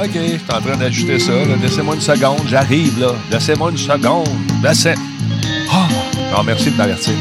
OK, 0.00 0.10
je 0.14 0.20
suis 0.20 0.40
en 0.50 0.60
train 0.60 0.76
d'ajouter 0.76 1.18
ça. 1.18 1.32
Laissez-moi 1.60 1.94
une 1.94 2.00
seconde. 2.00 2.40
J'arrive, 2.48 2.98
là. 2.98 3.14
Laissez-moi 3.30 3.70
une 3.70 3.76
seconde. 3.76 4.28
Laissez... 4.62 4.94
Oh! 5.70 6.42
Merci 6.46 6.70
de 6.70 6.76
m'avertir. 6.76 7.12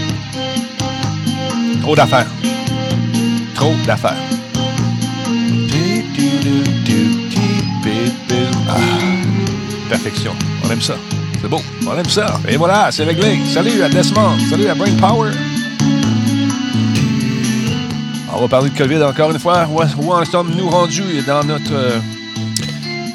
Trop 1.81 1.95
d'affaires. 1.95 2.27
Trop 3.55 3.73
d'affaires. 3.85 4.15
Ah, 8.69 8.75
perfection. 9.89 10.31
On 10.63 10.71
aime 10.71 10.81
ça. 10.81 10.95
C'est 11.41 11.49
beau. 11.49 11.61
On 11.85 11.97
aime 11.97 12.09
ça. 12.09 12.39
Et 12.47 12.55
voilà, 12.55 12.89
c'est 12.91 13.03
réglé. 13.03 13.39
Salut 13.45 13.83
à 13.83 13.89
Desmond. 13.89 14.39
Salut 14.49 14.67
à 14.67 14.75
Brain 14.75 14.95
Power. 14.99 15.31
On 18.33 18.41
va 18.41 18.47
parler 18.47 18.69
de 18.69 18.77
COVID 18.77 19.03
encore 19.03 19.31
une 19.31 19.39
fois. 19.39 19.67
Où 19.99 20.13
en 20.13 20.23
sommes-nous 20.23 20.69
rendus 20.69 21.21
dans 21.27 21.43
notre 21.43 21.73
euh, 21.73 21.99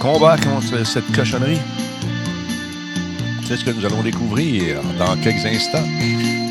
combat 0.06 0.36
contre 0.36 0.86
cette 0.86 1.10
cochonnerie? 1.12 1.58
C'est 3.44 3.56
ce 3.56 3.64
que 3.64 3.72
nous 3.72 3.84
allons 3.84 4.02
découvrir 4.02 4.80
dans 5.00 5.16
quelques 5.16 5.44
instants. 5.44 5.84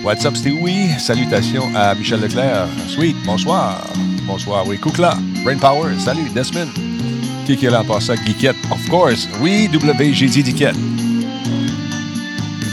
What's 0.03 0.25
up, 0.25 0.35
oui. 0.59 0.89
Salutations 0.99 1.73
à 1.73 1.95
Michel 1.95 2.19
Leclerc. 2.19 2.67
Sweet, 2.89 3.15
bonsoir. 3.25 3.81
Bonsoir, 4.27 4.67
oui. 4.67 4.77
Koukla, 4.77 5.17
Brain 5.45 5.57
Power, 5.57 5.89
salut, 5.99 6.29
Desmond. 6.35 6.67
Qui 7.45 7.53
est 7.53 7.69
là 7.69 7.81
en 7.81 7.85
passant? 7.85 8.15
Geekette, 8.25 8.57
of 8.69 8.89
course. 8.89 9.29
Oui, 9.39 9.69
WGD 9.71 10.45
Geekette. 10.45 10.75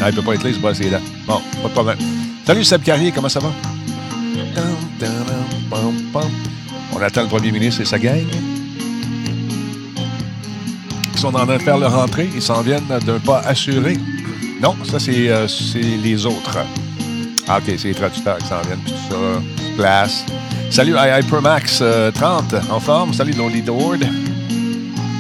Ah, 0.03 0.10
il 0.10 0.16
peut 0.16 0.22
pas 0.22 0.34
être 0.34 0.43
là, 0.43 0.50
il 0.50 0.56
se 0.56 0.60
passe 0.60 0.81
là. 0.81 0.99
Bon, 1.28 1.41
pas 1.62 1.69
de 1.69 1.75
problème. 1.75 1.99
Salut 2.44 2.64
Seb 2.64 2.82
Carrier, 2.82 3.12
comment 3.12 3.28
ça 3.28 3.38
va? 3.38 3.53
On 6.93 7.00
attend 7.00 7.22
le 7.22 7.28
premier 7.28 7.53
ministre 7.53 7.82
et 7.82 7.84
sa 7.84 8.00
gang. 8.00 8.26
Ils 11.15 11.19
sont 11.19 11.28
en 11.28 11.47
train 11.47 11.47
de 11.47 11.62
faire 11.62 11.78
leur 11.78 11.95
rentrée. 11.95 12.28
Ils 12.34 12.43
s'en 12.43 12.62
viennent 12.62 12.87
d'un 12.87 13.19
pas 13.19 13.41
assuré. 13.41 13.99
Non, 14.61 14.77
ça, 14.84 14.99
c'est 14.99 15.28
euh, 15.28 15.47
les 16.03 16.27
autres. 16.27 16.59
Ah, 17.49 17.59
OK, 17.59 17.75
c'est 17.77 17.89
les 17.89 17.95
traducteurs 17.95 18.39
qui 18.39 18.47
s'en 18.47 18.61
viennent. 18.62 19.77
Place. 19.77 20.25
Salut, 20.71 20.95
Hypermax 20.97 21.83
30, 22.15 22.55
euh, 22.55 22.61
en 22.71 22.81
forme. 22.81 23.12
Salut, 23.12 23.33
Lonely 23.33 23.62
Lord. 23.62 23.99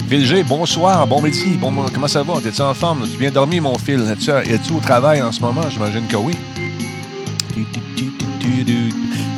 Phil 0.08 0.44
bonsoir, 0.44 1.06
bon 1.06 1.22
midi. 1.22 1.56
Bon, 1.58 1.72
comment 1.92 2.06
ça 2.06 2.22
va? 2.22 2.34
T'es-tu 2.42 2.60
en 2.60 2.74
forme? 2.74 3.08
Tu 3.10 3.16
viens 3.18 3.30
dormir, 3.30 3.62
mon 3.62 3.78
fil? 3.78 4.00
Es-tu 4.10 4.72
au 4.74 4.80
travail 4.80 5.22
en 5.22 5.32
ce 5.32 5.40
moment? 5.40 5.62
J'imagine 5.70 6.06
que 6.06 6.16
oui. 6.16 6.34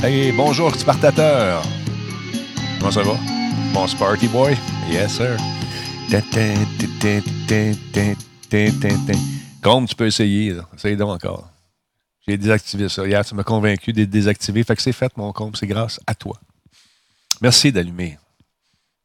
Hey, 0.02 0.32
bonjour, 0.32 0.74
Spartateur. 0.74 1.62
Comment 2.80 2.90
ça 2.90 3.02
va? 3.02 3.14
Bon 3.72 3.86
Sparky 3.86 4.26
Boy? 4.26 4.56
Yes, 4.90 5.12
sir. 5.12 5.36
Comme 9.62 9.86
tu 9.86 9.94
peux 9.94 10.06
essayer. 10.06 10.56
Essaye 10.76 10.96
donc 10.96 11.10
encore. 11.10 11.50
J'ai 12.26 12.38
désactivé 12.38 12.88
ça. 12.88 13.06
Hier, 13.06 13.24
tu 13.24 13.34
m'as 13.34 13.42
convaincu 13.42 13.92
de 13.92 14.04
désactiver. 14.04 14.64
Fait 14.64 14.76
que 14.76 14.82
c'est 14.82 14.92
fait, 14.92 15.16
mon 15.16 15.32
compte. 15.32 15.56
C'est 15.56 15.66
grâce 15.66 16.00
à 16.06 16.14
toi. 16.14 16.38
Merci 17.40 17.72
d'allumer 17.72 18.18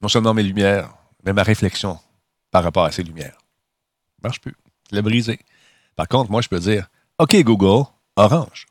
non 0.02 0.08
seulement 0.08 0.34
mes 0.34 0.44
lumières, 0.44 0.94
mais 1.26 1.34
ma 1.34 1.44
réflexion 1.44 2.00
par 2.52 2.64
rapport 2.64 2.86
à 2.86 2.92
ces 2.92 3.04
lumières. 3.04 3.38
marche 4.24 4.42
plus. 4.42 4.56
Je 4.90 4.96
l'ai 4.96 5.02
brisé. 5.02 5.40
Par 5.96 6.08
contre, 6.08 6.31
moi, 6.31 6.42
je 6.42 6.48
peux 6.48 6.60
dire 6.60 6.88
OK, 7.20 7.36
Google, 7.44 7.86
orange. 8.16 8.66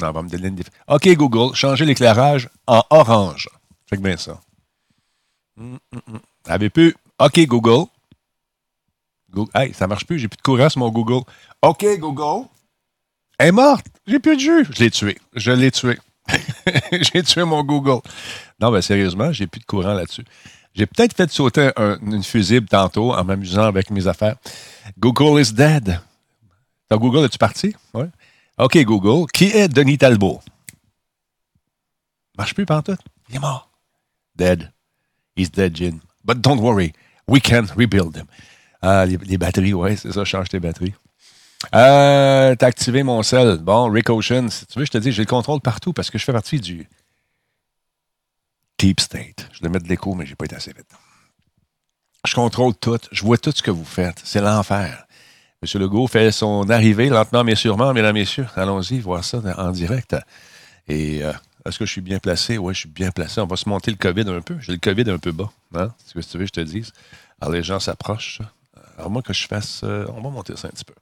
Non, 0.00 0.12
va 0.12 0.22
me 0.22 0.28
donner 0.28 0.48
une 0.48 0.62
OK, 0.88 1.08
Google, 1.14 1.54
changer 1.54 1.84
l'éclairage 1.84 2.48
en 2.66 2.82
orange. 2.90 3.48
Fait 3.86 3.96
que 3.96 4.02
bien 4.02 4.16
ça. 4.16 4.40
OK, 7.18 7.46
Google. 7.46 7.86
Hey, 9.54 9.74
ça 9.74 9.86
marche 9.86 10.06
plus. 10.06 10.18
J'ai 10.18 10.28
plus 10.28 10.36
de 10.36 10.42
courant 10.42 10.68
sur 10.68 10.80
mon 10.80 10.90
Google. 10.90 11.24
OK, 11.62 11.84
Google. 11.98 12.48
Elle 13.38 13.48
est 13.48 13.52
morte. 13.52 13.86
J'ai 14.06 14.18
plus 14.18 14.36
de 14.36 14.40
jus. 14.40 14.66
Je 14.70 14.84
l'ai 14.84 14.90
tué. 14.90 15.18
Je 15.34 15.52
l'ai 15.52 15.70
tué. 15.70 15.98
j'ai 16.92 17.22
tué 17.22 17.44
mon 17.44 17.62
Google. 17.62 18.00
Non, 18.60 18.70
mais 18.70 18.82
sérieusement, 18.82 19.32
j'ai 19.32 19.46
plus 19.46 19.60
de 19.60 19.66
courant 19.66 19.94
là-dessus. 19.94 20.24
J'ai 20.74 20.86
peut-être 20.86 21.14
fait 21.16 21.30
sauter 21.30 21.70
une 21.76 22.22
fusible 22.22 22.68
tantôt 22.68 23.14
en 23.14 23.24
m'amusant 23.24 23.64
avec 23.64 23.90
mes 23.90 24.06
affaires. 24.06 24.36
Google 24.98 25.40
is 25.40 25.52
dead. 25.52 26.00
Ton 26.88 26.98
Google, 26.98 27.24
es-tu 27.24 27.38
parti? 27.38 27.74
Oui. 27.94 28.04
OK, 28.58 28.76
Google. 28.84 29.26
Qui 29.32 29.46
est 29.46 29.68
Denis 29.68 29.98
Talbot? 29.98 30.40
Marche 32.36 32.54
plus, 32.54 32.66
pantoute. 32.66 33.00
Il 33.30 33.36
est 33.36 33.38
mort. 33.38 33.70
Dead. 34.34 34.70
He's 35.36 35.50
dead, 35.50 35.74
Jin. 35.74 36.00
But 36.24 36.40
don't 36.40 36.60
worry. 36.60 36.92
We 37.28 37.40
can 37.40 37.66
rebuild 37.76 38.16
him. 38.16 38.26
Ah, 38.82 39.04
les, 39.06 39.38
batteries, 39.38 39.74
ouais, 39.74 39.96
c'est 39.96 40.12
ça, 40.12 40.24
change 40.24 40.48
tes 40.48 40.60
batteries. 40.60 40.94
Euh, 41.74 42.54
T'as 42.54 42.66
activé 42.66 43.02
mon 43.02 43.22
sel. 43.22 43.58
Bon, 43.58 43.90
Rick 43.90 44.10
Ocean, 44.10 44.48
si 44.48 44.66
tu 44.66 44.78
veux, 44.78 44.84
je 44.84 44.90
te 44.90 44.98
dis, 44.98 45.12
j'ai 45.12 45.22
le 45.22 45.26
contrôle 45.26 45.60
partout 45.60 45.92
parce 45.92 46.10
que 46.10 46.18
je 46.18 46.24
fais 46.24 46.32
partie 46.32 46.60
du 46.60 46.88
Deep 48.78 49.00
State. 49.00 49.48
Je 49.52 49.62
vais 49.62 49.68
mettre 49.68 49.84
de 49.84 49.88
l'écho, 49.88 50.14
mais 50.14 50.26
j'ai 50.26 50.36
pas 50.36 50.44
été 50.44 50.56
assez 50.56 50.72
vite. 50.72 50.86
Je 52.26 52.34
contrôle 52.34 52.74
tout. 52.74 52.98
Je 53.10 53.22
vois 53.22 53.38
tout 53.38 53.52
ce 53.54 53.62
que 53.62 53.70
vous 53.70 53.84
faites. 53.84 54.20
C'est 54.24 54.40
l'enfer. 54.40 55.06
M. 55.62 55.80
Legault 55.80 56.06
fait 56.06 56.30
son 56.32 56.68
arrivée 56.68 57.08
lentement 57.08 57.42
mais 57.42 57.54
sûrement, 57.54 57.92
mesdames, 57.92 58.14
messieurs. 58.14 58.46
Allons-y, 58.56 59.00
voir 59.00 59.24
ça 59.24 59.40
en 59.56 59.70
direct. 59.70 60.14
Et 60.88 61.24
euh, 61.24 61.32
est-ce 61.66 61.78
que 61.78 61.86
je 61.86 61.92
suis 61.92 62.00
bien 62.00 62.18
placé? 62.18 62.58
Oui, 62.58 62.74
je 62.74 62.80
suis 62.80 62.88
bien 62.88 63.10
placé. 63.10 63.40
On 63.40 63.46
va 63.46 63.56
se 63.56 63.68
monter 63.68 63.90
le 63.90 63.96
COVID 63.96 64.28
un 64.28 64.40
peu. 64.40 64.58
J'ai 64.60 64.72
le 64.72 64.78
COVID 64.78 65.10
un 65.10 65.18
peu 65.18 65.32
bas. 65.32 65.50
Hein? 65.74 65.92
Tu 66.08 66.18
veux, 66.18 66.46
je 66.46 66.50
te 66.50 66.60
dise. 66.60 66.92
Alors, 67.40 67.52
les 67.52 67.62
gens 67.62 67.80
s'approchent. 67.80 68.40
Alors, 68.96 69.10
moi, 69.10 69.22
que 69.22 69.32
je 69.32 69.46
fasse. 69.46 69.82
Euh, 69.84 70.06
on 70.08 70.20
va 70.20 70.30
monter 70.30 70.56
ça 70.56 70.68
un 70.68 70.70
petit 70.70 70.84
peu. 70.84 70.94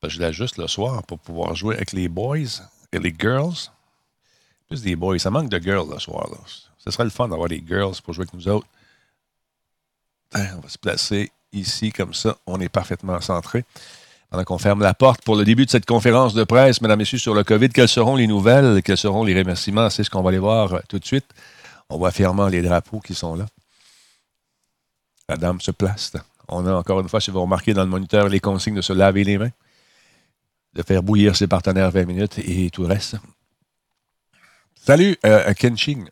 Parce 0.00 0.12
que 0.12 0.16
je 0.18 0.20
l'ajuste 0.20 0.58
le 0.58 0.68
soir 0.68 1.02
pour 1.04 1.18
pouvoir 1.18 1.54
jouer 1.54 1.76
avec 1.76 1.92
les 1.92 2.08
boys 2.08 2.36
et 2.92 2.98
les 2.98 3.14
girls. 3.18 3.70
Plus 4.68 4.82
des 4.82 4.96
boys. 4.96 5.18
Ça 5.18 5.30
manque 5.30 5.48
de 5.48 5.58
girls 5.58 5.88
le 5.90 5.98
soir. 5.98 6.28
Ce 6.78 6.90
serait 6.90 7.04
le 7.04 7.10
fun 7.10 7.28
d'avoir 7.28 7.48
des 7.48 7.62
girls 7.66 7.94
pour 8.04 8.14
jouer 8.14 8.22
avec 8.22 8.34
nous 8.34 8.48
autres. 8.48 8.68
On 10.34 10.60
va 10.60 10.68
se 10.68 10.78
placer 10.78 11.32
ici 11.52 11.90
comme 11.90 12.14
ça. 12.14 12.36
On 12.46 12.60
est 12.60 12.68
parfaitement 12.68 13.20
centré. 13.20 13.64
Pendant 14.30 14.44
qu'on 14.44 14.58
ferme 14.58 14.82
la 14.82 14.92
porte 14.92 15.22
pour 15.22 15.36
le 15.36 15.44
début 15.44 15.64
de 15.64 15.70
cette 15.70 15.86
conférence 15.86 16.34
de 16.34 16.44
presse, 16.44 16.82
mesdames 16.82 16.98
messieurs, 16.98 17.18
sur 17.18 17.34
le 17.34 17.44
COVID, 17.44 17.70
quelles 17.70 17.88
seront 17.88 18.14
les 18.14 18.26
nouvelles, 18.26 18.82
quels 18.82 18.98
seront 18.98 19.24
les 19.24 19.34
remerciements? 19.38 19.88
C'est 19.88 20.04
ce 20.04 20.10
qu'on 20.10 20.22
va 20.22 20.28
aller 20.28 20.38
voir 20.38 20.74
euh, 20.74 20.80
tout 20.88 20.98
de 20.98 21.04
suite. 21.04 21.26
On 21.88 21.96
voit 21.96 22.10
fièrement 22.10 22.48
les 22.48 22.60
drapeaux 22.60 23.00
qui 23.00 23.14
sont 23.14 23.34
là. 23.34 23.46
La 25.30 25.36
dame 25.36 25.60
se 25.60 25.70
place. 25.70 26.12
On 26.48 26.66
a 26.66 26.74
encore 26.74 27.00
une 27.00 27.08
fois, 27.08 27.20
si 27.20 27.30
vous 27.30 27.40
remarquez 27.40 27.72
dans 27.72 27.84
le 27.84 27.90
moniteur, 27.90 28.28
les 28.28 28.40
consignes 28.40 28.74
de 28.74 28.82
se 28.82 28.92
laver 28.92 29.24
les 29.24 29.38
mains, 29.38 29.50
de 30.74 30.82
faire 30.82 31.02
bouillir 31.02 31.34
ses 31.34 31.46
partenaires 31.46 31.90
20 31.90 32.04
minutes 32.04 32.38
et 32.38 32.68
tout 32.70 32.82
le 32.82 32.88
reste. 32.88 33.16
Salut, 34.74 35.16
euh, 35.24 35.52
Kenshin. 35.54 36.04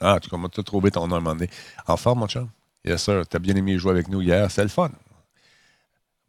Ah, 0.00 0.18
tu 0.20 0.30
commences 0.30 0.58
à 0.58 0.62
trouver 0.62 0.90
ton 0.90 1.06
nom 1.06 1.16
à 1.16 1.18
un 1.18 1.20
moment 1.20 1.34
donné. 1.34 1.50
En 1.86 1.96
forme, 1.96 2.20
mon 2.20 2.26
chum? 2.26 2.48
Yes, 2.84 3.02
sir. 3.02 3.22
Tu 3.28 3.36
as 3.36 3.40
bien 3.40 3.54
aimé 3.56 3.78
jouer 3.78 3.90
avec 3.92 4.08
nous 4.08 4.22
hier. 4.22 4.50
C'était 4.50 4.62
le 4.62 4.68
fun. 4.68 4.90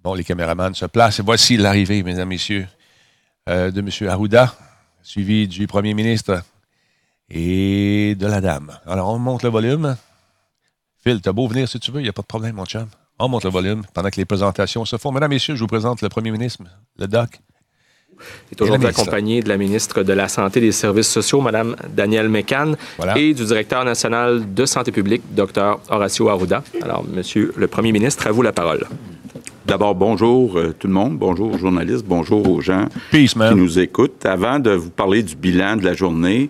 Bon, 0.08 0.14
les 0.14 0.24
caméramans 0.24 0.74
se 0.74 0.86
placent. 0.86 1.20
Et 1.20 1.22
voici 1.22 1.58
l'arrivée, 1.58 2.02
mesdames, 2.02 2.30
messieurs, 2.30 2.66
euh, 3.50 3.72
de 3.72 3.82
M. 3.82 4.10
Arruda, 4.10 4.56
suivi 5.04 5.50
du 5.50 5.68
premier 5.68 5.94
ministre 5.94 6.44
et 7.30 8.16
de 8.18 8.26
la 8.26 8.40
dame. 8.40 8.72
Alors, 8.86 9.14
on 9.14 9.20
monte 9.20 9.44
le 9.44 9.50
volume. 9.50 9.98
Phil, 11.04 11.20
t'as 11.20 11.34
beau 11.34 11.46
venir 11.50 11.68
si 11.68 11.78
tu 11.82 11.92
veux, 11.92 12.00
il 12.00 12.04
n'y 12.04 12.10
a 12.10 12.14
pas 12.14 12.22
de 12.22 12.28
problème, 12.28 12.56
mon 12.56 12.64
chum. 12.64 12.88
On 13.20 13.28
monte 13.28 13.44
le 13.44 13.50
volume 13.50 13.84
pendant 13.94 14.10
que 14.10 14.16
les 14.16 14.24
présentations 14.24 14.86
se 14.86 14.96
font. 14.96 15.12
Mesdames, 15.12 15.30
messieurs, 15.30 15.56
je 15.56 15.60
vous 15.60 15.68
présente 15.68 16.02
le 16.02 16.08
premier 16.08 16.32
ministre, 16.32 16.64
le 16.98 17.08
doc. 17.08 17.42
est 18.50 18.62
aujourd'hui 18.62 18.88
accompagné 18.88 19.42
de 19.42 19.50
la 19.50 19.58
ministre 19.58 20.04
de 20.04 20.14
la 20.14 20.30
Santé 20.30 20.60
et 20.60 20.68
des 20.68 20.72
Services 20.72 21.10
sociaux, 21.10 21.42
Mme 21.42 21.76
Danielle 21.90 22.30
Mécan, 22.30 22.76
et 23.18 23.34
du 23.34 23.44
directeur 23.44 23.84
national 23.84 24.54
de 24.54 24.66
santé 24.66 24.94
publique, 24.94 25.24
Dr. 25.32 25.82
Horacio 25.90 26.30
Arruda. 26.30 26.64
Alors, 26.82 27.04
Monsieur 27.04 27.52
le 27.58 27.68
Premier 27.68 27.92
ministre, 27.92 28.26
à 28.26 28.32
vous 28.32 28.42
la 28.42 28.54
parole. 28.54 28.88
D'abord, 29.68 29.96
bonjour 29.96 30.58
euh, 30.58 30.74
tout 30.80 30.88
le 30.88 30.94
monde, 30.94 31.18
bonjour 31.18 31.54
aux 31.54 31.58
journalistes, 31.58 32.06
bonjour 32.08 32.50
aux 32.50 32.62
gens 32.62 32.86
qui 33.12 33.28
nous 33.54 33.80
écoutent. 33.80 34.26
Avant 34.26 34.60
de 34.60 34.72
vous 34.72 34.90
parler 34.90 35.22
du 35.22 35.36
bilan 35.36 35.76
de 35.76 35.84
la 35.84 35.94
journée, 35.94 36.50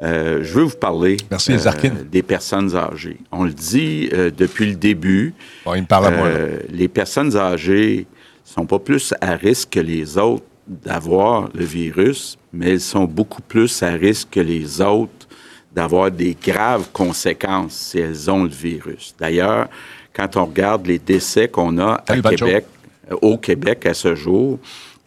euh, 0.00 0.44
je 0.44 0.54
veux 0.54 0.62
vous 0.62 0.76
parler 0.76 1.16
euh, 1.32 1.90
des 2.08 2.22
personnes 2.22 2.76
âgées. 2.76 3.16
On 3.32 3.42
le 3.42 3.52
dit 3.52 4.08
depuis 4.38 4.66
le 4.66 4.76
début. 4.76 5.34
il 5.74 5.82
me 5.82 5.86
parle 5.86 6.06
à 6.06 6.10
moi, 6.12 6.28
les 6.70 6.86
personnes 6.86 7.36
âgées 7.36 8.06
sont 8.44 8.64
pas 8.64 8.78
plus 8.78 9.12
à 9.20 9.34
risque 9.34 9.70
que 9.70 9.80
les 9.80 10.16
autres 10.16 10.44
d'avoir 10.68 11.48
le 11.54 11.64
virus, 11.64 12.38
mais 12.52 12.70
elles 12.70 12.80
sont 12.80 13.06
beaucoup 13.06 13.42
plus 13.42 13.82
à 13.82 13.90
risque 13.90 14.28
que 14.30 14.40
les 14.40 14.80
autres 14.80 15.26
d'avoir 15.74 16.12
des 16.12 16.36
graves 16.40 16.90
conséquences 16.92 17.72
si 17.72 17.98
elles 17.98 18.30
ont 18.30 18.44
le 18.44 18.50
virus. 18.50 19.16
D'ailleurs, 19.18 19.68
quand 20.14 20.36
on 20.36 20.44
regarde 20.46 20.86
les 20.86 20.98
décès 20.98 21.48
qu'on 21.48 21.78
a 21.78 22.02
à 22.06 22.16
Québec, 22.16 22.66
au 23.20 23.36
Québec 23.38 23.86
à 23.86 23.94
ce 23.94 24.14
jour, 24.14 24.58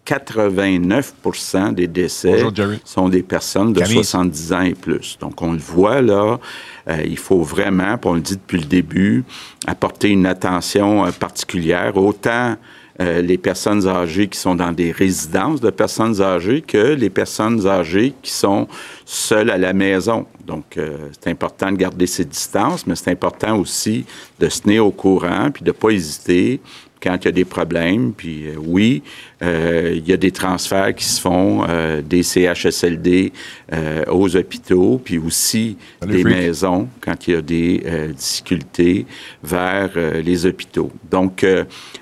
89% 0.05 1.73
des 1.73 1.87
décès 1.87 2.43
sont 2.83 3.09
des 3.09 3.23
personnes 3.23 3.73
de 3.73 3.83
70 3.83 4.53
ans 4.53 4.61
et 4.61 4.75
plus. 4.75 5.17
Donc, 5.19 5.41
on 5.41 5.53
le 5.53 5.57
voit 5.57 6.01
là, 6.01 6.39
euh, 6.87 7.01
il 7.03 7.17
faut 7.17 7.41
vraiment, 7.41 7.95
on 8.05 8.13
le 8.13 8.21
dit 8.21 8.35
depuis 8.35 8.59
le 8.59 8.65
début, 8.65 9.23
apporter 9.65 10.09
une 10.09 10.27
attention 10.27 11.05
euh, 11.05 11.11
particulière, 11.11 11.97
autant 11.97 12.55
euh, 13.01 13.21
les 13.21 13.37
personnes 13.37 13.87
âgées 13.87 14.27
qui 14.27 14.39
sont 14.39 14.55
dans 14.55 14.71
des 14.71 14.91
résidences 14.91 15.61
de 15.61 15.69
personnes 15.69 16.21
âgées 16.21 16.61
que 16.61 16.93
les 16.93 17.09
personnes 17.09 17.67
âgées 17.67 18.13
qui 18.21 18.31
sont 18.31 18.67
seules 19.05 19.49
à 19.49 19.57
la 19.57 19.73
maison. 19.73 20.25
Donc, 20.45 20.79
c'est 21.19 21.31
important 21.31 21.71
de 21.71 21.77
garder 21.77 22.05
ces 22.05 22.23
distances, 22.23 22.85
mais 22.85 22.95
c'est 22.95 23.09
important 23.09 23.57
aussi 23.57 24.05
de 24.39 24.47
se 24.47 24.61
tenir 24.61 24.85
au 24.85 24.91
courant 24.91 25.49
puis 25.51 25.63
de 25.63 25.69
ne 25.69 25.73
pas 25.73 25.89
hésiter 25.89 26.61
quand 27.05 27.17
il 27.21 27.25
y 27.25 27.27
a 27.27 27.31
des 27.31 27.45
problèmes. 27.45 28.13
Puis 28.13 28.47
euh, 28.47 28.55
oui, 28.57 29.03
euh, 29.43 29.93
il 29.95 30.07
y 30.07 30.13
a 30.13 30.17
des 30.17 30.31
transferts 30.31 30.95
qui 30.95 31.05
se 31.05 31.21
font 31.21 31.63
euh, 31.69 32.01
des 32.01 32.23
CHSLD 32.23 33.31
aux 34.09 34.35
hôpitaux, 34.35 35.01
puis 35.03 35.17
aussi 35.17 35.77
des 36.05 36.23
maisons 36.23 36.87
quand 37.01 37.27
il 37.27 37.33
y 37.33 37.37
a 37.37 37.41
des 37.41 37.83
difficultés 38.15 39.05
vers 39.43 39.91
les 40.23 40.45
hôpitaux. 40.45 40.91
Donc, 41.11 41.45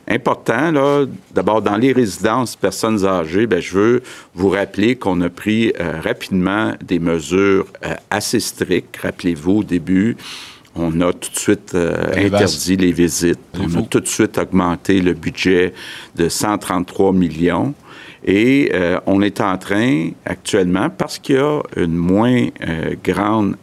important, 0.08 0.72
là, 0.72 1.06
d'abord 1.34 1.62
dans 1.62 1.78
les 1.78 1.94
résidences 1.94 2.56
personnes 2.56 3.06
âgées, 3.06 3.48
bien, 3.48 3.60
je 3.60 3.78
veux 3.78 4.04
vous 4.36 4.50
rappeler 4.50 4.96
qu'on 4.96 5.20
a 5.22 5.30
pris 5.30 5.74
rapidement 6.04 6.74
des 6.84 7.00
mesures 7.00 7.66
assez 8.12 8.40
strictes. 8.40 8.98
Rappelez-vous 8.98 9.60
au 9.60 9.64
début, 9.64 10.16
on 10.76 11.02
a 11.02 11.14
tout 11.14 11.30
de 11.30 11.38
suite 11.38 11.76
euh, 11.76 12.12
interdit 12.16 12.78
les 12.78 12.92
visites. 12.92 13.40
on 13.60 13.80
a 13.80 13.82
tout 13.84 14.00
de 14.00 14.08
suite 14.08 14.38
augmenté 14.38 15.02
le 15.02 15.14
budget 15.14 15.74
de 16.16 16.30
133 16.30 17.14
millions. 17.14 17.74
Et 18.26 18.72
euh, 18.74 19.00
on 19.06 19.22
est 19.22 19.42
en 19.42 19.58
train 19.58 20.10
actuellement, 20.26 20.90
parce 20.90 21.20
qu'il 21.20 21.36
y 21.36 21.40
a 21.40 21.62
une 21.76 21.96
moins 21.96 22.48
euh, 22.68 22.96
grande 23.04 23.56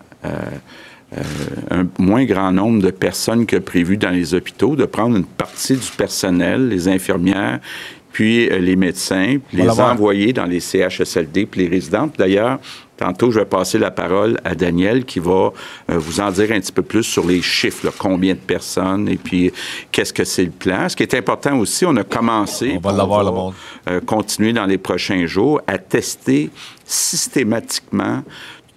un 1.71 1.89
moins 1.99 2.25
grand 2.25 2.53
nombre 2.53 2.83
de 2.83 2.91
personnes 2.91 3.45
que 3.45 3.57
prévu 3.57 3.97
dans 3.97 4.11
les 4.11 4.33
hôpitaux, 4.33 4.77
de 4.77 4.85
prendre 4.85 5.17
une 5.17 5.25
partie 5.25 5.75
du 5.75 5.91
personnel, 5.97 6.69
les 6.69 6.87
infirmières, 6.87 7.59
puis 8.13 8.49
les 8.49 8.77
médecins, 8.77 9.39
les 9.53 9.69
envoyer 9.81 10.33
dans 10.33 10.45
les 10.45 10.61
CHSLD, 10.61 11.47
puis 11.47 11.63
les 11.63 11.69
résidents. 11.69 12.09
D'ailleurs, 12.17 12.61
Tantôt, 13.01 13.31
je 13.31 13.41
vais 13.41 13.47
passer 13.47 13.79
la 13.79 13.91
parole 13.91 14.39
à 14.45 14.55
Daniel 14.55 15.07
qui 15.07 15.21
va 15.21 15.31
euh, 15.91 15.97
vous 15.97 16.21
en 16.21 16.31
dire 16.31 16.53
un 16.53 16.61
petit 16.61 16.71
peu 16.71 16.83
plus 16.83 17.03
sur 17.03 17.27
les 17.27 17.41
chiffres, 17.41 17.91
combien 17.97 18.35
de 18.35 18.39
personnes 18.39 19.09
et 19.09 19.17
puis 19.17 19.51
qu'est-ce 19.91 20.13
que 20.13 20.23
c'est 20.23 20.45
le 20.45 20.51
plan. 20.51 20.87
Ce 20.87 20.97
qui 20.97 21.03
est 21.03 21.15
important 21.15 21.57
aussi, 21.59 21.87
on 21.87 21.97
a 21.97 22.05
commencé, 22.05 22.75
on 22.77 22.81
va 22.87 22.93
l'avoir 22.93 23.25
le 23.25 23.31
monde. 23.31 23.55
Euh, 23.89 24.01
continuer 24.03 24.53
dans 24.53 24.67
les 24.67 24.77
prochains 24.77 25.25
jours 25.25 25.63
à 25.67 25.79
tester 25.79 26.51
systématiquement 26.85 28.23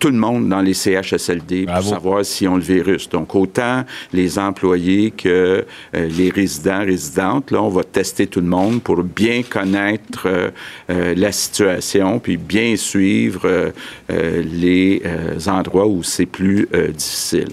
tout 0.03 0.09
le 0.09 0.17
monde 0.17 0.49
dans 0.49 0.59
les 0.59 0.73
CHSLD 0.73 1.65
pour 1.65 1.81
savoir 1.81 2.25
s'ils 2.25 2.49
ont 2.49 2.57
le 2.57 2.61
virus. 2.61 3.07
Donc, 3.07 3.33
autant 3.35 3.85
les 4.11 4.37
employés 4.37 5.11
que 5.11 5.63
euh, 5.95 6.07
les 6.09 6.29
résidents, 6.29 6.79
résidentes, 6.79 7.51
là, 7.51 7.63
on 7.63 7.69
va 7.69 7.85
tester 7.85 8.27
tout 8.27 8.41
le 8.41 8.47
monde 8.47 8.83
pour 8.83 9.01
bien 9.01 9.43
connaître 9.43 10.23
euh, 10.25 10.51
euh, 10.89 11.13
la 11.15 11.31
situation, 11.31 12.19
puis 12.19 12.35
bien 12.35 12.75
suivre 12.75 13.71
les 14.09 15.01
endroits 15.47 15.87
où 15.87 16.03
c'est 16.03 16.25
plus 16.25 16.67
difficile. 16.93 17.49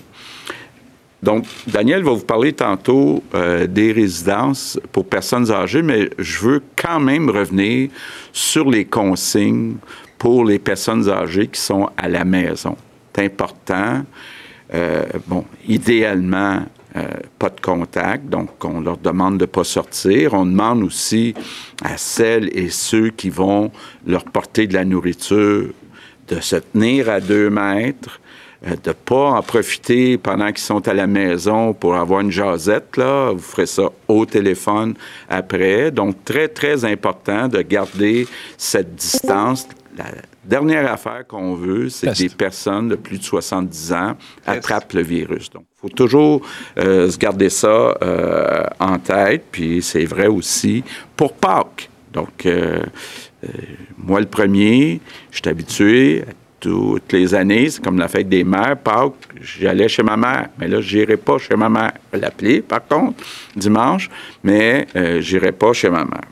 Donc, 1.23 1.45
Daniel 1.69 2.03
va 2.03 2.13
vous 2.13 2.25
parler 2.25 2.53
tantôt 2.53 3.23
des 3.69 3.93
résidences 3.93 4.81
pour 4.93 5.07
personnes 5.07 5.51
âgées, 5.53 5.83
mais 5.83 6.11
je 6.19 6.39
veux 6.41 6.63
quand 6.77 6.99
même 6.99 7.31
revenir 7.31 7.91
sur 8.33 8.71
les 8.71 8.85
consignes 8.85 9.77
pour 10.21 10.45
les 10.45 10.59
personnes 10.59 11.09
âgées 11.09 11.49
qui 11.49 11.59
sont 11.59 11.89
à 11.97 12.07
la 12.07 12.27
maison. 12.27 12.77
C'est 13.17 13.25
important. 13.25 14.03
Euh, 14.75 15.07
bon, 15.27 15.47
idéalement, 15.67 16.61
euh, 16.95 17.07
pas 17.39 17.49
de 17.49 17.59
contact, 17.59 18.27
donc 18.29 18.63
on 18.63 18.81
leur 18.81 18.99
demande 18.99 19.39
de 19.39 19.45
ne 19.45 19.47
pas 19.47 19.65
sortir. 19.65 20.35
On 20.35 20.45
demande 20.45 20.83
aussi 20.83 21.35
à 21.83 21.97
celles 21.97 22.51
et 22.57 22.69
ceux 22.69 23.09
qui 23.09 23.31
vont 23.31 23.73
leur 24.07 24.25
porter 24.25 24.67
de 24.67 24.75
la 24.75 24.85
nourriture 24.85 25.71
de 26.29 26.41
se 26.41 26.57
tenir 26.57 27.09
à 27.09 27.21
deux 27.21 27.49
mètres, 27.49 28.21
euh, 28.67 28.77
de 28.77 28.91
ne 28.91 28.93
pas 28.93 29.31
en 29.31 29.43
profiter 29.43 30.19
pendant 30.19 30.49
qu'ils 30.49 30.59
sont 30.59 30.87
à 30.87 30.93
la 30.93 31.07
maison 31.07 31.73
pour 31.73 31.95
avoir 31.95 32.21
une 32.21 32.31
jasette. 32.31 32.99
Là. 32.99 33.31
Vous 33.31 33.39
ferez 33.39 33.67
ça 33.67 33.85
au 34.07 34.27
téléphone 34.27 34.93
après. 35.31 35.91
Donc, 35.91 36.23
très, 36.27 36.49
très 36.49 36.85
important 36.85 37.49
de 37.49 37.63
garder 37.63 38.29
cette 38.59 38.95
distance 38.95 39.67
la 40.05 40.23
dernière 40.45 40.91
affaire 40.91 41.27
qu'on 41.27 41.55
veut, 41.55 41.89
c'est 41.89 42.09
que 42.09 42.19
des 42.19 42.29
personnes 42.29 42.89
de 42.89 42.97
plus 42.97 43.19
de 43.19 43.25
70 43.25 43.93
ans 43.93 44.17
attrapent 44.47 44.93
le 44.95 45.03
virus. 45.03 45.51
Donc, 45.51 45.65
il 45.77 45.81
faut 45.81 45.95
toujours 45.95 46.43
euh, 46.79 47.11
se 47.11 47.19
garder 47.19 47.51
ça 47.51 47.97
euh, 48.03 48.65
en 48.79 48.99
tête. 48.99 49.45
Puis 49.51 49.83
c'est 49.83 50.05
vrai 50.05 50.27
aussi 50.27 50.83
pour 51.17 51.35
Pâques. 51.35 51.89
Donc, 52.13 52.47
euh, 52.47 52.83
moi, 53.97 54.21
le 54.21 54.27
premier, 54.27 55.01
je 55.31 55.39
suis 55.39 55.49
habitué 55.49 56.25
toutes 56.59 57.13
les 57.13 57.35
années, 57.35 57.71
c'est 57.71 57.83
comme 57.83 57.99
la 57.99 58.09
fête 58.09 58.29
des 58.29 58.45
mères, 58.45 58.77
Pâques, 58.77 59.15
j'allais 59.41 59.89
chez 59.89 60.03
ma 60.03 60.17
mère. 60.17 60.49
Mais 60.59 60.69
là, 60.69 60.81
je 60.83 60.99
n'irai 60.99 61.17
pas 61.17 61.39
chez 61.39 61.57
ma 61.57 61.71
mère. 61.71 61.93
L'appeler, 62.13 62.61
par 62.61 62.87
contre, 62.87 63.25
dimanche, 63.57 64.11
mais 64.45 64.87
je 64.95 65.37
n'irai 65.37 65.53
pas 65.53 65.73
chez 65.73 65.89
ma 65.89 66.05
mère. 66.05 66.29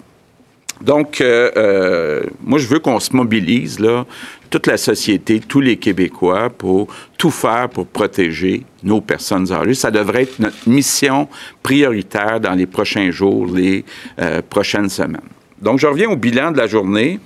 Donc, 0.81 1.21
euh, 1.21 1.51
euh, 1.57 2.23
moi, 2.43 2.59
je 2.59 2.67
veux 2.69 2.79
qu'on 2.79 3.01
se 3.01 3.15
mobilise, 3.15 3.81
là, 3.81 4.07
toute 4.51 4.67
la 4.67 4.77
société, 4.77 5.41
tous 5.41 5.61
les 5.61 5.77
Québécois, 5.77 6.51
pour 6.51 6.89
tout 7.19 7.31
faire 7.31 7.69
pour 7.69 7.87
protéger 7.87 8.65
nos 8.83 9.01
personnes 9.01 9.53
âgées. 9.53 9.75
Ça 9.75 9.91
devrait 9.91 10.23
être 10.23 10.39
notre 10.39 10.69
mission 10.69 11.29
prioritaire 11.63 12.41
dans 12.41 12.55
les 12.55 12.67
prochains 12.67 13.11
jours, 13.11 13.47
les 13.47 13.85
euh, 14.21 14.41
prochaines 14.49 14.89
semaines. 14.89 15.21
Donc, 15.61 15.81
je 15.81 15.87
reviens 15.87 16.09
au 16.09 16.17
bilan 16.17 16.53
de 16.53 16.59
la 16.59 16.69
journée. 16.69 17.19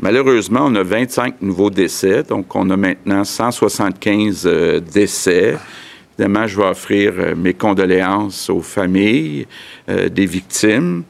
Malheureusement, 0.00 0.62
on 0.64 0.74
a 0.74 0.82
25 0.82 1.42
nouveaux 1.42 1.70
décès, 1.70 2.22
donc 2.22 2.54
on 2.54 2.70
a 2.70 2.76
maintenant 2.76 3.24
175 3.24 4.48
décès. 4.94 5.56
Évidemment, 6.16 6.46
je 6.46 6.56
vais 6.56 6.66
offrir 6.66 7.12
mes 7.36 7.52
condoléances 7.52 8.48
aux 8.48 8.60
familles 8.60 9.46
des 9.88 10.26
victimes. 10.26 11.02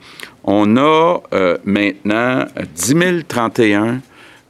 On 0.50 0.78
a 0.78 1.20
euh, 1.34 1.58
maintenant 1.66 2.46
10 2.74 3.24
031 3.28 4.00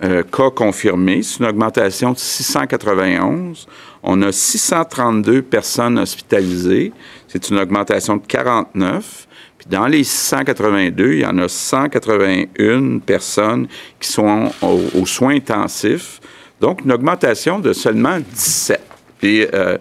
euh, 0.04 0.22
cas 0.22 0.50
confirmés. 0.50 1.24
C'est 1.24 1.40
une 1.40 1.46
augmentation 1.46 2.12
de 2.12 2.18
691. 2.18 3.66
On 4.04 4.22
a 4.22 4.30
632 4.30 5.42
personnes 5.42 5.98
hospitalisées. 5.98 6.92
C'est 7.26 7.50
une 7.50 7.58
augmentation 7.58 8.16
de 8.16 8.22
49. 8.24 9.26
Puis 9.58 9.66
dans 9.68 9.88
les 9.88 10.04
682, 10.04 11.14
il 11.14 11.20
y 11.22 11.26
en 11.26 11.36
a 11.38 11.48
181 11.48 13.00
personnes 13.00 13.66
qui 13.98 14.08
sont 14.08 14.52
aux, 14.62 15.04
soins 15.04 15.34
intensifs. 15.34 16.20
Donc, 16.60 16.82
une 16.84 16.92
augmentation 16.92 17.58
de 17.58 17.72
seulement 17.72 18.20
17. 18.20 18.80
Puis, 19.18 19.44
euh, 19.52 19.78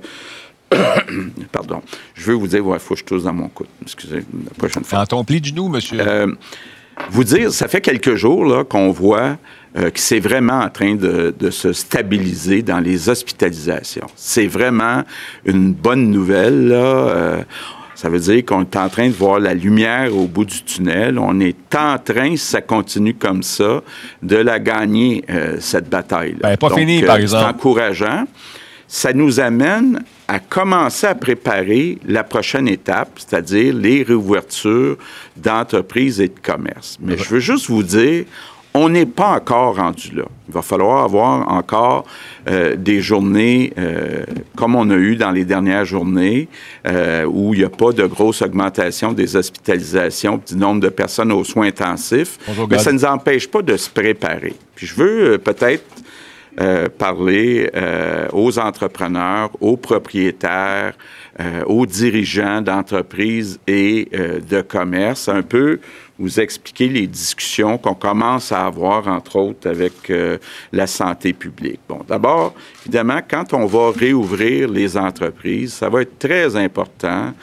Pardon. 1.51 1.81
Je 2.15 2.25
veux 2.25 2.35
vous 2.35 2.47
dire, 2.47 2.63
il 2.65 2.79
faut 2.79 2.93
que 2.93 2.99
je 2.99 3.05
tousse 3.05 3.23
dans 3.23 3.33
mon 3.33 3.47
coude. 3.47 3.67
Excusez, 3.81 4.17
la 4.17 4.53
prochaine 4.57 4.83
fois. 4.83 4.99
En 4.99 5.05
ton 5.05 5.23
pli 5.23 5.41
du 5.41 5.49
genou, 5.49 5.69
monsieur. 5.69 5.99
Euh, 5.99 6.27
vous 7.11 7.23
dire, 7.23 7.51
ça 7.51 7.67
fait 7.67 7.81
quelques 7.81 8.15
jours 8.15 8.67
qu'on 8.67 8.91
voit 8.91 9.37
euh, 9.77 9.89
que 9.91 9.99
c'est 9.99 10.19
vraiment 10.19 10.61
en 10.61 10.69
train 10.69 10.95
de, 10.95 11.33
se 11.51 11.73
stabiliser 11.73 12.63
dans 12.63 12.79
les 12.79 13.09
hospitalisations. 13.09 14.07
C'est 14.15 14.47
vraiment 14.47 15.03
une 15.45 15.73
bonne 15.73 16.09
nouvelle. 16.09 16.69
Là. 16.69 16.75
Euh, 16.75 17.43
ça 17.93 18.09
veut 18.09 18.19
dire 18.19 18.45
qu'on 18.45 18.61
est 18.61 18.75
en 18.75 18.89
train 18.89 19.07
de 19.07 19.13
voir 19.13 19.39
la 19.39 19.53
lumière 19.53 20.15
au 20.15 20.27
bout 20.27 20.45
du 20.45 20.63
tunnel. 20.63 21.17
On 21.17 21.39
est 21.39 21.75
en 21.75 21.97
train, 21.97 22.31
si 22.31 22.45
ça 22.45 22.61
continue 22.61 23.15
comme 23.15 23.41
ça, 23.41 23.81
de 24.21 24.35
la 24.35 24.59
gagner, 24.59 25.23
cette 25.59 25.89
bataille. 25.89 26.35
Ben, 26.39 26.57
pas 26.57 26.69
fini, 26.69 27.01
par 27.01 27.17
exemple. 27.17 27.43
C'est 27.43 27.55
encourageant 27.55 28.25
ça 28.87 29.13
nous 29.13 29.39
amène 29.39 30.03
à 30.27 30.39
commencer 30.39 31.07
à 31.07 31.15
préparer 31.15 31.97
la 32.05 32.23
prochaine 32.23 32.67
étape, 32.67 33.09
c'est-à-dire 33.17 33.73
les 33.73 34.03
réouvertures 34.03 34.97
d'entreprises 35.35 36.21
et 36.21 36.27
de 36.27 36.39
commerces. 36.41 36.97
Mais 37.01 37.17
je 37.17 37.29
veux 37.29 37.39
juste 37.39 37.67
vous 37.67 37.83
dire, 37.83 38.25
on 38.73 38.89
n'est 38.89 39.05
pas 39.05 39.29
encore 39.29 39.77
rendu 39.77 40.11
là. 40.15 40.25
Il 40.47 40.53
va 40.53 40.61
falloir 40.61 41.03
avoir 41.03 41.51
encore 41.51 42.05
euh, 42.47 42.75
des 42.75 43.01
journées 43.01 43.73
euh, 43.77 44.23
comme 44.55 44.75
on 44.75 44.89
a 44.91 44.95
eu 44.95 45.15
dans 45.15 45.31
les 45.31 45.45
dernières 45.45 45.83
journées, 45.83 46.47
euh, 46.85 47.25
où 47.25 47.53
il 47.53 47.59
n'y 47.59 47.65
a 47.65 47.69
pas 47.69 47.91
de 47.91 48.05
grosse 48.05 48.41
augmentation 48.41 49.13
des 49.13 49.35
hospitalisations, 49.35 50.39
du 50.47 50.55
nombre 50.55 50.81
de 50.81 50.89
personnes 50.89 51.31
aux 51.31 51.43
soins 51.43 51.67
intensifs. 51.67 52.37
mais 52.69 52.77
ça 52.77 52.91
ne 52.91 52.97
nous 52.97 53.05
empêche 53.05 53.47
pas 53.47 53.61
de 53.61 53.75
se 53.75 53.89
préparer. 53.89 54.53
Puis 54.75 54.85
je 54.85 54.95
veux 54.95 55.37
peut-être 55.39 55.83
euh, 56.59 56.89
parler 56.89 57.69
euh, 57.75 58.27
aux 58.33 58.57
entrepreneurs, 58.57 59.51
aux 59.61 59.77
propriétaires, 59.77 60.93
euh, 61.39 61.63
aux 61.65 61.85
dirigeants 61.85 62.61
d'entreprises 62.61 63.59
et 63.67 64.09
de 64.49 64.61
commerce, 64.61 65.29
un 65.29 65.43
peu 65.43 65.79
vous 66.17 66.39
expliquer 66.39 66.87
les 66.87 67.05
discussions 67.05 67.77
qu'on 67.77 67.93
commence 67.93 68.51
à 68.51 68.65
avoir, 68.65 69.07
entre 69.07 69.35
autres, 69.35 69.69
avec 69.69 70.11
la 70.71 70.87
santé 70.87 71.33
publique. 71.33 71.79
Bon, 71.87 71.99
d'abord, 72.07 72.55
évidemment, 72.81 73.19
quand 73.29 73.53
on 73.53 73.67
va 73.67 73.91
réouvrir 73.91 74.67
les 74.67 74.97
entreprises, 74.97 75.73
ça 75.73 75.89
va 75.89 76.01
être 76.01 76.17
très 76.17 76.55
important 76.55 77.33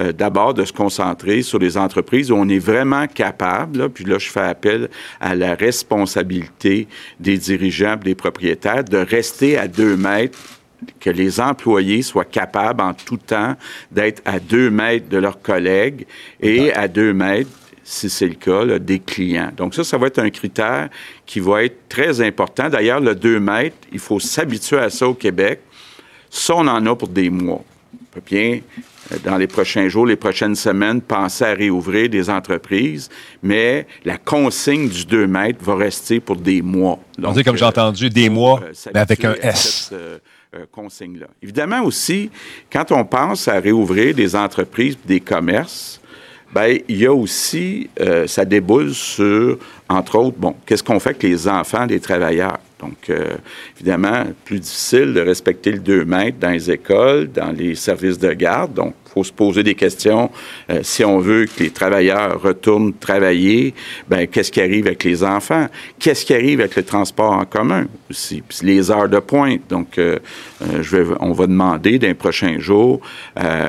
euh, 0.00 0.12
d'abord 0.12 0.54
de 0.54 0.64
se 0.64 0.72
concentrer 0.72 1.42
sur 1.42 1.58
les 1.58 1.76
entreprises 1.76 2.30
où 2.30 2.34
on 2.34 2.48
est 2.48 2.58
vraiment 2.58 3.06
capable, 3.06 3.90
puis 3.90 4.04
là 4.04 4.18
je 4.18 4.30
fais 4.30 4.40
appel 4.40 4.88
à 5.20 5.34
la 5.34 5.54
responsabilité 5.54 6.88
des 7.18 7.36
dirigeants, 7.36 7.96
des 7.96 8.14
propriétaires, 8.14 8.84
de 8.84 8.98
rester 8.98 9.58
à 9.58 9.68
deux 9.68 9.96
mètres 9.96 10.38
que 10.98 11.10
les 11.10 11.40
employés 11.40 12.02
soient 12.02 12.24
capables 12.24 12.80
en 12.80 12.94
tout 12.94 13.18
temps 13.18 13.56
d'être 13.92 14.22
à 14.24 14.40
deux 14.40 14.70
mètres 14.70 15.08
de 15.08 15.18
leurs 15.18 15.42
collègues 15.42 16.06
et 16.40 16.72
à 16.72 16.88
deux 16.88 17.12
mètres 17.12 17.50
si 17.90 18.08
c'est 18.08 18.28
le 18.28 18.34
cas, 18.34 18.78
des 18.78 19.00
clients. 19.00 19.50
Donc 19.56 19.74
ça, 19.74 19.82
ça 19.82 19.98
va 19.98 20.06
être 20.06 20.20
un 20.20 20.30
critère 20.30 20.88
qui 21.26 21.40
va 21.40 21.64
être 21.64 21.88
très 21.88 22.20
important. 22.20 22.68
D'ailleurs, 22.68 23.00
le 23.00 23.16
2 23.16 23.40
mètres, 23.40 23.76
il 23.92 23.98
faut 23.98 24.20
s'habituer 24.20 24.78
à 24.78 24.90
ça 24.90 25.08
au 25.08 25.14
Québec. 25.14 25.60
Ça, 26.30 26.54
on 26.56 26.68
en 26.68 26.86
a 26.86 26.94
pour 26.94 27.08
des 27.08 27.30
mois. 27.30 27.64
Bien, 28.26 28.60
euh, 29.12 29.16
dans 29.24 29.36
les 29.36 29.46
prochains 29.46 29.88
jours, 29.88 30.06
les 30.06 30.16
prochaines 30.16 30.54
semaines, 30.54 31.00
penser 31.00 31.44
à 31.44 31.54
réouvrir 31.54 32.08
des 32.08 32.30
entreprises, 32.30 33.08
mais 33.42 33.86
la 34.04 34.18
consigne 34.18 34.88
du 34.88 35.04
2 35.04 35.26
mètres 35.26 35.64
va 35.64 35.76
rester 35.76 36.20
pour 36.20 36.36
des 36.36 36.62
mois. 36.62 36.98
Donc, 37.18 37.32
on 37.32 37.34
dit, 37.34 37.44
comme 37.44 37.56
j'ai 37.56 37.64
entendu, 37.64 38.10
des 38.10 38.28
mois, 38.28 38.60
euh, 38.62 38.72
mais 38.94 39.00
avec 39.00 39.24
un 39.24 39.34
S. 39.34 39.92
Euh, 40.52 40.66
consigne-là. 40.72 41.28
Évidemment 41.40 41.82
aussi, 41.84 42.28
quand 42.72 42.90
on 42.90 43.04
pense 43.04 43.46
à 43.46 43.60
réouvrir 43.60 44.16
des 44.16 44.34
entreprises, 44.34 44.98
des 45.06 45.20
commerces, 45.20 46.00
ben 46.52 46.76
il 46.88 46.96
y 46.96 47.06
a 47.06 47.12
aussi, 47.12 47.88
euh, 48.00 48.26
ça 48.26 48.44
déboule 48.44 48.92
sur, 48.92 49.58
entre 49.88 50.18
autres, 50.18 50.36
bon, 50.36 50.56
qu'est-ce 50.66 50.82
qu'on 50.82 50.98
fait 50.98 51.10
avec 51.10 51.22
les 51.22 51.46
enfants 51.46 51.86
des 51.86 52.00
travailleurs? 52.00 52.58
Donc, 52.80 53.10
euh, 53.10 53.36
évidemment, 53.76 54.24
plus 54.44 54.60
difficile 54.60 55.12
de 55.12 55.20
respecter 55.20 55.72
le 55.72 55.78
2 55.78 56.04
mètres 56.04 56.38
dans 56.40 56.50
les 56.50 56.70
écoles, 56.70 57.30
dans 57.30 57.52
les 57.52 57.74
services 57.74 58.18
de 58.18 58.32
garde. 58.32 58.74
Donc, 58.74 58.94
il 59.06 59.12
faut 59.12 59.24
se 59.24 59.32
poser 59.32 59.62
des 59.62 59.74
questions. 59.74 60.30
Euh, 60.70 60.80
si 60.82 61.04
on 61.04 61.18
veut 61.18 61.46
que 61.46 61.64
les 61.64 61.70
travailleurs 61.70 62.40
retournent 62.40 62.94
travailler, 62.94 63.74
ben 64.08 64.26
qu'est-ce 64.26 64.52
qui 64.52 64.60
arrive 64.60 64.86
avec 64.86 65.02
les 65.04 65.24
enfants? 65.24 65.66
Qu'est-ce 65.98 66.24
qui 66.24 66.32
arrive 66.32 66.60
avec 66.60 66.76
le 66.76 66.84
transport 66.84 67.32
en 67.32 67.44
commun 67.44 67.86
aussi? 68.08 68.42
Les 68.62 68.90
heures 68.90 69.08
de 69.08 69.18
pointe. 69.18 69.62
Donc, 69.68 69.98
euh, 69.98 70.18
je 70.80 70.96
vais, 70.96 71.16
on 71.20 71.32
va 71.32 71.46
demander 71.46 71.98
d'un 71.98 72.14
prochain 72.14 72.58
jour 72.58 73.00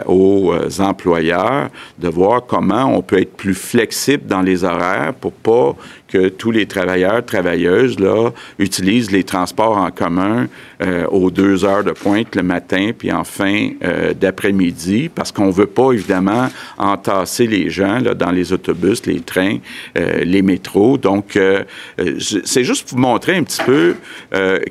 aux 0.05 0.53
employeurs 0.79 1.69
de 1.97 2.07
voir 2.07 2.45
comment 2.45 2.85
on 2.95 3.01
peut 3.01 3.19
être 3.19 3.35
plus 3.35 3.55
flexible 3.55 4.27
dans 4.27 4.41
les 4.41 4.63
horaires 4.63 5.13
pour 5.13 5.31
pas 5.31 5.75
que 6.11 6.29
tous 6.29 6.51
les 6.51 6.65
travailleurs, 6.65 7.25
travailleuses, 7.25 7.99
là, 7.99 8.31
utilisent 8.59 9.11
les 9.11 9.23
transports 9.23 9.77
en 9.77 9.91
commun 9.91 10.47
aux 11.09 11.29
deux 11.29 11.63
heures 11.63 11.83
de 11.83 11.91
pointe 11.91 12.35
le 12.35 12.41
matin 12.41 12.89
puis 12.97 13.11
en 13.11 13.23
fin 13.23 13.69
d'après-midi 14.19 15.09
parce 15.13 15.31
qu'on 15.31 15.47
ne 15.47 15.51
veut 15.51 15.67
pas, 15.67 15.91
évidemment, 15.91 16.49
entasser 16.77 17.47
les 17.47 17.69
gens 17.69 17.99
là, 17.99 18.13
dans 18.13 18.31
les 18.31 18.53
autobus, 18.53 19.05
les 19.05 19.21
trains, 19.21 19.57
euh, 19.97 20.23
les 20.23 20.41
métros. 20.41 20.97
Donc, 20.97 21.35
euh, 21.35 21.63
euh, 21.99 22.17
c'est 22.19 22.63
juste 22.63 22.87
pour 22.87 22.97
vous 22.97 23.03
montrer 23.03 23.35
un 23.35 23.43
petit 23.43 23.61
peu 23.63 23.95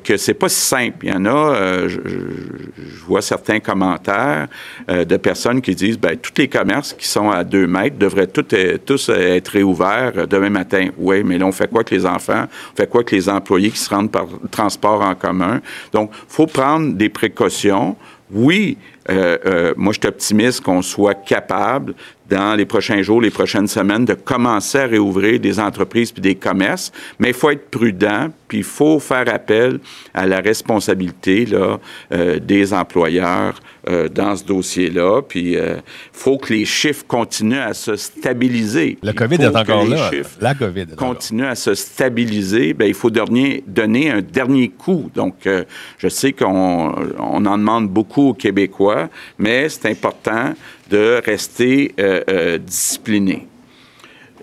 que 0.03 0.17
c'est 0.17 0.33
pas 0.33 0.49
si 0.49 0.61
simple. 0.61 0.97
Il 1.03 1.09
y 1.09 1.13
en 1.13 1.25
a, 1.25 1.87
je, 1.87 1.99
vois 3.05 3.21
certains 3.21 3.59
commentaires 3.59 4.47
de 4.87 5.17
personnes 5.17 5.61
qui 5.61 5.75
disent, 5.75 5.97
ben 5.97 6.17
tous 6.17 6.33
les 6.37 6.47
commerces 6.47 6.93
qui 6.93 7.07
sont 7.07 7.29
à 7.29 7.43
deux 7.43 7.67
mètres 7.67 7.97
devraient 7.97 8.27
tous 8.27 9.09
être 9.09 9.47
réouverts 9.49 10.27
demain 10.27 10.49
matin. 10.49 10.89
Oui, 10.97 11.23
mais 11.23 11.30
là, 11.37 11.45
on 11.45 11.51
fait 11.51 11.69
quoi 11.69 11.83
que 11.83 11.93
les 11.93 12.05
enfants? 12.05 12.45
On 12.73 12.75
fait 12.75 12.89
quoi 12.89 13.03
que 13.03 13.15
les 13.15 13.29
employés 13.29 13.71
qui 13.71 13.79
se 13.79 13.89
rendent 13.89 14.11
par 14.11 14.27
transport 14.49 15.01
en 15.01 15.15
commun? 15.15 15.61
Donc, 15.91 16.11
faut 16.27 16.47
prendre 16.47 16.93
des 16.93 17.09
précautions. 17.09 17.95
Oui, 18.33 18.77
euh, 19.09 19.37
euh, 19.45 19.73
moi, 19.75 19.93
je 19.93 19.99
suis 19.99 20.07
optimiste 20.07 20.61
qu'on 20.61 20.81
soit 20.81 21.15
capable 21.15 21.95
dans 22.31 22.55
les 22.55 22.65
prochains 22.65 23.01
jours, 23.01 23.21
les 23.21 23.29
prochaines 23.29 23.67
semaines, 23.67 24.05
de 24.05 24.13
commencer 24.13 24.79
à 24.79 24.85
réouvrir 24.87 25.39
des 25.39 25.59
entreprises 25.59 26.13
puis 26.13 26.21
des 26.21 26.35
commerces. 26.35 26.91
Mais 27.19 27.29
il 27.29 27.33
faut 27.33 27.49
être 27.49 27.69
prudent, 27.69 28.29
puis 28.47 28.59
il 28.59 28.63
faut 28.63 28.99
faire 28.99 29.27
appel 29.27 29.79
à 30.13 30.25
la 30.25 30.39
responsabilité 30.39 31.45
là, 31.45 31.79
euh, 32.13 32.39
des 32.39 32.73
employeurs 32.73 33.59
euh, 33.89 34.07
dans 34.07 34.37
ce 34.37 34.45
dossier-là. 34.45 35.21
Puis 35.27 35.51
il 35.51 35.57
euh, 35.57 35.75
faut 36.13 36.37
que 36.37 36.53
les 36.53 36.63
chiffres 36.63 37.03
continuent 37.05 37.59
à 37.59 37.73
se 37.73 37.97
stabiliser. 37.97 38.97
Le 39.03 39.11
COVID 39.11 39.35
est 39.35 39.55
encore 39.55 39.85
là. 39.85 40.09
La 40.39 40.55
COVID 40.55 40.81
est 40.81 40.95
continue 40.95 41.45
à 41.45 41.55
se 41.55 41.73
stabiliser. 41.73 42.73
Bien, 42.73 42.87
il 42.87 42.93
faut 42.93 43.09
donner, 43.09 43.61
donner 43.67 44.09
un 44.09 44.21
dernier 44.21 44.69
coup. 44.69 45.11
Donc, 45.13 45.47
je 45.97 46.07
sais 46.07 46.31
qu'on 46.31 46.95
on 47.19 47.45
en 47.45 47.57
demande 47.57 47.89
beaucoup 47.89 48.29
aux 48.29 48.33
Québécois, 48.33 49.09
mais 49.37 49.67
c'est 49.67 49.89
important 49.89 50.53
de 50.91 51.21
rester 51.25 51.95
euh, 51.99 52.21
euh, 52.29 52.57
discipliné. 52.57 53.47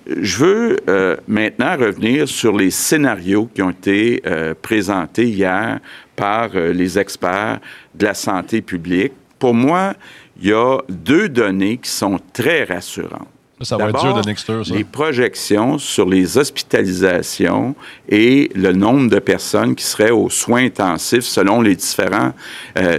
Je 0.07 0.39
veux 0.39 0.77
euh, 0.89 1.17
maintenant 1.29 1.77
revenir 1.77 2.27
sur 2.27 2.57
les 2.57 2.71
scénarios 2.71 3.51
qui 3.55 3.61
ont 3.61 3.71
été 3.71 4.23
présentés 4.63 5.29
hier 5.29 5.81
par 6.17 6.49
les 6.55 6.99
experts 6.99 7.61
de 7.95 8.07
la 8.07 8.15
santé 8.15 8.63
publique. 8.63 9.13
Pour 9.39 9.55
moi, 9.55 9.93
il 10.41 10.49
y 10.49 10.53
a 10.53 10.79
deux 10.89 11.29
données 11.29 11.77
qui 11.77 11.91
sont 11.91 12.19
très 12.33 12.65
rassurantes. 12.65 13.29
Ça 13.61 13.77
va 13.77 13.91
être 13.91 14.01
dur 14.01 14.15
de 14.15 14.35
ça. 14.35 14.75
Les 14.75 14.85
projections 14.85 15.79
sur 15.79 16.09
les 16.09 16.39
hospitalisations 16.39 17.75
et 18.09 18.51
le 18.55 18.73
nombre 18.73 19.11
de 19.11 19.19
personnes 19.19 19.75
qui 19.75 19.85
seraient 19.85 20.13
aux 20.13 20.31
soins 20.31 20.65
intensifs 20.65 21.25
selon 21.25 21.61
les 21.61 21.77
différents 21.77 22.33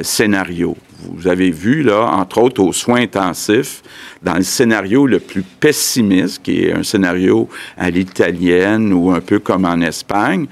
scénarios 0.03 0.77
vous 1.01 1.27
avez 1.27 1.51
vu, 1.51 1.83
là, 1.83 2.01
entre 2.01 2.39
autres 2.39 2.61
aux 2.61 2.73
soins 2.73 3.01
intensifs, 3.01 3.81
dans 4.21 4.35
le 4.35 4.43
scénario 4.43 5.07
le 5.07 5.19
plus 5.19 5.43
pessimiste, 5.43 6.41
qui 6.43 6.63
est 6.63 6.73
un 6.73 6.83
scénario 6.83 7.47
à 7.77 7.89
l'italienne 7.89 8.91
ou 8.91 9.11
un 9.11 9.21
peu 9.21 9.39
comme 9.39 9.65
en 9.65 9.79
Espagne, 9.81 10.47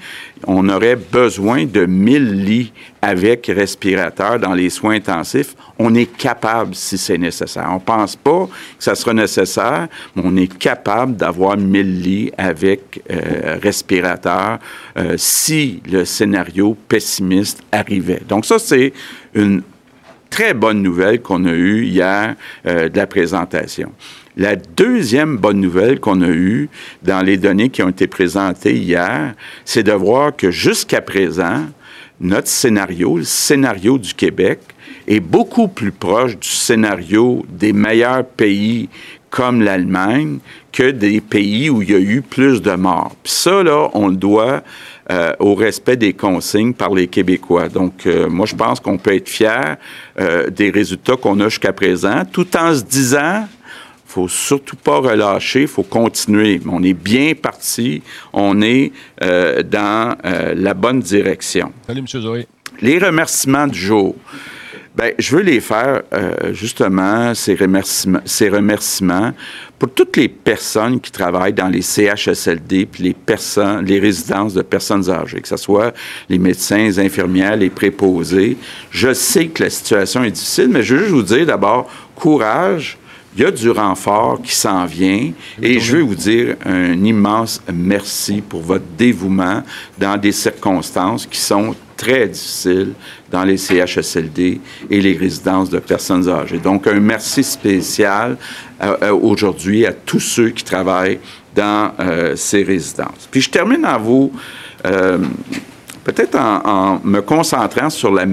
on 0.46 0.68
aurait 0.68 0.96
besoin 0.96 1.66
de 1.66 1.84
1000 1.84 2.44
lits 2.44 2.72
avec 3.02 3.46
respirateur 3.46 4.38
dans 4.38 4.54
les 4.54 4.70
soins 4.70 4.94
intensifs. 4.94 5.54
On 5.78 5.94
est 5.94 6.06
capable 6.16 6.74
si 6.74 6.96
c'est 6.96 7.18
nécessaire. 7.18 7.66
On 7.70 7.74
ne 7.74 7.80
pense 7.80 8.16
pas 8.16 8.46
que 8.46 8.84
ça 8.84 8.94
sera 8.94 9.12
nécessaire, 9.12 9.88
mais 10.14 10.22
on 10.24 10.36
est 10.36 10.58
capable 10.58 11.16
d'avoir 11.16 11.56
1000 11.56 12.02
lits 12.02 12.32
avec 12.38 13.02
euh, 13.10 13.58
respirateur 13.62 14.58
euh, 14.96 15.14
si 15.16 15.82
le 15.90 16.04
scénario 16.04 16.76
pessimiste 16.88 17.62
arrivait. 17.72 18.22
Donc 18.28 18.44
ça, 18.46 18.58
c'est 18.58 18.92
une 19.34 19.62
très 20.30 20.54
bonne 20.54 20.82
nouvelle 20.82 21.20
qu'on 21.20 21.44
a 21.44 21.52
eue 21.52 21.84
hier 21.84 22.34
euh, 22.66 22.88
de 22.88 22.96
la 22.96 23.06
présentation. 23.06 23.92
La 24.36 24.54
deuxième 24.54 25.36
bonne 25.36 25.60
nouvelle 25.60 25.98
qu'on 25.98 26.22
a 26.22 26.28
eue 26.28 26.68
dans 27.02 27.22
les 27.22 27.36
données 27.36 27.70
qui 27.70 27.82
ont 27.82 27.88
été 27.88 28.06
présentées 28.06 28.76
hier, 28.76 29.34
c'est 29.64 29.82
de 29.82 29.92
voir 29.92 30.36
que 30.36 30.50
jusqu'à 30.50 31.00
présent, 31.00 31.66
notre 32.20 32.48
scénario, 32.48 33.16
le 33.16 33.24
scénario 33.24 33.98
du 33.98 34.14
Québec, 34.14 34.60
est 35.08 35.20
beaucoup 35.20 35.68
plus 35.68 35.90
proche 35.90 36.36
du 36.36 36.48
scénario 36.48 37.44
des 37.48 37.72
meilleurs 37.72 38.24
pays 38.24 38.88
comme 39.30 39.62
l'Allemagne 39.62 40.38
que 40.72 40.90
des 40.90 41.20
pays 41.20 41.70
où 41.70 41.82
il 41.82 41.90
y 41.90 41.94
a 41.94 41.98
eu 41.98 42.22
plus 42.22 42.62
de 42.62 42.72
morts. 42.72 43.14
Ça, 43.24 43.62
là, 43.62 43.90
on 43.94 44.08
le 44.08 44.16
doit 44.16 44.62
euh, 45.10 45.32
au 45.38 45.54
respect 45.54 45.96
des 45.96 46.12
consignes 46.12 46.74
par 46.74 46.94
les 46.94 47.06
Québécois. 47.06 47.70
Donc, 47.70 48.06
euh, 48.06 48.28
moi, 48.28 48.44
je 48.44 48.54
pense 48.54 48.78
qu'on 48.78 48.98
peut 48.98 49.14
être 49.14 49.28
fier 49.28 49.78
euh, 50.20 50.50
des 50.50 50.68
résultats 50.68 51.16
qu'on 51.16 51.40
a 51.40 51.48
jusqu'à 51.48 51.72
présent, 51.72 52.24
tout 52.30 52.54
en 52.56 52.74
se 52.74 52.82
disant 52.82 53.48
faut 54.04 54.28
surtout 54.28 54.76
pas 54.76 54.98
relâcher, 54.98 55.66
faut 55.66 55.82
continuer. 55.82 56.60
On 56.70 56.82
est 56.82 56.94
bien 56.94 57.34
parti, 57.34 58.02
on 58.32 58.62
est 58.62 58.90
dans 59.20 60.16
la 60.22 60.74
bonne 60.74 61.00
direction. 61.00 61.72
Salut, 61.86 62.00
M. 62.00 62.06
Zoé. 62.06 62.46
Les 62.80 62.98
remerciements 62.98 63.66
du 63.66 63.78
jour. 63.78 64.14
Bien, 64.98 65.12
je 65.16 65.36
veux 65.36 65.42
les 65.42 65.60
faire, 65.60 66.02
justement, 66.50 67.32
ces 67.32 67.54
remerciements, 67.54 68.20
ces 68.24 68.48
remerciements 68.48 69.32
pour 69.78 69.90
toutes 69.90 70.16
les 70.16 70.28
personnes 70.28 71.00
qui 71.00 71.12
travaillent 71.12 71.52
dans 71.52 71.68
les 71.68 71.82
CHSLD, 71.82 72.86
puis 72.86 73.04
les 73.04 73.14
personnes, 73.14 73.84
les 73.84 74.00
résidences 74.00 74.54
de 74.54 74.62
personnes 74.62 75.08
âgées, 75.08 75.40
que 75.40 75.46
ce 75.46 75.56
soit 75.56 75.94
les 76.28 76.38
médecins, 76.38 76.78
les 76.78 76.98
infirmières, 76.98 77.54
les 77.54 77.70
préposés. 77.70 78.56
Je 78.90 79.14
sais 79.14 79.46
que 79.46 79.62
la 79.62 79.70
situation 79.70 80.24
est 80.24 80.32
difficile, 80.32 80.66
mais 80.68 80.82
je 80.82 80.96
veux 80.96 81.02
juste 81.02 81.12
vous 81.12 81.22
dire 81.22 81.46
d'abord, 81.46 81.88
courage. 82.16 82.98
Il 83.38 83.42
y 83.42 83.46
a 83.46 83.52
du 83.52 83.70
renfort 83.70 84.42
qui 84.42 84.52
s'en 84.52 84.84
vient 84.84 85.30
et 85.62 85.78
je 85.78 85.96
veux 85.96 86.02
vous 86.02 86.16
dire 86.16 86.56
un 86.66 87.04
immense 87.04 87.62
merci 87.72 88.40
pour 88.40 88.62
votre 88.62 88.84
dévouement 88.98 89.62
dans 89.96 90.16
des 90.16 90.32
circonstances 90.32 91.24
qui 91.24 91.38
sont 91.38 91.76
très 91.96 92.26
difficiles 92.26 92.94
dans 93.30 93.44
les 93.44 93.56
CHSLD 93.56 94.60
et 94.90 95.00
les 95.00 95.16
résidences 95.16 95.70
de 95.70 95.78
personnes 95.78 96.28
âgées. 96.28 96.58
Donc, 96.58 96.88
un 96.88 96.98
merci 96.98 97.44
spécial 97.44 98.36
euh, 98.82 98.96
euh, 99.02 99.12
aujourd'hui 99.12 99.86
à 99.86 99.92
tous 99.92 100.18
ceux 100.18 100.48
qui 100.48 100.64
travaillent 100.64 101.20
dans 101.54 101.92
ces 102.34 102.64
résidences. 102.64 103.28
Puis 103.30 103.40
je 103.40 103.50
termine 103.50 103.86
en 103.86 103.98
vous, 103.98 104.32
peut-être 104.82 106.36
en, 106.36 107.00
me 107.04 107.20
concentrant 107.20 107.90
sur 107.90 108.12
la, 108.12 108.26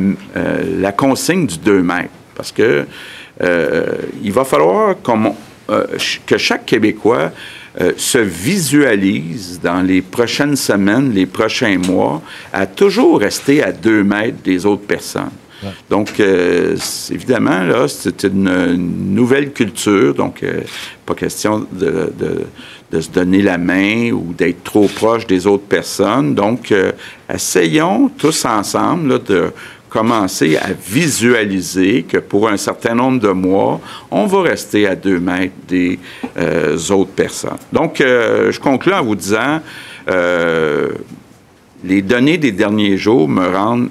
la 0.78 0.92
consigne 0.92 1.48
du 1.48 1.58
2 1.58 1.82
mètres, 1.82 2.10
parce 2.36 2.52
que 2.52 2.86
il 3.42 4.32
va 4.32 4.44
falloir 4.44 4.96
que 6.26 6.38
chaque 6.38 6.66
Québécois 6.66 7.32
euh, 7.82 7.92
se 7.98 8.20
visualise 8.20 9.60
dans 9.62 9.82
les 9.82 10.02
prochaines 10.02 10.56
semaines, 10.56 11.12
les 11.14 11.26
prochains 11.26 11.78
mois, 11.78 12.22
à 12.54 12.68
toujours 12.68 13.20
rester 13.20 13.62
à 13.62 13.74
deux 13.74 14.02
mètres 14.02 14.38
des 14.46 14.66
autres 14.66 14.86
personnes. 14.86 15.32
Donc, 15.90 16.20
euh, 16.20 16.78
évidemment, 17.12 17.64
là, 17.64 17.88
c'est 17.90 18.24
une, 18.24 18.76
nouvelle 19.14 19.52
culture, 19.52 20.14
donc 20.14 20.44
euh, 20.44 20.62
pas 21.06 21.16
question 21.16 21.68
de, 21.72 22.14
de, 22.92 23.02
se 23.02 23.10
donner 23.10 23.42
la 23.42 23.58
main 23.58 24.12
ou 24.12 24.34
d'être 24.38 24.64
trop 24.64 24.88
proche 24.88 25.28
des 25.28 25.46
autres 25.46 25.66
personnes. 25.66 26.34
Donc, 26.34 26.74
essayons 27.34 28.10
tous 28.18 28.46
ensemble 28.46 29.10
là, 29.10 29.18
de 29.18 29.52
commencer 29.96 30.58
à 30.58 30.74
visualiser 30.74 32.04
que 32.04 32.18
pour 32.18 32.50
un 32.50 32.58
certain 32.58 32.96
nombre 32.96 33.22
de 33.22 33.30
mois, 33.30 33.80
on 34.12 34.26
va 34.26 34.42
rester 34.42 34.86
à 34.88 34.94
deux 34.94 35.22
mètres 35.22 35.54
des 35.70 35.98
euh, 36.38 36.78
autres 36.90 37.14
personnes. 37.14 37.64
Donc, 37.72 38.02
euh, 38.02 38.52
je 38.52 38.60
conclue 38.60 38.92
en 38.92 39.02
vous 39.02 39.16
disant, 39.16 39.62
euh, 40.10 40.90
les 41.86 42.02
données 42.02 42.38
des 42.38 42.52
derniers 42.52 42.98
jours 42.98 43.30
me 43.30 43.48
rendent 43.48 43.90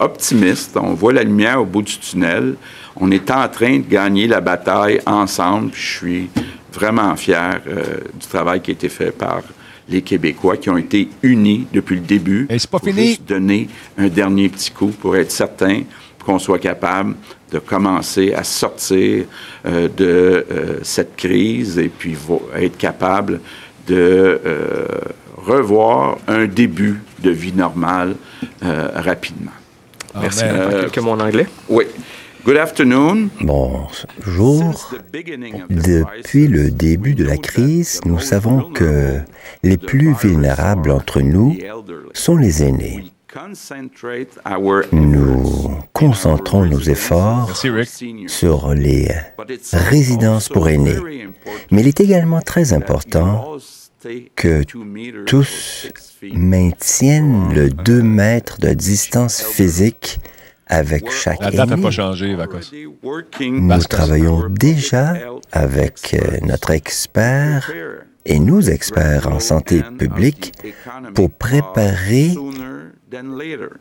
optimiste. 0.00 0.76
On 0.76 0.92
voit 0.94 1.14
la 1.14 1.22
lumière 1.22 1.60
au 1.62 1.64
bout 1.64 1.82
du 1.82 1.98
tunnel. 1.98 2.56
On 2.94 3.10
est 3.10 3.30
en 3.30 3.48
train 3.48 3.78
de 3.78 3.88
gagner 3.88 4.26
la 4.26 4.42
bataille 4.42 5.00
ensemble. 5.06 5.70
Je 5.74 5.96
suis 5.96 6.30
vraiment 6.72 7.16
fier 7.16 7.60
du 7.64 8.26
travail 8.26 8.60
qui 8.60 8.70
a 8.70 8.74
été 8.74 8.90
fait 8.90 9.12
par 9.12 9.40
les 9.88 10.02
Québécois 10.02 10.56
qui 10.56 10.70
ont 10.70 10.76
été 10.76 11.08
unis 11.22 11.66
depuis 11.72 11.96
le 11.96 12.02
début. 12.02 12.46
Et 12.50 12.58
c'est 12.58 12.70
pas 12.70 12.78
fini. 12.78 13.08
Juste 13.08 13.28
donner 13.28 13.68
un 13.96 14.08
dernier 14.08 14.48
petit 14.48 14.70
coup 14.70 14.88
pour 14.88 15.16
être 15.16 15.30
certain 15.30 15.82
qu'on 16.24 16.38
soit 16.38 16.58
capable 16.58 17.14
de 17.52 17.58
commencer 17.60 18.34
à 18.34 18.42
sortir 18.42 19.24
euh, 19.64 19.88
de 19.96 20.44
euh, 20.50 20.80
cette 20.82 21.14
crise 21.16 21.78
et 21.78 21.88
puis 21.88 22.16
être 22.56 22.76
capable 22.76 23.40
de 23.86 24.40
euh, 24.44 24.86
revoir 25.36 26.18
un 26.26 26.46
début 26.46 27.00
de 27.20 27.30
vie 27.30 27.52
normale 27.52 28.16
rapidement. 28.60 29.52
Ah, 30.12 30.18
Merci. 30.22 30.42
Ben, 30.42 30.80
quelques 30.80 30.98
mots 30.98 31.12
en 31.12 31.20
anglais? 31.20 31.46
Oui. 31.68 31.84
Good 32.46 32.58
afternoon. 32.58 33.28
Bonjour. 33.40 34.88
Depuis 35.68 36.46
le 36.46 36.70
début 36.70 37.16
de 37.16 37.24
la 37.24 37.38
crise, 37.38 38.00
nous 38.04 38.20
savons 38.20 38.70
que 38.70 39.18
les 39.64 39.76
plus 39.76 40.14
vulnérables 40.14 40.92
entre 40.92 41.22
nous 41.22 41.58
sont 42.14 42.36
les 42.36 42.62
aînés. 42.62 43.10
Nous 44.92 45.70
concentrons 45.92 46.66
nos 46.66 46.78
efforts 46.78 47.50
sur 48.28 48.74
les 48.74 49.08
résidences 49.72 50.48
pour 50.48 50.68
aînés. 50.68 51.26
Mais 51.72 51.80
il 51.80 51.88
est 51.88 51.98
également 51.98 52.42
très 52.42 52.72
important 52.72 53.56
que 54.36 54.62
tous 55.24 55.88
maintiennent 56.22 57.52
le 57.52 57.70
2 57.70 58.02
mètres 58.02 58.60
de 58.60 58.72
distance 58.72 59.42
physique 59.42 60.20
avec 60.66 61.10
chaque 61.10 61.40
La 61.40 61.50
date 61.50 61.70
n'a 61.70 61.76
pas 61.76 61.90
changé, 61.90 62.34
Vacos. 62.34 62.72
Nous 63.40 63.78
travaillons 63.84 64.48
déjà 64.48 65.14
avec 65.52 66.14
euh, 66.14 66.38
notre 66.42 66.70
expert 66.70 67.70
et 68.24 68.38
nos 68.40 68.60
experts 68.60 69.28
en 69.28 69.38
santé 69.38 69.82
publique 69.98 70.52
pour 71.14 71.30
préparer 71.30 72.34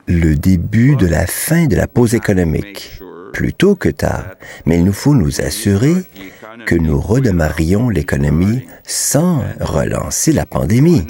le 0.08 0.36
début 0.36 0.96
de 0.96 1.08
la 1.08 1.26
fin 1.26 1.66
de 1.66 1.76
la 1.76 1.88
pause 1.88 2.14
économique, 2.14 3.00
plus 3.34 3.54
tôt 3.54 3.76
que 3.76 3.90
tard. 3.90 4.26
Mais 4.66 4.78
il 4.78 4.86
nous 4.86 4.94
faut 4.94 5.16
nous 5.16 5.42
assurer 5.42 5.96
que 6.66 6.76
nous 6.76 7.00
redémarrions 7.00 7.90
l'économie 7.90 8.66
sans 8.84 9.44
relancer 9.60 10.32
la 10.32 10.46
pandémie. 10.46 11.06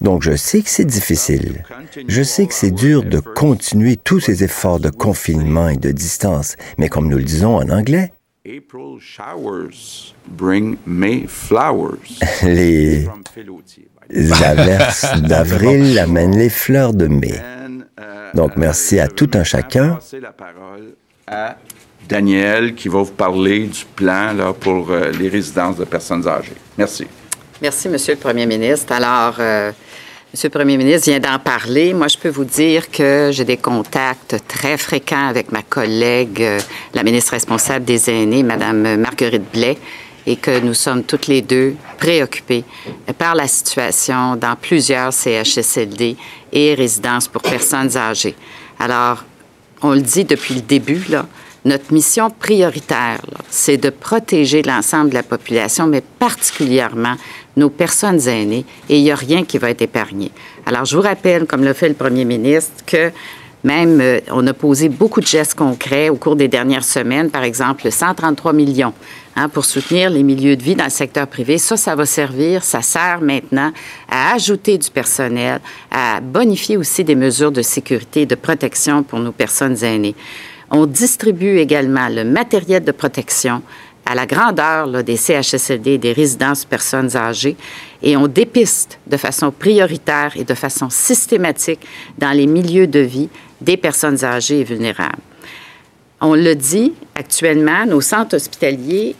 Donc 0.00 0.22
je 0.22 0.36
sais 0.36 0.62
que 0.62 0.70
c'est 0.70 0.84
difficile. 0.84 1.64
Je 2.06 2.22
sais 2.22 2.46
que 2.46 2.54
c'est 2.54 2.70
dur 2.70 3.02
de 3.02 3.20
continuer 3.20 3.96
tous 3.96 4.20
ces 4.20 4.44
efforts 4.44 4.80
de 4.80 4.90
confinement 4.90 5.68
et 5.68 5.76
de 5.76 5.92
distance, 5.92 6.56
mais 6.76 6.88
comme 6.88 7.08
nous 7.08 7.18
le 7.18 7.24
disons 7.24 7.56
en 7.56 7.68
anglais, 7.68 8.12
les 14.10 14.32
averses 14.42 15.20
d'avril 15.20 15.98
amènent 15.98 16.38
les 16.38 16.48
fleurs 16.48 16.94
de 16.94 17.06
mai. 17.06 17.40
Donc 18.34 18.56
merci 18.56 19.00
à 19.00 19.08
tout 19.08 19.30
un 19.34 19.44
chacun. 19.44 19.98
Daniel 22.08 22.74
qui 22.74 22.88
va 22.88 23.02
vous 23.02 23.12
parler 23.12 23.66
du 23.66 23.84
plan 23.94 24.34
pour 24.58 24.90
euh, 24.90 25.10
les 25.12 25.28
résidences 25.28 25.76
de 25.76 25.84
personnes 25.84 26.26
âgées. 26.26 26.56
Merci. 26.76 27.06
Merci, 27.60 27.88
Monsieur 27.88 28.14
le 28.14 28.20
Premier 28.20 28.46
ministre. 28.46 28.92
Alors, 28.92 29.34
euh, 29.38 29.72
Monsieur 30.32 30.48
le 30.48 30.58
Premier 30.58 30.76
ministre 30.76 31.10
vient 31.10 31.20
d'en 31.20 31.38
parler. 31.38 31.92
Moi, 31.92 32.08
je 32.08 32.16
peux 32.16 32.28
vous 32.28 32.44
dire 32.44 32.90
que 32.90 33.30
j'ai 33.32 33.44
des 33.44 33.56
contacts 33.56 34.36
très 34.46 34.76
fréquents 34.76 35.26
avec 35.28 35.52
ma 35.52 35.62
collègue, 35.62 36.42
euh, 36.42 36.58
la 36.94 37.02
ministre 37.02 37.32
responsable 37.32 37.84
des 37.84 38.10
aînés, 38.10 38.42
Madame 38.42 38.96
Marguerite 38.96 39.50
Blais, 39.52 39.78
et 40.26 40.36
que 40.36 40.60
nous 40.60 40.74
sommes 40.74 41.04
toutes 41.04 41.26
les 41.26 41.40
deux 41.40 41.74
préoccupées 41.98 42.64
par 43.16 43.34
la 43.34 43.48
situation 43.48 44.36
dans 44.36 44.54
plusieurs 44.56 45.12
CHSLD 45.12 46.16
et 46.52 46.74
résidences 46.74 47.28
pour 47.28 47.40
personnes 47.40 47.96
âgées. 47.96 48.36
Alors, 48.78 49.24
on 49.80 49.92
le 49.92 50.00
dit 50.00 50.24
depuis 50.24 50.54
le 50.54 50.60
début, 50.60 51.02
là, 51.08 51.26
notre 51.68 51.92
mission 51.92 52.30
prioritaire, 52.30 53.20
c'est 53.50 53.76
de 53.76 53.90
protéger 53.90 54.62
l'ensemble 54.62 55.10
de 55.10 55.14
la 55.14 55.22
population, 55.22 55.86
mais 55.86 56.00
particulièrement 56.00 57.14
nos 57.56 57.70
personnes 57.70 58.26
aînées, 58.26 58.64
et 58.88 58.98
il 58.98 59.02
n'y 59.02 59.10
a 59.10 59.16
rien 59.16 59.44
qui 59.44 59.58
va 59.58 59.70
être 59.70 59.82
épargné. 59.82 60.30
Alors, 60.64 60.84
je 60.84 60.96
vous 60.96 61.02
rappelle, 61.02 61.44
comme 61.46 61.64
l'a 61.64 61.74
fait 61.74 61.88
le 61.88 61.94
premier 61.94 62.24
ministre, 62.24 62.84
que 62.86 63.12
même, 63.64 64.00
euh, 64.00 64.20
on 64.30 64.46
a 64.46 64.54
posé 64.54 64.88
beaucoup 64.88 65.20
de 65.20 65.26
gestes 65.26 65.54
concrets 65.54 66.08
au 66.08 66.14
cours 66.14 66.36
des 66.36 66.48
dernières 66.48 66.84
semaines, 66.84 67.28
par 67.28 67.42
exemple, 67.42 67.90
133 67.90 68.52
millions 68.52 68.94
hein, 69.34 69.48
pour 69.48 69.64
soutenir 69.64 70.10
les 70.10 70.22
milieux 70.22 70.56
de 70.56 70.62
vie 70.62 70.76
dans 70.76 70.84
le 70.84 70.90
secteur 70.90 71.26
privé. 71.26 71.58
Ça, 71.58 71.76
ça 71.76 71.96
va 71.96 72.06
servir, 72.06 72.62
ça 72.62 72.82
sert 72.82 73.20
maintenant 73.20 73.72
à 74.08 74.34
ajouter 74.34 74.78
du 74.78 74.90
personnel, 74.90 75.60
à 75.90 76.20
bonifier 76.20 76.76
aussi 76.76 77.02
des 77.02 77.16
mesures 77.16 77.52
de 77.52 77.62
sécurité 77.62 78.22
et 78.22 78.26
de 78.26 78.36
protection 78.36 79.02
pour 79.02 79.18
nos 79.18 79.32
personnes 79.32 79.82
aînées. 79.82 80.14
On 80.70 80.86
distribue 80.86 81.58
également 81.58 82.08
le 82.08 82.24
matériel 82.24 82.84
de 82.84 82.92
protection 82.92 83.62
à 84.04 84.14
la 84.14 84.26
grandeur 84.26 85.04
des 85.04 85.16
CHSLD, 85.16 85.98
des 85.98 86.12
résidences 86.12 86.64
personnes 86.64 87.14
âgées, 87.14 87.56
et 88.02 88.16
on 88.16 88.26
dépiste 88.26 88.98
de 89.06 89.18
façon 89.18 89.50
prioritaire 89.50 90.32
et 90.36 90.44
de 90.44 90.54
façon 90.54 90.88
systématique 90.88 91.80
dans 92.16 92.30
les 92.30 92.46
milieux 92.46 92.86
de 92.86 93.00
vie 93.00 93.28
des 93.60 93.76
personnes 93.76 94.24
âgées 94.24 94.60
et 94.60 94.64
vulnérables. 94.64 95.20
On 96.20 96.34
le 96.34 96.54
dit, 96.54 96.94
actuellement, 97.14 97.84
nos 97.86 98.00
centres 98.00 98.36
hospitaliers, 98.36 99.14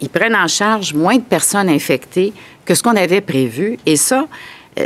ils 0.00 0.08
prennent 0.08 0.34
en 0.34 0.48
charge 0.48 0.92
moins 0.92 1.16
de 1.16 1.22
personnes 1.22 1.68
infectées 1.68 2.32
que 2.64 2.74
ce 2.74 2.82
qu'on 2.82 2.96
avait 2.96 3.20
prévu, 3.20 3.78
et 3.86 3.96
ça, 3.96 4.26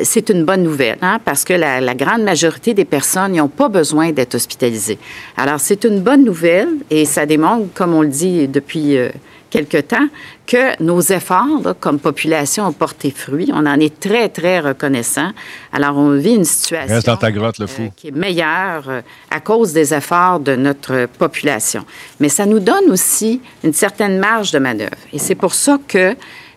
c'est 0.03 0.31
une 0.31 0.45
bonne 0.45 0.63
nouvelle, 0.63 0.99
hein, 1.01 1.21
parce 1.25 1.45
que 1.45 1.53
la, 1.53 1.95
grande 1.95 2.23
majorité 2.23 2.75
des 2.75 2.85
personnes 2.85 3.33
n'ont 3.33 3.49
pas 3.49 3.69
besoin 3.69 4.11
d'être 4.13 4.35
hospitalisées. 4.35 4.99
Alors, 5.37 5.61
c'est 5.61 5.85
une 5.85 6.01
bonne 6.01 6.25
nouvelle 6.25 6.69
et 6.91 7.05
ça 7.05 7.25
démontre, 7.25 7.73
comme 7.73 7.95
on 7.95 8.03
le 8.03 8.09
dit 8.09 8.49
depuis 8.49 8.97
euh, 8.97 9.11
quelque 9.49 9.79
temps, 9.79 10.09
que 10.47 10.83
nos 10.83 11.01
efforts 11.01 11.75
comme 11.81 11.99
population 12.01 12.67
ont 12.67 12.73
porté 12.73 13.11
fruit. 13.11 13.51
On 13.53 13.65
en 13.65 13.79
est 13.79 14.01
très, 14.01 14.29
très 14.29 14.61
reconnaissant. 14.61 15.31
Alors, 15.73 15.97
on 15.97 16.17
vit 16.17 16.35
une 16.35 16.45
situation 16.45 16.97
euh, 17.23 17.89
qui 17.97 18.09
est 18.09 18.17
meilleure 18.17 19.03
à 19.31 19.41
cause 19.41 19.73
des 19.73 19.95
efforts 19.95 20.41
de 20.41 20.57
notre 20.57 21.07
population. 21.19 21.85
Mais 22.19 22.29
ça 22.29 22.45
nous 22.45 22.61
donne 22.61 22.91
aussi 22.91 23.41
une 23.63 23.73
certaine 23.73 24.19
marge 24.19 24.51
de 24.51 24.59
manœuvre. 24.59 24.97
Et 25.13 25.19
c'est 25.19 25.37
pour 25.37 25.55
ça 25.55 25.79
que 25.87 26.17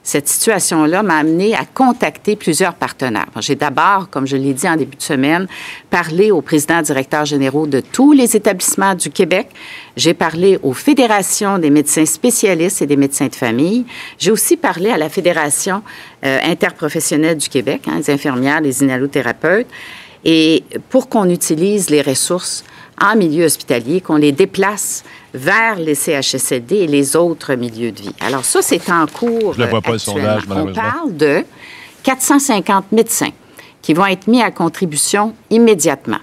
cette 0.09 0.27
situation-là 0.27 1.03
m'a 1.03 1.17
amené 1.17 1.53
à 1.53 1.65
contacter 1.65 2.35
plusieurs 2.35 2.73
partenaires. 2.73 3.29
J'ai 3.41 3.53
d'abord, 3.53 4.09
comme 4.09 4.25
je 4.25 4.37
l'ai 4.37 4.53
dit 4.53 4.67
en 4.67 4.75
début 4.75 4.97
de 4.97 5.03
semaine, 5.03 5.47
parlé 5.91 6.31
aux 6.31 6.41
présidents 6.41 6.81
directeurs 6.81 7.25
généraux 7.25 7.67
de 7.67 7.79
tous 7.79 8.11
les 8.11 8.35
établissements 8.35 8.95
du 8.95 9.11
Québec. 9.11 9.49
J'ai 9.95 10.15
parlé 10.15 10.57
aux 10.63 10.73
fédérations 10.73 11.59
des 11.59 11.69
médecins 11.69 12.07
spécialistes 12.07 12.81
et 12.81 12.87
des 12.87 12.95
médecins 12.95 13.27
de 13.27 13.35
famille. 13.35 13.85
J'ai 14.17 14.31
aussi 14.31 14.57
parlé 14.57 14.89
à 14.89 14.97
la 14.97 15.09
Fédération 15.09 15.83
euh, 16.25 16.39
interprofessionnelle 16.43 17.37
du 17.37 17.47
Québec, 17.47 17.81
hein, 17.87 17.99
les 17.99 18.09
infirmières, 18.09 18.61
les 18.61 18.81
inhalothérapeutes, 18.83 19.67
et 20.25 20.63
pour 20.89 21.07
qu'on 21.07 21.29
utilise 21.29 21.91
les 21.91 22.01
ressources 22.01 22.63
en 22.99 23.15
milieu 23.15 23.45
hospitalier, 23.45 24.01
qu'on 24.01 24.17
les 24.17 24.31
déplace 24.31 25.03
vers 25.33 25.75
les 25.75 25.95
CHSLD 25.95 26.75
et 26.77 26.87
les 26.87 27.15
autres 27.15 27.53
milieux 27.55 27.91
de 27.91 28.01
vie. 28.01 28.15
Alors 28.19 28.45
ça, 28.45 28.61
c'est 28.61 28.89
en 28.89 29.05
cours. 29.05 29.53
Je 29.53 29.61
ne 29.61 29.67
vois 29.67 29.81
pas 29.81 29.93
le 29.93 29.99
sondage, 29.99 30.43
On 30.49 30.73
parle 30.73 31.15
de 31.15 31.43
450 32.03 32.91
médecins 32.91 33.31
qui 33.81 33.93
vont 33.93 34.05
être 34.05 34.27
mis 34.27 34.41
à 34.41 34.51
contribution 34.51 35.33
immédiatement. 35.49 36.19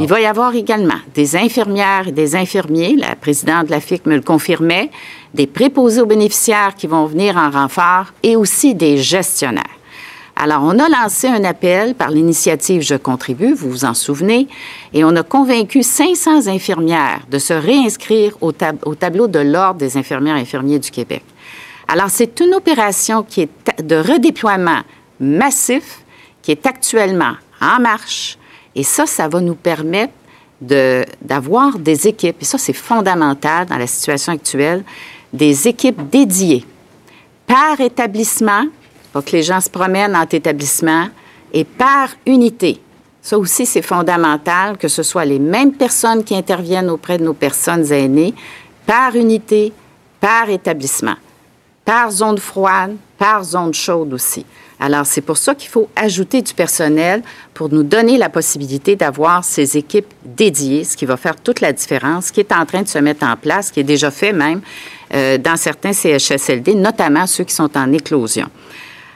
Il 0.00 0.06
va 0.06 0.20
y 0.20 0.26
avoir 0.26 0.54
également 0.54 0.98
des 1.14 1.34
infirmières 1.34 2.08
et 2.08 2.12
des 2.12 2.36
infirmiers, 2.36 2.94
la 2.96 3.16
présidente 3.16 3.66
de 3.66 3.70
la 3.70 3.80
FIC 3.80 4.06
me 4.06 4.14
le 4.14 4.22
confirmait, 4.22 4.90
des 5.34 5.46
préposés 5.46 6.00
aux 6.00 6.06
bénéficiaires 6.06 6.74
qui 6.76 6.86
vont 6.86 7.06
venir 7.06 7.36
en 7.36 7.50
renfort 7.50 8.12
et 8.22 8.36
aussi 8.36 8.74
des 8.74 8.98
gestionnaires. 8.98 9.77
Alors, 10.40 10.62
on 10.62 10.78
a 10.78 10.88
lancé 10.88 11.26
un 11.26 11.42
appel 11.42 11.96
par 11.96 12.10
l'initiative 12.10 12.80
Je 12.80 12.94
contribue, 12.94 13.54
vous 13.54 13.70
vous 13.70 13.84
en 13.84 13.92
souvenez, 13.92 14.46
et 14.94 15.02
on 15.02 15.16
a 15.16 15.24
convaincu 15.24 15.82
500 15.82 16.46
infirmières 16.46 17.22
de 17.28 17.40
se 17.40 17.52
réinscrire 17.52 18.36
au, 18.40 18.52
au 18.84 18.94
tableau 18.94 19.26
de 19.26 19.40
l'Ordre 19.40 19.80
des 19.80 19.96
infirmières 19.96 20.36
et 20.36 20.42
infirmiers 20.42 20.78
du 20.78 20.92
Québec. 20.92 21.24
Alors, 21.88 22.08
c'est 22.08 22.38
une 22.38 22.54
opération 22.54 23.24
qui 23.24 23.42
est 23.42 23.82
de 23.82 23.96
redéploiement 23.96 24.82
massif, 25.18 26.04
qui 26.40 26.52
est 26.52 26.66
actuellement 26.66 27.34
en 27.60 27.80
marche, 27.80 28.38
et 28.76 28.84
ça, 28.84 29.06
ça 29.06 29.26
va 29.26 29.40
nous 29.40 29.56
permettre 29.56 30.12
d'avoir 30.60 31.80
des 31.80 32.06
équipes, 32.06 32.36
et 32.40 32.44
ça, 32.44 32.58
c'est 32.58 32.72
fondamental 32.72 33.66
dans 33.66 33.76
la 33.76 33.88
situation 33.88 34.34
actuelle, 34.34 34.84
des 35.32 35.66
équipes 35.66 36.08
dédiées 36.08 36.64
par 37.48 37.80
établissement, 37.80 38.66
pour 39.18 39.24
que 39.24 39.32
les 39.32 39.42
gens 39.42 39.60
se 39.60 39.68
promènent 39.68 40.14
entre 40.14 40.36
établissements, 40.36 41.08
et 41.52 41.64
par 41.64 42.10
unité. 42.24 42.80
Ça 43.20 43.36
aussi, 43.36 43.66
c'est 43.66 43.82
fondamental 43.82 44.78
que 44.78 44.86
ce 44.86 45.02
soit 45.02 45.24
les 45.24 45.40
mêmes 45.40 45.72
personnes 45.72 46.22
qui 46.22 46.36
interviennent 46.36 46.88
auprès 46.88 47.18
de 47.18 47.24
nos 47.24 47.34
personnes 47.34 47.90
aînées, 47.90 48.32
par 48.86 49.16
unité, 49.16 49.72
par 50.20 50.48
établissement, 50.50 51.16
par 51.84 52.12
zone 52.12 52.38
froide, 52.38 52.94
par 53.18 53.42
zone 53.42 53.74
chaude 53.74 54.14
aussi. 54.14 54.46
Alors, 54.78 55.04
c'est 55.04 55.22
pour 55.22 55.36
ça 55.36 55.56
qu'il 55.56 55.68
faut 55.68 55.88
ajouter 55.96 56.40
du 56.40 56.54
personnel 56.54 57.24
pour 57.54 57.68
nous 57.70 57.82
donner 57.82 58.18
la 58.18 58.28
possibilité 58.28 58.94
d'avoir 58.94 59.42
ces 59.42 59.76
équipes 59.76 60.14
dédiées, 60.24 60.84
ce 60.84 60.96
qui 60.96 61.06
va 61.06 61.16
faire 61.16 61.34
toute 61.34 61.60
la 61.60 61.72
différence, 61.72 62.26
ce 62.26 62.32
qui 62.32 62.38
est 62.38 62.52
en 62.52 62.64
train 62.64 62.82
de 62.82 62.88
se 62.88 62.98
mettre 62.98 63.26
en 63.26 63.36
place, 63.36 63.72
qui 63.72 63.80
est 63.80 63.84
déjà 63.84 64.12
fait 64.12 64.32
même 64.32 64.60
euh, 65.12 65.38
dans 65.38 65.56
certains 65.56 65.92
CHSLD, 65.92 66.76
notamment 66.76 67.26
ceux 67.26 67.42
qui 67.42 67.54
sont 67.54 67.76
en 67.76 67.92
éclosion. 67.92 68.48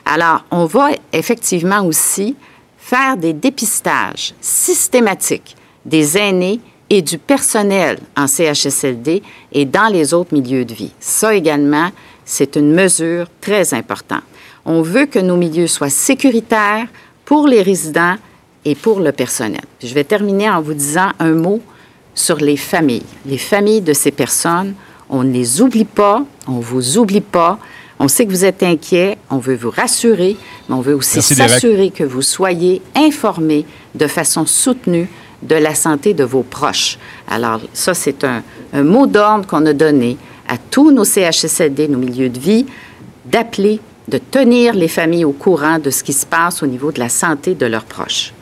Alors, 0.04 0.44
on 0.50 0.66
va 0.66 0.90
effectivement 1.12 1.84
aussi 1.84 2.36
faire 2.78 3.16
des 3.16 3.32
dépistages 3.32 4.34
systématiques 4.40 5.56
des 5.84 6.18
aînés 6.18 6.60
et 6.90 7.02
du 7.02 7.18
personnel 7.18 7.98
en 8.16 8.26
CHSLD 8.26 9.22
et 9.52 9.64
dans 9.64 9.88
les 9.88 10.14
autres 10.14 10.34
milieux 10.34 10.64
de 10.64 10.74
vie. 10.74 10.92
Ça 11.00 11.34
également, 11.34 11.90
c'est 12.24 12.56
une 12.56 12.72
mesure 12.72 13.26
très 13.40 13.74
importante. 13.74 14.22
On 14.64 14.82
veut 14.82 15.06
que 15.06 15.18
nos 15.18 15.36
milieux 15.36 15.66
soient 15.66 15.90
sécuritaires 15.90 16.86
pour 17.24 17.48
les 17.48 17.62
résidents 17.62 18.16
et 18.64 18.74
pour 18.74 19.00
le 19.00 19.10
personnel. 19.10 19.62
je 19.82 19.92
vais 19.92 20.04
terminer 20.04 20.48
en 20.48 20.60
vous 20.60 20.74
disant 20.74 21.10
un 21.18 21.32
mot 21.32 21.60
sur 22.14 22.36
les 22.36 22.56
familles. 22.56 23.06
Les 23.26 23.38
familles 23.38 23.80
de 23.80 23.92
ces 23.92 24.10
personnes, 24.10 24.74
on 25.08 25.24
ne 25.24 25.32
les 25.32 25.60
oublie 25.60 25.84
pas, 25.84 26.24
on 26.46 26.58
ne 26.58 26.62
vous 26.62 26.98
oublie 26.98 27.20
pas. 27.22 27.58
On 28.04 28.08
sait 28.08 28.26
que 28.26 28.32
vous 28.32 28.44
êtes 28.44 28.64
inquiets, 28.64 29.16
on 29.30 29.38
veut 29.38 29.54
vous 29.54 29.70
rassurer, 29.70 30.36
mais 30.68 30.74
on 30.74 30.80
veut 30.80 30.94
aussi 30.94 31.22
s'assurer 31.22 31.90
que 31.90 32.02
vous 32.02 32.20
soyez 32.20 32.82
informés 32.96 33.64
de 33.94 34.08
façon 34.08 34.44
soutenue 34.44 35.08
de 35.40 35.54
la 35.54 35.76
santé 35.76 36.12
de 36.12 36.24
vos 36.24 36.42
proches. 36.42 36.98
Alors, 37.28 37.60
ça, 37.72 37.94
c'est 37.94 38.24
un, 38.24 38.42
un 38.72 38.82
mot 38.82 39.06
d'ordre 39.06 39.46
qu'on 39.46 39.64
a 39.66 39.72
donné 39.72 40.16
à 40.48 40.58
tous 40.58 40.90
nos 40.90 41.04
CHSLD, 41.04 41.86
nos 41.86 41.98
milieux 41.98 42.28
de 42.28 42.40
vie, 42.40 42.66
d'appeler 43.24 43.78
de 44.08 44.18
tenir 44.18 44.74
les 44.74 44.88
familles 44.88 45.24
au 45.24 45.30
courant 45.30 45.78
de 45.78 45.90
ce 45.90 46.02
qui 46.02 46.12
se 46.12 46.26
passe 46.26 46.64
au 46.64 46.66
niveau 46.66 46.90
de 46.90 46.98
la 46.98 47.08
santé 47.08 47.54
de 47.54 47.66
leurs 47.66 47.84
proches. 47.84 48.32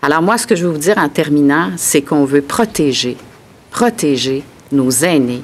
Alors 0.00 0.22
moi, 0.22 0.38
ce 0.38 0.46
que 0.46 0.56
je 0.56 0.64
veux 0.64 0.72
vous 0.72 0.78
dire 0.78 0.96
en 0.96 1.10
terminant, 1.10 1.72
c'est 1.76 2.00
qu'on 2.00 2.24
veut 2.24 2.40
protéger, 2.40 3.18
protéger 3.70 4.42
nos 4.72 4.90
aînés 4.90 5.42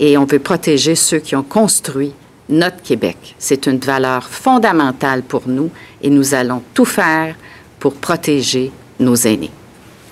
et 0.00 0.16
on 0.16 0.24
veut 0.24 0.38
protéger 0.38 0.94
ceux 0.94 1.18
qui 1.18 1.36
ont 1.36 1.42
construit 1.42 2.14
notre 2.48 2.82
Québec. 2.82 3.34
C'est 3.38 3.66
une 3.66 3.78
valeur 3.78 4.24
fondamentale 4.24 5.22
pour 5.22 5.42
nous 5.46 5.70
et 6.02 6.10
nous 6.10 6.34
allons 6.34 6.62
tout 6.74 6.84
faire 6.84 7.34
pour 7.78 7.94
protéger 7.94 8.70
nos 9.00 9.16
aînés. 9.16 9.50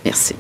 Merci. 0.05 0.35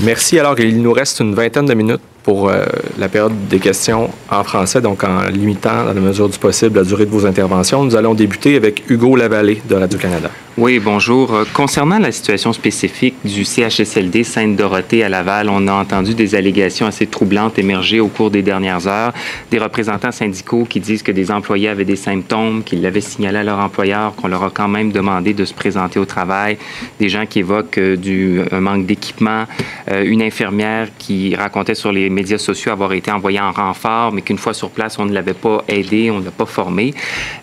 Merci. 0.00 0.38
Alors, 0.38 0.58
il 0.58 0.80
nous 0.80 0.92
reste 0.92 1.20
une 1.20 1.34
vingtaine 1.34 1.66
de 1.66 1.74
minutes 1.74 2.00
pour 2.22 2.48
euh, 2.48 2.64
la 2.98 3.08
période 3.08 3.48
des 3.48 3.58
questions 3.58 4.10
en 4.30 4.44
français, 4.44 4.80
donc 4.80 5.04
en 5.04 5.24
limitant, 5.24 5.84
dans 5.84 5.94
la 5.94 6.00
mesure 6.00 6.28
du 6.28 6.38
possible, 6.38 6.78
la 6.78 6.84
durée 6.84 7.06
de 7.06 7.10
vos 7.10 7.26
interventions. 7.26 7.84
Nous 7.84 7.96
allons 7.96 8.14
débuter 8.14 8.56
avec 8.56 8.84
Hugo 8.88 9.16
Lavallée 9.16 9.60
de 9.68 9.74
Radio-Canada. 9.74 10.30
Oui, 10.58 10.78
bonjour. 10.80 11.32
Euh, 11.32 11.44
concernant 11.54 11.98
la 11.98 12.12
situation 12.12 12.52
spécifique 12.52 13.14
du 13.24 13.42
CHSLD 13.42 14.22
Sainte-Dorothée 14.22 15.02
à 15.02 15.08
Laval, 15.08 15.48
on 15.48 15.66
a 15.66 15.72
entendu 15.72 16.14
des 16.14 16.34
allégations 16.34 16.84
assez 16.84 17.06
troublantes 17.06 17.58
émerger 17.58 18.00
au 18.00 18.08
cours 18.08 18.30
des 18.30 18.42
dernières 18.42 18.86
heures. 18.86 19.14
Des 19.50 19.58
représentants 19.58 20.12
syndicaux 20.12 20.66
qui 20.68 20.78
disent 20.78 21.02
que 21.02 21.10
des 21.10 21.30
employés 21.30 21.70
avaient 21.70 21.86
des 21.86 21.96
symptômes, 21.96 22.62
qu'ils 22.64 22.82
l'avaient 22.82 23.00
signalé 23.00 23.38
à 23.38 23.44
leur 23.44 23.60
employeur, 23.60 24.14
qu'on 24.14 24.28
leur 24.28 24.42
a 24.44 24.50
quand 24.50 24.68
même 24.68 24.92
demandé 24.92 25.32
de 25.32 25.46
se 25.46 25.54
présenter 25.54 25.98
au 25.98 26.04
travail. 26.04 26.58
Des 27.00 27.08
gens 27.08 27.24
qui 27.24 27.38
évoquent 27.38 27.78
euh, 27.78 27.96
du, 27.96 28.42
un 28.52 28.60
manque 28.60 28.84
d'équipement. 28.84 29.46
une 29.90 30.22
infirmière 30.22 30.88
qui 30.98 31.34
racontait 31.34 31.74
sur 31.74 31.92
les 31.92 32.10
médias 32.12 32.38
sociaux 32.38 32.72
avoir 32.72 32.92
été 32.92 33.10
envoyée 33.10 33.40
en 33.40 33.52
renfort, 33.52 34.12
mais 34.12 34.22
qu'une 34.22 34.38
fois 34.38 34.54
sur 34.54 34.70
place, 34.70 34.98
on 34.98 35.04
ne 35.04 35.12
l'avait 35.12 35.34
pas 35.34 35.64
aidé, 35.68 36.10
on 36.10 36.20
ne 36.20 36.24
l'a 36.24 36.30
pas 36.30 36.46
formé. 36.46 36.94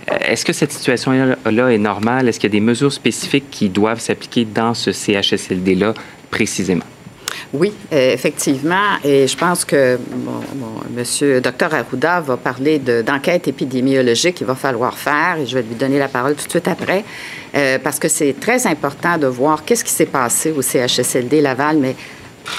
Est-ce 0.08 0.46
que 0.46 0.54
cette 0.54 0.72
situation-là 0.72 1.72
est 1.72 1.78
normale? 1.78 2.28
Est-ce 2.28 2.40
qu'il 2.40 2.50
y 2.50 2.54
a 2.54 2.58
des 2.60 2.66
mesures 2.66 2.94
spécifiques 2.94 3.50
qui 3.50 3.70
doivent 3.70 4.00
s'appliquer 4.00 4.46
dans 4.46 4.74
ce 4.74 4.92
CHSLD-là 4.92 5.94
précisément? 6.32 6.86
Oui, 7.52 7.74
euh, 7.92 8.14
effectivement. 8.14 8.98
Et 9.04 9.28
je 9.28 9.36
pense 9.36 9.66
que 9.66 9.98
bon, 9.98 10.42
Monsieur 10.96 11.42
Dr 11.42 11.74
Arruda 11.74 12.22
va 12.22 12.38
parler 12.38 12.80
d'enquête 12.80 13.48
épidémiologique 13.48 14.36
qu'il 14.36 14.48
va 14.48 14.56
falloir 14.56 14.98
faire 14.98 15.38
et 15.40 15.46
je 15.46 15.56
vais 15.56 15.64
lui 15.64 15.76
donner 15.76 15.98
la 15.98 16.08
parole 16.08 16.36
tout 16.36 16.46
de 16.46 16.50
suite 16.50 16.68
après 16.68 17.04
euh, 17.56 17.80
parce 17.84 17.98
que 17.98 18.08
c'est 18.08 18.36
très 18.40 18.68
important 18.68 19.18
de 19.18 19.28
voir 19.28 19.66
qu'est-ce 19.66 19.84
qui 19.84 19.92
s'est 19.92 20.06
passé 20.06 20.52
au 20.52 20.62
CHSLD 20.62 21.42
Laval, 21.42 21.78
mais 21.78 21.96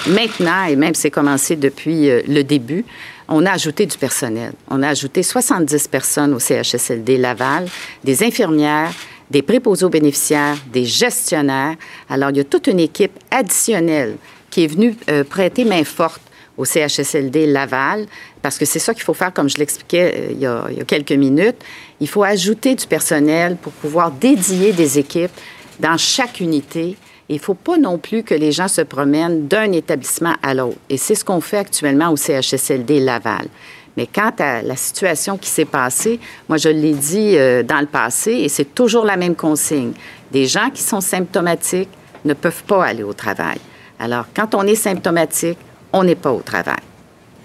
maintenant, 0.07 0.65
et 0.65 0.75
même 0.75 0.95
c'est 0.95 1.11
commencé 1.11 1.55
depuis 1.55 2.09
euh, 2.09 2.21
le 2.27 2.43
début, 2.43 2.85
on 3.27 3.45
a 3.45 3.51
ajouté 3.51 3.85
du 3.85 3.97
personnel. 3.97 4.53
On 4.69 4.83
a 4.83 4.89
ajouté 4.89 5.23
70 5.23 5.87
personnes 5.87 6.33
au 6.33 6.39
CHSLD 6.39 7.17
Laval, 7.17 7.67
des 8.03 8.23
infirmières, 8.23 8.91
des 9.29 9.41
préposés 9.41 9.85
aux 9.85 9.89
bénéficiaires, 9.89 10.57
des 10.71 10.85
gestionnaires. 10.85 11.75
Alors, 12.09 12.31
il 12.31 12.37
y 12.37 12.39
a 12.41 12.43
toute 12.43 12.67
une 12.67 12.79
équipe 12.79 13.17
additionnelle 13.31 14.17
qui 14.49 14.65
est 14.65 14.67
venue 14.67 14.95
euh, 15.09 15.23
prêter 15.23 15.63
main 15.63 15.85
forte 15.85 16.21
au 16.57 16.65
CHSLD 16.65 17.47
Laval, 17.47 18.05
parce 18.41 18.57
que 18.57 18.65
c'est 18.65 18.79
ça 18.79 18.93
qu'il 18.93 19.03
faut 19.03 19.13
faire, 19.13 19.33
comme 19.33 19.49
je 19.49 19.57
l'expliquais 19.57 20.13
euh, 20.13 20.27
il, 20.31 20.73
il, 20.73 20.77
y 20.79 20.81
a 20.81 20.85
quelques 20.85 21.13
minutes. 21.13 21.55
Il 22.01 22.09
faut 22.09 22.23
ajouter 22.23 22.75
du 22.75 22.85
personnel 22.85 23.55
pour 23.55 23.71
pouvoir 23.71 24.11
dédier 24.11 24.73
des 24.73 24.99
équipes 24.99 25.31
dans 25.79 25.97
chaque 25.97 26.41
unité. 26.41 26.97
Il 27.31 27.35
ne 27.35 27.39
faut 27.39 27.53
pas 27.53 27.77
non 27.77 27.97
plus 27.97 28.23
que 28.23 28.35
les 28.35 28.51
gens 28.51 28.67
se 28.67 28.81
promènent 28.81 29.47
d'un 29.47 29.71
établissement 29.71 30.35
à 30.43 30.53
l'autre. 30.53 30.75
Et 30.89 30.97
c'est 30.97 31.15
ce 31.15 31.23
qu'on 31.23 31.39
fait 31.39 31.59
actuellement 31.59 32.09
au 32.09 32.17
CHSLD 32.17 32.99
Laval. 32.99 33.47
Mais 33.95 34.05
quant 34.05 34.33
à 34.37 34.61
la 34.61 34.75
situation 34.75 35.37
qui 35.37 35.47
s'est 35.47 35.63
passée, 35.63 36.19
moi, 36.49 36.57
je 36.57 36.67
l'ai 36.67 36.93
dit 36.93 37.37
euh, 37.37 37.63
dans 37.63 37.79
le 37.79 37.85
passé, 37.85 38.31
et 38.33 38.49
c'est 38.49 38.75
toujours 38.75 39.05
la 39.05 39.15
même 39.15 39.35
consigne. 39.35 39.93
Des 40.29 40.45
gens 40.45 40.69
qui 40.71 40.83
sont 40.83 40.99
symptomatiques 40.99 41.89
ne 42.25 42.33
peuvent 42.33 42.63
pas 42.65 42.83
aller 42.83 43.03
au 43.03 43.13
travail. 43.13 43.59
Alors, 43.97 44.25
quand 44.35 44.53
on 44.53 44.63
est 44.63 44.75
symptomatique, 44.75 45.57
on 45.93 46.03
n'est 46.03 46.15
pas 46.15 46.33
au 46.33 46.41
travail. 46.41 46.83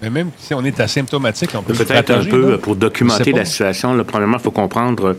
Mais 0.01 0.11
même 0.11 0.29
si 0.37 0.53
on 0.53 0.63
est 0.63 0.79
asymptomatique, 0.79 1.49
on 1.55 1.63
peut 1.63 1.73
Peut-être 1.73 2.11
un 2.11 2.23
peu 2.23 2.57
pour 2.59 2.75
documenter 2.75 3.31
la 3.31 3.45
situation. 3.45 3.95
Là, 3.95 4.03
premièrement, 4.03 4.37
il 4.37 4.43
faut 4.43 4.51
comprendre 4.51 5.15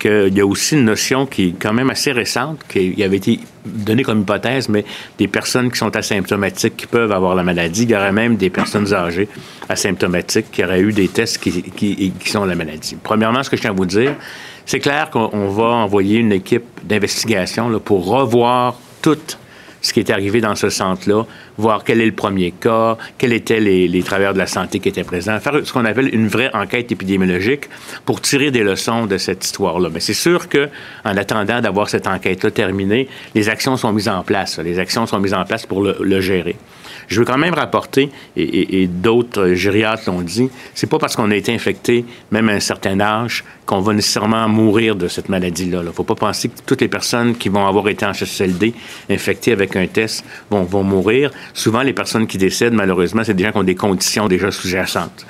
qu'il 0.00 0.36
y 0.36 0.40
a 0.40 0.46
aussi 0.46 0.74
une 0.74 0.84
notion 0.84 1.26
qui 1.26 1.48
est 1.48 1.54
quand 1.58 1.72
même 1.72 1.90
assez 1.90 2.10
récente, 2.10 2.58
qui 2.68 3.02
avait 3.04 3.18
été 3.18 3.38
donnée 3.64 4.02
comme 4.02 4.22
hypothèse, 4.22 4.68
mais 4.68 4.84
des 5.18 5.28
personnes 5.28 5.70
qui 5.70 5.78
sont 5.78 5.94
asymptomatiques 5.94 6.76
qui 6.76 6.86
peuvent 6.86 7.12
avoir 7.12 7.36
la 7.36 7.44
maladie. 7.44 7.84
Il 7.84 7.90
y 7.90 7.96
aurait 7.96 8.12
même 8.12 8.36
des 8.36 8.50
personnes 8.50 8.92
âgées 8.92 9.28
asymptomatiques 9.68 10.50
qui 10.50 10.64
auraient 10.64 10.80
eu 10.80 10.92
des 10.92 11.08
tests 11.08 11.38
qui, 11.38 11.62
qui, 11.62 12.12
qui 12.18 12.28
sont 12.28 12.44
la 12.44 12.56
maladie. 12.56 12.96
Premièrement, 13.00 13.44
ce 13.44 13.50
que 13.50 13.56
je 13.56 13.62
tiens 13.62 13.70
à 13.70 13.74
vous 13.74 13.86
dire, 13.86 14.16
c'est 14.64 14.80
clair 14.80 15.10
qu'on 15.10 15.48
va 15.50 15.64
envoyer 15.64 16.18
une 16.18 16.32
équipe 16.32 16.64
d'investigation 16.82 17.78
pour 17.78 18.06
revoir 18.06 18.76
toutes 19.02 19.38
ce 19.86 19.92
qui 19.92 20.00
est 20.00 20.10
arrivé 20.10 20.40
dans 20.40 20.56
ce 20.56 20.68
centre-là, 20.68 21.24
voir 21.58 21.84
quel 21.84 22.00
est 22.00 22.06
le 22.06 22.12
premier 22.12 22.50
cas, 22.50 22.96
quels 23.18 23.32
étaient 23.32 23.60
les, 23.60 24.02
travailleurs 24.02 24.32
de 24.32 24.38
la 24.38 24.48
santé 24.48 24.80
qui 24.80 24.88
étaient 24.88 25.04
présents, 25.04 25.38
faire 25.38 25.60
ce 25.64 25.72
qu'on 25.72 25.84
appelle 25.84 26.12
une 26.12 26.26
vraie 26.26 26.50
enquête 26.54 26.90
épidémiologique 26.90 27.68
pour 28.04 28.20
tirer 28.20 28.50
des 28.50 28.64
leçons 28.64 29.06
de 29.06 29.16
cette 29.16 29.44
histoire-là. 29.44 29.88
Mais 29.92 30.00
c'est 30.00 30.12
sûr 30.14 30.48
que, 30.48 30.68
en 31.04 31.16
attendant 31.16 31.60
d'avoir 31.60 31.88
cette 31.88 32.08
enquête-là 32.08 32.50
terminée, 32.50 33.08
les 33.36 33.48
actions 33.48 33.76
sont 33.76 33.92
mises 33.92 34.08
en 34.08 34.24
place. 34.24 34.58
Les 34.58 34.80
actions 34.80 35.06
sont 35.06 35.20
mises 35.20 35.34
en 35.34 35.44
place 35.44 35.66
pour 35.66 35.82
le, 35.82 36.20
gérer. 36.20 36.56
Je 37.08 37.20
veux 37.20 37.26
quand 37.26 37.38
même 37.38 37.54
rapporter, 37.54 38.10
et, 38.36 38.86
d'autres 38.86 39.48
gériatres 39.54 40.04
l'ont 40.06 40.22
dit, 40.22 40.48
c'est 40.74 40.88
pas 40.88 40.98
parce 40.98 41.16
qu'on 41.16 41.30
a 41.30 41.36
été 41.36 41.54
infecté, 41.54 42.04
même 42.30 42.48
à 42.48 42.52
un 42.52 42.60
certain 42.60 42.98
âge, 43.00 43.44
qu'on 43.64 43.80
va 43.80 43.92
nécessairement 43.92 44.48
mourir 44.48 44.96
de 44.96 45.08
cette 45.08 45.28
maladie-là. 45.28 45.80
Il 45.82 45.86
ne 45.86 45.92
faut 45.92 46.04
pas 46.04 46.14
penser 46.14 46.48
que 46.48 46.54
toutes 46.64 46.80
les 46.80 46.88
personnes 46.88 47.36
qui 47.36 47.48
vont 47.48 47.66
avoir 47.66 47.88
été 47.88 48.06
en 48.06 48.12
CHSLD 48.12 48.74
infectées 49.10 49.52
avec 49.52 49.76
un 49.76 49.86
test 49.86 50.24
vont, 50.50 50.62
vont 50.62 50.82
mourir. 50.82 51.30
Souvent, 51.52 51.82
les 51.82 51.92
personnes 51.92 52.26
qui 52.26 52.38
décèdent, 52.38 52.74
malheureusement, 52.74 53.22
c'est 53.24 53.34
des 53.34 53.44
gens 53.44 53.52
qui 53.52 53.58
ont 53.58 53.64
des 53.64 53.74
conditions 53.74 54.28
déjà 54.28 54.50
sous-jacentes. 54.50 55.26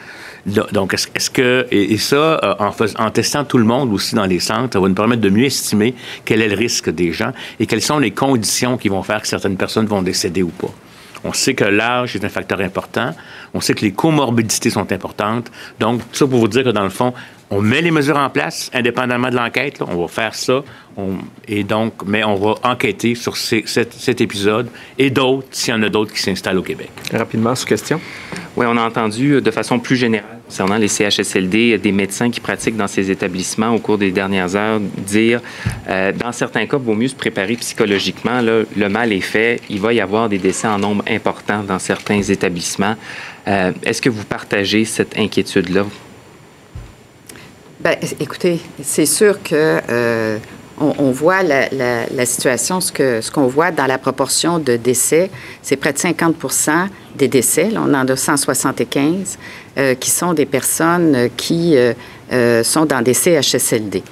Donc, 0.46 0.94
est-ce 0.94 1.28
que, 1.28 1.66
et, 1.72 1.98
ça, 1.98 2.16
euh, 2.16 2.54
en, 2.60 2.70
en, 3.04 3.10
testant 3.10 3.44
tout 3.44 3.58
le 3.58 3.64
monde 3.64 3.92
aussi 3.92 4.14
dans 4.14 4.26
les 4.26 4.38
centres, 4.38 4.74
ça 4.74 4.80
va 4.80 4.86
nous 4.86 4.94
permettre 4.94 5.20
de 5.20 5.28
mieux 5.28 5.46
estimer 5.46 5.94
quel 6.24 6.40
est 6.40 6.48
le 6.48 6.54
risque 6.54 6.88
des 6.88 7.12
gens 7.12 7.32
et 7.58 7.66
quelles 7.66 7.82
sont 7.82 7.98
les 7.98 8.12
conditions 8.12 8.76
qui 8.76 8.88
vont 8.88 9.02
faire 9.02 9.20
que 9.20 9.26
certaines 9.26 9.56
personnes 9.56 9.86
vont 9.86 10.02
décéder 10.02 10.44
ou 10.44 10.50
pas. 10.50 10.72
On 11.24 11.32
sait 11.32 11.54
que 11.54 11.64
l'âge 11.64 12.16
est 12.16 12.24
un 12.24 12.28
facteur 12.28 12.60
important. 12.60 13.14
On 13.56 13.60
sait 13.62 13.72
que 13.72 13.80
les 13.80 13.92
comorbidités 13.92 14.68
sont 14.68 14.92
importantes. 14.92 15.50
Donc, 15.80 16.02
ça 16.12 16.26
pour 16.26 16.40
vous 16.40 16.48
dire 16.48 16.62
que 16.62 16.68
dans 16.68 16.84
le 16.84 16.90
fond, 16.90 17.14
on 17.48 17.62
met 17.62 17.80
les 17.80 17.90
mesures 17.90 18.18
en 18.18 18.28
place, 18.28 18.70
indépendamment 18.74 19.30
de 19.30 19.36
l'enquête. 19.36 19.80
On 19.80 20.02
va 20.02 20.08
faire 20.08 20.34
ça. 20.34 20.62
et 21.48 21.64
donc, 21.64 21.94
mais 22.04 22.22
on 22.22 22.34
va 22.34 22.54
enquêter 22.64 23.14
sur 23.14 23.36
cet, 23.36 24.20
épisode 24.20 24.68
et 24.98 25.08
d'autres, 25.08 25.48
s'il 25.52 25.72
y 25.72 25.76
en 25.76 25.82
a 25.82 25.88
d'autres 25.88 26.12
qui 26.12 26.20
s'installent 26.20 26.58
au 26.58 26.62
Québec. 26.62 26.90
Rapidement, 27.14 27.54
sous 27.54 27.66
question. 27.66 27.98
Oui, 28.56 28.66
on 28.68 28.76
a 28.76 28.82
entendu 28.82 29.32
euh, 29.32 29.40
de 29.40 29.50
façon 29.50 29.78
plus 29.78 29.96
générale 29.96 30.38
concernant 30.46 30.76
les 30.76 30.88
CHSLD, 30.88 31.76
des 31.78 31.92
médecins 31.92 32.30
qui 32.30 32.40
pratiquent 32.40 32.76
dans 32.76 32.86
ces 32.86 33.10
établissements 33.10 33.74
au 33.74 33.78
cours 33.78 33.98
des 33.98 34.12
dernières 34.12 34.54
heures 34.54 34.80
dire, 34.80 35.40
euh, 35.88 36.12
dans 36.12 36.32
certains 36.32 36.66
cas, 36.66 36.78
il 36.78 36.84
vaut 36.84 36.94
mieux 36.94 37.08
se 37.08 37.16
préparer 37.16 37.56
psychologiquement. 37.56 38.40
le 38.40 38.88
mal 38.88 39.12
est 39.12 39.20
fait. 39.20 39.60
Il 39.68 39.80
va 39.80 39.92
y 39.92 40.00
avoir 40.00 40.28
des 40.28 40.38
décès 40.38 40.68
en 40.68 40.78
nombre 40.78 41.04
important 41.08 41.62
dans 41.62 41.78
certains 41.78 42.22
établissements. 42.22 42.96
Euh, 43.48 43.72
est-ce 43.84 44.02
que 44.02 44.08
vous 44.08 44.24
partagez 44.24 44.84
cette 44.84 45.16
inquiétude-là? 45.18 45.84
Bien, 47.80 47.94
écoutez, 48.18 48.60
c'est 48.82 49.06
sûr 49.06 49.40
que 49.42 49.80
euh, 49.88 50.38
on, 50.78 51.10
voit 51.12 51.42
la, 51.42 52.26
situation, 52.26 52.80
ce 52.80 53.30
qu'on 53.30 53.46
voit 53.46 53.70
dans 53.70 53.86
la 53.86 53.98
proportion 53.98 54.58
de 54.58 54.76
décès, 54.76 55.30
c'est 55.62 55.76
près 55.76 55.92
de 55.92 55.98
50% 55.98 56.88
des 57.14 57.28
décès. 57.28 57.70
On 57.76 57.94
en 57.94 58.08
a 58.08 58.16
175 58.16 59.38
euh, 59.78 59.94
qui 59.94 60.10
sont 60.10 60.32
des 60.32 60.46
personnes 60.46 61.30
qui 61.36 61.76
sont 62.64 62.86
dans 62.86 63.02
des 63.02 63.14
CHSLD. 63.14 64.02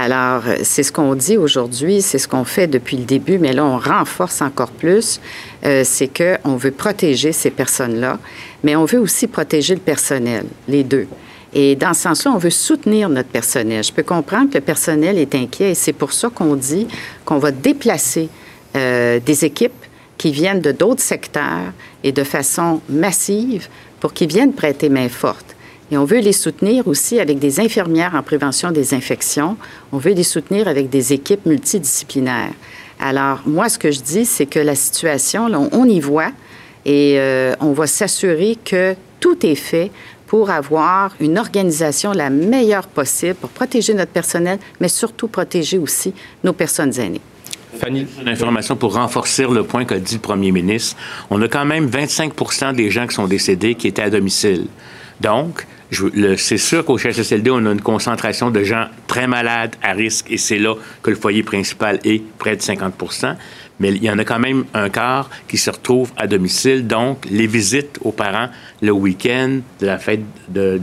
Alors, 0.00 0.44
c'est 0.62 0.84
ce 0.84 0.92
qu'on 0.92 1.16
dit 1.16 1.36
aujourd'hui, 1.36 2.02
c'est 2.02 2.18
ce 2.18 2.28
qu'on 2.28 2.44
fait 2.44 2.68
depuis 2.68 2.96
le 2.96 3.02
début, 3.02 3.38
mais 3.38 3.52
là, 3.52 3.64
on 3.64 3.78
renforce 3.78 4.42
encore 4.42 4.70
plus. 4.70 5.20
c'est 5.62 6.08
qu'on 6.08 6.54
veut 6.54 6.70
protéger 6.70 7.32
ces 7.32 7.50
personnes-là, 7.50 8.20
mais 8.62 8.76
on 8.76 8.84
veut 8.84 9.00
aussi 9.00 9.26
protéger 9.26 9.74
le 9.74 9.80
personnel, 9.80 10.46
les 10.68 10.84
deux. 10.84 11.08
Et 11.54 11.76
dans 11.76 11.94
ce 11.94 12.02
sens-là, 12.02 12.32
on 12.32 12.38
veut 12.38 12.50
soutenir 12.50 13.08
notre 13.08 13.28
personnel. 13.28 13.82
Je 13.82 13.92
peux 13.92 14.02
comprendre 14.02 14.50
que 14.50 14.58
le 14.58 14.60
personnel 14.60 15.18
est 15.18 15.34
inquiet 15.34 15.70
et 15.70 15.74
c'est 15.74 15.92
pour 15.92 16.12
ça 16.12 16.28
qu'on 16.28 16.54
dit 16.56 16.86
qu'on 17.24 17.38
va 17.38 17.50
déplacer 17.50 18.28
euh, 18.76 19.18
des 19.18 19.44
équipes 19.44 19.72
qui 20.18 20.30
viennent 20.30 20.60
de 20.60 20.72
d'autres 20.72 21.02
secteurs 21.02 21.72
et 22.04 22.12
de 22.12 22.24
façon 22.24 22.80
massive 22.88 23.68
pour 24.00 24.12
qu'ils 24.12 24.28
viennent 24.28 24.52
prêter 24.52 24.88
main 24.88 25.08
forte. 25.08 25.56
Et 25.90 25.96
on 25.96 26.04
veut 26.04 26.20
les 26.20 26.32
soutenir 26.32 26.86
aussi 26.86 27.18
avec 27.18 27.38
des 27.38 27.60
infirmières 27.60 28.14
en 28.14 28.22
prévention 28.22 28.70
des 28.70 28.94
infections. 28.94 29.56
On 29.92 29.98
veut 29.98 30.12
les 30.12 30.22
soutenir 30.22 30.68
avec 30.68 30.90
des 30.90 31.12
équipes 31.12 31.46
multidisciplinaires. 31.46 32.52
Alors, 33.00 33.40
moi, 33.46 33.68
ce 33.68 33.78
que 33.78 33.90
je 33.90 34.00
dis, 34.00 34.26
c'est 34.26 34.46
que 34.46 34.58
la 34.58 34.74
situation, 34.74 35.46
on 35.72 35.84
y 35.84 36.00
voit 36.00 36.32
et 36.84 37.14
euh, 37.18 37.54
on 37.60 37.72
va 37.72 37.86
s'assurer 37.86 38.58
que 38.62 38.94
tout 39.20 39.46
est 39.46 39.54
fait 39.54 39.90
pour 40.26 40.50
avoir 40.50 41.14
une 41.20 41.38
organisation 41.38 42.12
la 42.12 42.28
meilleure 42.28 42.86
possible 42.86 43.34
pour 43.34 43.50
protéger 43.50 43.94
notre 43.94 44.12
personnel, 44.12 44.58
mais 44.80 44.88
surtout 44.88 45.28
protéger 45.28 45.78
aussi 45.78 46.12
nos 46.44 46.52
personnes 46.52 46.98
aînées. 47.00 47.22
Fanny? 47.78 48.06
Une 48.20 48.28
information 48.28 48.76
pour 48.76 48.94
renforcer 48.94 49.46
le 49.46 49.62
point 49.62 49.84
qu'a 49.84 49.98
dit 49.98 50.14
le 50.14 50.20
premier 50.20 50.52
ministre. 50.52 50.96
On 51.30 51.40
a 51.40 51.48
quand 51.48 51.64
même 51.64 51.86
25 51.86 52.74
des 52.74 52.90
gens 52.90 53.06
qui 53.06 53.14
sont 53.14 53.26
décédés 53.26 53.74
qui 53.74 53.88
étaient 53.88 54.02
à 54.02 54.10
domicile. 54.10 54.66
Donc, 55.20 55.66
c'est 56.36 56.58
sûr 56.58 56.84
qu'au 56.84 56.98
CHSLD, 56.98 57.50
on 57.50 57.64
a 57.64 57.72
une 57.72 57.80
concentration 57.80 58.50
de 58.50 58.62
gens 58.62 58.86
très 59.06 59.26
malades, 59.26 59.74
à 59.82 59.92
risque, 59.92 60.26
et 60.30 60.36
c'est 60.36 60.58
là 60.58 60.74
que 61.02 61.10
le 61.10 61.16
foyer 61.16 61.42
principal 61.42 61.98
est 62.04 62.22
près 62.38 62.56
de 62.56 62.60
50% 62.60 63.36
mais 63.80 63.90
il 63.90 64.02
y 64.02 64.10
en 64.10 64.18
a 64.18 64.24
quand 64.24 64.38
même 64.38 64.64
un 64.74 64.88
quart 64.88 65.30
qui 65.46 65.56
se 65.56 65.70
retrouve 65.70 66.10
à 66.16 66.26
domicile. 66.26 66.86
Donc, 66.86 67.26
les 67.30 67.46
visites 67.46 67.98
aux 68.02 68.12
parents 68.12 68.48
le 68.82 68.92
week-end 68.92 69.60
de 69.80 69.86
la 69.86 69.98
fête, 69.98 70.20
de, 70.48 70.78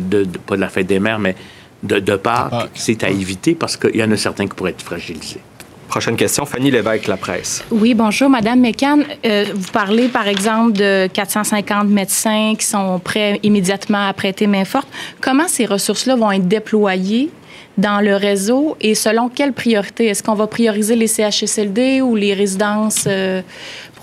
pas 0.45 0.55
de 0.55 0.61
la 0.61 0.69
fête 0.69 0.87
des 0.87 0.99
mères, 0.99 1.19
mais 1.19 1.35
de, 1.83 1.99
de 1.99 2.15
Pâques, 2.15 2.69
c'est 2.73 3.03
à 3.03 3.09
éviter 3.09 3.55
parce 3.55 3.77
qu'il 3.77 3.95
y 3.95 4.03
en 4.03 4.11
a 4.11 4.17
certains 4.17 4.47
qui 4.47 4.55
pourraient 4.55 4.71
être 4.71 4.81
fragilisés. 4.81 5.41
Prochaine 5.87 6.15
question, 6.15 6.45
Fanny 6.45 6.71
Lévesque, 6.71 7.07
La 7.07 7.17
Presse. 7.17 7.63
Oui, 7.71 7.93
bonjour, 7.93 8.29
Madame 8.29 8.59
Mécan. 8.59 8.99
Euh, 9.25 9.45
vous 9.53 9.71
parlez, 9.71 10.07
par 10.07 10.27
exemple, 10.27 10.73
de 10.73 11.07
450 11.07 11.87
médecins 11.87 12.53
qui 12.57 12.65
sont 12.65 12.99
prêts 12.99 13.39
immédiatement 13.43 14.07
à 14.07 14.13
prêter 14.13 14.47
main 14.47 14.65
forte. 14.65 14.87
Comment 15.21 15.47
ces 15.47 15.65
ressources-là 15.65 16.15
vont 16.15 16.31
être 16.31 16.47
déployées 16.47 17.29
dans 17.77 18.01
le 18.01 18.15
réseau 18.15 18.75
et 18.81 18.95
selon 18.95 19.29
quelle 19.29 19.53
priorité? 19.53 20.07
Est-ce 20.07 20.23
qu'on 20.23 20.33
va 20.33 20.47
prioriser 20.47 20.95
les 20.95 21.07
CHSLD 21.07 22.01
ou 22.01 22.15
les 22.15 22.33
résidences 22.33 23.05
euh, 23.07 23.41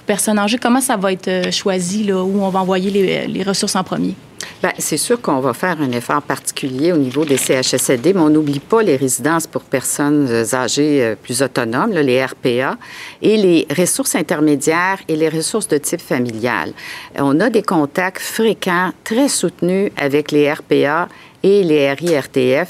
personnes 0.07 0.39
âgées? 0.39 0.59
Comment 0.59 0.81
ça 0.81 0.97
va 0.97 1.13
être 1.13 1.29
euh, 1.29 1.51
choisi, 1.51 2.05
là, 2.05 2.23
où 2.23 2.43
on 2.43 2.49
va 2.49 2.61
envoyer 2.61 2.91
les, 2.91 3.27
les 3.27 3.43
ressources 3.43 3.77
en 3.77 3.85
premier? 3.85 4.15
Bien, 4.63 4.73
c'est 4.79 4.97
sûr 4.97 5.21
qu'on 5.21 5.41
va 5.41 5.55
faire 5.55 5.81
un 5.81 5.91
effort 5.93 6.23
particulier 6.23 6.93
au 6.93 6.97
niveau 6.97 7.25
des 7.25 7.37
CHSLD, 7.37 8.13
mais 8.13 8.21
on 8.21 8.31
n'oublie 8.31 8.61
pas 8.61 8.83
les 8.83 8.97
résidences 8.97 9.47
pour 9.47 9.63
personnes 9.63 10.29
âgées 10.53 11.03
euh, 11.03 11.15
plus 11.21 11.43
autonomes, 11.43 11.93
les 11.93 12.25
RPA, 12.25 12.77
et 13.21 13.37
les 13.37 13.67
ressources 13.77 14.15
intermédiaires 14.15 14.99
et 15.09 15.17
les 15.17 15.29
ressources 15.29 15.69
de 15.69 15.79
type 15.79 16.01
familial. 16.01 16.73
On 17.17 17.41
a 17.41 17.51
des 17.51 17.63
contacts 17.63 18.23
fréquents, 18.23 18.93
très 19.05 19.29
soutenus 19.29 19.91
avec 19.97 20.31
les 20.31 20.53
RPA 20.53 21.09
et 21.43 21.65
les 21.65 21.93
RIRTF 21.93 22.69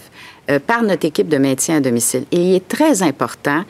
euh, 0.51 0.59
par 0.59 0.83
notre 0.83 1.07
équipe 1.07 1.29
de 1.29 1.38
maintien 1.38 1.77
à 1.77 1.81
domicile. 1.81 2.25
Et 2.33 2.37
il 2.37 2.55
est 2.55 2.68
très 2.68 3.03
important 3.03 3.64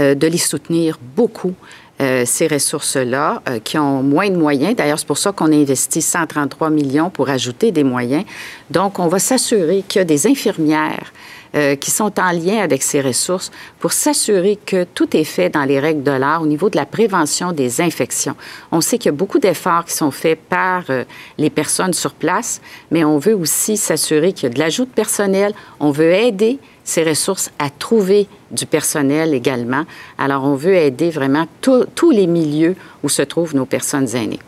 euh, 0.00 0.14
de 0.14 0.26
les 0.26 0.38
soutenir 0.38 0.98
beaucoup. 1.16 1.54
Euh, 2.00 2.24
ces 2.26 2.48
ressources-là, 2.48 3.40
qui 3.62 3.78
ont 3.78 4.02
moins 4.02 4.28
de 4.28 4.36
moyens. 4.36 4.74
D'ailleurs, 4.74 4.98
c'est 4.98 5.06
pour 5.06 5.16
ça 5.16 5.30
qu'on 5.30 5.52
a 5.52 5.54
investi 5.54 6.02
133 6.02 6.68
millions 6.68 7.08
pour 7.08 7.30
ajouter 7.30 7.70
des 7.70 7.84
moyens. 7.84 8.24
Donc, 8.68 8.98
on 8.98 9.06
va 9.06 9.20
s'assurer 9.20 9.84
qu'il 9.86 10.00
y 10.00 10.02
a 10.02 10.04
des 10.04 10.26
infirmières 10.26 11.12
euh, 11.56 11.76
qui 11.76 11.92
sont 11.92 12.18
en 12.18 12.32
lien 12.32 12.58
avec 12.58 12.82
ces 12.82 13.00
ressources 13.00 13.52
pour 13.78 13.92
s'assurer 13.92 14.56
que 14.56 14.82
tout 14.82 15.16
est 15.16 15.22
fait 15.22 15.50
dans 15.50 15.62
les 15.62 15.78
règles 15.78 16.02
de 16.02 16.10
l'art 16.10 16.42
au 16.42 16.46
niveau 16.46 16.68
de 16.68 16.74
la 16.74 16.84
prévention 16.84 17.52
des 17.52 17.80
infections. 17.80 18.34
On 18.72 18.80
sait 18.80 18.98
qu'il 18.98 19.12
y 19.12 19.14
a 19.14 19.16
beaucoup 19.16 19.38
d'efforts 19.38 19.84
qui 19.84 19.92
sont 19.92 20.10
faits 20.10 20.40
par 20.48 20.82
euh, 20.90 21.04
les 21.38 21.50
personnes 21.50 21.92
sur 21.92 22.12
place, 22.12 22.60
mais 22.90 23.04
on 23.04 23.18
veut 23.18 23.36
aussi 23.36 23.76
s'assurer 23.76 24.32
qu'il 24.32 24.48
y 24.48 24.50
a 24.50 24.52
de 24.52 24.58
l'ajout 24.58 24.84
de 24.84 24.90
personnel. 24.90 25.54
On 25.78 25.92
veut 25.92 26.10
aider 26.10 26.58
ces 26.82 27.04
ressources 27.04 27.52
à 27.60 27.70
trouver 27.70 28.26
du 28.54 28.66
personnel 28.66 29.34
également. 29.34 29.84
Alors, 30.18 30.44
on 30.44 30.54
veut 30.54 30.76
aider 30.76 31.10
vraiment 31.10 31.46
tous 31.60 32.10
les 32.10 32.26
milieux 32.26 32.76
où 33.02 33.08
se 33.08 33.22
trouvent 33.22 33.54
nos 33.54 33.66
personnes 33.66 34.08
aînées. 34.14 34.40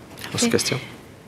question. 0.51 0.79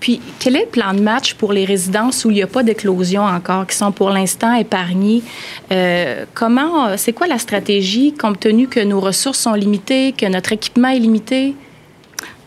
Puis, 0.01 0.21
quel 0.39 0.55
est 0.57 0.65
le 0.65 0.71
plan 0.71 0.95
de 0.95 1.01
match 1.01 1.35
pour 1.35 1.53
les 1.53 1.65
résidences 1.65 2.25
où 2.25 2.31
il 2.31 2.35
n'y 2.35 2.43
a 2.43 2.47
pas 2.47 2.63
d'éclosion 2.63 3.23
encore, 3.23 3.67
qui 3.67 3.77
sont 3.77 3.91
pour 3.91 4.11
l'instant 4.11 4.55
épargnées? 4.55 5.23
Euh, 5.73 6.25
comment, 6.35 6.97
c'est 6.97 7.13
quoi 7.13 7.27
la 7.27 7.39
stratégie, 7.39 8.15
compte 8.15 8.39
tenu 8.39 8.69
que 8.69 8.81
nos 8.81 9.01
ressources 9.01 9.41
sont 9.41 9.55
limitées, 9.55 10.15
que 10.17 10.27
notre 10.27 10.53
équipement 10.53 10.89
est 10.89 11.01
limité? 11.01 11.55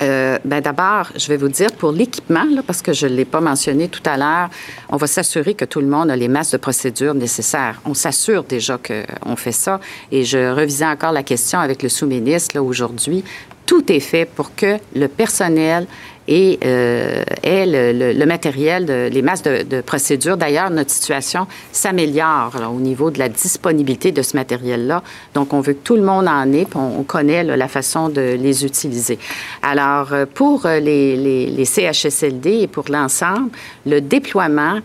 Euh, 0.02 0.40
ben 0.46 0.62
d'abord, 0.62 1.12
je 1.16 1.28
vais 1.28 1.38
vous 1.38 1.48
dire 1.48 1.72
pour 1.74 1.92
l'équipement, 1.92 2.46
parce 2.66 2.82
que 2.82 2.92
je 2.92 3.06
ne 3.06 3.14
l'ai 3.14 3.26
pas 3.26 3.42
mentionné 3.42 3.88
tout 3.88 4.02
à 4.06 4.18
l'heure, 4.18 4.50
on 4.90 4.98
va 4.98 5.06
s'assurer 5.06 5.54
que 5.54 5.66
tout 5.66 5.80
le 5.80 5.88
monde 5.88 6.10
a 6.10 6.16
les 6.16 6.28
masses 6.28 6.52
de 6.52 6.58
procédures 6.58 7.14
nécessaires. 7.14 7.80
On 7.86 7.94
s'assure 7.94 8.44
déjà 8.44 8.80
qu'on 8.80 9.36
fait 9.36 9.52
ça. 9.52 9.80
Et 10.12 10.24
je 10.24 10.54
revisais 10.54 10.86
encore 10.86 11.12
la 11.12 11.24
question 11.24 11.60
avec 11.60 11.84
le 11.84 11.90
sous-ministre 11.90 12.60
aujourd'hui. 12.60 13.24
Tout 13.68 13.92
est 13.92 14.00
fait 14.00 14.26
pour 14.26 14.56
que 14.56 14.78
le 14.96 15.08
personnel 15.08 15.86
et 16.32 16.60
euh, 16.64 17.24
le, 17.44 18.26
matériel, 18.26 18.86
les 18.86 19.22
masses 19.22 19.44
de, 19.44 19.82
procédures. 19.82 20.38
D'ailleurs, 20.38 20.70
notre 20.70 20.90
situation 20.90 21.46
s'améliore 21.74 22.54
au 22.74 22.80
niveau 22.80 23.12
de 23.12 23.20
la 23.20 23.28
disponibilité 23.28 24.14
de 24.14 24.22
ce 24.22 24.38
matériel-là. 24.38 25.04
Donc, 25.34 25.54
on 25.54 25.60
veut 25.60 25.74
que 25.74 25.84
tout 25.84 25.98
le 25.98 26.04
monde 26.04 26.30
en 26.30 26.50
ait, 26.54 26.64
puis 26.64 26.80
on, 26.80 27.04
connaît 27.04 27.44
la 27.44 27.68
façon 27.68 28.08
de 28.08 28.22
les 28.40 28.64
utiliser. 28.64 29.20
Alors, 29.62 30.14
euh, 30.14 30.26
pour 30.26 30.66
euh, 30.66 30.80
les, 30.80 31.66
CHSLD 31.66 32.62
et 32.62 32.68
pour 32.68 32.86
l'ensemble, 32.90 33.50
le 33.86 34.00
déploiement, 34.00 34.80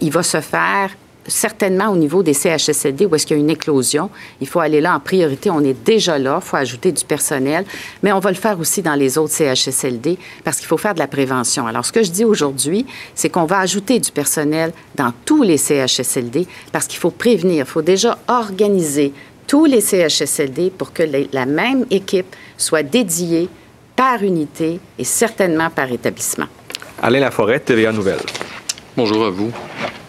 il 0.00 0.12
va 0.12 0.22
se 0.22 0.40
faire 0.40 0.90
certainement 1.26 1.88
au 1.88 1.96
niveau 1.96 2.22
des 2.22 2.34
CHSLD 2.34 3.06
où 3.06 3.14
est-ce 3.14 3.26
qu'il 3.26 3.36
y 3.36 3.40
a 3.40 3.42
une 3.42 3.50
éclosion. 3.50 4.10
Il 4.40 4.48
faut 4.48 4.60
aller 4.60 4.80
là 4.80 4.94
en 4.94 5.00
priorité. 5.00 5.50
On 5.50 5.60
est 5.60 5.84
déjà 5.84 6.18
là. 6.18 6.40
Il 6.42 6.46
faut 6.46 6.56
ajouter 6.56 6.92
du 6.92 7.04
personnel. 7.04 7.64
Mais 8.02 8.12
on 8.12 8.18
va 8.18 8.30
le 8.30 8.36
faire 8.36 8.58
aussi 8.58 8.82
dans 8.82 8.94
les 8.94 9.18
autres 9.18 9.34
CHSLD 9.34 10.18
parce 10.44 10.58
qu'il 10.58 10.66
faut 10.66 10.76
faire 10.76 10.94
de 10.94 10.98
la 10.98 11.06
prévention. 11.06 11.66
Alors, 11.66 11.84
ce 11.84 11.92
que 11.92 12.02
je 12.02 12.10
dis 12.10 12.24
aujourd'hui, 12.24 12.86
c'est 13.14 13.28
qu'on 13.28 13.44
va 13.44 13.60
ajouter 13.60 14.00
du 14.00 14.10
personnel 14.10 14.72
dans 14.96 15.12
tous 15.24 15.42
les 15.42 15.58
CHSLD 15.58 16.46
parce 16.72 16.86
qu'il 16.86 16.98
faut 16.98 17.10
prévenir. 17.10 17.64
Il 17.66 17.70
faut 17.70 17.82
déjà 17.82 18.18
organiser 18.28 19.12
tous 19.46 19.66
les 19.66 19.80
CHSLD 19.80 20.70
pour 20.76 20.92
que 20.92 21.02
la 21.32 21.46
même 21.46 21.84
équipe 21.90 22.34
soit 22.56 22.82
dédiée 22.82 23.48
par 23.96 24.22
unité 24.22 24.80
et 24.98 25.04
certainement 25.04 25.70
par 25.70 25.90
établissement. 25.92 26.46
Alain 27.02 27.20
Laforêt, 27.20 27.60
TVA 27.60 27.92
Nouvelle. 27.92 28.20
Bonjour 28.94 29.24
à 29.24 29.30
vous. 29.30 29.50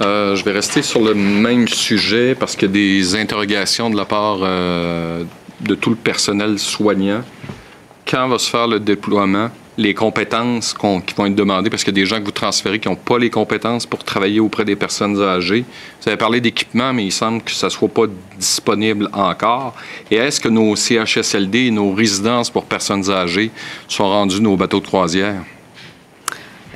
Euh, 0.02 0.36
je 0.36 0.44
vais 0.44 0.52
rester 0.52 0.82
sur 0.82 1.02
le 1.02 1.14
même 1.14 1.70
sujet 1.70 2.36
parce 2.36 2.58
qu'il 2.58 2.68
y 2.68 2.72
a 2.72 2.74
des 2.74 3.16
interrogations 3.16 3.90
de 3.90 3.96
la 3.96 4.04
part 4.04 4.40
euh, 4.42 5.24
de 5.62 5.74
tout 5.74 5.92
le 5.92 5.96
personnel 5.96 6.60
soignant. 6.60 7.22
Quand 8.06 8.28
va 8.28 8.38
se 8.38 8.50
faire 8.50 8.68
le 8.68 8.82
déploiement? 8.82 9.50
Les 9.78 9.94
compétences 9.94 10.74
qui 10.74 11.16
vont 11.16 11.26
être 11.26 11.34
demandées, 11.34 11.70
parce 11.70 11.84
qu'il 11.84 11.98
y 11.98 12.00
a 12.00 12.04
des 12.04 12.06
gens 12.06 12.20
que 12.20 12.26
vous 12.26 12.32
transférez 12.32 12.78
qui 12.78 12.90
n'ont 12.90 12.96
pas 12.96 13.18
les 13.18 13.30
compétences 13.30 13.86
pour 13.86 14.04
travailler 14.04 14.40
auprès 14.40 14.66
des 14.66 14.76
personnes 14.76 15.20
âgées. 15.20 15.64
Vous 16.02 16.10
avez 16.10 16.18
parlé 16.18 16.42
d'équipement, 16.42 16.94
mais 16.94 17.06
il 17.06 17.12
semble 17.12 17.42
que 17.42 17.52
ça 17.52 17.68
ne 17.68 17.72
soit 17.72 17.88
pas 17.88 18.06
disponible 18.38 19.10
encore. 19.14 19.76
Et 20.12 20.18
est-ce 20.18 20.42
que 20.42 20.50
nos 20.50 20.76
CHSLD 20.76 21.72
nos 21.72 21.94
résidences 21.94 22.50
pour 22.50 22.66
personnes 22.66 23.10
âgées 23.10 23.50
sont 23.88 24.08
rendues 24.10 24.42
nos 24.42 24.58
bateaux 24.58 24.82
de 24.82 24.86
croisière? 24.86 25.42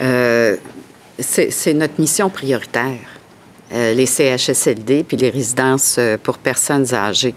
Euh, 0.02 0.56
c'est 1.20 1.74
notre 1.74 2.00
mission 2.00 2.30
prioritaire, 2.30 3.00
euh, 3.74 3.94
les 3.94 4.06
CHSLD 4.06 5.04
puis 5.04 5.18
les 5.18 5.30
résidences 5.30 5.96
euh, 5.98 6.18
pour 6.22 6.38
personnes 6.38 6.94
âgées. 6.94 7.36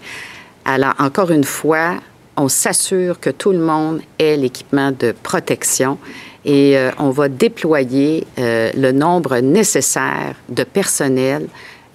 Alors, 0.65 0.93
encore 0.99 1.31
une 1.31 1.43
fois, 1.43 1.95
on 2.37 2.47
s'assure 2.47 3.19
que 3.19 3.29
tout 3.29 3.51
le 3.51 3.59
monde 3.59 4.01
ait 4.19 4.37
l'équipement 4.37 4.91
de 4.91 5.13
protection 5.23 5.97
et 6.45 6.77
euh, 6.77 6.91
on 6.99 7.09
va 7.09 7.27
déployer 7.29 8.25
le 8.37 8.91
nombre 8.91 9.39
nécessaire 9.39 10.35
de 10.49 10.63
personnel 10.63 11.47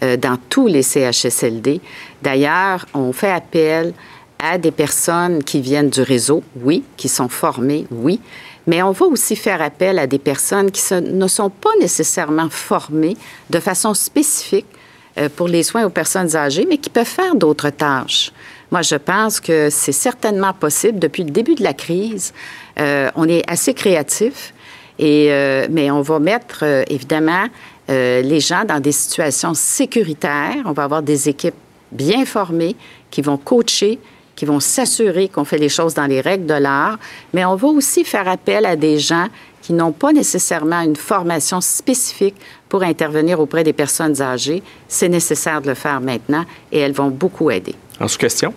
dans 0.02 0.36
tous 0.50 0.66
les 0.66 0.82
CHSLD. 0.82 1.80
D'ailleurs, 2.22 2.84
on 2.92 3.12
fait 3.12 3.30
appel 3.30 3.94
à 4.38 4.58
des 4.58 4.70
personnes 4.70 5.42
qui 5.42 5.60
viennent 5.60 5.88
du 5.88 6.02
réseau, 6.02 6.42
oui, 6.60 6.84
qui 6.96 7.08
sont 7.08 7.28
formées, 7.28 7.86
oui, 7.90 8.20
mais 8.66 8.82
on 8.82 8.90
va 8.90 9.06
aussi 9.06 9.36
faire 9.36 9.62
appel 9.62 9.98
à 9.98 10.06
des 10.06 10.18
personnes 10.18 10.70
qui 10.70 10.82
ne 10.92 11.28
sont 11.28 11.50
pas 11.50 11.70
nécessairement 11.80 12.48
formées 12.50 13.16
de 13.50 13.60
façon 13.60 13.94
spécifique 13.94 14.66
euh, 15.18 15.28
pour 15.34 15.48
les 15.48 15.62
soins 15.62 15.84
aux 15.84 15.90
personnes 15.90 16.36
âgées, 16.36 16.66
mais 16.68 16.78
qui 16.78 16.90
peuvent 16.90 17.06
faire 17.06 17.34
d'autres 17.34 17.70
tâches. 17.70 18.32
Moi, 18.70 18.82
je 18.82 18.96
pense 18.96 19.40
que 19.40 19.70
c'est 19.70 19.92
certainement 19.92 20.52
possible. 20.52 20.98
Depuis 20.98 21.22
le 21.24 21.30
début 21.30 21.54
de 21.54 21.62
la 21.62 21.72
crise, 21.72 22.34
euh, 22.78 23.08
on 23.14 23.28
est 23.28 23.48
assez 23.48 23.72
créatif, 23.72 24.52
et, 24.98 25.28
euh, 25.30 25.68
mais 25.70 25.90
on 25.90 26.02
va 26.02 26.18
mettre 26.18 26.64
évidemment 26.88 27.46
les 27.88 28.40
gens 28.40 28.64
dans 28.64 28.80
des 28.80 28.90
situations 28.90 29.54
sécuritaires. 29.54 30.56
On 30.64 30.72
va 30.72 30.82
avoir 30.82 31.02
des 31.02 31.28
équipes 31.28 31.54
bien 31.92 32.26
formées 32.26 32.74
qui 33.12 33.22
vont 33.22 33.36
coacher, 33.36 34.00
qui 34.36 34.44
vont 34.44 34.60
s'assurer 34.60 35.28
qu'on 35.28 35.44
fait 35.44 35.58
les 35.58 35.68
choses 35.68 35.94
dans 35.94 36.06
les 36.06 36.20
règles 36.20 36.46
de 36.46 36.54
l'art, 36.54 36.98
mais 37.34 37.44
on 37.44 37.56
va 37.56 37.68
aussi 37.68 38.04
faire 38.04 38.28
appel 38.28 38.66
à 38.66 38.76
des 38.76 38.98
gens 38.98 39.26
qui 39.62 39.72
n'ont 39.72 39.92
pas 39.92 40.12
nécessairement 40.12 40.82
une 40.82 40.94
formation 40.94 41.60
spécifique 41.60 42.36
pour 42.68 42.84
intervenir 42.84 43.40
auprès 43.40 43.64
des 43.64 43.72
personnes 43.72 44.22
âgées. 44.22 44.62
C'est 44.86 45.08
nécessaire 45.08 45.60
de 45.60 45.68
le 45.68 45.74
faire 45.74 46.00
maintenant 46.00 46.44
et 46.70 46.78
elles 46.78 46.92
vont 46.92 47.08
beaucoup 47.10 47.50
aider. 47.50 47.74
En 47.98 48.06
sous-question? 48.06 48.54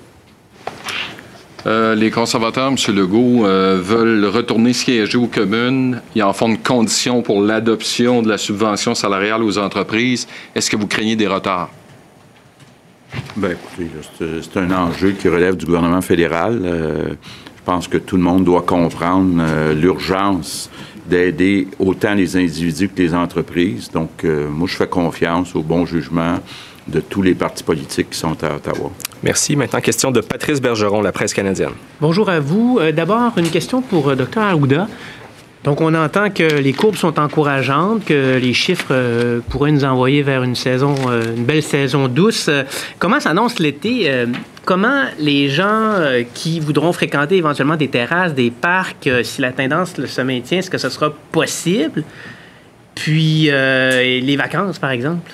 Euh, 1.66 1.96
les 1.96 2.10
conservateurs, 2.12 2.68
M. 2.68 2.96
Legault, 2.96 3.46
euh, 3.46 3.80
veulent 3.82 4.26
retourner 4.26 4.72
siéger 4.72 5.18
aux 5.18 5.28
communes. 5.28 6.02
Ils 6.16 6.24
en 6.24 6.32
font 6.32 6.48
une 6.48 6.60
condition 6.60 7.22
pour 7.22 7.42
l'adoption 7.42 8.22
de 8.22 8.30
la 8.30 8.38
subvention 8.38 8.96
salariale 8.96 9.44
aux 9.44 9.58
entreprises. 9.58 10.28
Est-ce 10.56 10.70
que 10.70 10.78
vous 10.78 10.88
craignez 10.88 11.16
des 11.16 11.28
retards? 11.28 11.70
Bien, 13.36 13.52
écoutez, 13.52 13.90
c'est 14.20 14.60
un 14.60 14.72
enjeu 14.72 15.12
qui 15.12 15.28
relève 15.30 15.56
du 15.56 15.66
gouvernement 15.66 16.02
fédéral. 16.02 16.60
Euh, 16.64 17.10
je 17.10 17.64
pense 17.64 17.88
que 17.88 17.98
tout 17.98 18.18
le 18.18 18.24
monde 18.24 18.44
doit 18.44 18.64
comprendre 18.64 19.42
euh, 19.42 19.74
l'urgence 19.74 20.70
d'aider 21.08 21.68
autant 21.80 22.14
les 22.14 22.38
individus 22.38 22.90
que 22.90 23.02
les 23.02 23.16
entreprises. 23.16 23.90
Donc, 23.92 24.24
euh, 24.24 24.48
moi, 24.50 24.68
je 24.68 24.76
fais 24.76 24.88
confiance 24.88 25.56
au 25.56 25.62
bon 25.62 25.86
jugement 25.86 26.40
de 26.88 27.00
tous 27.00 27.22
les 27.22 27.36
partis 27.36 27.64
politiques 27.64 28.12
qui 28.12 28.18
sont 28.18 28.44
à 28.44 28.56
Ottawa. 28.56 28.92
Merci. 29.22 29.56
Maintenant, 29.56 29.80
question 29.80 30.12
de 30.12 30.22
Patrice 30.22 30.60
Bergeron, 30.60 31.02
la 31.02 31.12
presse 31.12 31.34
canadienne. 31.34 31.74
Bonjour 32.02 32.30
à 32.30 32.40
vous. 32.40 32.80
D'abord, 32.96 33.38
une 33.38 33.50
question 33.50 33.82
pour 33.82 34.16
Dr. 34.16 34.42
Aouda. 34.42 34.88
Donc, 35.64 35.82
on 35.82 35.94
entend 35.94 36.30
que 36.30 36.44
les 36.44 36.72
courbes 36.72 36.96
sont 36.96 37.20
encourageantes, 37.20 38.06
que 38.06 38.38
les 38.38 38.54
chiffres 38.54 38.92
euh, 38.92 39.42
pourraient 39.50 39.74
nous 39.74 39.84
envoyer 39.84 40.24
vers 40.24 40.42
une 40.44 40.56
saison, 40.56 40.96
euh, 41.10 41.36
une 41.36 41.44
belle 41.44 41.64
saison 41.64 42.08
douce. 42.08 42.48
Euh, 42.48 42.64
comment 42.98 43.20
s'annonce 43.20 43.60
l'été? 43.60 44.10
comment 44.64 45.06
les 45.18 45.50
gens 45.50 45.96
qui 46.36 46.60
voudront 46.60 46.94
fréquenter 46.94 47.38
éventuellement 47.38 47.76
des 47.76 47.88
terrasses, 47.88 48.36
des 48.36 48.52
parcs, 48.52 49.10
si 49.24 49.42
la 49.42 49.52
tendance 49.52 49.96
se 50.06 50.22
maintient, 50.22 50.60
est-ce 50.60 50.70
que 50.70 50.78
ce 50.78 50.90
sera 50.90 51.12
possible? 51.32 52.04
Puis, 52.94 53.50
les 53.50 54.36
vacances, 54.38 54.78
par 54.78 54.92
exemple? 54.92 55.32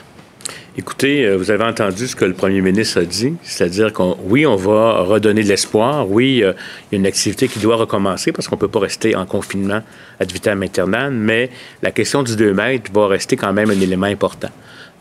Écoutez, 0.77 1.25
euh, 1.25 1.37
vous 1.37 1.51
avez 1.51 1.63
entendu 1.63 2.05
ce 2.05 2.17
que 2.17 2.25
le 2.25 2.33
premier 2.33 2.59
ministre 2.59 2.99
a 2.99 3.05
dit, 3.05 3.35
c'est-à-dire 3.43 3.93
qu'on, 3.93 4.17
oui, 4.25 4.45
on 4.45 4.57
va 4.57 5.03
redonner 5.03 5.41
de 5.41 5.47
l'espoir, 5.47 6.11
oui, 6.11 6.43
euh, 6.43 6.51
il 6.91 6.95
y 6.95 6.97
a 6.97 6.99
une 6.99 7.05
activité 7.05 7.47
qui 7.47 7.59
doit 7.59 7.77
recommencer 7.77 8.33
parce 8.33 8.49
qu'on 8.49 8.57
ne 8.57 8.59
peut 8.59 8.67
pas 8.67 8.79
rester 8.79 9.15
en 9.15 9.25
confinement 9.25 9.81
ad 10.19 10.31
vitam 10.33 10.61
aeternam, 10.63 11.15
mais 11.15 11.49
la 11.81 11.91
question 11.91 12.23
du 12.23 12.35
2 12.35 12.53
mètres 12.53 12.91
va 12.91 13.07
rester 13.07 13.37
quand 13.37 13.53
même 13.53 13.69
un 13.69 13.79
élément 13.79 14.07
important. 14.07 14.49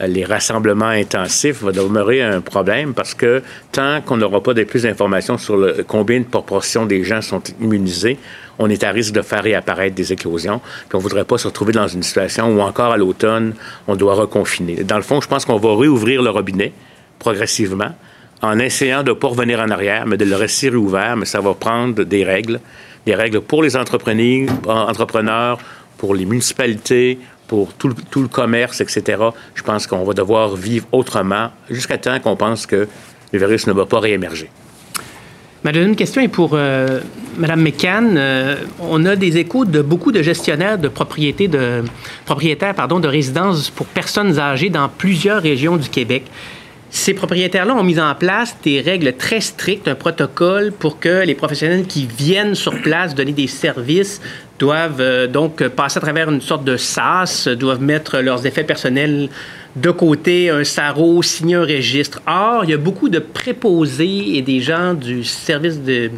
Les 0.00 0.24
rassemblements 0.24 0.86
intensifs 0.86 1.62
vont 1.62 1.70
demeurer 1.70 2.20
un 2.20 2.40
problème 2.40 2.94
parce 2.94 3.14
que 3.14 3.42
tant 3.70 4.00
qu'on 4.00 4.16
n'aura 4.16 4.42
pas 4.42 4.52
de 4.52 4.64
plus 4.64 4.82
d'informations 4.82 5.38
sur 5.38 5.56
combien 5.86 6.18
de 6.18 6.24
proportions 6.24 6.84
des 6.84 7.04
gens 7.04 7.22
sont 7.22 7.42
immunisés, 7.60 8.18
on 8.58 8.68
est 8.68 8.82
à 8.82 8.90
risque 8.90 9.14
de 9.14 9.22
faire 9.22 9.44
réapparaître 9.44 9.94
des 9.94 10.12
éclosions. 10.12 10.60
Puis 10.88 10.94
on 10.94 10.98
ne 10.98 11.02
voudrait 11.02 11.24
pas 11.24 11.38
se 11.38 11.46
retrouver 11.46 11.72
dans 11.72 11.86
une 11.86 12.02
situation 12.02 12.48
où 12.48 12.60
encore 12.60 12.92
à 12.92 12.96
l'automne, 12.96 13.54
on 13.86 13.94
doit 13.94 14.14
reconfiner. 14.14 14.82
Dans 14.82 14.96
le 14.96 15.02
fond, 15.02 15.20
je 15.20 15.28
pense 15.28 15.44
qu'on 15.44 15.58
va 15.58 15.76
réouvrir 15.76 16.22
le 16.22 16.30
robinet 16.30 16.72
progressivement 17.20 17.94
en 18.42 18.58
essayant 18.58 19.04
de 19.04 19.10
ne 19.10 19.14
pas 19.14 19.28
revenir 19.28 19.60
en 19.60 19.70
arrière, 19.70 20.06
mais 20.06 20.16
de 20.16 20.24
le 20.24 20.34
rester 20.34 20.70
réouvert, 20.70 21.16
mais 21.16 21.24
ça 21.24 21.40
va 21.40 21.54
prendre 21.54 22.02
des 22.02 22.24
règles, 22.24 22.58
des 23.06 23.14
règles 23.14 23.40
pour 23.40 23.62
les 23.62 23.76
entrepreneurs 23.76 25.58
pour 25.98 26.14
les 26.14 26.26
municipalités, 26.26 27.18
pour 27.46 27.72
tout 27.74 27.88
le, 27.88 27.94
tout 28.10 28.22
le 28.22 28.28
commerce, 28.28 28.80
etc. 28.80 29.22
Je 29.54 29.62
pense 29.62 29.86
qu'on 29.86 30.04
va 30.04 30.14
devoir 30.14 30.56
vivre 30.56 30.86
autrement 30.92 31.50
jusqu'à 31.70 31.98
temps 31.98 32.18
qu'on 32.20 32.36
pense 32.36 32.66
que 32.66 32.88
le 33.32 33.38
virus 33.38 33.66
ne 33.66 33.72
va 33.72 33.86
pas 33.86 34.00
réémerger. 34.00 34.50
Ma 35.64 35.72
deuxième 35.72 35.96
question 35.96 36.20
est 36.20 36.28
pour 36.28 36.50
euh, 36.52 37.00
Mme 37.38 37.62
McCann. 37.62 38.16
Euh, 38.18 38.56
on 38.80 39.06
a 39.06 39.16
des 39.16 39.38
échos 39.38 39.64
de 39.64 39.80
beaucoup 39.80 40.12
de 40.12 40.20
gestionnaires 40.20 40.78
de 40.78 40.88
propriétés 40.88 41.48
de 41.48 41.82
propriétaires 42.26 42.74
pardon, 42.74 43.00
de 43.00 43.08
résidences 43.08 43.70
pour 43.70 43.86
personnes 43.86 44.38
âgées 44.38 44.68
dans 44.68 44.90
plusieurs 44.90 45.40
régions 45.40 45.78
du 45.78 45.88
Québec. 45.88 46.24
Ces 46.96 47.12
propriétaires-là 47.12 47.74
ont 47.74 47.82
mis 47.82 47.98
en 47.98 48.14
place 48.14 48.56
des 48.62 48.80
règles 48.80 49.14
très 49.14 49.40
strictes, 49.40 49.88
un 49.88 49.96
protocole 49.96 50.70
pour 50.70 51.00
que 51.00 51.24
les 51.24 51.34
professionnels 51.34 51.86
qui 51.86 52.06
viennent 52.06 52.54
sur 52.54 52.80
place 52.82 53.16
donner 53.16 53.32
des 53.32 53.48
services 53.48 54.20
doivent 54.60 55.00
euh, 55.00 55.26
donc 55.26 55.66
passer 55.70 55.98
à 55.98 56.00
travers 56.00 56.30
une 56.30 56.40
sorte 56.40 56.62
de 56.62 56.76
SAS, 56.76 57.48
doivent 57.48 57.82
mettre 57.82 58.20
leurs 58.20 58.46
effets 58.46 58.62
personnels 58.62 59.28
de 59.74 59.90
côté 59.90 60.50
un 60.50 60.62
SARO, 60.62 61.20
signer 61.20 61.56
un 61.56 61.64
registre. 61.64 62.22
Or, 62.28 62.62
il 62.62 62.70
y 62.70 62.74
a 62.74 62.78
beaucoup 62.78 63.08
de 63.08 63.18
préposés 63.18 64.36
et 64.36 64.42
des 64.42 64.60
gens 64.60 64.94
du 64.94 65.24
service 65.24 65.80
de, 65.82 66.12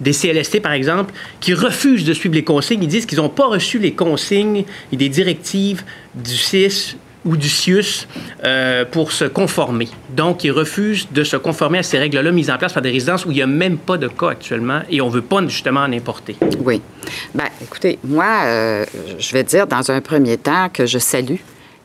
des 0.00 0.12
CLST, 0.12 0.62
par 0.62 0.72
exemple, 0.72 1.12
qui 1.40 1.52
refusent 1.52 2.06
de 2.06 2.14
suivre 2.14 2.34
les 2.34 2.42
consignes. 2.42 2.82
Ils 2.82 2.88
disent 2.88 3.04
qu'ils 3.04 3.18
n'ont 3.18 3.28
pas 3.28 3.48
reçu 3.48 3.78
les 3.78 3.92
consignes 3.92 4.64
et 4.92 4.96
des 4.96 5.10
directives 5.10 5.82
du 6.14 6.34
CIS 6.38 6.96
ou 7.24 7.36
du 7.36 7.48
CIUS 7.48 8.06
euh, 8.44 8.84
pour 8.84 9.12
se 9.12 9.24
conformer. 9.24 9.88
Donc, 10.10 10.44
ils 10.44 10.50
refusent 10.50 11.08
de 11.10 11.24
se 11.24 11.36
conformer 11.36 11.78
à 11.78 11.82
ces 11.82 11.98
règles-là 11.98 12.32
mises 12.32 12.50
en 12.50 12.58
place 12.58 12.72
par 12.72 12.82
des 12.82 12.90
résidences 12.90 13.24
où 13.24 13.30
il 13.30 13.34
n'y 13.34 13.42
a 13.42 13.46
même 13.46 13.78
pas 13.78 13.96
de 13.96 14.08
cas 14.08 14.30
actuellement 14.30 14.80
et 14.90 15.00
on 15.00 15.08
ne 15.08 15.12
veut 15.12 15.22
pas 15.22 15.40
justement 15.46 15.80
en 15.80 15.92
importer. 15.92 16.36
Oui. 16.64 16.80
Bien, 17.34 17.48
écoutez, 17.62 17.98
moi, 18.04 18.42
euh, 18.44 18.84
je 19.18 19.32
vais 19.32 19.44
dire 19.44 19.66
dans 19.66 19.90
un 19.90 20.00
premier 20.00 20.36
temps 20.36 20.68
que 20.68 20.86
je 20.86 20.98
salue 20.98 21.36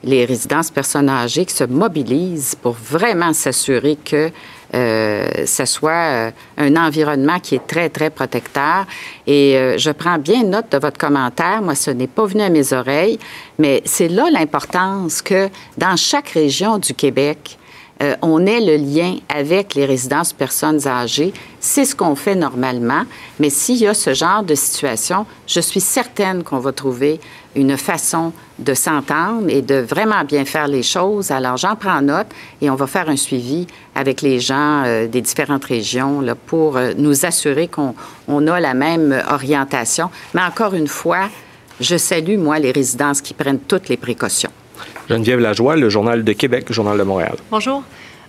les 0.03 0.25
résidences 0.25 0.71
personnes 0.71 1.09
âgées 1.09 1.45
qui 1.45 1.55
se 1.55 1.63
mobilisent 1.63 2.55
pour 2.55 2.73
vraiment 2.73 3.33
s'assurer 3.33 3.97
que 4.03 4.29
euh, 4.73 5.45
ce 5.45 5.65
soit 5.65 5.91
euh, 5.91 6.31
un 6.57 6.75
environnement 6.75 7.39
qui 7.39 7.55
est 7.55 7.65
très, 7.67 7.89
très 7.89 8.09
protecteur. 8.09 8.85
Et 9.25 9.57
euh, 9.57 9.77
je 9.77 9.91
prends 9.91 10.17
bien 10.17 10.43
note 10.43 10.71
de 10.71 10.77
votre 10.77 10.97
commentaire. 10.97 11.61
Moi, 11.61 11.75
ce 11.75 11.91
n'est 11.91 12.07
pas 12.07 12.25
venu 12.25 12.41
à 12.41 12.49
mes 12.49 12.73
oreilles, 12.73 13.19
mais 13.59 13.81
c'est 13.85 14.09
là 14.09 14.29
l'importance 14.31 15.21
que 15.21 15.49
dans 15.77 15.95
chaque 15.95 16.29
région 16.29 16.77
du 16.77 16.93
Québec, 16.93 17.57
euh, 18.01 18.15
on 18.21 18.45
ait 18.45 18.61
le 18.61 18.75
lien 18.75 19.15
avec 19.29 19.73
les 19.73 19.85
résidences 19.85 20.33
personnes 20.33 20.87
âgées. 20.87 21.33
C'est 21.59 21.85
ce 21.85 21.95
qu'on 21.95 22.15
fait 22.15 22.35
normalement. 22.35 23.03
Mais 23.39 23.49
s'il 23.49 23.77
y 23.77 23.87
a 23.87 23.93
ce 23.93 24.13
genre 24.13 24.43
de 24.43 24.55
situation, 24.55 25.25
je 25.47 25.59
suis 25.59 25.81
certaine 25.81 26.43
qu'on 26.43 26.59
va 26.59 26.71
trouver 26.71 27.19
une 27.55 27.75
façon 27.75 28.33
de 28.59 28.73
s'entendre 28.73 29.49
et 29.49 29.61
de 29.61 29.75
vraiment 29.75 30.23
bien 30.23 30.45
faire 30.45 30.67
les 30.67 30.83
choses. 30.83 31.31
Alors, 31.31 31.57
j'en 31.57 31.75
prends 31.75 32.01
note 32.01 32.27
et 32.61 32.69
on 32.69 32.75
va 32.75 32.85
faire 32.85 33.09
un 33.09 33.17
suivi 33.17 33.65
avec 33.95 34.21
les 34.21 34.39
gens 34.39 34.83
euh, 34.85 35.07
des 35.07 35.21
différentes 35.21 35.65
régions 35.65 36.23
pour 36.45 36.77
euh, 36.77 36.93
nous 36.97 37.25
assurer 37.25 37.67
qu'on 37.67 37.95
on 38.27 38.47
a 38.47 38.59
la 38.59 38.75
même 38.75 39.23
orientation. 39.31 40.11
Mais 40.35 40.41
encore 40.41 40.75
une 40.75 40.87
fois, 40.87 41.29
je 41.79 41.97
salue, 41.97 42.37
moi, 42.37 42.59
les 42.59 42.71
résidences 42.71 43.21
qui 43.21 43.33
prennent 43.33 43.59
toutes 43.59 43.89
les 43.89 43.97
précautions. 43.97 44.51
Geneviève 45.09 45.39
Lajoie, 45.39 45.75
le 45.75 45.89
Journal 45.89 46.23
de 46.23 46.33
Québec, 46.33 46.65
le 46.69 46.73
Journal 46.73 46.97
de 46.97 47.03
Montréal. 47.03 47.35
Bonjour. 47.49 47.83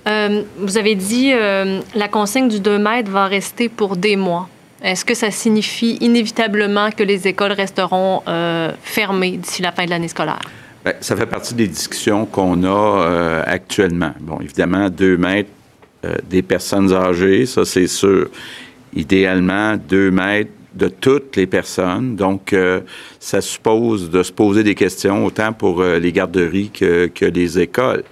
Euh, 0.07 0.43
vous 0.59 0.79
avez 0.79 0.95
dit 0.95 1.33
euh, 1.33 1.81
la 1.95 2.09
consigne 2.09 2.49
du 2.49 2.61
2 2.61 2.79
mètres 2.79 3.11
va 3.11 3.27
rester 3.27 3.69
pour 3.69 3.97
des 3.97 4.17
mois. 4.17 4.49
Est-ce 4.83 5.05
que 5.05 5.15
ça 5.15 5.31
signifie 5.31 5.99
inévitablement 6.01 6.91
que 6.91 7.03
les 7.03 7.27
écoles 7.27 7.53
resteront 7.53 8.23
euh, 8.29 8.73
fermées 8.83 9.33
d'ici 9.33 9.61
la 9.61 9.73
fin 9.73 9.85
de 9.85 9.91
l'année 9.91 10.09
scolaire? 10.09 10.41
Bien, 10.85 10.95
ça 11.01 11.17
fait 11.17 11.27
partie 11.27 11.55
des 11.55 11.67
discussions 11.67 12.27
qu'on 12.27 12.63
a 12.65 13.43
actuellement. 13.45 14.13
Bon, 14.21 14.39
évidemment, 14.41 14.89
2 14.89 15.17
mètres 15.17 15.51
des 16.31 16.43
personnes 16.43 16.93
âgées, 16.95 17.45
ça 17.45 17.65
c'est 17.65 17.89
sûr. 17.89 18.29
Idéalement, 18.95 19.77
2 19.77 20.13
mètres 20.13 20.53
de 20.75 20.89
toutes 20.89 21.37
les 21.37 21.47
personnes. 21.47 22.17
Donc, 22.17 22.53
euh, 22.53 22.81
ça 23.19 23.41
suppose 23.41 24.11
de 24.11 24.23
se 24.23 24.33
poser 24.33 24.63
des 24.63 24.75
questions 24.75 25.25
autant 25.25 25.53
pour 25.53 25.81
euh, 25.81 25.99
les 25.99 26.13
garderies 26.13 26.71
que, 26.71 27.07
que 27.07 27.25
les 27.25 27.59
écoles. 27.59 28.05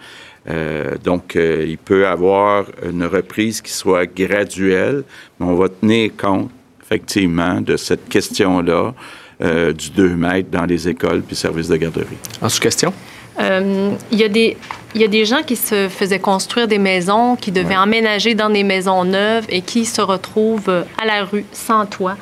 Euh, 0.48 0.94
donc, 1.02 1.34
il 1.36 1.76
peut 1.76 2.02
y 2.02 2.04
avoir 2.04 2.66
une 2.88 3.04
reprise 3.04 3.60
qui 3.60 3.72
soit 3.72 4.06
graduelle, 4.06 5.02
mais 5.38 5.46
on 5.46 5.56
va 5.56 5.68
tenir 5.68 6.12
compte 6.16 6.50
effectivement 6.82 7.60
de 7.60 7.76
cette 7.76 8.08
question-là 8.08 8.94
du 9.40 9.90
2 9.90 10.16
mètres 10.16 10.50
dans 10.50 10.64
les 10.64 10.88
écoles 10.88 11.20
puis 11.20 11.36
services 11.36 11.68
de 11.68 11.76
garderie. 11.76 12.16
En 12.40 12.48
sous-question? 12.48 12.92
il, 13.38 14.18
y 14.18 14.24
a 14.24 14.28
des, 14.28 14.56
il 14.94 15.00
y 15.02 15.04
a 15.04 15.08
des 15.08 15.26
gens 15.26 15.42
qui 15.42 15.56
se 15.56 15.88
faisaient 15.90 16.20
construire 16.20 16.68
des 16.68 16.78
maisons, 16.78 17.36
qui 17.36 17.50
devaient 17.50 17.76
emménager 17.76 18.34
dans 18.34 18.48
des 18.48 18.62
maisons 18.62 19.04
neuves 19.04 19.44
et 19.50 19.60
qui 19.60 19.84
se 19.84 20.00
retrouvent 20.00 20.84
à 20.96 21.04
la 21.04 21.24
rue 21.24 21.44
sans 21.52 21.84
toit. 21.84 22.16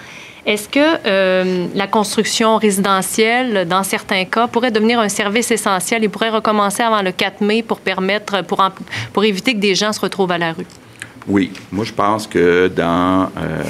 Est-ce 0.47 0.69
que 0.69 0.79
euh, 1.07 1.67
la 1.75 1.87
construction 1.87 2.59
résidentielle, 2.59 3.67
dans 3.67 3.83
certains 3.83 4.27
cas, 4.27 4.47
pourrait 4.47 4.71
devenir 4.71 5.01
un 5.01 5.09
service 5.09 5.51
essentiel 5.51 6.05
et 6.05 6.09
pourrait 6.09 6.31
recommencer 6.31 6.83
avant 6.83 7.01
le 7.01 7.13
4 7.13 7.41
mai 7.41 7.63
pour 7.63 7.81
permettre, 7.81 8.43
pour, 8.45 9.25
éviter 9.25 9.55
que 9.55 9.61
des 9.61 9.75
gens 9.75 9.93
se 9.93 10.01
retrouvent 10.01 10.33
à 10.33 10.39
la 10.39 10.53
rue? 10.53 10.67
Oui, 11.27 11.51
moi 11.73 11.87
je 11.87 11.93
pense 11.95 12.27
que 12.27 12.69
dans 12.69 13.31
euh, 13.39 13.63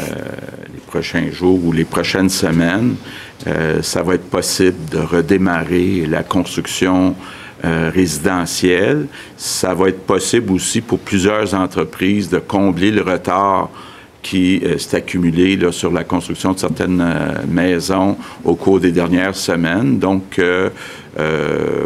les 0.72 0.80
prochains 0.80 1.30
jours 1.30 1.64
ou 1.64 1.70
les 1.70 1.84
prochaines 1.84 2.28
semaines, 2.28 2.96
euh, 3.46 3.80
ça 3.80 4.02
va 4.02 4.14
être 4.14 4.28
possible 4.28 4.88
de 4.90 4.98
redémarrer 4.98 6.06
la 6.06 6.22
construction 6.22 7.14
résidentielle. 7.94 9.06
Ça 9.38 9.72
va 9.72 9.88
être 9.88 10.02
possible 10.04 10.52
aussi 10.52 10.82
pour 10.82 10.98
plusieurs 10.98 11.54
entreprises 11.54 12.28
de 12.28 12.38
combler 12.38 12.90
le 12.90 13.00
retard 13.00 13.70
qui 14.24 14.60
euh, 14.64 14.78
s'est 14.78 14.96
accumulé 14.96 15.54
là, 15.56 15.70
sur 15.70 15.92
la 15.92 16.02
construction 16.02 16.52
de 16.54 16.58
certaines 16.58 17.00
euh, 17.00 17.46
maisons 17.46 18.16
au 18.42 18.56
cours 18.56 18.80
des 18.80 18.90
dernières 18.90 19.36
semaines. 19.36 19.98
Donc, 19.98 20.38
euh, 20.38 20.70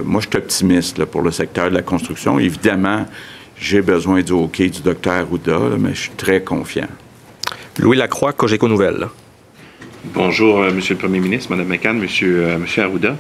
moi, 0.04 0.22
je 0.22 0.28
suis 0.28 0.38
optimiste 0.38 1.04
pour 1.04 1.20
le 1.20 1.32
secteur 1.32 1.68
de 1.68 1.74
la 1.74 1.82
construction. 1.82 2.38
Évidemment, 2.38 3.04
j'ai 3.58 3.82
besoin 3.82 4.22
du 4.22 4.32
hockey 4.32 4.68
du 4.68 4.80
docteur 4.80 5.14
Arruda, 5.14 5.58
mais 5.78 5.90
je 5.90 6.02
suis 6.02 6.10
très 6.16 6.40
confiant. 6.40 6.86
Louis 7.78 7.96
Lacroix, 7.96 8.32
Cogeco 8.32 8.68
Nouvelles. 8.68 9.08
Bonjour, 10.14 10.60
Monsieur 10.60 10.94
le 10.94 11.00
Premier 11.00 11.20
ministre, 11.20 11.50
Mme 11.50 11.66
McCann, 11.66 11.98
Monsieur, 11.98 12.56
Monsieur 12.56 12.84
Arruda. 12.84 13.16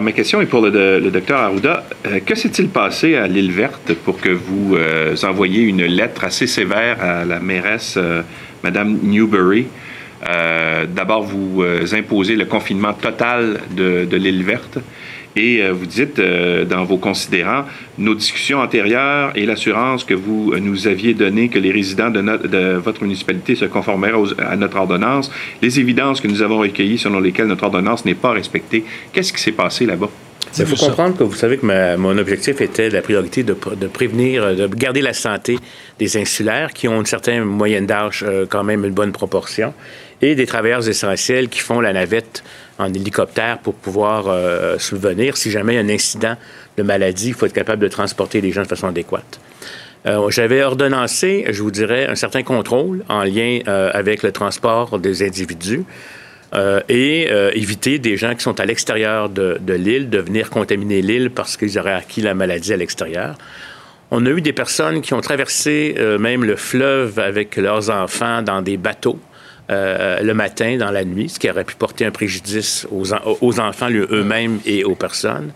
Ma 0.00 0.12
question 0.12 0.40
est 0.40 0.46
pour 0.46 0.62
le, 0.62 1.10
docteur 1.10 1.40
Arruda. 1.40 1.84
que 2.24 2.34
s'est-il 2.34 2.68
passé 2.68 3.16
à 3.16 3.26
l'île 3.26 3.52
verte 3.52 3.92
pour 4.04 4.20
que 4.20 4.30
vous 4.30 4.76
envoyiez 5.24 5.62
une 5.62 5.84
lettre 5.84 6.24
assez 6.24 6.46
sévère 6.46 7.02
à 7.02 7.24
la 7.24 7.40
mairesse 7.40 7.98
Madame 8.62 8.98
Newberry? 9.02 9.66
Euh, 10.28 10.86
d'abord, 10.86 11.22
vous 11.22 11.62
euh, 11.62 11.84
imposez 11.92 12.36
le 12.36 12.44
confinement 12.44 12.92
total 12.92 13.60
de, 13.72 14.16
l'île 14.16 14.44
verte. 14.44 14.78
Et 15.36 15.62
euh, 15.62 15.72
vous 15.72 15.86
dites 15.86 16.20
dans 16.20 16.84
vos 16.84 16.98
considérants, 16.98 17.64
nos 17.98 18.14
discussions 18.14 18.60
antérieures 18.60 19.32
et 19.34 19.46
l'assurance 19.46 20.04
que 20.04 20.14
vous 20.14 20.54
nous 20.60 20.86
aviez 20.86 21.14
donnée 21.14 21.48
que 21.48 21.58
les 21.58 21.72
résidents 21.72 22.10
de, 22.10 22.76
votre 22.76 23.02
municipalité 23.02 23.54
se 23.54 23.64
conformeraient 23.64 24.12
à 24.38 24.56
notre 24.56 24.76
ordonnance, 24.76 25.30
les 25.60 25.80
évidences 25.80 26.20
que 26.20 26.28
nous 26.28 26.42
avons 26.42 26.58
recueillies 26.58 26.98
selon 26.98 27.20
lesquelles 27.20 27.46
notre 27.46 27.64
ordonnance 27.64 28.04
n'est 28.04 28.14
pas 28.14 28.32
respectée. 28.32 28.84
Qu'est-ce 29.12 29.32
qui 29.32 29.40
s'est 29.40 29.52
passé 29.52 29.86
là-bas? 29.86 30.10
Il 30.58 30.66
faut 30.66 30.86
comprendre 30.86 31.16
que 31.16 31.24
vous 31.24 31.34
savez 31.34 31.56
que 31.56 31.96
mon 31.96 32.18
objectif 32.18 32.60
était 32.60 32.90
la 32.90 33.00
priorité 33.00 33.42
de, 33.42 33.54
prévenir, 33.54 34.54
de 34.54 34.66
garder 34.66 35.00
la 35.00 35.14
santé 35.14 35.58
des 35.98 36.16
insulaires 36.16 36.72
qui 36.72 36.88
ont 36.88 37.00
une 37.00 37.06
certaine 37.06 37.44
moyenne 37.44 37.86
d'âge, 37.86 38.24
euh, 38.26 38.44
quand 38.48 38.64
même 38.64 38.84
une 38.84 38.92
bonne 38.92 39.12
proportion, 39.12 39.72
et 40.20 40.34
des 40.34 40.46
travailleurs 40.46 40.86
essentiels 40.86 41.48
qui 41.48 41.60
font 41.60 41.80
la 41.80 41.92
navette 41.92 42.44
en 42.78 42.92
hélicoptère 42.92 43.58
pour 43.58 43.74
pouvoir 43.74 44.28
euh, 44.28 44.78
subvenir. 44.78 45.36
Si 45.36 45.50
jamais 45.50 45.74
il 45.74 45.76
y 45.76 45.78
a 45.78 45.82
un 45.82 45.88
incident 45.88 46.36
de 46.76 46.82
maladie, 46.82 47.28
il 47.28 47.34
faut 47.34 47.46
être 47.46 47.52
capable 47.52 47.82
de 47.82 47.88
transporter 47.88 48.40
les 48.40 48.52
gens 48.52 48.62
de 48.62 48.68
façon 48.68 48.88
adéquate. 48.88 49.40
Euh, 50.06 50.30
J'avais 50.30 50.62
ordonnancé, 50.62 51.44
je 51.48 51.62
vous 51.62 51.70
dirais, 51.70 52.06
un 52.08 52.14
certain 52.14 52.42
contrôle 52.42 53.04
en 53.08 53.22
lien 53.22 53.60
euh, 53.68 53.90
avec 53.92 54.22
le 54.22 54.32
transport 54.32 54.98
des 54.98 55.26
individus. 55.26 55.84
Et 56.90 57.30
éviter 57.54 57.98
des 57.98 58.18
gens 58.18 58.34
qui 58.34 58.42
sont 58.42 58.60
à 58.60 58.66
l'extérieur 58.66 59.30
de, 59.30 59.58
l'île 59.72 60.10
de 60.10 60.18
venir 60.18 60.50
contaminer 60.50 61.00
l'île 61.00 61.30
parce 61.30 61.56
qu'ils 61.56 61.78
auraient 61.78 61.94
acquis 61.94 62.20
la 62.20 62.34
maladie 62.34 62.74
à 62.74 62.76
l'extérieur. 62.76 63.36
On 64.10 64.26
a 64.26 64.28
eu 64.28 64.42
des 64.42 64.52
personnes 64.52 65.00
qui 65.00 65.14
ont 65.14 65.22
traversé 65.22 65.94
même 66.20 66.44
le 66.44 66.56
fleuve 66.56 67.18
avec 67.18 67.56
leurs 67.56 67.88
enfants 67.88 68.42
dans 68.42 68.60
des 68.60 68.76
bateaux. 68.76 69.18
Le 69.68 70.32
matin, 70.32 70.76
dans 70.76 70.90
la 70.90 71.04
nuit, 71.04 71.28
ce 71.28 71.38
qui 71.38 71.50
aurait 71.50 71.64
pu 71.64 71.74
porter 71.74 72.04
un 72.04 72.10
préjudice 72.10 72.86
aux, 72.90 73.14
aux 73.40 73.60
enfants 73.60 73.88
eux-mêmes 73.90 74.60
et 74.66 74.84
aux 74.84 74.94
personnes. 74.94 75.52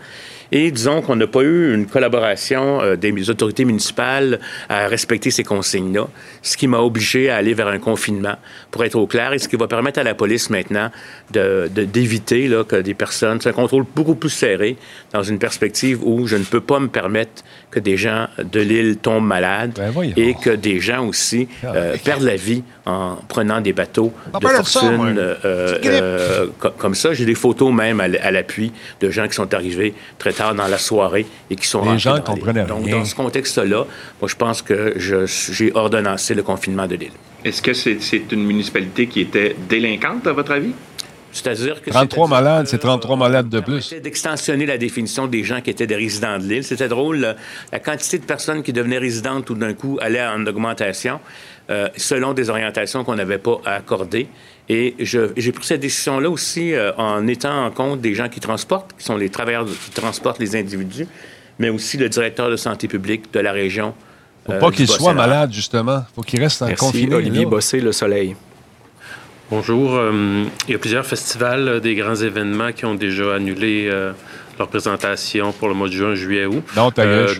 Et 0.51 0.71
disons 0.71 1.01
qu'on 1.01 1.15
n'a 1.15 1.27
pas 1.27 1.41
eu 1.41 1.73
une 1.73 1.85
collaboration 1.85 2.81
euh, 2.81 2.95
des 2.95 3.29
autorités 3.29 3.65
municipales 3.65 4.39
à 4.69 4.87
respecter 4.87 5.31
ces 5.31 5.43
consignes-là, 5.43 6.07
ce 6.41 6.57
qui 6.57 6.67
m'a 6.67 6.79
obligé 6.79 7.29
à 7.29 7.37
aller 7.37 7.53
vers 7.53 7.67
un 7.67 7.79
confinement, 7.79 8.35
pour 8.71 8.83
être 8.83 8.95
au 8.95 9.07
clair, 9.07 9.33
et 9.33 9.39
ce 9.39 9.47
qui 9.47 9.55
va 9.55 9.67
permettre 9.67 9.99
à 9.99 10.03
la 10.03 10.13
police 10.13 10.49
maintenant 10.49 10.89
d'éviter 11.31 12.47
de, 12.47 12.63
que 12.63 12.77
des 12.77 12.93
personnes, 12.93 13.39
c'est 13.41 13.49
un 13.49 13.53
contrôle 13.53 13.85
beaucoup 13.95 14.15
plus 14.15 14.29
serré 14.29 14.77
dans 15.13 15.23
une 15.23 15.39
perspective 15.39 15.99
où 16.03 16.27
je 16.27 16.37
ne 16.37 16.43
peux 16.43 16.61
pas 16.61 16.79
me 16.79 16.87
permettre 16.87 17.43
que 17.71 17.79
des 17.79 17.97
gens 17.97 18.27
de 18.41 18.59
l'île 18.59 18.97
tombent 18.97 19.25
malades 19.25 19.73
ben 19.75 19.91
et 20.15 20.33
que 20.35 20.51
des 20.51 20.79
gens 20.79 21.05
aussi 21.05 21.47
ah, 21.63 21.73
euh, 21.75 21.97
perdent 22.03 22.23
la 22.23 22.35
vie 22.35 22.63
en 22.85 23.15
prenant 23.27 23.59
des 23.59 23.73
bateaux 23.73 24.13
de 24.39 24.47
fortune 24.47 25.17
euh, 25.17 26.47
comme 26.77 26.95
ça. 26.95 27.13
J'ai 27.13 27.25
des 27.25 27.35
photos 27.35 27.73
même 27.73 27.99
à 27.99 28.31
l'appui 28.31 28.71
de 29.01 29.09
gens 29.09 29.27
qui 29.27 29.33
sont 29.33 29.53
arrivés 29.53 29.93
très 30.17 30.33
tard 30.37 30.55
dans 30.55 30.67
la 30.67 30.77
soirée 30.77 31.25
et 31.49 31.55
qui 31.55 31.67
sont 31.67 31.91
Les 31.91 31.99
gens 31.99 32.19
comprenaient 32.21 32.63
rien. 32.63 32.75
Donc, 32.75 32.89
dans 32.89 33.05
ce 33.05 33.15
contexte-là, 33.15 33.85
moi, 34.21 34.27
je 34.27 34.35
pense 34.35 34.61
que 34.61 34.95
j'ai 34.97 35.71
ordonnancé 35.73 36.33
le 36.33 36.43
confinement 36.43 36.87
de 36.87 36.95
l'île. 36.95 37.11
Est-ce 37.43 37.61
que 37.61 37.73
c'est 37.73 38.31
une 38.31 38.43
municipalité 38.43 39.07
qui 39.07 39.21
était 39.21 39.55
délinquante, 39.69 40.27
à 40.27 40.33
votre 40.33 40.51
avis? 40.51 40.73
C'est-à-dire 41.31 41.81
que 41.81 41.89
33 41.89 42.27
malades, 42.27 42.67
c'est 42.67 42.79
33 42.79 43.15
malades 43.15 43.49
de 43.49 43.59
plus. 43.59 43.93
d'extensionner 43.93 44.65
la 44.65 44.77
définition 44.77 45.27
des 45.27 45.43
gens 45.43 45.61
qui 45.61 45.69
étaient 45.69 45.85
des 45.85 45.95
résidents 45.95 46.39
de 46.39 46.43
l'île. 46.43 46.63
C'était 46.63 46.87
drôle, 46.87 47.35
la 47.71 47.79
quantité 47.79 48.17
de 48.17 48.25
personnes 48.25 48.63
qui 48.63 48.73
devenaient 48.73 48.97
résidentes 48.97 49.45
tout 49.45 49.53
d'un 49.53 49.73
coup 49.73 49.97
allait 50.01 50.25
en 50.25 50.45
augmentation 50.47 51.19
euh, 51.69 51.89
selon 51.95 52.33
des 52.33 52.49
orientations 52.49 53.03
qu'on 53.03 53.15
n'avait 53.15 53.37
pas 53.37 53.59
accordées. 53.65 54.27
Et 54.69 54.95
j'ai 54.99 55.51
pris 55.51 55.65
cette 55.65 55.79
décision-là 55.79 56.29
aussi 56.29 56.73
euh, 56.73 56.91
en 56.97 57.25
étant 57.27 57.65
en 57.65 57.71
compte 57.71 58.01
des 58.01 58.13
gens 58.13 58.27
qui 58.27 58.41
transportent, 58.41 58.93
qui 58.97 59.05
sont 59.05 59.15
les 59.15 59.29
travailleurs 59.29 59.65
qui 59.65 59.91
transportent 59.91 60.39
les 60.39 60.57
individus, 60.57 61.07
mais 61.57 61.69
aussi 61.69 61.97
le 61.97 62.09
directeur 62.09 62.49
de 62.49 62.57
santé 62.57 62.87
publique 62.87 63.33
de 63.33 63.39
la 63.39 63.53
région. 63.53 63.93
Faut 64.45 64.53
pas 64.53 64.67
euh, 64.67 64.71
qu'il 64.71 64.87
soit 64.87 65.13
malade, 65.13 65.53
justement. 65.53 66.03
Faut 66.13 66.21
qu'il 66.21 66.41
reste 66.41 66.61
en 66.61 66.73
confinement. 66.73 67.15
Olivier 67.15 67.45
Bossé, 67.45 67.79
Le 67.79 67.93
Soleil. 67.93 68.35
Bonjour. 69.49 69.95
Euh, 69.95 70.43
il 70.67 70.71
y 70.73 70.75
a 70.75 70.79
plusieurs 70.79 71.05
festivals, 71.05 71.79
des 71.79 71.95
grands 71.95 72.15
événements 72.15 72.73
qui 72.73 72.83
ont 72.83 72.95
déjà 72.95 73.35
annulé 73.35 73.89
leur 74.59 74.67
présentation 74.67 75.53
pour 75.53 75.69
le 75.69 75.75
mois 75.75 75.87
de 75.87 75.93
juin, 75.93 76.15
juillet, 76.15 76.45
août. 76.45 76.65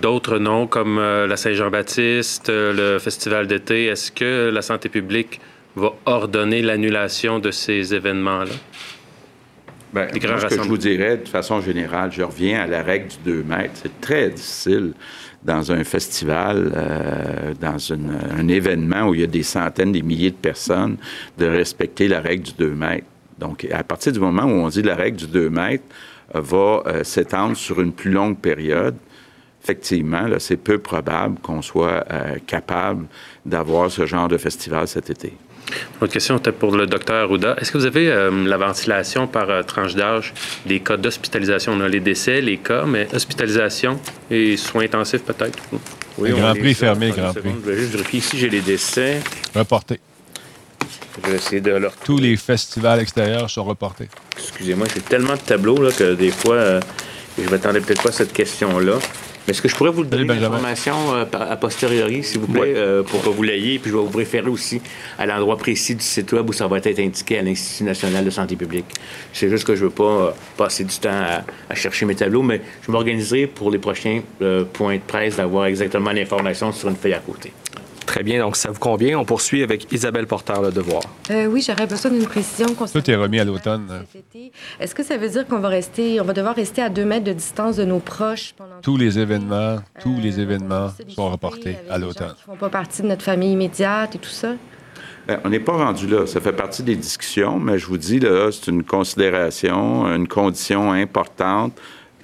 D'autres 0.01 0.37
non, 0.37 0.67
comme 0.67 0.97
la 0.97 1.35
Saint-Jean-Baptiste, 1.35 2.47
le 2.49 2.99
festival 2.99 3.47
d'été. 3.47 3.87
Est-ce 3.87 4.13
que 4.13 4.49
la 4.49 4.61
santé 4.61 4.87
publique 4.87 5.41
va 5.77 5.93
ordonner 6.05 6.61
l'annulation 6.61 7.39
de 7.39 7.51
ces 7.51 7.93
événements-là? 7.93 8.55
Bien, 9.93 10.07
ce 10.11 10.47
que 10.47 10.63
je 10.63 10.67
vous 10.67 10.77
dirais, 10.77 11.17
de 11.17 11.27
façon 11.27 11.61
générale, 11.61 12.11
je 12.11 12.21
reviens 12.21 12.61
à 12.61 12.67
la 12.67 12.83
règle 12.83 13.07
du 13.07 13.17
2 13.31 13.43
mètres. 13.43 13.73
C'est 13.75 14.01
très 14.01 14.29
difficile 14.29 14.93
dans 15.43 15.71
un 15.71 15.83
festival, 15.85 16.73
euh, 16.75 17.53
dans 17.59 17.77
un 17.93 18.47
événement 18.49 19.07
où 19.07 19.13
il 19.15 19.21
y 19.21 19.23
a 19.23 19.27
des 19.27 19.43
centaines, 19.43 19.93
des 19.93 20.01
milliers 20.01 20.31
de 20.31 20.35
personnes, 20.35 20.97
de 21.37 21.45
respecter 21.45 22.09
la 22.09 22.19
règle 22.19 22.43
du 22.43 22.53
2 22.53 22.71
mètres. 22.71 23.07
Donc, 23.39 23.65
à 23.71 23.83
partir 23.83 24.11
du 24.11 24.19
moment 24.19 24.43
où 24.43 24.65
on 24.65 24.67
dit 24.67 24.81
la 24.81 24.95
règle 24.95 25.17
du 25.17 25.27
2 25.27 25.49
mètres 25.49 25.85
va 26.33 26.83
euh, 26.85 27.03
s'étendre 27.03 27.55
sur 27.55 27.79
une 27.79 27.93
plus 27.93 28.11
longue 28.11 28.37
période, 28.37 28.95
effectivement, 29.63 30.27
c'est 30.39 30.57
peu 30.57 30.79
probable 30.79 31.39
qu'on 31.39 31.61
soit 31.61 32.03
euh, 32.11 32.35
capable 32.45 33.05
d'avoir 33.45 33.89
ce 33.89 34.05
genre 34.05 34.27
de 34.27 34.37
festival 34.37 34.87
cet 34.87 35.09
été. 35.09 35.33
Autre 36.01 36.13
question 36.13 36.37
était 36.37 36.51
pour 36.51 36.75
le 36.75 36.85
docteur 36.85 37.23
Arruda. 37.23 37.55
Est-ce 37.59 37.71
que 37.71 37.77
vous 37.77 37.85
avez 37.85 38.09
euh, 38.09 38.31
la 38.45 38.57
ventilation 38.57 39.27
par 39.27 39.49
euh, 39.49 39.63
tranche 39.63 39.95
d'âge 39.95 40.33
des 40.65 40.79
cas 40.79 40.97
d'hospitalisation? 40.97 41.73
On 41.73 41.81
a 41.81 41.87
les 41.87 41.99
décès, 41.99 42.41
les 42.41 42.57
cas, 42.57 42.83
mais 42.85 43.07
hospitalisation 43.13 43.99
et 44.29 44.57
soins 44.57 44.83
intensifs 44.83 45.23
peut-être? 45.23 45.57
Oui, 46.17 46.31
Grand 46.31 46.55
Prix 46.55 46.73
fermé, 46.73 47.11
Grand 47.11 47.33
Prix. 47.33 47.51
Je 47.65 47.69
vais 47.69 47.77
juste 47.77 47.91
vérifier 47.91 48.19
ici, 48.19 48.37
j'ai 48.37 48.49
les 48.49 48.61
décès. 48.61 49.21
Reportés. 49.55 49.99
Je 51.23 51.31
vais 51.31 51.37
essayer 51.37 51.61
de 51.61 51.71
leur... 51.71 51.93
Tous 51.95 52.17
les 52.17 52.37
festivals 52.37 52.99
extérieurs 52.99 53.49
sont 53.49 53.63
reportés. 53.63 54.07
Excusez-moi, 54.37 54.87
j'ai 54.93 55.01
tellement 55.01 55.33
de 55.33 55.39
tableaux 55.39 55.81
là, 55.81 55.91
que 55.91 56.13
des 56.13 56.31
fois, 56.31 56.55
euh, 56.55 56.81
je 57.37 57.43
ne 57.43 57.49
m'attendais 57.49 57.81
peut-être 57.81 58.03
pas 58.03 58.09
à 58.09 58.13
cette 58.13 58.33
question-là. 58.33 58.99
Est-ce 59.47 59.61
que 59.61 59.69
je 59.69 59.75
pourrais 59.75 59.91
vous 59.91 60.03
donner 60.03 60.25
l'information 60.25 61.15
euh, 61.15 61.23
a 61.31 61.55
posteriori, 61.55 62.21
s'il 62.21 62.41
vous 62.41 62.47
plaît, 62.47 62.73
euh, 62.75 63.01
pour 63.01 63.23
que 63.23 63.29
vous 63.29 63.43
l'ayez, 63.43 63.79
puis 63.79 63.89
je 63.91 63.95
vais 63.95 64.03
vous 64.03 64.17
référer 64.17 64.49
aussi 64.49 64.81
à 65.17 65.25
l'endroit 65.25 65.55
précis 65.55 65.95
du 65.95 66.03
site 66.03 66.33
web 66.33 66.49
où 66.49 66.53
ça 66.53 66.67
va 66.67 66.79
être 66.79 66.99
indiqué 66.99 67.39
à 67.39 67.41
l'Institut 67.41 67.85
national 67.85 68.25
de 68.25 68.29
santé 68.29 68.57
publique. 68.57 68.87
C'est 69.31 69.49
juste 69.49 69.63
que 69.63 69.73
je 69.73 69.85
ne 69.85 69.89
veux 69.89 69.95
pas 69.95 70.03
euh, 70.03 70.31
passer 70.57 70.83
du 70.83 70.97
temps 70.97 71.43
à, 71.69 71.75
chercher 71.75 72.05
mes 72.05 72.15
tableaux, 72.15 72.43
mais 72.43 72.61
je 72.85 72.91
m'organiserai 72.91 73.47
pour 73.47 73.71
les 73.71 73.77
prochains 73.77 74.21
points 74.73 74.95
de 74.95 75.01
presse 75.01 75.37
d'avoir 75.37 75.67
exactement 75.67 76.11
l'information 76.11 76.73
sur 76.73 76.89
une 76.89 76.97
feuille 76.97 77.13
à 77.13 77.19
côté. 77.19 77.53
Très 78.07 78.23
bien. 78.23 78.39
Donc, 78.39 78.55
ça 78.55 78.71
vous 78.71 78.79
convient. 78.79 79.19
On 79.19 79.25
poursuit 79.25 79.61
avec 79.61 79.91
Isabelle 79.91 80.25
Porter, 80.25 80.53
le 80.63 80.71
devoir. 80.71 81.03
Euh, 81.29 81.45
oui, 81.45 81.61
j'aurais 81.61 81.85
besoin 81.85 82.09
d'une 82.09 82.25
précision 82.25 82.73
concernant. 82.73 83.03
Tout 83.03 83.11
est 83.11 83.15
remis 83.15 83.39
à 83.39 83.43
l'automne. 83.43 84.05
Est-ce 84.79 84.95
que 84.95 85.03
ça 85.03 85.17
veut 85.17 85.29
dire 85.29 85.45
qu'on 85.45 85.59
va 85.59 85.67
rester, 85.67 86.19
on 86.21 86.23
va 86.23 86.33
devoir 86.33 86.55
rester 86.55 86.81
à 86.81 86.89
deux 86.89 87.05
mètres 87.05 87.25
de 87.25 87.33
distance 87.33 87.75
de 87.75 87.83
nos 87.83 87.99
proches 87.99 88.53
pendant 88.57 88.79
tous 88.81 88.97
les 88.97 89.19
événements, 89.19 89.77
tous 89.99 90.17
les 90.19 90.39
euh, 90.39 90.43
événements 90.43 90.89
sont 91.09 91.29
reportés 91.29 91.77
à 91.89 91.97
l'automne. 91.97 92.33
Qui 92.37 92.43
font 92.43 92.55
pas 92.55 92.69
partie 92.69 93.01
de 93.01 93.07
notre 93.07 93.23
famille 93.23 93.51
immédiate 93.51 94.15
et 94.15 94.19
tout 94.19 94.29
ça? 94.29 94.53
Ben, 95.27 95.41
on 95.43 95.49
n'est 95.49 95.59
pas 95.59 95.73
rendu 95.73 96.07
là. 96.07 96.25
Ça 96.25 96.39
fait 96.39 96.53
partie 96.53 96.83
des 96.83 96.95
discussions, 96.95 97.59
mais 97.59 97.77
je 97.77 97.85
vous 97.87 97.97
dis, 97.97 98.21
là, 98.21 98.49
c'est 98.51 98.71
une 98.71 98.83
considération, 98.83 100.05
une 100.07 100.29
condition 100.29 100.93
importante 100.93 101.77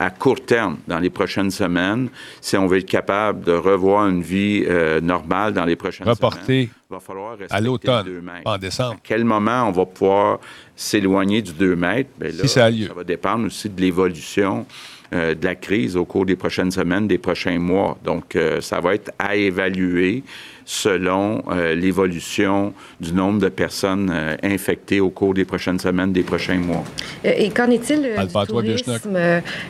à 0.04 0.10
court 0.10 0.44
terme, 0.44 0.78
dans 0.88 1.00
les 1.00 1.10
prochaines 1.10 1.52
semaines, 1.52 2.10
si 2.42 2.58
on 2.58 2.68
veut 2.68 2.80
être 2.80 2.90
capable 2.90 3.44
de 3.46 3.54
revoir 3.54 4.10
une 4.10 4.22
vie 4.22 4.66
euh, 4.68 5.00
normale 5.00 5.54
dans 5.54 5.64
les 5.64 5.78
prochaines 5.78 6.08
Reporter 6.08 6.44
semaines, 6.44 6.68
va 6.90 7.00
falloir 7.00 7.38
à 7.50 7.62
l'automne, 7.62 8.06
en 8.44 8.58
décembre. 8.58 8.96
À 8.96 9.00
quel 9.02 9.24
moment 9.24 9.68
on 9.68 9.72
va 9.72 9.86
pouvoir 9.86 10.40
s'éloigner 10.76 11.42
du 11.42 11.54
2 11.54 11.76
mètres? 11.76 12.10
Bien, 12.20 12.30
là, 12.30 12.42
si 12.42 12.50
ça, 12.50 12.66
a 12.66 12.70
lieu. 12.70 12.88
ça 12.88 12.94
va 12.94 13.04
dépendre 13.06 13.46
aussi 13.46 13.70
de 13.70 13.80
l'évolution 13.80 14.66
euh, 15.14 15.36
de 15.36 15.46
la 15.46 15.56
crise 15.56 15.96
au 15.96 16.06
cours 16.06 16.26
des 16.26 16.36
prochaines 16.36 16.72
semaines, 16.72 17.08
des 17.08 17.18
prochains 17.18 17.60
mois. 17.60 17.98
Donc, 18.04 18.36
euh, 18.36 18.60
ça 18.60 18.82
va 18.82 18.96
être 18.96 19.12
à 19.18 19.36
évaluer 19.36 20.24
selon 20.66 21.44
euh, 21.50 21.76
l'évolution 21.76 22.74
du 23.00 23.14
nombre 23.14 23.40
de 23.40 23.50
personnes 23.50 24.14
infectées 24.44 25.00
au 25.00 25.10
cours 25.10 25.34
des 25.34 25.46
prochaines 25.46 25.80
semaines, 25.80 26.12
des 26.14 26.24
prochains 26.24 26.58
mois. 26.58 26.84
Et 27.24 27.50
qu'en 27.50 27.70
est-il 27.70 28.02
du 28.02 28.46
tourisme? 28.48 29.18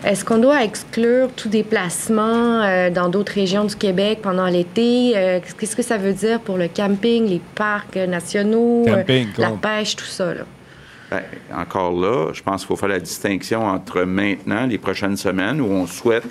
Est-ce 0.04 0.26
qu'on 0.26 0.38
doit 0.38 0.64
exclure 0.64 1.30
tout 1.36 1.50
déplacement 1.50 2.90
dans 2.90 3.10
d'autres 3.10 3.34
régions 3.34 3.66
du 3.66 3.76
Québec 3.76 4.20
pendant 4.22 4.48
l'été? 4.48 5.14
Qu'est-ce 5.60 5.76
que 5.76 5.82
ça 5.84 5.98
veut 5.98 6.14
dire 6.14 6.40
pour 6.40 6.58
le 6.58 6.68
camping, 6.68 7.28
les 7.28 7.42
parcs 7.56 7.96
nationaux, 7.96 8.86
la 8.86 9.52
pêche, 9.52 9.96
tout 9.96 10.06
ça? 10.06 10.34
Là? 10.34 10.44
Ben, 11.14 11.22
encore 11.56 11.92
là, 11.92 12.32
je 12.34 12.42
pense 12.42 12.62
qu'il 12.62 12.68
faut 12.70 12.76
faire 12.76 12.90
la 12.90 13.00
distinction 13.00 13.66
entre 13.66 14.02
maintenant, 14.02 14.66
les 14.66 14.80
prochaines 14.80 15.18
semaines, 15.18 15.62
où 15.62 15.66
on 15.66 15.86
souhaite 15.86 16.24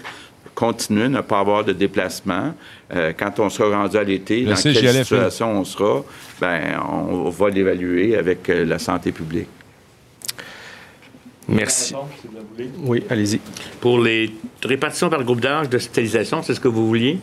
continuer, 0.54 1.08
ne 1.08 1.20
pas 1.20 1.40
avoir 1.40 1.64
de 1.64 1.72
déplacement. 1.72 2.54
Euh, 2.94 3.12
quand 3.16 3.40
on 3.40 3.48
sera 3.48 3.76
rendu 3.76 3.96
à 3.96 4.04
l'été, 4.04 4.44
dans 4.44 4.54
quelle 4.54 4.92
situation 4.92 5.50
on 5.52 5.64
sera, 5.64 6.04
ben, 6.40 6.80
on 6.90 7.30
va 7.30 7.50
l'évaluer 7.50 8.16
avec 8.16 8.48
euh, 8.48 8.64
la 8.64 8.78
santé 8.78 9.12
publique. 9.12 9.48
Merci. 11.48 11.94
Oui, 12.84 13.02
allez-y. 13.10 13.40
Pour 13.80 13.98
les 13.98 14.32
répartitions 14.62 15.10
par 15.10 15.24
groupe 15.24 15.40
d'âge 15.40 15.68
d'hospitalisation, 15.68 16.42
c'est 16.42 16.54
ce 16.54 16.60
que 16.60 16.68
vous 16.68 16.86
vouliez? 16.86 17.18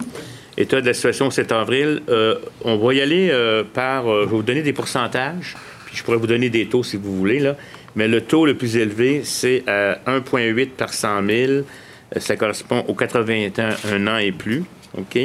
État 0.57 0.81
de 0.81 0.85
la 0.85 0.93
situation 0.93 1.31
7 1.31 1.51
avril, 1.53 2.01
euh, 2.09 2.35
on 2.65 2.77
va 2.77 2.93
y 2.93 3.01
aller 3.01 3.31
par, 3.73 4.03
je 4.05 4.19
vais 4.21 4.25
vous 4.25 4.43
donner 4.43 4.61
des 4.61 4.73
pourcentages 4.73 5.55
je 5.93 6.03
pourrais 6.03 6.17
vous 6.17 6.27
donner 6.27 6.49
des 6.49 6.67
taux 6.67 6.83
si 6.83 6.97
vous 6.97 7.15
voulez, 7.15 7.39
là. 7.39 7.55
Mais 7.95 8.07
le 8.07 8.21
taux 8.21 8.45
le 8.45 8.55
plus 8.55 8.77
élevé, 8.77 9.21
c'est 9.23 9.63
à 9.67 9.99
1,8 10.07 10.69
par 10.69 10.93
100 10.93 11.25
000. 11.25 11.51
Euh, 12.15 12.19
ça 12.19 12.35
correspond 12.35 12.83
aux 12.87 12.93
81 12.93 14.07
ans 14.07 14.17
et 14.17 14.31
plus. 14.31 14.63
OK? 14.97 15.19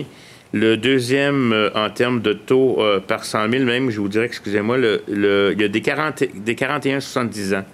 Le 0.53 0.77
deuxième, 0.77 1.53
euh, 1.53 1.71
en 1.75 1.91
termes 1.91 2.21
de 2.21 2.33
taux 2.33 2.81
euh, 2.81 3.01
par 3.01 3.25
100 3.25 3.51
000, 3.51 3.65
même, 3.65 3.91
je 3.91 4.01
vous 4.01 4.09
dirais, 4.09 4.27
excusez-moi, 4.27 4.79
le, 4.79 5.03
il 5.09 5.61
y 5.61 5.65
a 5.65 5.69
des, 5.69 5.81
40, 5.81 6.25
des 6.35 6.55
41-70 6.55 7.57
ans 7.57 7.65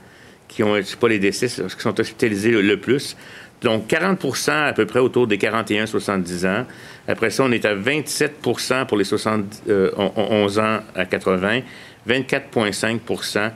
qui 0.49 0.63
ont, 0.63 0.77
c'est 0.83 0.99
pas 0.99 1.09
les 1.09 1.19
décès, 1.19 1.47
qui 1.49 1.81
sont 1.81 2.01
hospitalisés 2.01 2.51
le, 2.51 2.77
plus. 2.77 3.17
Donc, 3.63 3.89
40% 3.89 4.51
à 4.51 4.73
peu 4.73 4.87
près 4.87 4.99
autour 4.99 5.27
des 5.27 5.37
41-70 5.37 6.47
ans. 6.49 6.67
Après 7.07 7.31
ça, 7.31 7.45
on 7.45 7.53
est 7.53 7.65
à 7.65 7.77
27% 7.77 8.87
pour 8.87 8.97
les 8.97 9.05
71 9.05 10.59
ans 10.59 10.81
à 10.95 11.05
80 11.05 11.61
24,5% 12.09 13.51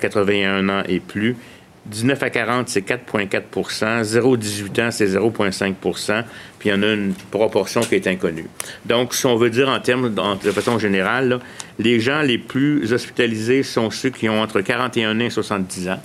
81 0.00 0.68
ans 0.70 0.82
et 0.88 1.00
plus. 1.00 1.36
19 1.90 2.22
à 2.22 2.30
40, 2.30 2.68
c'est 2.68 2.86
4,4% 2.86 4.02
0 4.02 4.36
18 4.36 4.78
ans, 4.80 4.90
c'est 4.90 5.06
0,5% 5.06 6.24
puis 6.58 6.70
il 6.70 6.72
y 6.72 6.74
en 6.74 6.82
a 6.82 6.92
une 6.92 7.14
proportion 7.30 7.80
qui 7.82 7.94
est 7.94 8.06
inconnue. 8.06 8.46
Donc, 8.84 9.14
si 9.14 9.26
on 9.26 9.36
veut 9.36 9.50
dire 9.50 9.68
en 9.68 9.78
termes, 9.80 10.14
de 10.14 10.50
façon 10.50 10.78
générale, 10.78 11.40
les 11.78 12.00
gens 12.00 12.22
les 12.22 12.38
plus 12.38 12.92
hospitalisés 12.92 13.62
sont 13.62 13.90
ceux 13.90 14.10
qui 14.10 14.28
ont 14.28 14.40
entre 14.40 14.60
41 14.60 15.20
ans 15.20 15.24
et 15.24 15.30
70 15.30 15.88
ans. 15.88 16.00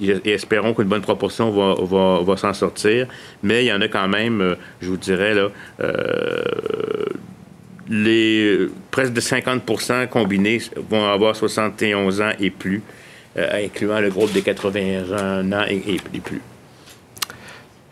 Et 0.00 0.30
espérons 0.30 0.74
qu'une 0.74 0.88
bonne 0.88 1.02
proportion 1.02 1.50
va, 1.50 2.36
s'en 2.36 2.52
sortir. 2.52 3.06
Mais 3.42 3.64
il 3.64 3.68
y 3.68 3.72
en 3.72 3.80
a 3.80 3.88
quand 3.88 4.08
même, 4.08 4.40
euh, 4.40 4.54
je 4.82 4.88
vous 4.88 4.98
dirais, 4.98 5.34
là, 5.34 5.48
euh, 5.80 7.04
les 7.88 8.68
presque 8.90 9.12
de 9.12 9.20
50% 9.20 10.08
combinés 10.08 10.60
vont 10.90 11.04
avoir 11.06 11.34
71 11.34 12.20
ans 12.20 12.32
et 12.38 12.50
plus, 12.50 12.82
incluant 13.36 14.00
le 14.00 14.10
groupe 14.10 14.32
des 14.32 14.42
81 14.42 15.52
ans 15.52 15.64
et, 15.68 16.00
plus. 16.20 16.42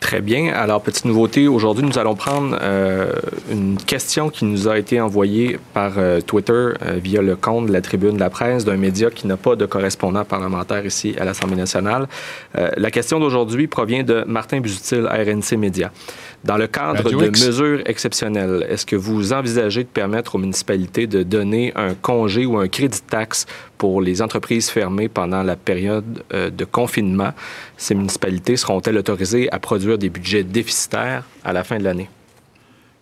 Très 0.01 0.21
bien. 0.21 0.53
Alors, 0.55 0.81
petite 0.81 1.05
nouveauté, 1.05 1.49
aujourd'hui, 1.49 1.85
nous 1.85 1.99
allons 1.99 2.15
prendre 2.15 2.57
euh, 2.63 3.13
une 3.51 3.77
question 3.77 4.31
qui 4.31 4.45
nous 4.45 4.69
a 4.69 4.79
été 4.79 5.01
envoyée 5.01 5.59
par 5.75 5.95
euh, 5.99 6.21
Twitter 6.21 6.71
via 7.03 7.21
le 7.21 7.37
compte 7.37 7.67
de 7.67 7.73
la 7.73 7.81
Tribune 7.81 8.15
de 8.15 8.21
la 8.21 8.31
presse 8.31 8.65
d'un 8.65 8.77
média 8.77 9.11
qui 9.11 9.27
n'a 9.27 9.37
pas 9.37 9.57
de 9.57 9.67
correspondant 9.67 10.25
parlementaire 10.25 10.87
ici 10.87 11.17
à 11.21 11.25
l'Assemblée 11.25 11.57
nationale. 11.57 12.07
la 12.55 12.91
question 12.91 13.19
d'aujourd'hui 13.19 13.67
provient 13.67 14.05
de 14.05 14.25
Martin 14.27 14.61
Busutil, 14.61 15.07
RNC 15.07 15.57
Média. 15.59 15.91
Dans 16.45 16.57
le 16.57 16.69
cadre 16.69 17.11
de 17.11 17.31
mesures 17.31 17.83
exceptionnelles, 17.87 18.65
est-ce 18.69 18.87
que 18.87 18.95
vous 18.95 19.33
envisagez 19.33 19.83
de 19.83 19.89
permettre 19.89 20.37
aux 20.37 20.39
municipalités 20.39 21.07
de 21.07 21.25
donner 21.25 21.73
un 21.75 21.95
congé 21.95 22.47
ou 22.47 22.57
un 22.59 22.69
crédit 22.69 23.01
de 23.01 23.11
taxe 23.11 23.47
pour 23.77 24.01
les 24.01 24.23
entreprises 24.23 24.71
fermées 24.71 25.09
pendant 25.09 25.43
la 25.43 25.57
période 25.57 26.23
euh, 26.33 26.49
de 26.51 26.65
confinement? 26.65 27.33
Ces 27.77 27.97
municipalités 27.97 28.57
seront-elles 28.57 28.97
autorisées 28.97 29.51
à 29.53 29.59
produire 29.59 29.99
des 29.99 30.11
budgets 30.11 30.45
déficitaires 30.45 31.25
à 31.45 31.53
la 31.53 31.65
fin 31.65 31.79
de 31.79 31.85
l'année? 31.85 32.09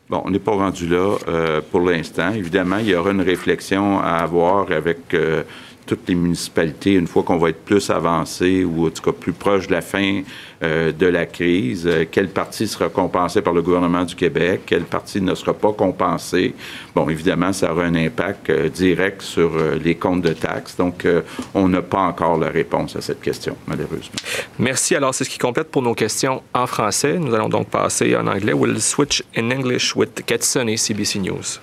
Bon, 0.08 0.22
on 0.24 0.30
n'est 0.30 0.38
pas 0.38 0.52
rendu 0.52 0.88
là 0.88 1.16
euh, 1.28 1.60
pour 1.70 1.80
l'instant. 1.80 2.32
Évidemment, 2.32 2.78
il 2.78 2.86
y 2.88 2.94
aura 2.94 3.10
une 3.10 3.22
réflexion 3.22 3.98
à 4.00 4.18
avoir 4.18 4.70
avec 4.70 5.12
euh, 5.12 5.42
toutes 5.86 6.08
les 6.08 6.14
municipalités, 6.14 6.94
une 6.94 7.06
fois 7.06 7.22
qu'on 7.22 7.38
va 7.38 7.50
être 7.50 7.64
plus 7.64 7.90
avancé 7.90 8.64
ou 8.64 8.86
en 8.86 8.90
tout 8.90 9.02
cas 9.02 9.12
plus 9.12 9.32
proche 9.32 9.68
de 9.68 9.72
la 9.72 9.80
fin 9.80 10.22
euh, 10.62 10.90
de 10.90 11.06
la 11.06 11.26
crise, 11.26 11.86
euh, 11.86 12.04
quelle 12.10 12.28
partie 12.28 12.66
sera 12.66 12.88
compensée 12.88 13.40
par 13.42 13.52
le 13.52 13.62
gouvernement 13.62 14.04
du 14.04 14.14
Québec, 14.14 14.62
quelle 14.66 14.84
partie 14.84 15.20
ne 15.20 15.34
sera 15.34 15.54
pas 15.54 15.72
compensée? 15.72 16.54
Bon, 16.94 17.08
évidemment, 17.08 17.52
ça 17.52 17.72
aura 17.72 17.84
un 17.84 17.94
impact 17.94 18.50
euh, 18.50 18.68
direct 18.68 19.22
sur 19.22 19.52
les 19.82 19.94
comptes 19.94 20.22
de 20.22 20.32
taxes. 20.32 20.76
Donc, 20.76 21.06
on 21.54 21.68
n'a 21.68 21.82
pas 21.82 22.00
encore 22.00 22.38
la 22.38 22.48
réponse 22.48 22.96
à 22.96 23.00
cette 23.00 23.20
question, 23.20 23.56
malheureusement. 23.66 24.16
Merci. 24.58 24.94
Alors, 24.94 25.14
c'est 25.14 25.24
ce 25.24 25.30
qui 25.30 25.38
complète 25.38 25.70
pour 25.70 25.82
nos 25.82 25.94
questions 25.94 26.42
en 26.54 26.66
français. 26.66 27.18
Nous 27.18 27.34
allons 27.34 27.48
donc 27.48 27.68
passer 27.68 28.16
en 28.16 28.26
anglais. 28.26 28.52
We'll 28.52 28.80
switch 28.80 29.22
in 29.36 29.50
English 29.50 29.94
with 29.94 30.24
Katsune, 30.24 30.76
CBC 30.76 31.20
News. 31.20 31.60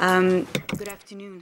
Um, 0.00 0.44
good 0.76 0.88
afternoon. 0.88 1.40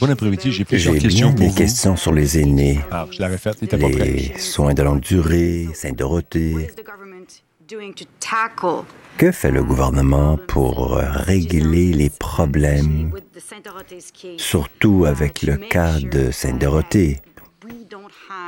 Bon 0.00 0.10
après-midi, 0.10 0.52
j'ai 0.52 0.64
plusieurs 0.64 0.96
questions 0.98 1.30
pour 1.32 1.40
des 1.40 1.54
questions 1.54 1.96
sur 1.96 2.12
les 2.12 2.38
aînés. 2.38 2.80
Ah, 2.90 3.06
je 3.10 3.20
l'avais 3.20 3.38
faite, 3.38 3.58
il 3.62 3.68
pas 3.68 3.76
Les 3.76 4.38
soins 4.38 4.74
de 4.74 4.82
longue 4.82 5.00
durée, 5.00 5.68
Sainte-Dorothée. 5.74 6.70
Que 9.18 9.32
fait 9.32 9.50
le 9.50 9.62
gouvernement 9.62 10.38
pour 10.48 10.94
régler 10.96 11.92
les 11.92 12.08
problèmes, 12.08 13.12
surtout 14.38 15.04
avec 15.06 15.42
le 15.42 15.56
cas 15.56 15.98
de 15.98 16.30
Sainte-Dorothée, 16.30 17.20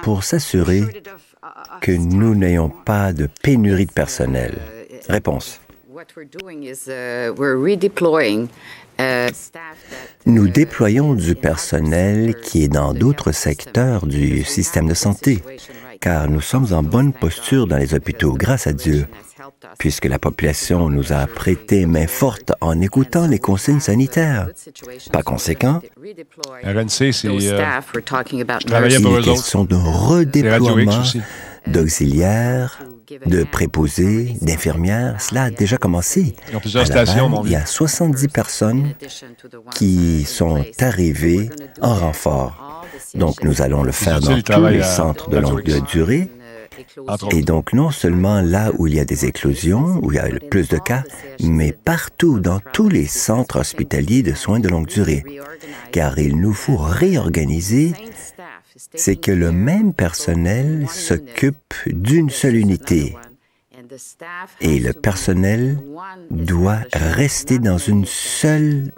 pour 0.03 0.25
s'assurer 0.25 0.85
que 1.81 1.93
nous 1.93 2.35
n'ayons 2.35 2.71
pas 2.71 3.13
de 3.13 3.29
pénurie 3.43 3.87
de 3.87 3.93
personnel? 3.93 4.59
Réponse. 5.09 5.61
Nous 10.27 10.49
déployons 10.49 11.15
du 11.15 11.35
personnel 11.35 12.35
qui 12.35 12.65
est 12.65 12.69
dans 12.69 12.93
d'autres 12.93 13.33
secteurs 13.33 14.07
du 14.07 14.45
système 14.45 14.89
de 14.89 14.95
santé, 14.95 15.43
car 16.01 16.29
nous 16.29 16.41
sommes 16.41 16.73
en 16.73 16.83
bonne 16.83 17.13
posture 17.13 17.67
dans 17.67 17.77
les 17.77 17.95
hôpitaux, 17.95 18.35
grâce 18.35 18.67
à 18.67 18.73
Dieu, 18.73 19.07
puisque 19.79 20.05
la 20.07 20.19
population 20.19 20.89
nous 20.89 21.13
a 21.13 21.27
prêté 21.27 21.87
main 21.87 22.07
forte 22.07 22.53
en 22.61 22.81
écoutant 22.81 23.27
les 23.27 23.39
consignes 23.39 23.81
sanitaires. 23.81 24.49
Par 25.13 25.25
conséquent, 25.25 25.81
RNC, 26.63 27.13
c'est... 27.13 27.29
Euh, 27.29 27.81
une 28.99 29.23
question 29.23 29.65
de 29.65 29.75
redéploiement 29.75 31.03
d'auxiliaires, 31.67 32.83
de 33.27 33.45
préposés, 33.45 34.37
d'infirmières. 34.41 35.21
Cela 35.21 35.45
a 35.45 35.51
déjà 35.51 35.77
commencé. 35.77 36.35
il 36.65 37.51
y 37.51 37.57
a 37.57 37.67
70 37.67 38.29
personnes 38.29 38.95
qui 39.75 40.25
sont 40.25 40.65
arrivées 40.79 41.51
en 41.81 41.95
renfort. 41.95 42.85
Donc, 43.15 43.43
nous 43.43 43.63
allons 43.63 43.83
le 43.83 43.93
faire 43.93 44.21
dans 44.21 44.41
tous 44.41 44.67
les 44.67 44.83
centres 44.83 45.31
de 45.31 45.39
longue 45.39 45.85
durée. 45.87 46.31
Et 47.33 47.43
donc, 47.43 47.73
non 47.73 47.91
seulement 47.91 48.41
là 48.41 48.71
où 48.79 48.87
il 48.87 48.95
y 48.95 49.01
a 49.01 49.05
des 49.05 49.27
éclosions, 49.27 50.01
où 50.03 50.13
il 50.13 50.17
y 50.17 50.19
a 50.19 50.29
le 50.29 50.39
plus 50.39 50.69
de 50.69 50.79
cas, 50.79 51.03
mais 51.43 51.73
partout 51.73 52.41
dans 52.41 52.61
tous 52.73 52.89
les 52.89 53.07
centres 53.07 53.61
hospitaliers 53.61 54.23
de 54.23 54.35
soins 54.35 54.61
de 54.61 54.69
longue 54.69 54.87
durée. 54.87 55.25
Car 55.93 56.19
il 56.19 56.41
nous 56.41 56.55
faut 56.55 56.77
réorganiser 56.77 57.93
c'est 58.95 59.17
que 59.17 59.33
le 59.33 59.53
même 59.53 59.93
personnel 59.93 60.87
s'occupe 60.89 61.75
d'une 61.87 62.31
seule 62.31 62.57
unité 62.57 63.15
et 64.61 64.79
le 64.79 64.93
personnel 64.93 65.79
doit 66.31 66.81
rester 66.93 67.59
dans 67.59 67.79
une 67.79 68.05
seule 68.07 68.93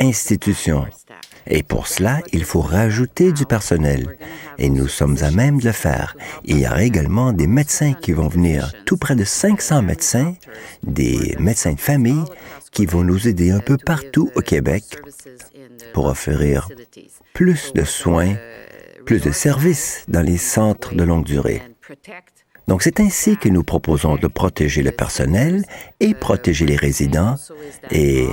institution. 0.00 0.86
Et 1.46 1.62
pour 1.62 1.86
cela, 1.86 2.20
il 2.32 2.44
faut 2.44 2.60
rajouter 2.60 3.32
du 3.32 3.46
personnel. 3.46 4.16
Et 4.58 4.68
nous 4.68 4.88
sommes 4.88 5.16
à 5.22 5.30
même 5.30 5.60
de 5.60 5.66
le 5.66 5.72
faire. 5.72 6.16
Il 6.44 6.58
y 6.58 6.66
aura 6.66 6.82
également 6.82 7.32
des 7.32 7.46
médecins 7.46 7.94
qui 7.94 8.12
vont 8.12 8.28
venir, 8.28 8.72
tout 8.84 8.96
près 8.96 9.16
de 9.16 9.24
500 9.24 9.82
médecins, 9.82 10.34
des 10.82 11.36
médecins 11.38 11.74
de 11.74 11.80
famille 11.80 12.24
qui 12.72 12.86
vont 12.86 13.04
nous 13.04 13.28
aider 13.28 13.50
un 13.50 13.60
peu 13.60 13.76
partout 13.78 14.30
au 14.34 14.40
Québec 14.40 14.98
pour 15.94 16.06
offrir 16.06 16.68
plus 17.32 17.72
de 17.74 17.84
soins 17.84 18.34
plus 19.06 19.22
de 19.22 19.30
services 19.30 20.04
dans 20.08 20.20
les 20.20 20.36
centres 20.36 20.94
de 20.94 21.04
longue 21.04 21.24
durée. 21.24 21.62
Donc 22.66 22.82
c'est 22.82 22.98
ainsi 22.98 23.36
que 23.36 23.48
nous 23.48 23.62
proposons 23.62 24.16
de 24.16 24.26
protéger 24.26 24.82
le 24.82 24.90
personnel 24.90 25.64
et 26.00 26.14
protéger 26.14 26.66
les 26.66 26.74
résidents 26.74 27.36
et 27.92 28.26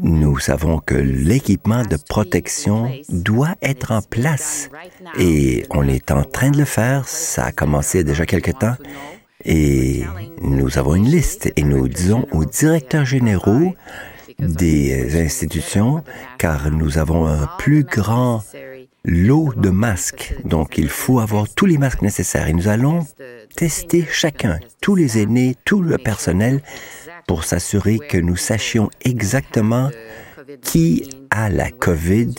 nous 0.00 0.38
savons 0.38 0.78
que 0.78 0.94
l'équipement 0.94 1.82
de 1.82 1.96
protection 1.96 2.88
doit 3.08 3.56
être 3.60 3.90
en 3.90 4.02
place 4.02 4.70
et 5.18 5.66
on 5.70 5.88
est 5.88 6.12
en 6.12 6.22
train 6.22 6.50
de 6.50 6.58
le 6.58 6.64
faire. 6.64 7.08
Ça 7.08 7.46
a 7.46 7.52
commencé 7.52 8.04
déjà 8.04 8.24
quelque 8.24 8.52
temps 8.52 8.76
et 9.44 10.04
nous 10.40 10.78
avons 10.78 10.94
une 10.94 11.10
liste 11.10 11.52
et 11.56 11.64
nous 11.64 11.88
disons 11.88 12.28
aux 12.30 12.44
directeurs 12.44 13.04
généraux 13.04 13.74
des 14.38 15.20
institutions, 15.20 16.04
car 16.38 16.70
nous 16.70 16.98
avons 16.98 17.26
un 17.26 17.48
plus 17.58 17.82
grand 17.82 18.44
l'eau 19.04 19.52
de 19.56 19.70
masques. 19.70 20.34
Donc, 20.44 20.78
il 20.78 20.88
faut 20.88 21.20
avoir 21.20 21.48
tous 21.48 21.66
les 21.66 21.78
masques 21.78 22.02
nécessaires. 22.02 22.48
Et 22.48 22.52
nous 22.52 22.68
allons 22.68 23.06
tester 23.56 24.06
chacun, 24.10 24.58
tous 24.80 24.94
les 24.94 25.18
aînés, 25.18 25.56
tout 25.64 25.82
le 25.82 25.98
personnel, 25.98 26.62
pour 27.26 27.44
s'assurer 27.44 27.98
que 27.98 28.18
nous 28.18 28.36
sachions 28.36 28.90
exactement 29.04 29.90
qui 30.62 31.08
a 31.30 31.50
la 31.50 31.70
COVID 31.70 32.34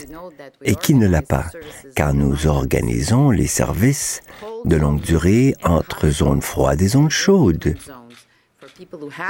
et 0.62 0.74
qui 0.74 0.94
ne 0.94 1.06
l'a 1.06 1.22
pas, 1.22 1.46
car 1.94 2.12
nous 2.12 2.46
organisons 2.46 3.30
les 3.30 3.46
services 3.46 4.20
de 4.64 4.76
longue 4.76 5.00
durée 5.00 5.54
entre 5.62 6.08
zones 6.08 6.42
froides 6.42 6.82
et 6.82 6.88
zones 6.88 7.10
chaudes. 7.10 7.76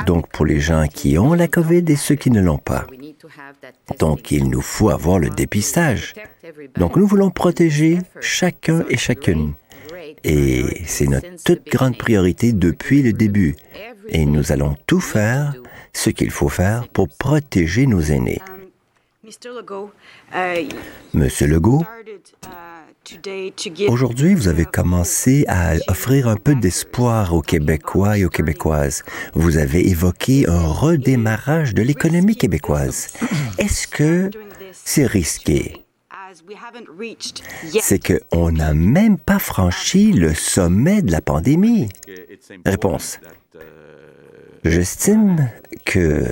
Donc 0.06 0.28
pour 0.28 0.46
les 0.46 0.60
gens 0.60 0.86
qui 0.86 1.18
ont 1.18 1.34
la 1.34 1.48
COVID 1.48 1.84
et 1.88 1.96
ceux 1.96 2.14
qui 2.14 2.30
ne 2.30 2.40
l'ont 2.40 2.58
pas. 2.58 2.86
Donc 3.98 4.30
il 4.30 4.48
nous 4.48 4.60
faut 4.60 4.90
avoir 4.90 5.18
le 5.18 5.30
dépistage. 5.30 6.14
Donc 6.76 6.96
nous 6.96 7.06
voulons 7.06 7.30
protéger 7.30 7.98
chacun 8.20 8.84
et 8.88 8.96
chacune. 8.96 9.54
Et 10.24 10.82
c'est 10.86 11.06
notre 11.06 11.42
toute 11.44 11.66
grande 11.66 11.96
priorité 11.96 12.52
depuis 12.52 13.02
le 13.02 13.12
début. 13.12 13.56
Et 14.08 14.26
nous 14.26 14.52
allons 14.52 14.76
tout 14.86 15.00
faire, 15.00 15.54
ce 15.92 16.10
qu'il 16.10 16.30
faut 16.30 16.48
faire 16.48 16.88
pour 16.88 17.08
protéger 17.08 17.86
nos 17.86 18.00
aînés. 18.00 18.40
Monsieur 21.14 21.46
Legault, 21.46 21.84
Aujourd'hui, 23.88 24.34
vous 24.34 24.48
avez 24.48 24.64
commencé 24.64 25.44
à 25.48 25.74
offrir 25.88 26.28
un 26.28 26.36
peu 26.36 26.54
d'espoir 26.54 27.34
aux 27.34 27.42
Québécois 27.42 28.18
et 28.18 28.24
aux 28.24 28.30
Québécoises. 28.30 29.02
Vous 29.34 29.56
avez 29.56 29.88
évoqué 29.88 30.48
un 30.48 30.66
redémarrage 30.66 31.74
de 31.74 31.82
l'économie 31.82 32.36
québécoise. 32.36 33.08
Est-ce 33.58 33.86
que 33.88 34.30
c'est 34.72 35.06
risqué? 35.06 35.84
C'est 37.80 38.00
qu'on 38.00 38.52
n'a 38.52 38.74
même 38.74 39.18
pas 39.18 39.38
franchi 39.38 40.12
le 40.12 40.34
sommet 40.34 41.02
de 41.02 41.10
la 41.10 41.20
pandémie. 41.20 41.88
Réponse. 42.64 43.18
J'estime 44.64 45.50
que 45.84 46.24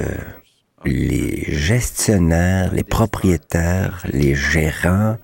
les 0.85 1.45
gestionnaires, 1.49 2.72
les 2.72 2.85
propriétaires, 2.85 4.03
les 4.12 4.35
gérants 4.35 5.16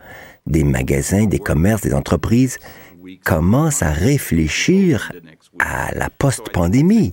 des 0.47 0.65
magasins, 0.65 1.25
des 1.25 1.39
commerces, 1.39 1.83
des 1.83 1.95
entreprises 1.95 2.59
commencent 3.25 3.83
à 3.83 3.91
réfléchir 3.91 5.13
à 5.59 5.95
la 5.95 6.11
post-pandémie. 6.11 7.13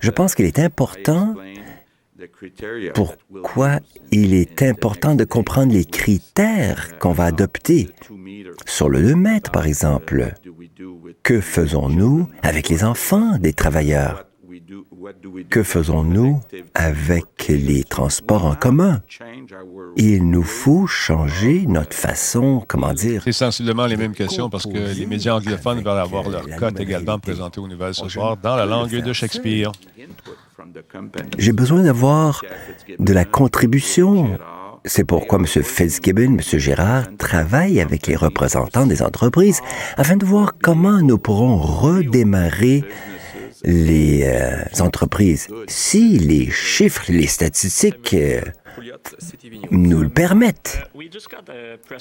Je 0.00 0.10
pense 0.10 0.34
qu'il 0.34 0.46
est 0.46 0.58
important 0.58 1.34
pourquoi 2.94 3.80
il 4.10 4.34
est 4.34 4.62
important 4.62 5.14
de 5.14 5.24
comprendre 5.24 5.72
les 5.72 5.84
critères 5.84 6.98
qu'on 6.98 7.12
va 7.12 7.24
adopter. 7.24 7.88
Sur 8.66 8.88
le 8.88 9.02
2 9.02 9.14
mètres, 9.14 9.50
par 9.50 9.66
exemple, 9.66 10.34
que 11.22 11.40
faisons-nous 11.40 12.28
avec 12.42 12.68
les 12.68 12.84
enfants 12.84 13.38
des 13.38 13.52
travailleurs? 13.52 14.26
Que 15.50 15.62
faisons-nous 15.62 16.40
avec 16.74 17.48
les 17.48 17.84
transports 17.84 18.44
en 18.44 18.54
commun? 18.54 19.02
Il 19.96 20.30
nous 20.30 20.42
faut 20.42 20.86
changer 20.86 21.64
notre 21.66 21.94
façon, 21.94 22.64
comment 22.66 22.92
dire? 22.92 23.22
C'est 23.24 23.32
sensiblement 23.32 23.86
les 23.86 23.96
mêmes 23.96 24.14
questions 24.14 24.48
parce 24.50 24.64
que 24.64 24.94
les 24.96 25.06
médias 25.06 25.34
anglophones 25.34 25.78
veulent 25.78 25.88
avoir 25.98 26.28
leur 26.28 26.44
cote 26.58 26.80
également 26.80 27.18
présentée 27.18 27.60
aux 27.60 27.68
nouvelles 27.68 27.94
ce 27.94 28.08
soir 28.08 28.36
dans 28.36 28.56
la 28.56 28.66
langue 28.66 28.90
de 28.90 29.12
Shakespeare. 29.12 29.72
J'ai 31.38 31.52
besoin 31.52 31.82
d'avoir 31.82 32.42
de 32.98 33.12
la 33.12 33.24
contribution. 33.24 34.38
C'est 34.84 35.04
pourquoi 35.04 35.38
M. 35.38 35.46
Fitzgibbon, 35.46 36.38
M. 36.38 36.40
Gérard 36.40 37.04
travaillent 37.16 37.80
avec 37.80 38.08
les 38.08 38.16
représentants 38.16 38.86
des 38.86 39.00
entreprises 39.02 39.60
afin 39.96 40.16
de 40.16 40.26
voir 40.26 40.54
comment 40.60 41.00
nous 41.00 41.18
pourrons 41.18 41.56
redémarrer 41.56 42.84
les 43.64 44.24
euh, 44.24 44.64
entreprises. 44.80 45.46
Si 45.68 46.18
les 46.18 46.50
chiffres, 46.50 47.04
les 47.08 47.28
statistiques 47.28 48.14
euh, 48.14 48.40
nous 49.70 50.02
le 50.02 50.08
permettent. 50.08 50.80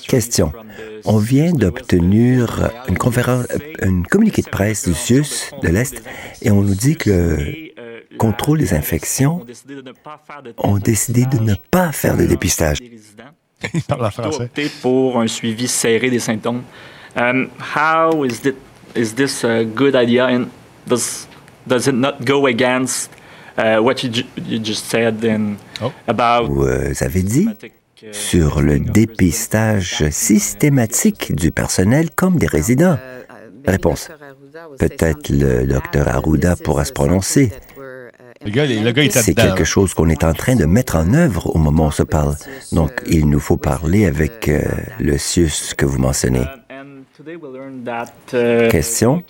Question. 0.07 0.51
On 1.05 1.17
vient 1.17 1.51
d'obtenir 1.51 2.71
une 2.87 2.97
conférence, 2.97 3.47
une 3.81 4.05
communiqué 4.05 4.41
de 4.41 4.49
presse 4.49 4.87
du 4.87 4.93
CIUS 4.93 5.51
de 5.61 5.67
l'Est 5.67 6.03
et 6.41 6.51
on 6.51 6.61
nous 6.61 6.75
dit 6.75 6.95
que 6.95 7.37
le 7.37 8.17
contrôle 8.17 8.59
des 8.59 8.73
infections 8.73 9.45
ont 10.57 10.77
décidé 10.77 11.25
de 11.25 11.39
ne 11.39 11.55
pas 11.55 11.91
faire 11.91 12.17
de 12.17 12.25
dépistage. 12.25 12.79
Il 13.73 13.83
parle 13.83 14.11
français. 14.11 14.49
pour 14.81 15.19
un 15.19 15.27
suivi 15.27 15.67
serré 15.67 16.09
des 16.09 16.19
symptômes. 16.19 16.63
Um, 17.15 17.49
how 17.75 18.23
is, 18.23 18.39
this, 18.41 18.55
is 18.95 19.13
this 19.13 19.43
a 19.43 19.63
good 19.63 19.95
idea 19.95 20.25
and 20.25 20.47
does 20.87 21.27
does 21.67 21.87
it 21.87 21.93
not 21.93 22.25
go 22.25 22.47
against 22.47 23.11
what 23.57 24.03
you, 24.03 24.11
you, 24.47 24.59
just 24.63 24.85
said 24.85 25.23
in, 25.23 25.55
oh. 25.81 25.91
about 26.07 26.47
Vous 26.47 27.03
avez 27.03 27.23
dit 27.23 27.47
sur 28.11 28.61
le 28.61 28.79
dépistage 28.79 30.09
systématique 30.09 31.35
du 31.35 31.51
personnel 31.51 32.09
comme 32.15 32.37
des 32.37 32.47
résidents? 32.47 32.97
Réponse. 33.65 34.09
Peut-être 34.79 35.29
le 35.29 35.65
docteur 35.65 36.07
Arruda 36.07 36.55
pourra 36.55 36.85
se 36.85 36.93
prononcer. 36.93 37.51
C'est 39.11 39.35
quelque 39.35 39.63
chose 39.63 39.93
qu'on 39.93 40.09
est 40.09 40.23
en 40.23 40.33
train 40.33 40.55
de 40.55 40.65
mettre 40.65 40.95
en 40.95 41.13
œuvre 41.13 41.55
au 41.55 41.59
moment 41.59 41.85
où 41.85 41.87
on 41.87 41.91
se 41.91 42.03
parle. 42.03 42.35
Donc, 42.71 42.91
il 43.07 43.29
nous 43.29 43.39
faut 43.39 43.57
parler 43.57 44.05
avec 44.05 44.47
euh, 44.47 44.63
le 44.99 45.17
CIUS 45.17 45.75
que 45.77 45.85
vous 45.85 45.99
mentionnez. 45.99 46.43
Question. 48.69 49.23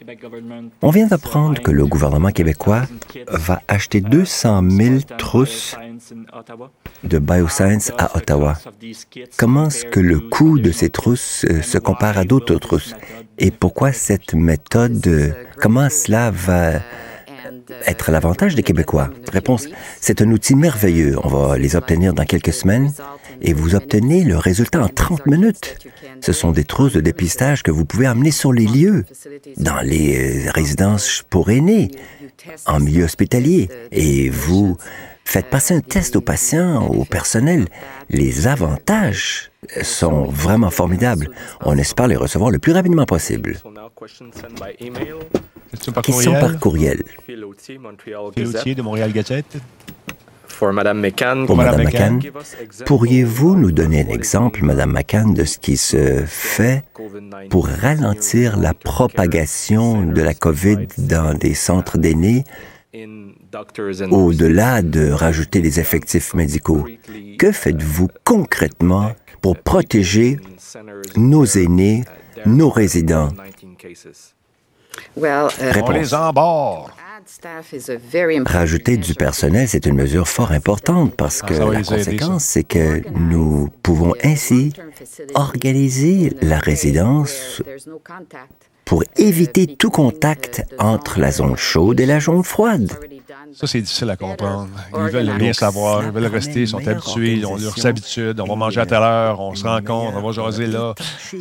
On 0.82 0.90
vient 0.90 1.08
d'apprendre 1.08 1.62
que 1.62 1.72
le 1.72 1.86
gouvernement 1.86 2.32
québécois 2.32 2.84
va 3.28 3.62
acheter 3.68 4.02
200 4.02 4.64
000 4.70 4.96
trousses 5.18 5.78
de 7.04 7.20
bioscience 7.20 7.92
à 7.98 8.16
Ottawa. 8.18 8.56
Comment 9.38 9.68
est-ce 9.68 9.86
que 9.86 10.00
le 10.00 10.20
coût 10.20 10.60
de 10.60 10.72
ces 10.72 10.90
trousses 10.90 11.46
euh, 11.50 11.62
se 11.62 11.78
compare 11.78 12.18
à 12.18 12.24
d'autres 12.24 12.56
trousses? 12.56 12.96
Et 13.38 13.52
pourquoi 13.52 13.92
cette 13.92 14.34
méthode, 14.34 15.06
euh, 15.08 15.32
comment 15.60 15.90
cela 15.90 16.32
va 16.32 16.80
être 17.86 18.12
l'avantage 18.12 18.56
des 18.56 18.64
Québécois? 18.64 19.10
Réponse, 19.32 19.68
c'est 20.00 20.22
un 20.22 20.32
outil 20.32 20.56
merveilleux. 20.56 21.16
On 21.24 21.28
va 21.28 21.58
les 21.58 21.76
obtenir 21.76 22.14
dans 22.14 22.26
quelques 22.26 22.54
semaines 22.54 22.92
et 23.42 23.54
vous 23.54 23.76
obtenez 23.76 24.24
le 24.24 24.38
résultat 24.38 24.82
en 24.82 24.88
30 24.88 25.26
minutes. 25.26 25.78
Ce 26.22 26.34
sont 26.34 26.52
des 26.52 26.64
trousses 26.64 26.94
de 26.94 27.02
dépistage 27.02 27.64
que 27.64 27.72
vous 27.72 27.86
pouvez 27.86 28.06
amener 28.06 28.32
sur 28.32 28.54
les 28.54 28.68
lieux, 28.68 29.06
dans 29.58 29.82
les 29.82 30.48
euh, 30.48 30.52
résidences 30.52 31.24
pour 31.30 31.50
aînés, 31.50 31.92
en 32.68 32.80
milieu 32.80 33.06
hospitalier, 33.06 33.70
et 33.92 34.30
vous 34.30 34.78
faites 35.26 35.50
passer 35.50 35.74
un 35.74 35.82
test 35.82 36.16
aux 36.16 36.22
patients, 36.22 36.86
au 36.88 37.06
personnel. 37.06 37.66
Les 38.10 38.48
avantages 38.48 39.52
sont 39.82 40.26
vraiment 40.26 40.70
formidables. 40.70 41.30
On 41.64 41.78
espère 41.78 42.08
les 42.08 42.16
recevoir 42.16 42.52
le 42.52 42.60
plus 42.60 42.74
rapidement 42.74 43.06
possible. 43.06 43.58
Question 45.72 46.34
par 46.34 46.60
courriel. 46.60 47.04
de 48.76 48.82
Montréal 48.82 49.12
Gazette. 49.14 49.58
Pour 50.60 50.74
Mme 50.74 51.00
McCann, 51.00 51.48
pourriez-vous 52.86 53.56
nous 53.56 53.72
donner 53.72 54.06
un 54.06 54.10
exemple, 54.10 54.64
Mme 54.64 54.92
McCann, 54.92 55.34
de 55.34 55.44
ce 55.44 55.58
qui 55.58 55.76
se 55.76 56.24
fait 56.28 56.84
pour 57.50 57.68
ralentir 57.68 58.58
la 58.58 58.76
propagation 58.76 60.06
de 60.06 60.22
la 60.22 60.36
COVID 60.36 60.88
dans 61.00 61.34
des 61.34 61.56
centres 61.56 61.98
d'aînés 61.98 62.44
au-delà 64.12 64.84
de 64.84 65.10
rajouter 65.10 65.62
des 65.62 65.80
effectifs 65.80 66.36
médicaux? 66.36 66.86
Que 67.40 67.52
faites-vous 67.52 68.10
concrètement 68.24 69.14
pour 69.42 69.58
protéger 69.58 70.38
nos 71.16 71.46
aînés, 71.46 72.04
nos 72.46 72.70
résidents? 72.70 73.30
Euh, 75.18 75.50
On 75.84 75.92
les 75.92 76.14
embarque. 76.14 76.94
Rajouter 78.46 78.98
du 78.98 79.14
personnel, 79.14 79.68
c'est 79.68 79.86
une 79.86 79.96
mesure 79.96 80.28
fort 80.28 80.52
importante 80.52 81.16
parce 81.16 81.42
que 81.42 81.54
la 81.54 81.82
conséquence, 81.82 82.44
c'est 82.44 82.64
que 82.64 83.02
nous 83.18 83.70
pouvons 83.84 84.14
ainsi 84.24 84.74
organiser 85.36 86.34
la 86.42 86.60
résidence 86.60 87.62
pour 88.86 89.04
éviter 89.16 89.68
tout 89.68 89.92
contact 89.92 90.64
entre 90.80 91.20
la 91.20 91.32
zone 91.32 91.56
chaude 91.56 92.00
et 92.00 92.06
la 92.06 92.20
zone 92.20 92.44
froide. 92.44 92.92
Ça, 93.54 93.68
c'est 93.68 93.82
difficile 93.82 94.10
à 94.10 94.18
comprendre. 94.18 94.70
Ils 94.94 95.12
veulent 95.12 95.30
rien 95.30 95.54
savoir, 95.54 96.04
ils 96.04 96.12
veulent 96.12 96.26
rester, 96.26 96.62
ils 96.62 96.68
sont 96.68 96.86
habitués, 96.88 97.34
ils 97.34 97.46
ont 97.46 97.58
leurs 97.58 97.86
habitudes. 97.86 98.40
On 98.40 98.46
va 98.46 98.56
manger 98.56 98.82
à 98.82 98.86
telle 98.86 99.04
heure, 99.04 99.40
on 99.40 99.56
se 99.56 99.66
rencontre, 99.66 100.18
on 100.18 100.22
va 100.22 100.32
jaser 100.32 100.68
là. 100.68 100.94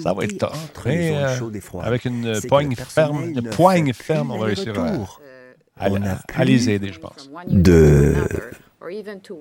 Ça 0.02 0.12
va 0.12 0.24
être 0.24 0.38
tough. 0.38 0.84
Mais, 0.86 1.12
euh, 1.14 1.80
avec 1.82 2.04
une 2.04 2.40
poigne 2.48 2.74
ferme, 2.76 3.24
une 3.24 3.42
poigne 3.42 3.92
ferme, 3.92 4.30
on 4.30 4.38
va 4.38 4.46
réussir 4.46 4.74
à, 5.78 5.86
à 6.34 6.44
les 6.44 6.70
aider, 6.70 6.92
je 6.92 6.98
pense. 6.98 7.30
De 7.46 8.14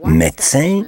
médecins 0.06 0.84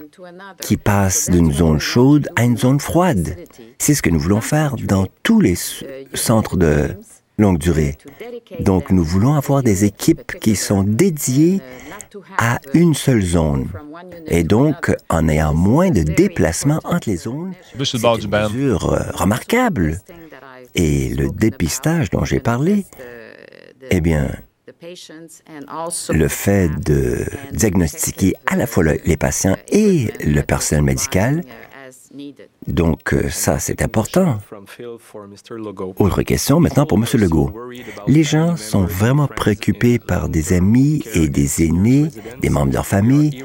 qui 0.62 0.78
passent 0.78 1.30
d'une 1.30 1.52
zone 1.54 1.80
chaude 1.80 2.30
à 2.36 2.44
une 2.44 2.58
zone 2.58 2.80
froide. 2.80 3.38
C'est 3.78 3.96
ce 3.96 4.02
que 4.02 4.10
nous 4.10 4.20
voulons 4.20 4.42
faire 4.42 4.76
dans 4.76 5.08
tous 5.24 5.40
les 5.40 5.56
centres 6.14 6.58
de 6.58 6.90
longue 7.38 7.58
durée. 7.58 7.98
Donc, 8.60 8.92
nous 8.92 9.04
voulons 9.04 9.34
avoir 9.34 9.64
des 9.64 9.86
équipes 9.86 10.40
qui 10.40 10.56
sont 10.56 10.84
dédiées 10.84 11.62
à 12.38 12.60
une 12.74 12.94
seule 12.94 13.22
zone. 13.22 13.70
Et 14.28 14.44
donc, 14.44 14.96
en 15.10 15.28
ayant 15.28 15.54
moins 15.54 15.90
de 15.90 16.04
déplacements 16.04 16.80
entre 16.84 17.10
les 17.10 17.18
zones, 17.18 17.54
c'est 17.84 18.04
une 18.04 18.30
mesure 18.30 18.92
euh, 18.92 19.00
remarquable. 19.14 20.00
Et 20.76 21.10
le 21.10 21.30
dépistage 21.30 22.10
dont 22.10 22.24
j'ai 22.24 22.40
parlé, 22.40 22.86
eh 23.90 24.02
bien, 24.02 24.30
le 26.10 26.28
fait 26.28 26.70
de 26.86 27.26
diagnostiquer 27.52 28.36
à 28.46 28.56
la 28.56 28.68
fois 28.68 28.84
les 28.84 29.18
patients 29.18 29.58
et 29.68 30.14
le 30.24 30.42
personnel 30.42 30.84
médical 30.84 31.44
donc 32.68 33.14
euh, 33.14 33.30
ça, 33.30 33.58
c'est 33.60 33.82
important. 33.82 34.38
Autre 35.98 36.22
question 36.22 36.60
maintenant 36.60 36.86
pour 36.86 36.98
M. 36.98 37.06
Legault. 37.14 37.52
Les 38.08 38.24
gens 38.24 38.56
sont 38.56 38.86
vraiment 38.86 39.28
préoccupés 39.28 39.98
par 39.98 40.30
des 40.30 40.54
amis 40.54 41.04
et 41.14 41.28
des 41.28 41.66
aînés, 41.66 42.10
des 42.40 42.50
membres 42.50 42.70
de 42.70 42.76
leur 42.76 42.86
famille 42.86 43.44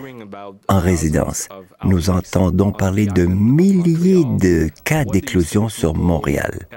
en 0.68 0.80
résidence. 0.80 1.48
Nous 1.84 2.10
entendons 2.10 2.72
parler 2.72 3.06
de 3.06 3.24
milliers 3.24 4.24
de 4.24 4.68
cas 4.84 5.04
d'éclosion 5.04 5.68
sur 5.68 5.94
Montréal. 5.94 6.68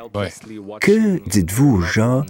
Que 0.79 1.19
dites-vous 1.27 1.77
aux 1.77 1.81
gens 1.81 2.23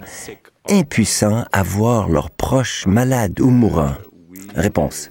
impuissants 0.68 1.44
à 1.52 1.62
voir 1.62 2.08
leurs 2.08 2.30
proches 2.30 2.86
malades 2.86 3.40
ou 3.40 3.50
mourants? 3.50 3.94
Réponse. 4.56 5.10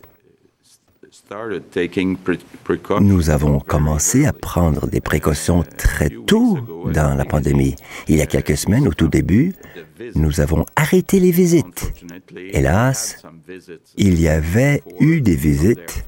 Nous 3.01 3.29
avons 3.29 3.59
commencé 3.59 4.25
à 4.25 4.33
prendre 4.33 4.87
des 4.87 5.01
précautions 5.01 5.63
très 5.77 6.09
tôt 6.09 6.57
dans 6.91 7.15
la 7.15 7.25
pandémie. 7.25 7.75
Il 8.07 8.17
y 8.17 8.21
a 8.21 8.25
quelques 8.25 8.57
semaines, 8.57 8.87
au 8.87 8.93
tout 8.93 9.07
début, 9.07 9.53
nous 10.15 10.39
avons 10.41 10.65
arrêté 10.75 11.19
les 11.19 11.31
visites. 11.31 11.93
Hélas, 12.35 13.21
il 13.97 14.19
y 14.19 14.27
avait 14.27 14.81
eu 14.99 15.21
des 15.21 15.35
visites 15.35 16.05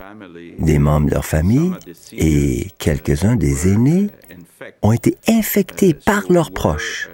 des 0.59 0.79
membres 0.79 1.07
de 1.07 1.11
leur 1.11 1.25
famille 1.25 1.71
et 2.13 2.67
quelques-uns 2.77 3.35
des 3.35 3.71
aînés 3.71 4.09
ont 4.81 4.91
été 4.91 5.17
infectés 5.27 5.93
par 5.93 6.31
leurs 6.31 6.51
proches. 6.51 7.09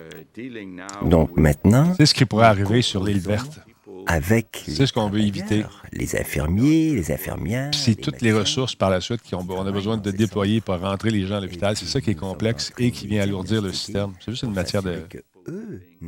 Donc 1.04 1.36
maintenant... 1.36 1.94
C'est 1.98 2.06
ce 2.06 2.14
qui 2.14 2.26
pourrait 2.26 2.46
arriver 2.46 2.82
sur 2.82 3.04
l'île 3.04 3.20
verte 3.20 3.60
avec 4.08 4.64
c'est 4.68 4.86
ce 4.86 4.94
qu'on 4.94 5.10
veut 5.10 5.20
éviter. 5.20 5.64
Les 5.92 6.16
infirmiers, 6.16 6.96
les 6.96 7.12
infirmières. 7.12 7.72
C'est 7.74 7.96
toutes 7.96 8.22
les 8.22 8.34
ressources 8.34 8.76
par 8.76 8.90
la 8.90 9.02
suite 9.02 9.22
qu'on 9.30 9.66
a 9.66 9.72
besoin 9.72 9.98
de 9.98 10.12
déployer 10.12 10.62
pour 10.62 10.80
rentrer 10.80 11.12
les 11.12 11.26
gens 11.26 11.36
à 11.36 11.42
l'hôpital. 11.42 11.76
C'est 11.76 11.86
ça 11.86 12.02
qui 12.02 12.12
est 12.12 12.16
complexe 12.16 12.72
et 12.78 12.92
qui 12.92 13.08
vient 13.08 13.22
alourdir 13.22 13.62
le 13.62 13.72
système. 13.72 14.14
C'est 14.24 14.32
juste 14.32 14.44
une 14.44 14.54
matière 14.54 14.84
de. 14.84 15.04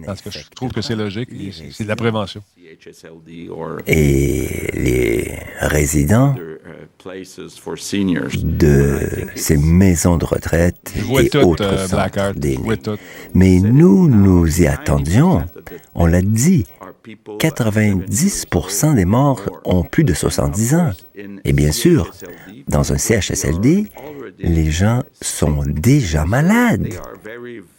Parce 0.05 0.21
que 0.21 0.29
je 0.31 0.39
trouve 0.55 0.71
que 0.71 0.81
c'est 0.81 0.95
logique. 0.95 1.29
C'est 1.71 1.83
de 1.83 1.89
la 1.89 1.95
prévention. 1.95 2.43
Et 3.87 4.69
les 4.73 5.31
résidents 5.61 6.35
de 8.43 8.99
ces 9.35 9.57
maisons 9.57 10.17
de 10.17 10.25
retraite 10.25 10.93
et 10.95 11.37
autres 11.37 11.63
euh, 11.63 11.87
centres 11.87 12.33
Mais 13.33 13.59
nous, 13.59 14.09
nous 14.09 14.61
y 14.61 14.67
attendions. 14.67 15.43
On 15.95 16.05
l'a 16.05 16.21
dit, 16.21 16.65
90% 17.05 18.95
des 18.95 19.05
morts 19.05 19.41
ont 19.65 19.83
plus 19.83 20.03
de 20.03 20.13
70 20.13 20.75
ans. 20.75 20.91
Et 21.45 21.53
bien 21.53 21.71
sûr, 21.71 22.11
dans 22.67 22.93
un 22.93 22.97
CHSLD, 22.97 23.87
les 24.39 24.71
gens 24.71 25.03
sont 25.21 25.63
déjà 25.65 26.25
malades. 26.25 26.93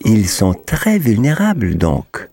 Ils 0.05 0.29
sont 0.29 0.55
très 0.55 0.99
vulnérables 0.99 1.77
donc. 1.77 2.29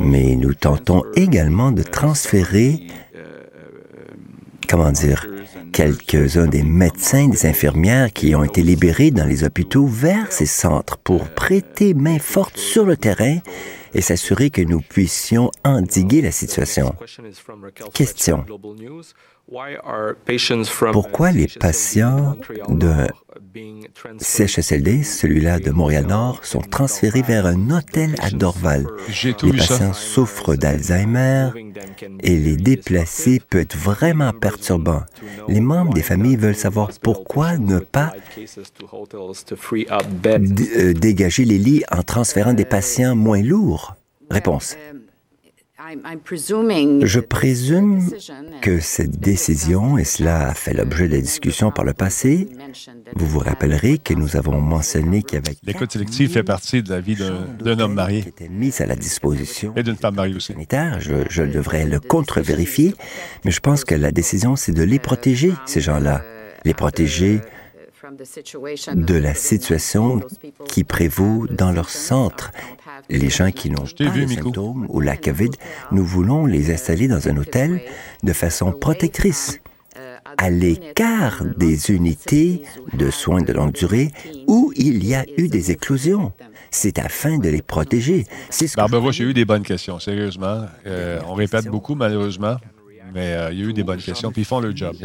Mais 0.00 0.36
nous 0.36 0.54
tentons 0.54 1.02
également 1.16 1.72
de 1.72 1.82
transférer, 1.82 2.86
comment 4.68 4.92
dire, 4.92 5.26
quelques-uns 5.72 6.46
des 6.46 6.62
médecins, 6.62 7.28
des 7.28 7.46
infirmières 7.46 8.12
qui 8.12 8.34
ont 8.34 8.44
été 8.44 8.62
libérés 8.62 9.10
dans 9.10 9.26
les 9.26 9.44
hôpitaux 9.44 9.86
vers 9.86 10.30
ces 10.32 10.46
centres 10.46 10.98
pour 10.98 11.28
prêter 11.28 11.94
main 11.94 12.18
forte 12.18 12.56
sur 12.56 12.86
le 12.86 12.96
terrain 12.96 13.38
et 13.94 14.00
s'assurer 14.00 14.50
que 14.50 14.62
nous 14.62 14.80
puissions 14.80 15.50
endiguer 15.64 16.20
la 16.20 16.32
situation. 16.32 16.94
Question. 17.92 18.44
Pourquoi 20.92 21.30
les 21.30 21.46
patients 21.46 22.36
de 22.68 23.06
CHSLD, 24.18 25.02
celui-là 25.02 25.60
de 25.60 25.70
Montréal-Nord, 25.70 26.44
sont 26.44 26.60
transférés 26.60 27.22
vers 27.22 27.46
un 27.46 27.70
hôtel 27.70 28.14
à 28.20 28.30
Dorval. 28.30 28.86
Les 29.42 29.52
patients 29.52 29.92
souffrent 29.92 30.56
d'Alzheimer 30.56 31.50
et 32.22 32.36
les 32.36 32.56
déplacer 32.56 33.40
peut 33.48 33.60
être 33.60 33.76
vraiment 33.76 34.32
perturbant. 34.32 35.02
Les 35.48 35.60
membres 35.60 35.94
des 35.94 36.02
familles 36.02 36.36
veulent 36.36 36.56
savoir 36.56 36.90
pourquoi 37.00 37.58
ne 37.58 37.78
pas 37.78 38.12
euh, 40.26 40.92
dégager 40.94 41.44
les 41.44 41.58
lits 41.58 41.84
en 41.90 42.02
transférant 42.02 42.54
des 42.54 42.64
patients 42.64 43.14
moins 43.14 43.42
lourds? 43.42 43.94
Réponse. 44.30 44.76
Je 47.02 47.20
présume 47.20 48.08
que 48.62 48.80
cette 48.80 49.18
décision, 49.18 49.98
et 49.98 50.04
cela 50.04 50.48
a 50.48 50.54
fait 50.54 50.72
l'objet 50.72 51.08
de 51.08 51.18
discussions 51.18 51.70
par 51.70 51.84
le 51.84 51.92
passé, 51.92 52.48
vous 53.14 53.26
vous 53.26 53.40
rappellerez 53.40 53.98
que 53.98 54.14
nous 54.14 54.36
avons 54.36 54.60
mentionné 54.60 55.22
qu'il 55.22 55.34
y 55.34 55.42
avait... 55.42 55.56
L'écoute 55.64 55.92
sélective 55.92 56.30
fait 56.30 56.42
partie 56.42 56.82
de 56.82 56.90
la 56.90 57.00
vie 57.00 57.16
d'un 57.16 57.78
homme 57.78 57.94
marié. 57.94 58.22
Qui 58.22 58.28
était 58.28 58.48
mise 58.48 58.80
à 58.80 58.86
la 58.86 58.96
disposition. 58.96 59.74
Et 59.76 59.82
d'une 59.82 59.96
femme 59.96 60.14
mariée 60.14 60.34
aussi. 60.34 60.54
Je, 61.00 61.24
je 61.28 61.42
devrais 61.42 61.84
le 61.84 62.00
contre-vérifier, 62.00 62.94
mais 63.44 63.50
je 63.50 63.60
pense 63.60 63.84
que 63.84 63.94
la 63.94 64.10
décision, 64.10 64.56
c'est 64.56 64.72
de 64.72 64.82
les 64.82 64.98
protéger, 64.98 65.52
ces 65.66 65.80
gens-là. 65.80 66.22
Les 66.64 66.74
protéger 66.74 67.40
de 68.94 69.14
la 69.14 69.34
situation 69.34 70.20
qui 70.68 70.84
prévaut 70.84 71.46
dans 71.48 71.72
leur 71.72 71.90
centre. 71.90 72.50
Les 73.08 73.30
gens 73.30 73.50
qui 73.50 73.70
n'ont 73.70 73.84
pas 73.84 74.10
de 74.10 74.26
symptômes 74.26 74.86
ou 74.88 75.00
la 75.00 75.16
COVID, 75.16 75.50
nous 75.92 76.04
voulons 76.04 76.46
les 76.46 76.72
installer 76.72 77.08
dans 77.08 77.28
un 77.28 77.36
hôtel 77.36 77.82
de 78.22 78.32
façon 78.32 78.72
protectrice, 78.72 79.60
à 80.36 80.50
l'écart 80.50 81.44
des 81.56 81.90
unités 81.90 82.62
de 82.94 83.10
soins 83.10 83.42
de 83.42 83.52
longue 83.52 83.72
durée 83.72 84.10
où 84.46 84.72
il 84.76 85.06
y 85.06 85.14
a 85.14 85.24
eu 85.36 85.48
des 85.48 85.70
éclosions. 85.70 86.32
C'est 86.70 86.98
afin 86.98 87.38
de 87.38 87.48
les 87.48 87.62
protéger. 87.62 88.24
Barbara, 88.76 89.12
j'ai 89.12 89.24
eu 89.24 89.34
des 89.34 89.44
bonnes 89.44 89.62
questions, 89.62 90.00
sérieusement. 90.00 90.66
Euh, 90.86 91.20
on 91.28 91.34
répète 91.34 91.66
beaucoup, 91.66 91.94
malheureusement 91.94 92.56
mais 93.12 93.34
euh, 93.34 93.52
il 93.52 93.58
y 93.58 93.62
a 93.62 93.66
eu 93.66 93.72
des 93.72 93.82
bonnes 93.82 94.00
questions, 94.00 94.32
puis 94.32 94.42
ils 94.42 94.46
font 94.46 94.60
le 94.60 94.74
job. 94.74 94.96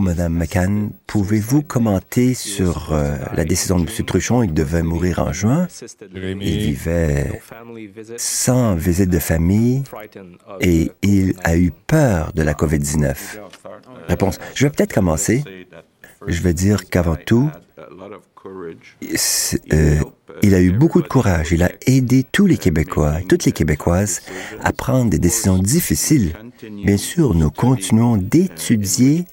Mme 0.00 0.32
McCann, 0.32 0.90
pouvez-vous 1.06 1.62
commenter 1.62 2.34
sur 2.34 2.92
euh, 2.92 3.16
la 3.34 3.44
décision 3.44 3.78
de 3.78 3.88
M. 3.88 4.06
Truchon? 4.06 4.42
Il 4.42 4.54
devait 4.54 4.82
mourir 4.82 5.18
en 5.18 5.32
juin. 5.32 5.66
Il 6.14 6.38
vivait 6.38 7.42
sans 8.16 8.74
visite 8.74 9.10
de 9.10 9.18
famille 9.18 9.82
et 10.60 10.90
il 11.02 11.34
a 11.44 11.56
eu 11.56 11.72
peur 11.86 12.32
de 12.34 12.42
la 12.42 12.54
COVID-19. 12.54 13.14
Réponse. 14.08 14.38
Je 14.54 14.66
vais 14.66 14.70
peut-être 14.70 14.94
commencer. 14.94 15.44
Je 16.26 16.42
vais 16.42 16.52
dire 16.52 16.88
qu'avant 16.88 17.16
tout, 17.16 17.50
euh, 19.72 20.00
il 20.42 20.54
a 20.54 20.60
eu 20.60 20.70
beaucoup 20.72 21.02
de 21.02 21.08
courage. 21.08 21.52
Il 21.52 21.62
a 21.62 21.70
aidé 21.86 22.24
tous 22.30 22.46
les 22.46 22.56
Québécois, 22.56 23.16
toutes 23.28 23.44
les 23.44 23.52
Québécoises 23.52 24.22
à 24.62 24.72
prendre 24.72 25.10
des 25.10 25.18
décisions 25.18 25.58
difficiles. 25.58 26.32
Bien 26.68 26.96
sûr, 26.96 27.34
nous 27.34 27.50
continuons 27.50 28.16
d'étudier 28.16 29.24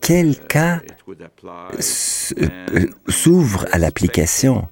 quels 0.00 0.38
cas 0.38 0.80
euh, 1.08 2.86
s'ouvrent 3.08 3.66
à 3.72 3.78
l'application 3.78 4.68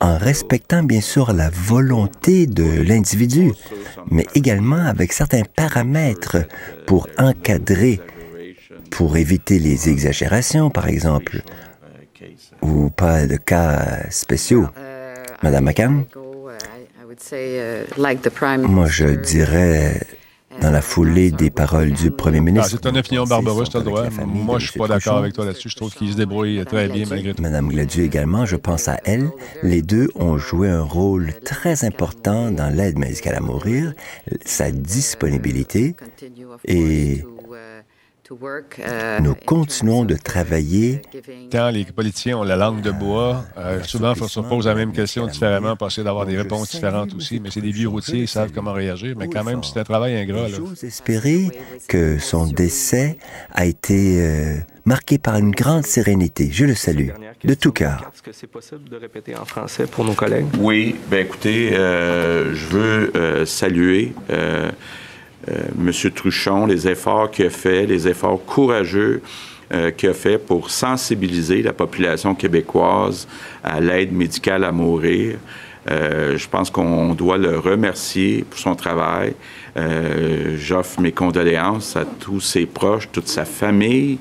en 0.00 0.18
respectant 0.18 0.82
bien 0.82 1.00
sûr 1.00 1.32
la 1.32 1.50
volonté 1.50 2.46
de 2.46 2.82
l'individu, 2.82 3.52
mais 4.10 4.26
également 4.34 4.84
avec 4.84 5.12
certains 5.12 5.42
paramètres 5.42 6.38
pour 6.86 7.08
encadrer, 7.18 8.00
pour 8.90 9.16
éviter 9.16 9.58
les 9.58 9.88
exagérations, 9.88 10.70
par 10.70 10.88
exemple, 10.88 11.42
ou 12.62 12.90
pas 12.90 13.26
de 13.26 13.36
cas 13.36 14.10
spéciaux. 14.10 14.66
Madame 15.42 15.64
McCann? 15.64 16.04
Moi, 18.58 18.86
je 18.86 19.06
dirais 19.06 20.00
dans 20.60 20.70
la 20.70 20.82
foulée 20.82 21.30
des 21.30 21.50
paroles 21.50 21.92
du 21.92 22.10
premier 22.10 22.40
ministre. 22.40 22.70
Ah, 22.74 22.78
c'est 22.82 22.88
une 22.88 22.98
opinion 22.98 23.24
Barbara, 23.24 23.64
tu 23.64 23.76
as 23.76 23.80
le 23.80 23.86
droit. 23.86 24.04
Moi, 24.26 24.58
je 24.58 24.70
suis 24.70 24.78
pas 24.78 24.88
d'accord 24.88 25.18
avec 25.18 25.32
toi 25.32 25.44
là-dessus. 25.44 25.68
Je 25.68 25.76
trouve 25.76 25.94
qu'il 25.94 26.10
se 26.12 26.16
débrouille 26.16 26.64
très 26.64 26.88
bien 26.88 27.04
malgré 27.08 27.34
tout. 27.34 27.42
Madame 27.42 27.68
Gladu 27.68 28.02
également, 28.04 28.46
je 28.46 28.56
pense 28.56 28.88
à 28.88 28.98
elle. 29.04 29.30
Les 29.62 29.82
deux 29.82 30.08
ont 30.14 30.38
joué 30.38 30.68
un 30.68 30.82
rôle 30.82 31.32
très 31.44 31.84
important 31.84 32.50
dans 32.50 32.74
l'aide 32.74 32.98
médicale 32.98 33.36
à 33.36 33.40
mourir, 33.40 33.94
sa 34.44 34.70
disponibilité 34.70 35.96
et 36.66 37.24
Nous 38.30 39.34
continuons 39.44 40.04
de 40.04 40.14
travailler. 40.14 41.02
Quand 41.50 41.70
les 41.70 41.84
politiciens 41.84 42.38
ont 42.38 42.44
la 42.44 42.54
langue 42.54 42.80
de 42.80 42.92
bois, 42.92 43.44
euh, 43.58 43.82
souvent, 43.82 44.12
on 44.20 44.28
se 44.28 44.38
pose 44.38 44.66
la 44.66 44.76
même 44.76 44.92
question 44.92 45.26
différemment, 45.26 45.74
pour 45.74 45.88
essayer 45.88 46.04
d'avoir 46.04 46.26
des 46.26 46.36
réponses 46.36 46.70
différentes 46.70 47.12
aussi. 47.14 47.40
Mais 47.40 47.50
c'est 47.50 47.60
des 47.60 47.72
vieux 47.72 47.88
routiers, 47.88 48.20
ils 48.20 48.28
savent 48.28 48.52
comment 48.54 48.72
réagir. 48.72 49.16
Mais 49.18 49.26
quand 49.26 49.42
même, 49.42 49.64
c'est 49.64 49.80
un 49.80 49.84
travail 49.84 50.16
ingrat. 50.16 50.46
J'ose 50.46 50.84
espérer 50.84 51.50
que 51.88 52.18
son 52.18 52.46
décès 52.46 53.18
a 53.52 53.66
été 53.66 54.20
euh, 54.20 54.56
marqué 54.84 55.18
par 55.18 55.36
une 55.36 55.50
grande 55.50 55.84
sérénité. 55.84 56.50
Je 56.52 56.66
le 56.66 56.76
salue, 56.76 57.10
de 57.42 57.54
tout 57.54 57.72
cœur. 57.72 58.12
Est-ce 58.14 58.22
que 58.22 58.32
c'est 58.32 58.46
possible 58.46 58.88
de 58.88 58.96
répéter 58.96 59.34
en 59.34 59.44
français 59.44 59.86
pour 59.86 60.04
nos 60.04 60.14
collègues? 60.14 60.46
Oui, 60.60 60.94
bien 61.10 61.20
écoutez, 61.20 61.70
je 61.72 62.66
veux 62.66 63.44
saluer 63.44 64.12
euh, 64.30 64.70
M. 65.48 65.90
Truchon, 66.14 66.66
les 66.66 66.88
efforts 66.88 67.30
qu'il 67.30 67.46
a 67.46 67.50
fait, 67.50 67.86
les 67.86 68.08
efforts 68.08 68.44
courageux 68.44 69.22
euh, 69.72 69.90
qu'il 69.90 70.08
a 70.08 70.14
fait 70.14 70.38
pour 70.38 70.70
sensibiliser 70.70 71.62
la 71.62 71.72
population 71.72 72.34
québécoise 72.34 73.26
à 73.64 73.80
l'aide 73.80 74.12
médicale 74.12 74.64
à 74.64 74.72
mourir. 74.72 75.36
Euh, 75.90 76.36
je 76.36 76.48
pense 76.48 76.70
qu'on 76.70 77.14
doit 77.14 77.38
le 77.38 77.58
remercier 77.58 78.44
pour 78.48 78.58
son 78.58 78.74
travail. 78.74 79.34
J'offre 80.56 81.00
mes 81.00 81.12
condoléances 81.12 81.96
à 81.96 82.04
tous 82.04 82.40
ses 82.40 82.66
proches, 82.66 83.08
toute 83.10 83.28
sa 83.28 83.46
famille. 83.46 84.18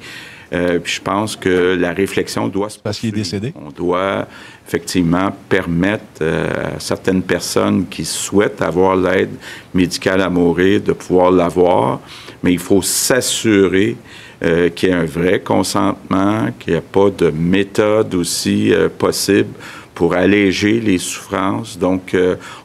Puis 0.50 0.94
je 0.94 1.02
pense 1.02 1.36
que 1.36 1.78
la 1.80 1.94
réflexion 1.94 2.48
doit 2.48 2.70
se 2.70 2.80
Parce 2.80 3.00
qu'il 3.00 3.10
est 3.10 3.14
décédé? 3.14 3.54
On 3.56 3.70
doit 3.70 4.28
effectivement 4.70 5.32
permettre 5.50 6.22
euh, 6.22 6.76
à 6.76 6.80
certaines 6.80 7.24
personnes 7.24 7.88
qui 7.88 8.06
souhaitent 8.06 8.62
avoir 8.62 8.96
l'aide 8.96 9.32
médicale 9.74 10.22
à 10.22 10.30
mourir 10.30 10.80
de 10.82 10.94
pouvoir 10.94 11.32
l'avoir, 11.32 12.00
mais 12.44 12.54
il 12.54 12.60
faut 12.60 12.84
s'assurer 12.84 13.98
euh, 14.44 14.70
qu'il 14.70 14.90
y 14.90 14.92
ait 14.92 14.96
un 14.96 15.06
vrai 15.06 15.40
consentement, 15.40 16.50
qu'il 16.60 16.74
n'y 16.74 16.80
ait 16.80 16.84
pas 16.84 17.10
de 17.10 17.32
méthode 17.32 18.14
aussi 18.14 18.72
euh, 18.72 18.90
possible 18.90 19.50
pour 19.96 20.14
alléger 20.14 20.80
les 20.80 21.00
souffrances. 21.00 21.78
Donc, 21.78 22.16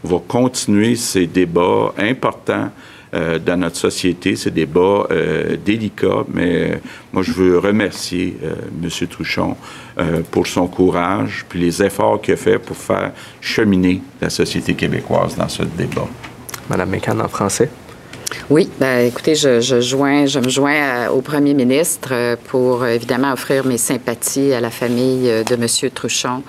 on 0.05 0.09
va 0.09 0.19
continuer 0.29 0.95
ces 0.95 1.27
débats 1.27 1.93
importants 1.99 2.71
euh, 3.15 3.39
dans 3.39 3.57
notre 3.57 3.77
société. 3.77 4.35
C'est 4.35 4.51
des 4.51 4.67
débats 4.67 5.07
euh, 5.11 5.57
délicats, 5.65 6.25
mais 6.33 6.81
moi, 7.13 7.23
je 7.23 7.31
veux 7.31 7.59
remercier 7.59 8.37
euh, 8.43 8.55
M. 8.83 8.89
Truchon 9.09 9.57
pour 10.33 10.49
son 10.49 10.67
courage, 10.67 11.45
puis 11.49 11.61
les 11.61 11.81
efforts 11.81 12.21
qu'il 12.21 12.35
a 12.35 12.37
fait 12.37 12.59
pour 12.59 12.77
faire 12.77 13.13
cheminer 13.41 14.03
la 14.21 14.29
société 14.29 14.75
québécoise 14.75 15.37
dans 15.37 15.49
ce 15.49 15.63
débat. 15.63 16.09
Madame 16.69 16.91
Mécan, 16.91 17.21
en 17.21 17.29
français? 17.29 17.71
Oui, 18.51 18.69
ben, 18.81 19.07
écoutez, 19.07 19.37
je, 19.37 19.81
joins, 19.81 20.27
je 20.27 20.41
me 20.41 20.49
joins 20.49 21.09
au 21.11 21.21
premier 21.21 21.55
ministre 21.55 22.37
pour 22.49 22.85
évidemment 22.85 23.33
offrir 23.33 23.65
mes 23.65 23.79
sympathies 23.79 24.53
à 24.53 24.61
la 24.61 24.71
famille 24.71 25.31
de 25.45 25.55
M. 25.55 25.91
Truchon 25.95 26.43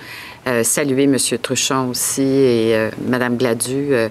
euh, 0.46 0.62
saluer 0.62 1.04
M. 1.04 1.16
Truchon 1.42 1.88
aussi 1.88 2.22
et 2.22 2.76
euh, 2.76 2.90
Mme 3.04 3.36
Gladu, 3.36 3.88
euh, 3.90 4.08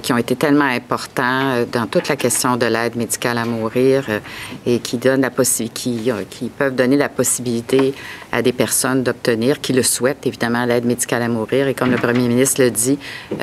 qui 0.00 0.14
ont 0.14 0.16
été 0.16 0.34
tellement 0.34 0.64
importants 0.64 1.66
dans 1.70 1.86
toute 1.86 2.08
la 2.08 2.16
question 2.16 2.56
de 2.56 2.64
l'aide 2.64 2.96
médicale 2.96 3.36
à 3.36 3.44
mourir 3.44 4.06
et 4.64 4.78
qui, 4.78 4.96
donnent 4.96 5.20
la 5.20 5.30
qui, 5.30 6.10
qui 6.30 6.48
peuvent 6.48 6.74
donner 6.74 6.96
la 6.96 7.10
possibilité 7.10 7.92
à 8.32 8.40
des 8.40 8.52
personnes 8.52 9.02
d'obtenir, 9.02 9.60
qui 9.60 9.74
le 9.74 9.82
souhaitent, 9.82 10.26
évidemment, 10.26 10.64
l'aide 10.64 10.86
médicale 10.86 11.22
à 11.22 11.28
mourir. 11.28 11.68
Et 11.68 11.74
comme 11.74 11.90
le 11.90 11.98
premier 11.98 12.28
ministre 12.28 12.62
le 12.62 12.70
dit, 12.70 12.98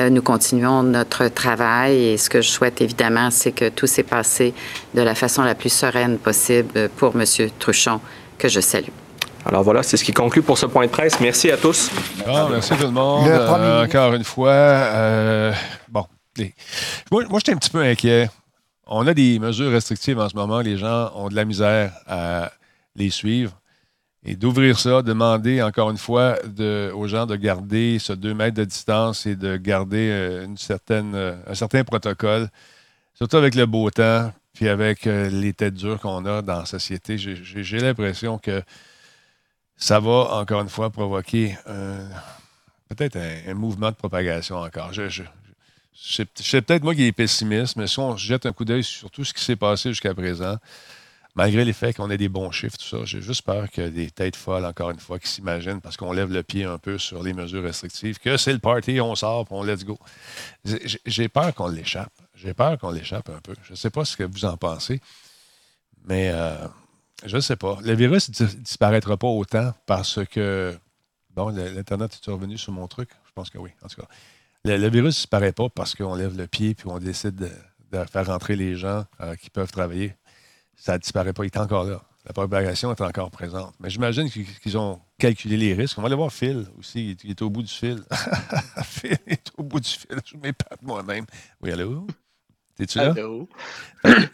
nous 0.09 0.21
continuons 0.23 0.81
notre 0.81 1.27
travail 1.27 2.05
et 2.05 2.17
ce 2.17 2.29
que 2.29 2.41
je 2.41 2.49
souhaite, 2.49 2.81
évidemment, 2.81 3.29
c'est 3.29 3.51
que 3.51 3.69
tout 3.69 3.87
s'est 3.87 4.03
passé 4.03 4.53
de 4.95 5.01
la 5.01 5.13
façon 5.13 5.43
la 5.43 5.53
plus 5.53 5.71
sereine 5.71 6.17
possible 6.17 6.89
pour 6.97 7.15
M. 7.15 7.23
Truchon, 7.59 8.01
que 8.37 8.47
je 8.47 8.61
salue. 8.61 9.00
Alors 9.45 9.63
voilà, 9.63 9.81
c'est 9.81 9.97
ce 9.97 10.03
qui 10.03 10.13
conclut 10.13 10.43
pour 10.43 10.57
ce 10.57 10.65
point 10.65 10.85
de 10.85 10.91
presse. 10.91 11.19
Merci 11.19 11.49
à 11.49 11.57
tous. 11.57 11.89
Merci 12.25 12.75
tout 12.75 12.83
le 12.83 12.91
monde. 12.91 13.27
Euh, 13.27 13.85
encore 13.85 14.13
une 14.13 14.23
fois. 14.23 14.51
Euh, 14.51 15.53
bon, 15.89 16.05
moi, 17.11 17.23
moi 17.27 17.39
j'étais 17.39 17.53
un 17.53 17.57
petit 17.57 17.71
peu 17.71 17.81
inquiet. 17.81 18.29
On 18.85 19.07
a 19.07 19.13
des 19.13 19.39
mesures 19.39 19.71
restrictives 19.71 20.19
en 20.19 20.29
ce 20.29 20.35
moment. 20.35 20.59
Les 20.59 20.77
gens 20.77 21.11
ont 21.15 21.29
de 21.29 21.35
la 21.35 21.45
misère 21.45 21.91
à 22.07 22.51
les 22.95 23.09
suivre. 23.09 23.53
Et 24.23 24.35
d'ouvrir 24.35 24.77
ça, 24.77 25.01
demander 25.01 25.63
encore 25.63 25.89
une 25.89 25.97
fois 25.97 26.37
de, 26.45 26.91
aux 26.93 27.07
gens 27.07 27.25
de 27.25 27.35
garder 27.35 27.97
ce 27.97 28.13
2 28.13 28.35
mètres 28.35 28.57
de 28.57 28.65
distance 28.65 29.25
et 29.25 29.35
de 29.35 29.57
garder 29.57 30.09
euh, 30.11 30.45
une 30.45 30.57
certaine, 30.57 31.15
un 31.47 31.55
certain 31.55 31.83
protocole, 31.83 32.47
surtout 33.15 33.37
avec 33.37 33.55
le 33.55 33.65
beau 33.65 33.89
temps. 33.89 34.31
puis 34.53 34.69
avec 34.69 35.05
les 35.05 35.53
têtes 35.53 35.73
dures 35.73 35.99
qu'on 35.99 36.23
a 36.25 36.43
dans 36.43 36.59
la 36.59 36.65
société, 36.65 37.17
j'ai 37.17 37.79
l'impression 37.79 38.37
que 38.37 38.61
ça 39.81 39.99
va, 39.99 40.35
encore 40.35 40.61
une 40.61 40.69
fois, 40.69 40.91
provoquer 40.91 41.57
peut-être 42.87 43.17
un, 43.17 43.53
mouvement 43.55 43.89
de 43.89 43.95
propagation 43.95 44.57
encore. 44.57 44.93
Je, 44.93 45.23
c'est 45.93 46.61
peut-être 46.61 46.83
moi 46.83 46.93
qui 46.93 47.05
est 47.05 47.11
pessimiste, 47.11 47.75
mais 47.75 47.87
si 47.87 47.99
on 47.99 48.15
jette 48.15 48.45
un 48.45 48.53
coup 48.53 48.63
d'œil 48.63 48.83
sur 48.83 49.09
tout 49.09 49.25
ce 49.25 49.33
qui 49.33 49.43
s'est 49.43 49.55
passé 49.55 49.89
jusqu'à 49.89 50.13
présent, 50.13 50.57
malgré 51.33 51.65
les 51.65 51.73
faits 51.73 51.97
qu'on 51.97 52.11
ait 52.11 52.17
des 52.17 52.29
bons 52.29 52.51
chiffres, 52.51 52.77
tout 52.77 52.85
ça, 52.85 53.05
j'ai 53.05 53.21
juste 53.23 53.41
peur 53.41 53.71
que 53.71 53.89
des 53.89 54.11
têtes 54.11 54.35
folles, 54.35 54.65
encore 54.65 54.91
une 54.91 54.99
fois, 54.99 55.17
qui 55.17 55.27
s'imaginent, 55.27 55.81
parce 55.81 55.97
qu'on 55.97 56.11
lève 56.13 56.31
le 56.31 56.43
pied 56.43 56.63
un 56.63 56.77
peu 56.77 56.99
sur 56.99 57.23
les 57.23 57.33
mesures 57.33 57.63
restrictives, 57.63 58.19
que 58.19 58.37
c'est 58.37 58.53
le 58.53 58.59
party, 58.59 59.01
on 59.01 59.15
sort, 59.15 59.47
on 59.49 59.63
let's 59.63 59.83
go. 59.83 59.97
J'ai 61.07 61.27
peur 61.27 61.55
qu'on 61.55 61.69
l'échappe. 61.69 62.13
J'ai 62.35 62.53
peur 62.53 62.77
qu'on 62.77 62.91
l'échappe 62.91 63.29
un 63.29 63.39
peu. 63.41 63.55
Je 63.63 63.71
ne 63.71 63.75
sais 63.75 63.89
pas 63.89 64.05
ce 64.05 64.15
que 64.15 64.23
vous 64.23 64.45
en 64.45 64.57
pensez, 64.57 65.01
mais 66.05 66.29
euh, 66.31 66.67
je 67.25 67.35
ne 67.35 67.41
sais 67.41 67.55
pas. 67.55 67.77
Le 67.83 67.93
virus 67.93 68.29
ne 68.29 68.45
disparaîtra 68.45 69.17
pas 69.17 69.27
autant 69.27 69.73
parce 69.85 70.23
que. 70.25 70.77
Bon, 71.33 71.47
l'Internet 71.47 72.19
est 72.27 72.31
revenu 72.31 72.57
sur 72.57 72.73
mon 72.73 72.87
truc? 72.87 73.09
Je 73.25 73.31
pense 73.33 73.49
que 73.49 73.57
oui, 73.57 73.69
en 73.83 73.87
tout 73.87 74.01
cas. 74.01 74.07
Le, 74.65 74.75
virus 74.89 75.15
ne 75.15 75.21
disparaît 75.21 75.53
pas 75.53 75.69
parce 75.69 75.95
qu'on 75.95 76.13
lève 76.13 76.37
le 76.37 76.45
pied 76.45 76.75
puis 76.75 76.87
on 76.87 76.99
décide 76.99 77.35
de, 77.35 78.05
faire 78.05 78.27
rentrer 78.27 78.55
les 78.55 78.75
gens 78.75 79.05
euh, 79.21 79.35
qui 79.35 79.49
peuvent 79.49 79.71
travailler 79.71 80.15
ça 80.81 80.93
ne 80.93 80.97
disparaît 80.97 81.31
pas. 81.31 81.43
Il 81.43 81.47
est 81.47 81.57
encore 81.57 81.83
là. 81.83 82.01
La 82.25 82.33
propagation 82.33 82.91
est 82.91 83.01
encore 83.01 83.29
présente. 83.29 83.73
Mais 83.79 83.89
j'imagine 83.89 84.29
qu'ils 84.29 84.77
ont 84.77 84.99
calculé 85.17 85.57
les 85.57 85.73
risques. 85.73 85.97
On 85.97 86.01
va 86.01 86.07
aller 86.07 86.15
voir 86.15 86.33
Phil 86.33 86.65
aussi. 86.79 87.17
Il 87.23 87.31
est 87.31 87.41
au 87.41 87.49
bout 87.49 87.61
du 87.61 87.71
fil. 87.71 88.03
Phil 88.83 89.17
est 89.27 89.51
au 89.57 89.63
bout 89.63 89.79
du 89.79 89.89
fil. 89.89 90.19
Je 90.25 90.37
m'épate 90.37 90.81
moi-même. 90.81 91.25
Oui, 91.61 91.71
allô? 91.71 92.07
T'es-tu 92.81 92.97
là? 92.97 93.13
Allô? 93.15 93.47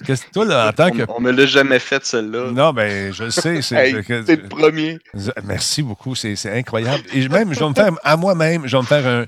Qu'est-ce 0.06 0.26
que 0.26 0.32
toi, 0.32 0.46
là, 0.46 0.70
en 0.70 0.72
tant 0.72 0.90
que. 0.90 1.04
On 1.10 1.20
ne 1.20 1.26
me 1.26 1.32
l'a 1.32 1.46
jamais 1.46 1.80
fait, 1.80 2.06
celle-là. 2.06 2.52
Non, 2.52 2.72
ben, 2.72 3.14
je 3.14 3.26
le 3.26 3.30
sais. 3.30 3.62
C'est 3.62 3.92
le 3.92 4.48
premier. 4.48 5.00
Merci 5.44 5.84
beaucoup. 5.84 6.16
C'est 6.16 6.38
incroyable. 6.58 7.04
Et 7.14 7.28
même, 7.28 7.54
je 7.54 7.60
vais 7.60 7.70
me 7.70 7.74
faire, 7.74 7.92
à 8.04 8.16
moi-même, 8.16 8.66
je 8.66 8.78
vais 8.78 8.82
me 8.82 8.88
faire 8.88 9.06
un. 9.06 9.26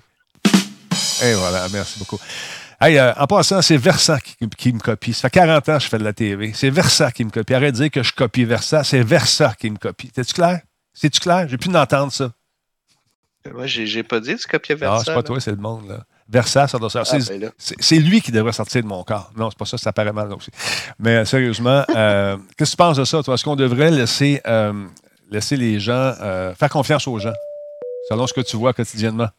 Et 1.25 1.33
voilà, 1.33 1.67
merci 1.73 1.99
beaucoup. 1.99 2.17
Hey, 2.79 2.97
euh, 2.97 3.11
en 3.17 3.27
passant, 3.27 3.61
c'est 3.61 3.75
Versa 3.75 4.19
qui, 4.21 4.71
me 4.71 4.79
copie. 4.79 5.11
Ça 5.11 5.23
fait 5.23 5.31
40 5.31 5.67
ans 5.67 5.77
que 5.77 5.83
je 5.83 5.89
fais 5.89 5.97
de 5.97 6.03
la 6.05 6.13
TV. 6.13 6.53
C'est 6.53 6.69
Versa 6.69 7.11
qui 7.11 7.25
me 7.25 7.29
copie. 7.29 7.53
Arrête 7.53 7.73
de 7.73 7.81
dire 7.81 7.91
que 7.91 8.03
je 8.03 8.13
copie 8.13 8.45
Versa. 8.45 8.85
C'est 8.85 9.03
Versa 9.03 9.53
qui 9.59 9.69
me 9.69 9.77
copie. 9.77 10.09
T'es-tu 10.11 10.33
clair? 10.33 10.61
C'est-tu 10.93 11.19
clair? 11.19 11.45
J'ai 11.49 11.57
plus 11.57 11.69
d'entendre 11.69 12.13
ça. 12.13 12.31
Moi, 13.53 13.67
j'ai 13.67 14.03
pas 14.03 14.21
dit 14.21 14.35
que 14.35 14.41
tu 14.41 14.47
copiais 14.47 14.75
Versa. 14.75 14.95
Non, 14.95 15.03
c'est 15.03 15.13
pas 15.13 15.23
toi, 15.23 15.41
c'est 15.41 15.51
le 15.51 15.57
monde. 15.57 15.89
Là. 15.89 16.05
Versa, 16.29 16.67
ça 16.67 16.77
doit 16.77 16.89
sortir. 16.89 17.19
Ah, 17.19 17.33
ben 17.39 17.51
c'est 17.57 17.95
lui 17.95 18.21
qui 18.21 18.31
devrait 18.31 18.53
sortir 18.53 18.83
de 18.83 18.87
mon 18.87 19.03
corps. 19.03 19.31
Non, 19.35 19.49
c'est 19.49 19.57
pas 19.57 19.65
ça, 19.65 19.77
ça 19.77 19.91
paraît 19.91 20.13
mal 20.13 20.31
aussi. 20.31 20.51
Mais 20.99 21.15
euh, 21.15 21.25
sérieusement, 21.25 21.83
euh, 21.89 22.37
qu'est-ce 22.57 22.71
que 22.71 22.75
tu 22.75 22.77
penses 22.77 22.97
de 22.97 23.03
ça, 23.03 23.23
toi? 23.23 23.33
Est-ce 23.33 23.43
qu'on 23.43 23.55
devrait 23.55 23.89
laisser, 23.89 24.41
laisser 25.31 25.57
les 25.57 25.79
gens, 25.79 26.13
faire 26.57 26.69
confiance 26.69 27.07
aux 27.07 27.17
gens, 27.17 27.33
selon 28.09 28.27
ce 28.27 28.33
que 28.33 28.41
tu 28.41 28.57
vois 28.57 28.73
quotidiennement? 28.73 29.29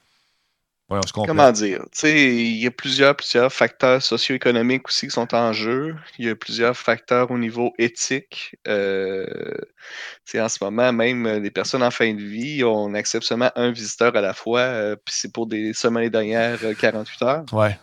Comment 1.14 1.52
dire? 1.52 1.84
Il 2.02 2.56
y 2.56 2.66
a 2.66 2.70
plusieurs, 2.72 3.14
plusieurs 3.14 3.52
facteurs 3.52 4.02
socio-économiques 4.02 4.88
aussi 4.88 5.06
qui 5.06 5.12
sont 5.12 5.32
en 5.34 5.52
jeu. 5.52 5.94
Il 6.18 6.26
y 6.26 6.28
a 6.28 6.34
plusieurs 6.34 6.76
facteurs 6.76 7.30
au 7.30 7.38
niveau 7.38 7.72
éthique. 7.78 8.56
Euh, 8.66 9.54
en 10.34 10.48
ce 10.48 10.64
moment, 10.64 10.92
même 10.92 11.26
euh, 11.26 11.38
les 11.38 11.52
personnes 11.52 11.84
en 11.84 11.92
fin 11.92 12.12
de 12.12 12.20
vie, 12.20 12.64
on 12.64 12.94
accepte 12.94 13.24
seulement 13.24 13.52
un 13.54 13.70
visiteur 13.70 14.16
à 14.16 14.20
la 14.20 14.34
fois, 14.34 14.60
euh, 14.60 14.96
puis 14.96 15.14
c'est 15.16 15.32
pour 15.32 15.46
des 15.46 15.72
semaines 15.74 16.08
dernières 16.08 16.58
48 16.76 17.22
heures. 17.22 17.44
Ouais. 17.52 17.78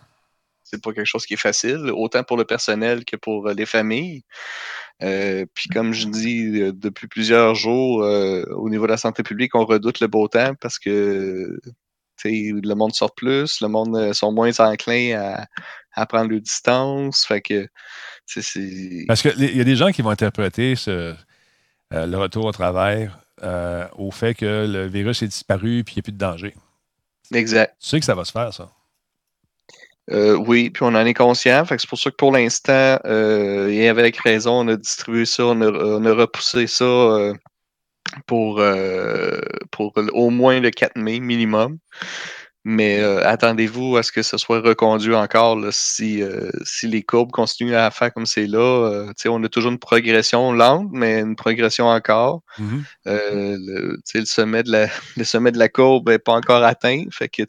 C'est 0.63 0.83
pas 0.83 0.91
quelque 0.91 1.05
chose 1.05 1.25
qui 1.25 1.35
est 1.35 1.37
facile, 1.37 1.89
autant 1.93 2.23
pour 2.23 2.35
le 2.35 2.43
personnel 2.43 3.05
que 3.05 3.15
pour 3.15 3.47
les 3.47 3.65
familles. 3.65 4.23
puis 4.99 5.69
comme 5.73 5.93
je 5.93 6.07
dis 6.07 6.73
depuis 6.73 7.07
plusieurs 7.07 7.55
jours, 7.55 7.99
au 7.99 8.69
niveau 8.69 8.85
de 8.85 8.91
la 8.91 8.97
santé 8.97 9.23
publique, 9.23 9.55
on 9.55 9.63
redoute 9.63 10.01
le 10.01 10.07
beau 10.07 10.27
temps 10.27 10.55
parce 10.55 10.77
que 10.77 11.57
le 12.23 12.73
monde 12.73 12.93
sort 12.93 13.13
plus, 13.13 13.61
le 13.61 13.67
monde 13.67 13.95
euh, 13.95 14.13
sont 14.13 14.31
moins 14.31 14.51
enclins 14.59 15.45
à, 15.93 16.05
prendre 16.05 16.29
le 16.29 16.39
distance. 16.39 17.25
Fait 17.25 17.41
que, 17.41 17.67
Parce 19.07 19.21
qu'il 19.21 19.57
y 19.57 19.61
a 19.61 19.63
des 19.63 19.75
gens 19.75 19.91
qui 19.91 20.01
vont 20.01 20.11
interpréter 20.11 20.75
ce, 20.75 21.15
euh, 21.93 22.05
le 22.05 22.17
retour 22.17 22.45
au 22.45 22.51
travail 22.51 23.09
euh, 23.43 23.87
au 23.97 24.11
fait 24.11 24.35
que 24.35 24.67
le 24.67 24.87
virus 24.87 25.23
est 25.23 25.27
disparu 25.27 25.79
et 25.79 25.83
qu'il 25.83 25.97
n'y 25.97 26.01
a 26.01 26.03
plus 26.03 26.11
de 26.11 26.17
danger. 26.17 26.53
Exact. 27.33 27.75
Tu 27.79 27.89
sais 27.89 27.99
que 27.99 28.05
ça 28.05 28.15
va 28.15 28.25
se 28.25 28.31
faire, 28.31 28.53
ça? 28.53 28.69
oui, 30.09 30.69
puis 30.69 30.83
on 30.83 30.95
en 30.95 31.05
est 31.05 31.13
conscient. 31.13 31.65
c'est 31.67 31.85
pour 31.85 31.99
ça 31.99 32.09
que 32.09 32.15
pour 32.15 32.31
l'instant, 32.31 32.97
et 33.05 33.89
avec 33.89 34.15
raison, 34.15 34.61
on 34.61 34.67
a 34.69 34.77
distribué 34.77 35.25
ça, 35.25 35.43
on 35.47 36.05
a 36.05 36.13
repoussé 36.13 36.65
ça 36.65 37.33
pour, 38.25 38.59
euh, 38.59 39.39
pour 39.71 39.93
au 40.13 40.29
moins 40.29 40.59
le 40.59 40.71
4 40.71 40.97
mai 40.97 41.19
minimum. 41.19 41.77
Mais 42.69 42.99
euh, 42.99 43.25
attendez-vous 43.25 43.95
à 43.95 44.03
ce 44.03 44.11
que 44.11 44.21
ce 44.21 44.37
soit 44.37 44.59
reconduit 44.59 45.15
encore 45.15 45.57
si, 45.71 46.21
euh, 46.21 46.51
si 46.65 46.85
les 46.85 47.01
courbes 47.01 47.31
continuent 47.31 47.75
à 47.75 47.89
faire 47.91 48.13
comme 48.13 48.25
c'est 48.25 48.45
là. 48.45 49.05
on 49.27 49.43
a 49.43 49.47
toujours 49.47 49.71
une 49.71 49.79
progression 49.79 50.51
lente, 50.51 50.89
mais 50.91 51.21
une 51.21 51.37
progression 51.37 51.87
encore. 51.87 52.41
Mm-hmm. 52.59 52.83
le, 53.05 53.97
le, 54.13 54.25
sommet 54.25 54.63
de 54.63 54.71
la, 54.71 54.87
le 55.15 55.23
sommet 55.23 55.53
de 55.53 55.59
la 55.59 55.69
courbe 55.69 56.09
n'est 56.09 56.19
pas 56.19 56.33
encore 56.33 56.61
atteint. 56.61 57.05
Fait 57.09 57.29
que 57.29 57.43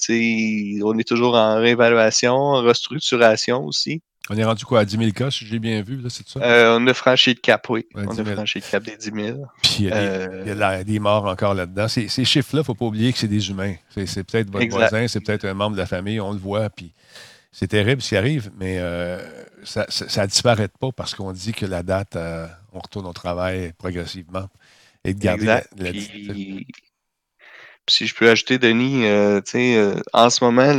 on 0.85 0.97
est 0.99 1.09
toujours 1.09 1.35
en 1.35 1.57
réévaluation, 1.57 2.35
en 2.35 2.63
restructuration 2.63 3.65
aussi. 3.65 4.03
On 4.31 4.37
est 4.37 4.45
rendu 4.45 4.65
quoi, 4.65 4.81
à 4.81 4.85
10 4.85 4.99
000 4.99 5.11
cas, 5.13 5.31
si 5.31 5.47
j'ai 5.47 5.59
bien 5.59 5.81
vu, 5.83 6.01
c'est 6.11 6.29
ça? 6.29 6.41
Euh, 6.41 6.79
on 6.79 6.87
a 6.87 6.95
franchi 6.95 7.31
le 7.31 7.41
cap, 7.41 7.69
oui. 7.71 7.87
on 7.95 8.07
a 8.07 8.25
franchi 8.25 8.59
le 8.59 8.71
cap 8.71 8.83
des 8.83 8.97
10 8.97 9.13
000. 9.15 9.39
Puis 9.63 9.77
il 9.81 9.85
y 9.87 9.93
a, 9.93 10.85
des, 10.85 10.99
morts 10.99 11.25
encore 11.25 11.55
là-dedans. 11.55 11.89
Ces, 11.89 12.09
chiffres-là, 12.09 12.59
il 12.59 12.61
ne 12.61 12.63
faut 12.65 12.75
pas 12.75 12.85
oublier 12.85 13.13
que 13.13 13.19
c'est 13.19 13.29
des 13.29 13.49
humains. 13.51 13.75
C'est 14.07 14.25
peut-être 14.25 14.51
votre 14.51 14.69
voisin, 14.69 15.09
c'est 15.09 15.21
peut-être 15.21 15.47
un 15.47 15.55
membre 15.55 15.77
de 15.77 15.81
la 15.81 15.87
famille, 15.87 16.21
on 16.21 16.33
le 16.33 16.39
voit, 16.39 16.69
puis 16.69 16.93
c'est 17.53 17.69
terrible 17.69 18.03
ce 18.03 18.11
qui 18.11 18.17
arrive, 18.17 18.51
mais 18.59 18.79
euh, 18.79 19.19
ça 19.65 19.87
ne 19.89 20.27
disparaît 20.27 20.69
pas 20.69 20.93
parce 20.93 21.15
qu'on 21.15 21.33
dit 21.33 21.53
que 21.53 21.67
la 21.67 21.83
date, 21.83 22.17
euh, 22.17 22.47
on 22.73 22.81
retourne 22.81 23.07
au 23.07 23.13
travail 23.13 23.73
progressivement. 23.79 24.49
Et 25.05 25.15
de 25.15 25.21
garder 25.21 25.47
la, 25.47 25.63
si 27.89 28.07
je 28.07 28.15
peux 28.15 28.29
ajouter, 28.29 28.59
Denis, 28.59 29.07
euh, 29.07 29.41
euh, 29.55 30.01
en 30.13 30.31
ce 30.31 30.45
moment, 30.45 30.73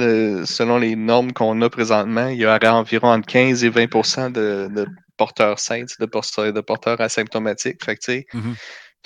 selon 0.46 0.78
les 0.78 0.96
normes 0.96 1.34
qu'on 1.34 1.62
a 1.62 1.70
présentement, 1.70 2.28
il 2.28 2.38
y 2.38 2.46
aurait 2.46 2.68
environ 2.68 3.10
entre 3.10 3.28
15 3.28 3.64
et 3.64 3.70
20% 3.70 4.32
de, 4.32 4.88
porteurs 5.18 5.60
sains, 5.60 5.86
de 6.00 6.06
porteurs, 6.06 6.54
de 6.54 6.62
porteurs 6.62 7.02
asymptomatiques. 7.02 7.84
Fait 7.84 7.96
que, 7.96 8.22
tu 8.22 8.26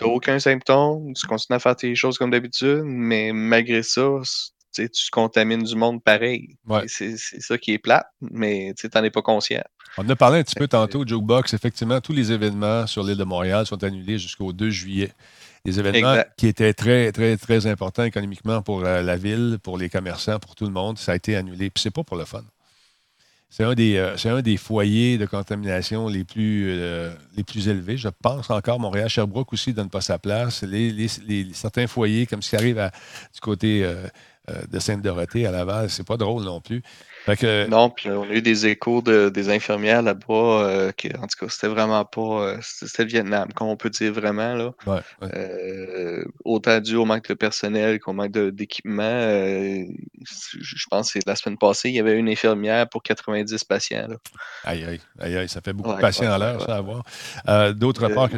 n'as 0.02 0.08
aucun 0.08 0.40
symptôme, 0.40 1.14
tu 1.14 1.28
continues 1.28 1.56
à 1.56 1.60
faire 1.60 1.76
tes 1.76 1.96
choses 1.96 2.18
comme 2.18 2.32
d'habitude, 2.32 2.84
mais 2.84 3.32
malgré 3.32 3.84
ça, 3.84 4.02
tu 4.74 4.88
contamines 5.12 5.64
du 5.64 5.76
monde 5.76 6.04
pareil. 6.04 6.58
C'est 6.88 7.18
ça 7.18 7.58
qui 7.58 7.74
est 7.74 7.80
plat, 7.80 8.06
mais 8.22 8.74
tu 8.78 8.88
n'en 8.94 9.04
es 9.04 9.12
pas 9.12 9.22
conscient. 9.22 9.64
On 9.98 10.10
a 10.10 10.16
parlé 10.16 10.40
un 10.40 10.44
petit 10.44 10.56
peu 10.56 10.68
tantôt, 10.68 11.06
Jokebox. 11.06 11.54
Effectivement, 11.54 12.02
tous 12.02 12.14
les 12.14 12.32
événements 12.32 12.88
sur 12.88 13.04
l'île 13.04 13.18
de 13.18 13.24
Montréal 13.24 13.68
sont 13.68 13.84
annulés 13.84 14.18
jusqu'au 14.18 14.52
2 14.52 14.72
juillet 14.72 15.12
des 15.66 15.80
événements 15.80 16.22
qui 16.38 16.48
étaient 16.48 16.74
très, 16.74 17.12
très, 17.12 17.38
très 17.38 17.68
importants 17.68 18.04
économiquement 18.04 18.62
pour 18.62 18.84
euh, 18.84 19.02
la 19.02 19.16
ville, 19.16 19.60
pour 19.64 19.78
les 19.78 19.90
commerçants, 19.90 20.40
pour 20.40 20.56
tout 20.56 20.66
le 20.66 20.72
monde. 20.72 20.98
Ça 20.98 21.14
a 21.14 21.16
été 21.16 21.36
annulé. 21.36 21.70
Puis 21.70 21.82
c'est 21.82 21.92
pas 21.92 22.04
pour 22.04 22.18
le 22.18 22.26
fun. 22.26 22.44
C'est 23.50 23.64
un, 23.64 23.74
des, 23.74 23.98
euh, 23.98 24.16
un 24.26 24.42
des 24.42 24.58
foyers 24.58 25.18
de 25.18 25.26
contamination 25.26 26.08
les 26.08 26.24
plus, 26.24 26.66
euh, 26.70 27.14
les 27.38 27.44
plus 27.44 27.70
élevés. 27.70 27.98
Je 27.98 28.10
pense 28.10 28.50
encore, 28.50 28.80
Montréal, 28.80 29.08
Sherbrooke 29.08 29.54
aussi 29.54 29.70
ne 29.70 29.76
donne 29.76 29.90
pas 29.90 30.02
sa 30.02 30.18
place. 30.18 30.64
Les, 30.64 31.08
certains 31.54 31.88
foyers, 31.88 32.26
comme 32.26 32.42
ce 32.42 32.50
qui 32.50 32.56
arrive 32.56 32.92
du 33.34 33.40
côté 33.40 33.88
de 34.48 34.80
Sainte-Dorothée 34.80 35.46
à 35.46 35.52
Laval, 35.52 35.90
c'est 35.92 36.06
pas 36.06 36.18
drôle 36.18 36.44
non 36.44 36.62
plus. 36.62 36.82
Non, 37.70 37.90
puis 37.90 38.10
on 38.10 38.24
a 38.24 38.34
eu 38.34 38.42
des 38.42 38.68
échos 38.68 39.02
de, 39.02 39.30
des 39.30 39.50
infirmières 39.50 40.02
là-bas, 40.02 40.34
euh, 40.34 40.92
qui, 40.92 41.08
en 41.16 41.28
tout 41.28 41.38
cas, 41.40 41.50
c'était 41.50 41.68
vraiment 41.68 42.04
pas. 42.04 42.22
Euh, 42.22 42.58
c'était 42.62 43.04
le 43.04 43.10
Vietnam, 43.10 43.52
comme 43.54 43.68
on 43.68 43.78
peut 43.78 43.90
dire 43.90 44.12
vraiment. 44.12 44.54
Là. 44.56 44.74
Euh, 45.22 46.24
autant 46.44 46.80
dû 46.80 46.96
au 46.96 47.06
manque 47.06 47.28
de 47.30 47.34
personnel 47.34 48.00
qu'au 48.00 48.14
manque 48.14 48.32
d'équipement. 48.32 49.04
je 49.04 50.86
pense 50.90 51.14
que 51.14 51.20
la 51.26 51.36
semaine 51.36 51.58
passée, 51.58 51.90
il 51.90 51.96
y 51.96 52.00
avait 52.00 52.18
une 52.18 52.30
infirmière 52.30 52.90
pour 52.90 53.04
90 53.04 53.64
patients. 53.64 54.08
Là. 54.10 54.16
Aïe, 54.66 54.84
aïe, 54.84 55.02
aïe, 55.20 55.38
aïe, 55.38 55.50
ça 55.50 55.62
fait 55.62 55.74
beaucoup 55.74 55.94
de 55.94 56.02
patients 56.02 56.32
à 56.32 56.38
l'heure, 56.38 56.62
ça 56.62 56.78
à 56.78 56.82
voir. 56.82 57.74
D'autre 57.74 58.10
part, 58.10 58.30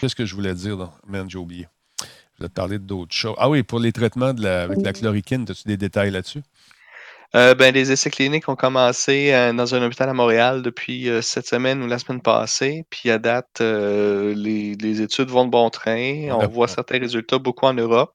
qu'est-ce 0.00 0.14
que 0.14 0.24
je 0.24 0.34
voulais 0.34 0.54
dire? 0.54 0.76
Là? 0.76 0.90
Man, 1.06 1.28
j'ai 1.28 1.38
oublié. 1.38 1.66
Je 2.00 2.38
voulais 2.38 2.48
te 2.48 2.54
parler 2.54 2.78
d'autres 2.78 3.14
choses. 3.14 3.34
Ah 3.38 3.50
oui, 3.50 3.62
pour 3.62 3.78
les 3.78 3.92
traitements 3.92 4.32
de 4.32 4.42
la, 4.42 4.62
avec 4.62 4.78
la 4.82 4.92
chloroquine, 4.92 5.44
as-tu 5.48 5.64
des 5.66 5.76
détails 5.76 6.10
là-dessus? 6.10 6.42
Euh, 7.34 7.54
ben, 7.54 7.72
les 7.72 7.90
essais 7.90 8.10
cliniques 8.10 8.48
ont 8.50 8.56
commencé 8.56 9.32
euh, 9.32 9.54
dans 9.54 9.74
un 9.74 9.82
hôpital 9.82 10.06
à 10.08 10.12
Montréal 10.12 10.60
depuis 10.60 11.08
euh, 11.08 11.22
cette 11.22 11.46
semaine 11.46 11.82
ou 11.82 11.86
la 11.86 11.98
semaine 11.98 12.20
passée. 12.20 12.84
Puis 12.90 13.10
à 13.10 13.18
date, 13.18 13.60
les, 13.60 15.00
études 15.00 15.30
vont 15.30 15.46
de 15.46 15.50
bon 15.50 15.70
train. 15.70 16.28
On 16.30 16.46
voit 16.46 16.68
certains 16.68 16.98
résultats 16.98 17.38
beaucoup 17.38 17.64
en 17.64 17.74
Europe, 17.74 18.14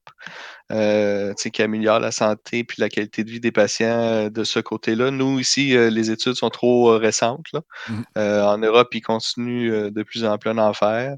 qui 0.70 1.61
améliorent 1.61 1.99
la 1.99 2.11
santé 2.11 2.63
puis 2.63 2.80
la 2.80 2.89
qualité 2.89 3.24
de 3.24 3.32
vie 3.32 3.39
des 3.39 3.51
patients 3.51 4.30
de 4.30 4.43
ce 4.43 4.59
côté-là. 4.59 5.09
Nous, 5.09 5.39
ici, 5.39 5.70
les 5.70 6.11
études 6.11 6.36
sont 6.36 6.49
trop 6.49 6.97
récentes. 6.97 7.47
Mmh. 7.89 8.01
en 8.15 8.57
Europe, 8.59 8.93
ils 8.93 9.01
continuent 9.01 9.89
de 9.89 10.03
plus 10.03 10.26
en 10.26 10.38
plus 10.38 10.51
en 10.51 10.74
faire. 10.74 11.15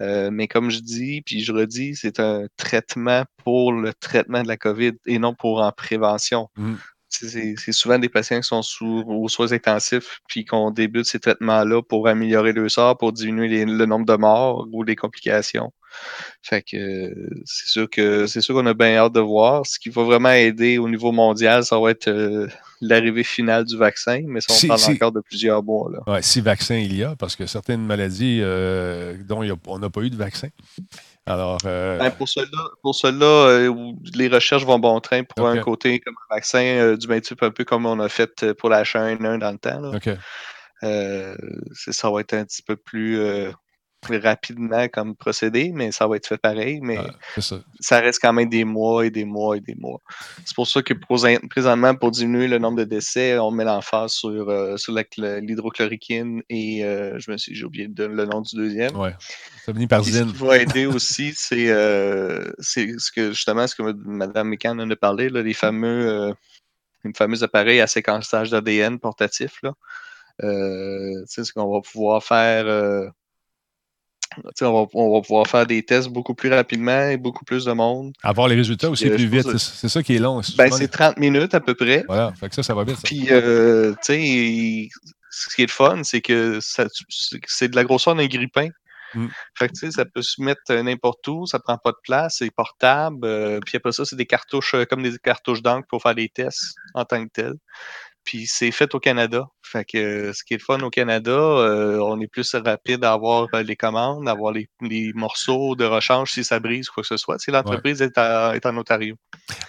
mais 0.00 0.48
comme 0.48 0.70
je 0.70 0.80
dis, 0.80 1.22
puis 1.22 1.42
je 1.42 1.52
redis, 1.52 1.96
c'est 1.96 2.20
un 2.20 2.46
traitement 2.58 3.24
pour 3.42 3.72
le 3.72 3.94
traitement 3.94 4.42
de 4.42 4.48
la 4.48 4.58
COVID 4.58 4.92
et 5.06 5.18
non 5.18 5.34
pour 5.34 5.62
en 5.62 5.72
prévention. 5.72 6.48
Mmh. 6.56 6.74
C'est 7.20 7.72
souvent 7.72 7.98
des 7.98 8.08
patients 8.08 8.40
qui 8.40 8.48
sont 8.48 8.62
sous 8.62 9.04
aux 9.06 9.28
soins 9.28 9.52
intensifs, 9.52 10.20
puis 10.28 10.44
qu'on 10.44 10.70
débute 10.70 11.06
ces 11.06 11.20
traitements-là 11.20 11.82
pour 11.82 12.08
améliorer 12.08 12.52
le 12.52 12.68
sort, 12.68 12.96
pour 12.96 13.12
diminuer 13.12 13.64
le 13.64 13.86
nombre 13.86 14.06
de 14.06 14.16
morts 14.16 14.66
ou 14.72 14.82
les 14.82 14.96
complications. 14.96 15.72
Fait 16.42 16.62
que 16.62 17.12
c'est 17.44 17.68
sûr 17.68 17.90
que 17.90 18.26
c'est 18.26 18.40
sûr 18.40 18.54
qu'on 18.54 18.66
a 18.66 18.74
bien 18.74 18.96
hâte 18.96 19.12
de 19.12 19.20
voir. 19.20 19.66
Ce 19.66 19.78
qui 19.78 19.88
va 19.88 20.02
vraiment 20.02 20.30
aider 20.30 20.78
au 20.78 20.88
niveau 20.88 21.12
mondial, 21.12 21.64
ça 21.64 21.78
va 21.78 21.90
être 21.90 22.08
euh, 22.08 22.46
l'arrivée 22.80 23.24
finale 23.24 23.64
du 23.64 23.76
vaccin, 23.76 24.22
mais 24.26 24.40
ça, 24.40 24.54
on 24.54 24.68
parle 24.68 24.94
encore 24.94 25.12
de 25.12 25.20
plusieurs 25.20 25.62
mois. 25.62 25.90
Là. 25.90 26.22
si 26.22 26.40
vaccin 26.40 26.76
il 26.76 26.96
y 26.96 27.02
a, 27.02 27.16
parce 27.16 27.36
que 27.36 27.46
certaines 27.46 27.84
maladies 27.84 28.40
euh, 28.42 29.16
dont 29.26 29.42
on 29.66 29.78
n'a 29.78 29.90
pas 29.90 30.02
eu 30.02 30.10
de 30.10 30.16
vaccin. 30.16 30.48
Alors, 31.28 31.58
euh, 31.66 31.98
ben, 31.98 32.10
pour 32.10 32.28
cela, 32.28 32.46
pour 32.82 32.94
cela 32.94 33.26
euh, 33.26 33.92
les 34.14 34.28
recherches 34.28 34.64
vont 34.64 34.78
bon 34.78 34.98
train 35.00 35.24
pour 35.24 35.46
un 35.46 35.58
côté 35.58 36.00
comme 36.00 36.14
un 36.30 36.34
vaccin 36.34 36.62
euh, 36.62 36.96
du 36.96 37.06
même 37.06 37.20
type, 37.20 37.42
un 37.42 37.50
peu 37.50 37.64
comme 37.64 37.84
on 37.84 38.00
a 38.00 38.08
fait 38.08 38.54
pour 38.54 38.70
la 38.70 38.82
H1N1 38.82 39.38
dans 39.38 39.52
le 39.52 39.58
temps. 39.58 39.80
Là. 39.80 39.98
ça 41.90 42.10
va 42.10 42.20
être 42.20 42.32
un 42.32 42.44
petit 42.44 42.62
peu 42.62 42.76
plus 42.76 43.20
rapidement 44.16 44.88
comme 44.88 45.14
procédé, 45.14 45.70
mais 45.74 45.92
ça 45.92 46.06
va 46.06 46.16
être 46.16 46.26
fait 46.26 46.38
pareil. 46.38 46.80
Mais 46.82 46.98
ça. 47.38 48.00
reste 48.00 48.20
quand 48.22 48.32
même 48.32 48.48
des 48.48 48.64
mois 48.64 49.04
et 49.04 49.10
des 49.10 49.24
mois 49.24 49.56
et 49.56 49.60
des 49.60 49.74
mois. 49.74 50.00
C'est 50.44 50.54
pour 50.54 50.66
ça 50.66 50.82
que 50.82 50.94
présentement, 51.48 51.94
pour 51.94 52.10
diminuer 52.10 52.48
le 52.48 52.58
nombre 52.58 52.78
de 52.78 52.84
décès, 52.84 53.38
on 53.38 53.50
met 53.50 53.64
l'emphase 53.64 54.12
sur, 54.12 54.48
euh, 54.48 54.76
sur 54.76 54.94
l'hydrochloroquine 54.94 56.42
et 56.48 56.84
euh, 56.84 57.18
je 57.18 57.30
me 57.30 57.36
suis 57.36 57.54
j'ai 57.54 57.64
oublié 57.64 57.88
le 57.96 58.24
nom 58.24 58.40
du 58.40 58.56
deuxième. 58.56 58.96
Ouais. 58.96 59.14
Ça 59.64 59.72
par 59.88 60.04
Ce 60.04 60.10
qui 60.10 60.44
va 60.44 60.58
aider 60.58 60.86
aussi, 60.86 61.34
euh, 61.52 62.50
c'est 62.58 62.98
ce 62.98 63.12
que 63.12 63.32
justement 63.32 63.66
ce 63.66 63.74
que 63.74 63.82
Mme 63.82 64.48
McCann 64.48 64.80
en 64.80 64.90
a 64.90 64.96
parlé, 64.96 65.28
là, 65.28 65.42
les 65.42 65.54
fameux 65.54 66.34
les 67.04 67.12
fameux 67.14 67.42
appareils 67.42 67.80
à 67.80 67.86
séquençage 67.86 68.50
d'ADN 68.50 68.98
portatif. 68.98 69.58
Là. 69.62 69.74
ce 70.40 71.52
qu'on 71.52 71.72
va 71.72 71.80
pouvoir 71.80 72.24
faire 72.24 73.12
on 74.62 75.14
va, 75.14 75.20
pouvoir 75.20 75.46
faire 75.46 75.66
des 75.66 75.82
tests 75.82 76.08
beaucoup 76.08 76.34
plus 76.34 76.52
rapidement 76.52 77.08
et 77.08 77.16
beaucoup 77.16 77.44
plus 77.44 77.64
de 77.64 77.72
monde. 77.72 78.12
Avoir 78.22 78.48
les 78.48 78.56
résultats 78.56 78.90
aussi 78.90 79.08
plus 79.08 79.26
vite. 79.26 79.56
C'est 79.58 79.88
ça 79.88 80.02
qui 80.02 80.16
est 80.16 80.18
long. 80.18 80.40
Ben, 80.56 80.70
c'est 80.70 80.88
30 80.88 81.18
minutes 81.18 81.54
à 81.54 81.60
peu 81.60 81.74
près. 81.74 82.04
Voilà, 82.06 82.32
fait 82.38 82.48
que 82.48 82.54
ça, 82.54 82.62
ça 82.62 82.74
va 82.74 82.84
vite. 82.84 82.98
Puis, 83.04 83.28
euh, 83.30 83.92
tu 84.04 84.14
sais, 84.14 84.88
ce 85.30 85.54
qui 85.54 85.62
est 85.62 85.66
le 85.66 85.72
fun, 85.72 86.02
c'est 86.04 86.20
que 86.20 86.58
c'est 86.60 87.68
de 87.68 87.76
la 87.76 87.84
grosseur 87.84 88.14
d'un 88.14 88.26
grippin. 88.26 88.68
Mm. 89.14 89.26
Fait 89.54 89.68
que, 89.68 89.90
ça 89.90 90.04
peut 90.04 90.22
se 90.22 90.42
mettre 90.42 90.72
n'importe 90.72 91.26
où, 91.28 91.46
ça 91.46 91.58
prend 91.58 91.78
pas 91.78 91.92
de 91.92 91.98
place, 92.02 92.36
c'est 92.38 92.50
portable. 92.50 93.24
Euh, 93.24 93.60
puis 93.64 93.76
après 93.76 93.92
ça, 93.92 94.04
c'est 94.04 94.16
des 94.16 94.26
cartouches 94.26 94.74
euh, 94.74 94.84
comme 94.84 95.02
des 95.02 95.16
cartouches 95.18 95.62
d'encre 95.62 95.86
pour 95.88 96.02
faire 96.02 96.14
des 96.14 96.28
tests 96.28 96.74
en 96.94 97.04
tant 97.04 97.24
que 97.24 97.30
tel. 97.32 97.54
Puis 98.28 98.44
c'est 98.46 98.72
fait 98.72 98.94
au 98.94 99.00
Canada. 99.00 99.48
Fait 99.62 99.86
que 99.86 100.34
ce 100.34 100.44
qui 100.44 100.52
est 100.52 100.58
fun 100.58 100.80
au 100.80 100.90
Canada, 100.90 101.30
euh, 101.30 101.98
on 101.98 102.20
est 102.20 102.26
plus 102.26 102.54
rapide 102.54 103.02
à 103.02 103.14
avoir 103.14 103.46
euh, 103.54 103.62
les 103.62 103.74
commandes, 103.74 104.28
à 104.28 104.32
avoir 104.32 104.52
les, 104.52 104.68
morceaux 105.14 105.74
de 105.74 105.86
rechange 105.86 106.32
si 106.32 106.44
ça 106.44 106.60
brise 106.60 106.90
ou 106.90 106.92
quoi 106.92 107.02
que 107.02 107.06
ce 107.06 107.16
soit. 107.16 107.38
Si 107.38 107.50
l'entreprise 107.50 108.02
est, 108.02 108.18
en 108.18 108.76
Ontario. 108.76 109.16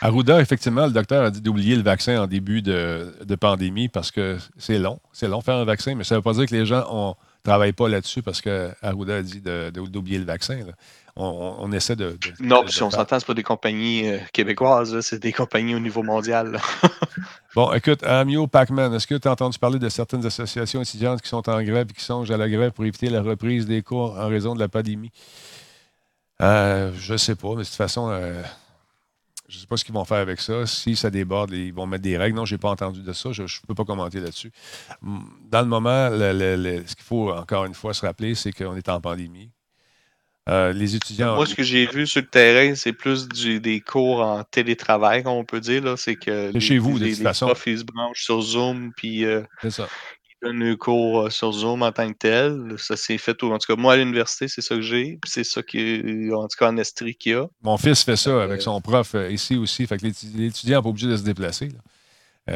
Arruda, 0.02 0.42
effectivement, 0.42 0.88
le 0.88 0.92
docteur 0.92 1.24
a 1.24 1.32
dit 1.32 1.40
d'oublier 1.40 1.78
le 1.78 1.84
vaccin 1.84 2.22
en 2.22 2.28
début 2.28 2.62
de, 2.62 3.14
pandémie 3.40 3.88
parce 3.88 4.12
que 4.12 4.38
c'est 4.58 4.78
long. 4.78 5.00
C'est 5.14 5.30
long 5.30 5.40
faire 5.40 5.56
un 5.56 5.64
vaccin, 5.64 5.96
mais 5.96 6.04
ça 6.04 6.16
ne 6.16 6.20
veut 6.20 6.24
pas 6.24 6.34
dire 6.34 6.46
que 6.46 6.54
les 6.54 6.66
gens 6.66 6.80
ne 6.80 7.14
travaillent 7.44 7.74
pas 7.74 7.88
là-dessus 7.88 8.22
parce 8.22 8.42
que 8.42 8.72
Arruda 8.82 9.18
a 9.18 9.22
dit 9.22 9.42
d'oublier 9.42 10.20
le 10.20 10.26
vaccin 10.26 10.60
on, 11.22 11.72
essaie 11.72 11.96
de. 11.96 12.18
non, 12.40 12.66
si 12.68 12.82
on 12.82 12.90
s'entend, 12.90 13.20
ce 13.20 13.26
pas 13.26 13.34
des 13.34 13.44
compagnies 13.44 14.08
euh, 14.08 14.20
québécoises, 14.32 15.02
c'est 15.02 15.20
des 15.20 15.34
compagnies 15.34 15.76
au 15.76 15.80
niveau 15.80 16.02
mondial. 16.02 16.60
bon, 17.56 17.74
écoute, 17.74 18.04
Amio 18.04 18.48
Pacman, 18.48 18.94
est-ce 18.94 19.06
que 19.06 19.16
tu 19.16 19.28
as 19.28 19.32
entendu 19.32 19.60
parler 19.60 19.80
de 19.80 19.90
certaines 19.90 20.26
associations 20.26 20.82
étudiantes 20.82 21.22
qui 21.22 21.28
sont 21.28 21.48
en 21.50 21.62
grève 21.62 21.88
et 21.90 21.94
qui 21.94 22.04
songent 22.04 22.32
à 22.32 22.38
la 22.38 22.50
grève 22.50 22.72
pour 22.72 22.86
éviter 22.86 23.10
la 23.10 23.22
reprise 23.22 23.66
des 23.66 23.82
cours 23.82 24.18
en 24.18 24.28
raison 24.28 24.56
de 24.56 24.60
la 24.60 24.70
pandémie? 24.70 25.12
Euh, 26.42 26.94
je 26.98 27.14
ne 27.14 27.18
sais 27.18 27.36
pas, 27.36 27.50
mais 27.50 27.64
de 27.64 27.68
toute 27.68 27.76
façon, 27.76 28.10
euh, 28.10 28.42
je 29.50 29.56
ne 29.56 29.62
sais 29.62 29.68
pas 29.68 29.78
ce 29.78 29.84
qu'ils 29.84 29.96
vont 29.96 30.06
faire 30.06 30.20
avec 30.20 30.40
ça. 30.40 30.68
Si 30.68 30.96
ça 30.96 31.10
déborde, 31.10 31.52
ils 31.52 31.74
vont 31.74 31.88
mettre 31.88 32.04
des 32.04 32.18
règles. 32.18 32.36
Non, 32.36 32.46
je 32.46 32.54
n'ai 32.54 32.60
pas 32.60 32.70
entendu 32.70 33.02
de 33.02 33.14
ça. 33.14 33.32
Je 33.32 33.42
ne 33.42 33.48
peux 33.68 33.74
pas 33.74 33.84
commenter 33.84 34.20
là-dessus. 34.20 34.52
Dans 35.02 35.62
le 35.62 35.68
moment, 35.68 36.10
ce 36.12 36.96
qu'il 36.96 37.04
faut 37.04 37.32
encore 37.32 37.66
une 37.66 37.74
fois 37.74 37.96
se 37.96 38.06
rappeler, 38.06 38.36
c'est 38.36 38.52
qu'on 38.52 38.76
est 38.76 38.88
en 38.90 39.02
pandémie 39.02 39.50
euh, 40.48 40.72
les 40.72 40.96
étudiants. 40.96 41.36
Moi, 41.36 41.46
ce 41.46 41.56
que 41.56 41.64
j'ai 41.64 41.86
vu 41.86 42.08
sur 42.08 42.22
le 42.22 42.28
terrain, 42.28 42.74
c'est 42.76 42.94
plus 42.94 43.28
des 43.28 43.82
cours 43.82 44.22
en 44.22 44.44
télétravail, 44.44 45.24
on 45.26 45.44
peut 45.44 45.60
dire. 45.60 45.98
C'est 45.98 46.16
que 46.16 46.52
les, 46.52 46.60
chez 46.60 46.78
vous, 46.78 46.98
de 46.98 47.08
toute 47.08 47.22
façon. 47.22 47.48
profs, 47.48 47.68
ils 47.68 47.80
se 47.80 47.84
branchent 47.84 48.24
sur 48.24 48.42
Zoom, 48.42 48.92
puis 48.96 49.26
euh, 49.26 49.44
ils 49.64 49.72
donnent 50.42 50.64
un 50.64 50.76
cours 50.76 51.22
euh, 51.22 51.30
sur 51.30 51.52
Zoom 51.52 51.84
en 51.84 51.92
tant 51.92 52.12
que 52.12 52.18
tel. 52.18 52.76
Ça 52.78 52.96
s'est 52.96 53.18
fait 53.18 53.34
tout. 53.34 53.52
En 53.52 53.58
tout 53.58 53.74
cas, 53.74 53.80
moi, 53.80 53.94
à 53.94 53.98
l'université, 53.98 54.48
c'est 54.48 54.62
ça 54.62 54.76
que 54.76 54.82
j'ai. 54.82 55.18
Puis 55.22 55.32
c'est 55.32 55.44
ça 55.44 55.62
qui, 55.62 56.30
en 56.34 56.48
tout 56.48 56.58
cas, 56.58 56.70
en 56.70 56.78
Estrie 56.78 57.16
qu'il 57.16 57.32
y 57.34 57.36
a. 57.36 57.48
Mon 57.62 57.78
fils 57.78 58.04
fait 58.04 58.16
ça 58.16 58.44
avec 58.44 58.62
son 58.62 58.80
prof 58.82 59.16
ici 59.30 59.58
aussi. 59.58 59.86
Fait 59.88 59.98
que 59.98 60.06
l'étudiant 60.06 60.78
n'est 60.78 60.84
pas 60.84 60.90
obligé 60.90 61.08
de 61.08 61.18
se 61.18 61.24
déplacer. 61.24 61.66
Euh, 61.66 61.78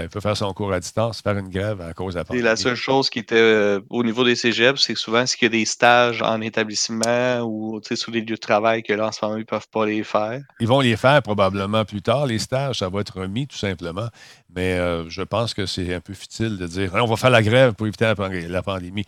il 0.02 0.10
peut 0.10 0.20
faire 0.20 0.38
son 0.38 0.54
cours 0.54 0.72
à 0.74 0.80
distance, 0.80 1.22
faire 1.22 1.38
une 1.38 1.50
grève 1.50 1.82
à 1.82 1.94
cause 1.94 2.14
de 2.14 2.20
la 2.20 2.26
pandémie. 2.26 2.44
la 2.44 2.56
seule 2.56 2.76
chose 2.76 3.10
qui 3.10 3.20
était 3.20 3.36
euh, 3.36 3.80
au 3.90 4.04
niveau 4.04 4.24
des 4.24 4.36
cégeps, 4.36 4.82
c'est 4.82 4.94
que 4.94 5.00
souvent, 5.00 5.26
s'il 5.26 5.44
y 5.44 5.46
a 5.46 5.50
des 5.50 5.66
stages 5.66 6.22
en 6.22 6.42
établissement 6.42 7.42
ou 7.42 7.82
sur 7.84 8.12
les 8.12 8.22
lieux 8.22 8.36
de 8.36 8.36
travail 8.36 8.82
que 8.82 8.94
là, 8.94 9.08
en 9.08 9.12
ce 9.12 9.24
moment, 9.24 9.38
ils 9.38 9.42
ne 9.42 9.46
peuvent 9.46 9.68
pas 9.72 9.86
les 9.86 10.04
faire? 10.04 10.42
Ils 10.60 10.68
vont 10.68 10.80
les 10.80 10.96
faire 10.96 11.22
probablement 11.22 11.86
plus 11.86 12.02
tard, 12.02 12.26
les 12.26 12.40
stages, 12.40 12.80
ça 12.80 12.90
va 12.90 13.02
être 13.02 13.20
remis 13.20 13.48
tout 13.48 13.58
simplement. 13.58 14.08
Mais 14.56 14.78
euh, 14.78 15.10
je 15.10 15.22
pense 15.22 15.54
que 15.54 15.66
c'est 15.66 15.94
un 15.94 16.00
peu 16.00 16.14
futile 16.14 16.58
de 16.58 16.68
dire 16.68 16.92
on 16.94 17.06
va 17.06 17.16
faire 17.16 17.30
la 17.30 17.42
grève 17.42 17.74
pour 17.74 17.88
éviter 17.88 18.06
la, 18.06 18.62
pandémie. 18.64 19.06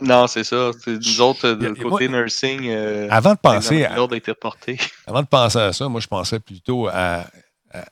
Non, 0.00 0.26
c'est 0.26 0.44
ça. 0.44 0.70
Nous 0.86 1.20
autres, 1.20 1.50
de 1.52 1.68
côté 1.70 2.08
nursing, 2.08 2.70
avant 3.10 3.34
de 3.34 3.38
penser 3.38 3.84
à. 3.84 3.92
Avant 5.06 5.22
de 5.22 5.26
penser 5.26 5.58
à 5.58 5.72
ça, 5.72 5.88
moi, 5.88 6.00
je 6.00 6.06
pensais 6.06 6.40
plutôt 6.40 6.88
à, 6.88 7.24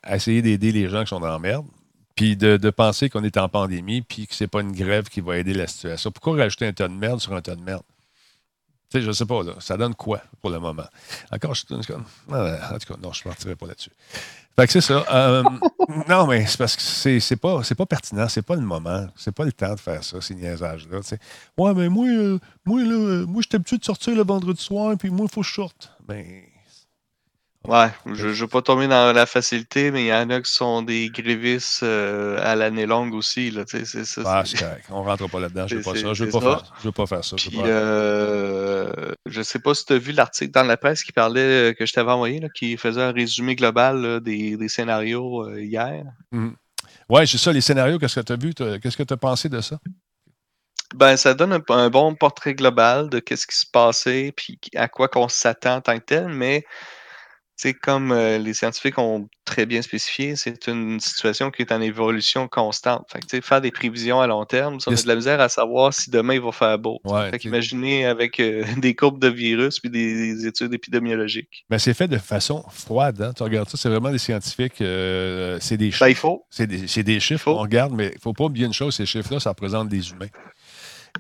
à 0.03 0.17
essayer 0.17 0.43
d'aider 0.43 0.73
les 0.73 0.89
gens 0.89 1.03
qui 1.03 1.09
sont 1.09 1.21
dans 1.21 1.29
la 1.29 1.39
merde 1.39 1.67
puis 2.19 2.37
de, 2.37 2.71
penser 2.71 3.09
qu'on 3.09 3.23
est 3.23 3.37
en 3.37 3.49
pandémie, 3.49 4.03
puis 4.03 4.27
que 4.27 4.35
c'est 4.35 4.49
pas 4.49 4.61
une 4.61 4.73
grève 4.73 5.09
qui 5.09 5.21
va 5.21 5.39
aider 5.39 5.55
la 5.55 5.69
situation. 5.69 6.11
Pourquoi 6.11 6.37
rajouter 6.37 6.67
un 6.67 6.73
tas 6.73 6.89
de 6.89 6.93
merde 6.93 7.21
sur 7.21 7.33
un 7.33 7.41
tas 7.41 7.55
de 7.55 7.61
merde? 7.61 7.85
Tu 8.91 8.99
sais, 8.99 9.03
je 9.03 9.13
sais 9.13 9.25
pas, 9.25 9.45
là, 9.45 9.53
ça 9.61 9.77
donne 9.77 9.95
quoi 9.95 10.21
pour 10.41 10.51
le 10.51 10.59
moment? 10.59 10.87
Encore, 11.31 11.55
je, 11.55 11.63
en 11.73 11.79
tout 11.79 11.93
cas, 11.93 12.97
non, 13.01 13.13
je 13.13 13.21
ne 13.21 13.23
partirai 13.23 13.55
pas 13.55 13.69
là-dessus. 13.69 13.93
Fait 14.57 14.67
que 14.67 14.73
c'est 14.73 14.81
ça. 14.81 15.05
Euh, 15.13 15.45
non, 16.09 16.27
mais 16.27 16.45
c'est 16.47 16.59
parce 16.59 16.75
que 16.75 16.83
c'est, 16.83 17.21
c'est 17.21 17.37
pas, 17.37 17.63
c'est 17.63 17.77
pas 17.77 17.87
pertinent, 17.87 18.29
c'est 18.29 18.43
pas 18.43 18.57
le 18.57 18.63
moment, 18.63 19.07
c'est 19.15 19.31
pas 19.31 19.45
le 19.45 19.53
temps 19.53 19.77
de 19.77 19.79
faire 19.79 20.03
ça, 20.03 20.21
ces 20.21 20.35
niaisages-là. 20.35 20.99
Ouais, 21.57 21.73
mais 21.73 21.89
moi, 21.89 22.09
euh, 22.09 22.41
moi, 22.65 22.83
là, 22.83 23.27
moi, 23.29 23.43
j'étais 23.43 23.55
habitué 23.55 23.79
de 23.79 23.85
sortir 23.85 24.17
le 24.17 24.25
vendredi 24.25 24.61
soir, 24.61 24.97
puis 24.99 25.11
moi, 25.11 25.29
il 25.31 25.33
faut 25.33 25.43
que 25.43 25.47
je 25.47 25.55
sorte. 25.55 25.93
Ben, 26.09 26.43
Ouais, 27.67 27.89
je 28.07 28.29
ne 28.29 28.33
veux 28.33 28.47
pas 28.47 28.63
tomber 28.63 28.87
dans 28.87 29.13
la 29.13 29.27
facilité, 29.27 29.91
mais 29.91 30.05
il 30.05 30.07
y 30.07 30.13
en 30.13 30.31
a 30.31 30.41
qui 30.41 30.51
sont 30.51 30.81
des 30.81 31.11
grévistes 31.11 31.83
euh, 31.83 32.39
à 32.41 32.55
l'année 32.55 32.87
longue 32.87 33.13
aussi. 33.15 33.51
Là, 33.51 33.65
c'est, 33.67 33.85
ça, 33.85 34.05
c'est 34.45 34.59
correct. 34.59 34.87
On 34.91 35.03
rentre 35.03 35.29
pas 35.29 35.41
là-dedans. 35.41 35.67
Je 35.67 35.75
ne 35.75 35.81
veux 35.81 35.85
pas 35.85 35.99
ça. 35.99 36.15
Je 36.15 36.25
veux 36.25 36.31
pas, 36.31 36.41
faire, 36.41 36.73
je 36.79 36.85
veux 36.85 36.93
pas 36.93 37.07
faire 37.07 37.25
ça. 37.25 37.37
Puis, 37.37 37.51
je, 37.53 37.61
euh, 37.63 39.13
je 39.27 39.43
sais 39.43 39.59
pas 39.59 39.75
si 39.75 39.85
tu 39.85 39.93
as 39.93 39.99
vu 39.99 40.13
l'article 40.13 40.53
dans 40.53 40.63
la 40.63 40.77
presse 40.77 41.03
qui 41.03 41.13
parlait, 41.13 41.71
euh, 41.71 41.73
que 41.75 41.85
je 41.85 41.93
t'avais 41.93 42.13
envoyé, 42.13 42.39
là, 42.39 42.49
qui 42.49 42.77
faisait 42.77 43.03
un 43.03 43.13
résumé 43.13 43.57
global 43.57 44.21
des, 44.21 44.57
des, 44.57 44.69
scénarios 44.69 45.45
euh, 45.45 45.61
hier. 45.61 46.05
Mmh. 46.31 46.51
Oui, 47.11 47.27
c'est 47.27 47.39
ça, 47.39 47.53
les 47.53 47.61
scénarios. 47.61 47.99
Qu'est-ce 47.99 48.21
que 48.21 48.25
tu 48.25 48.33
as 48.33 48.37
vu? 48.37 48.55
Qu'est-ce 48.55 48.97
que 48.97 49.03
tu 49.03 49.13
as 49.13 49.19
pensé 49.19 49.49
de 49.49 49.61
ça? 49.61 49.79
Ben, 50.95 51.19
ça 51.19 51.35
donne 51.35 51.53
un, 51.53 51.75
un 51.75 51.91
bon 51.91 52.15
portrait 52.15 52.55
global 52.55 53.11
de 53.11 53.19
qu'est-ce 53.19 53.47
qui 53.47 53.57
se 53.57 53.67
passait, 53.71 54.33
puis 54.35 54.59
à 54.75 54.89
quoi 54.89 55.09
qu'on 55.09 55.29
s'attend 55.29 55.77
en 55.77 55.81
tant 55.83 55.99
que 55.99 56.05
tel, 56.05 56.29
mais 56.29 56.65
c'est 57.59 57.75
comme 57.75 58.13
euh, 58.13 58.39
les 58.39 58.55
scientifiques 58.55 58.99
ont 58.99 59.29
très 59.45 59.67
bien 59.67 59.83
spécifié, 59.83 60.37
c'est 60.37 60.69
une 60.69 61.01
situation 61.01 61.51
qui 61.51 61.63
est 61.63 61.73
en 61.73 61.81
évolution 61.81 62.47
constante. 62.47 63.05
Fait 63.11 63.41
faire 63.43 63.61
des 63.61 63.73
prévisions 63.73 64.21
à 64.21 64.29
long 64.29 64.45
terme, 64.45 64.79
ça, 64.79 64.93
on 64.93 64.95
a 64.95 65.03
de 65.03 65.09
la 65.09 65.17
misère 65.17 65.41
à 65.41 65.49
savoir 65.49 65.93
si 65.93 66.09
demain 66.11 66.35
il 66.35 66.41
va 66.41 66.53
faire 66.53 66.79
beau. 66.79 67.01
Imaginez 67.43 68.07
avec 68.07 68.39
euh, 68.39 68.65
des 68.77 68.95
courbes 68.95 69.21
de 69.21 69.27
virus 69.27 69.81
puis 69.81 69.91
des, 69.91 70.47
études 70.47 70.73
épidémiologiques. 70.73 71.65
Mais 71.69 71.81
c'est 71.81 71.95
fait 71.95 72.07
de 72.07 72.19
façon 72.19 72.65
froide. 72.71 73.21
Hein. 73.21 73.33
Tu 73.37 73.43
regardes 73.43 73.69
ça, 73.69 73.77
c'est 73.77 73.89
vraiment 73.89 74.13
des 74.13 74.19
scientifiques, 74.19 74.81
euh, 74.81 75.59
c'est 75.61 75.77
des 75.77 75.91
chiffres. 75.91 76.05
Ben, 76.05 76.11
il 76.11 76.15
faut. 76.15 76.47
C'est 76.51 76.69
des, 76.69 77.03
des, 77.03 77.21
chiffres, 77.21 77.51
on 77.51 77.57
regarde, 77.57 77.93
mais 77.93 78.07
il 78.07 78.15
ne 78.15 78.21
faut 78.21 78.35
pas 78.35 78.45
oublier 78.45 78.67
une 78.67 78.73
chose, 78.73 78.95
ces 78.95 79.07
chiffres-là, 79.07 79.41
ça 79.41 79.51
représente 79.51 79.89
des 79.89 80.11
humains. 80.11 80.29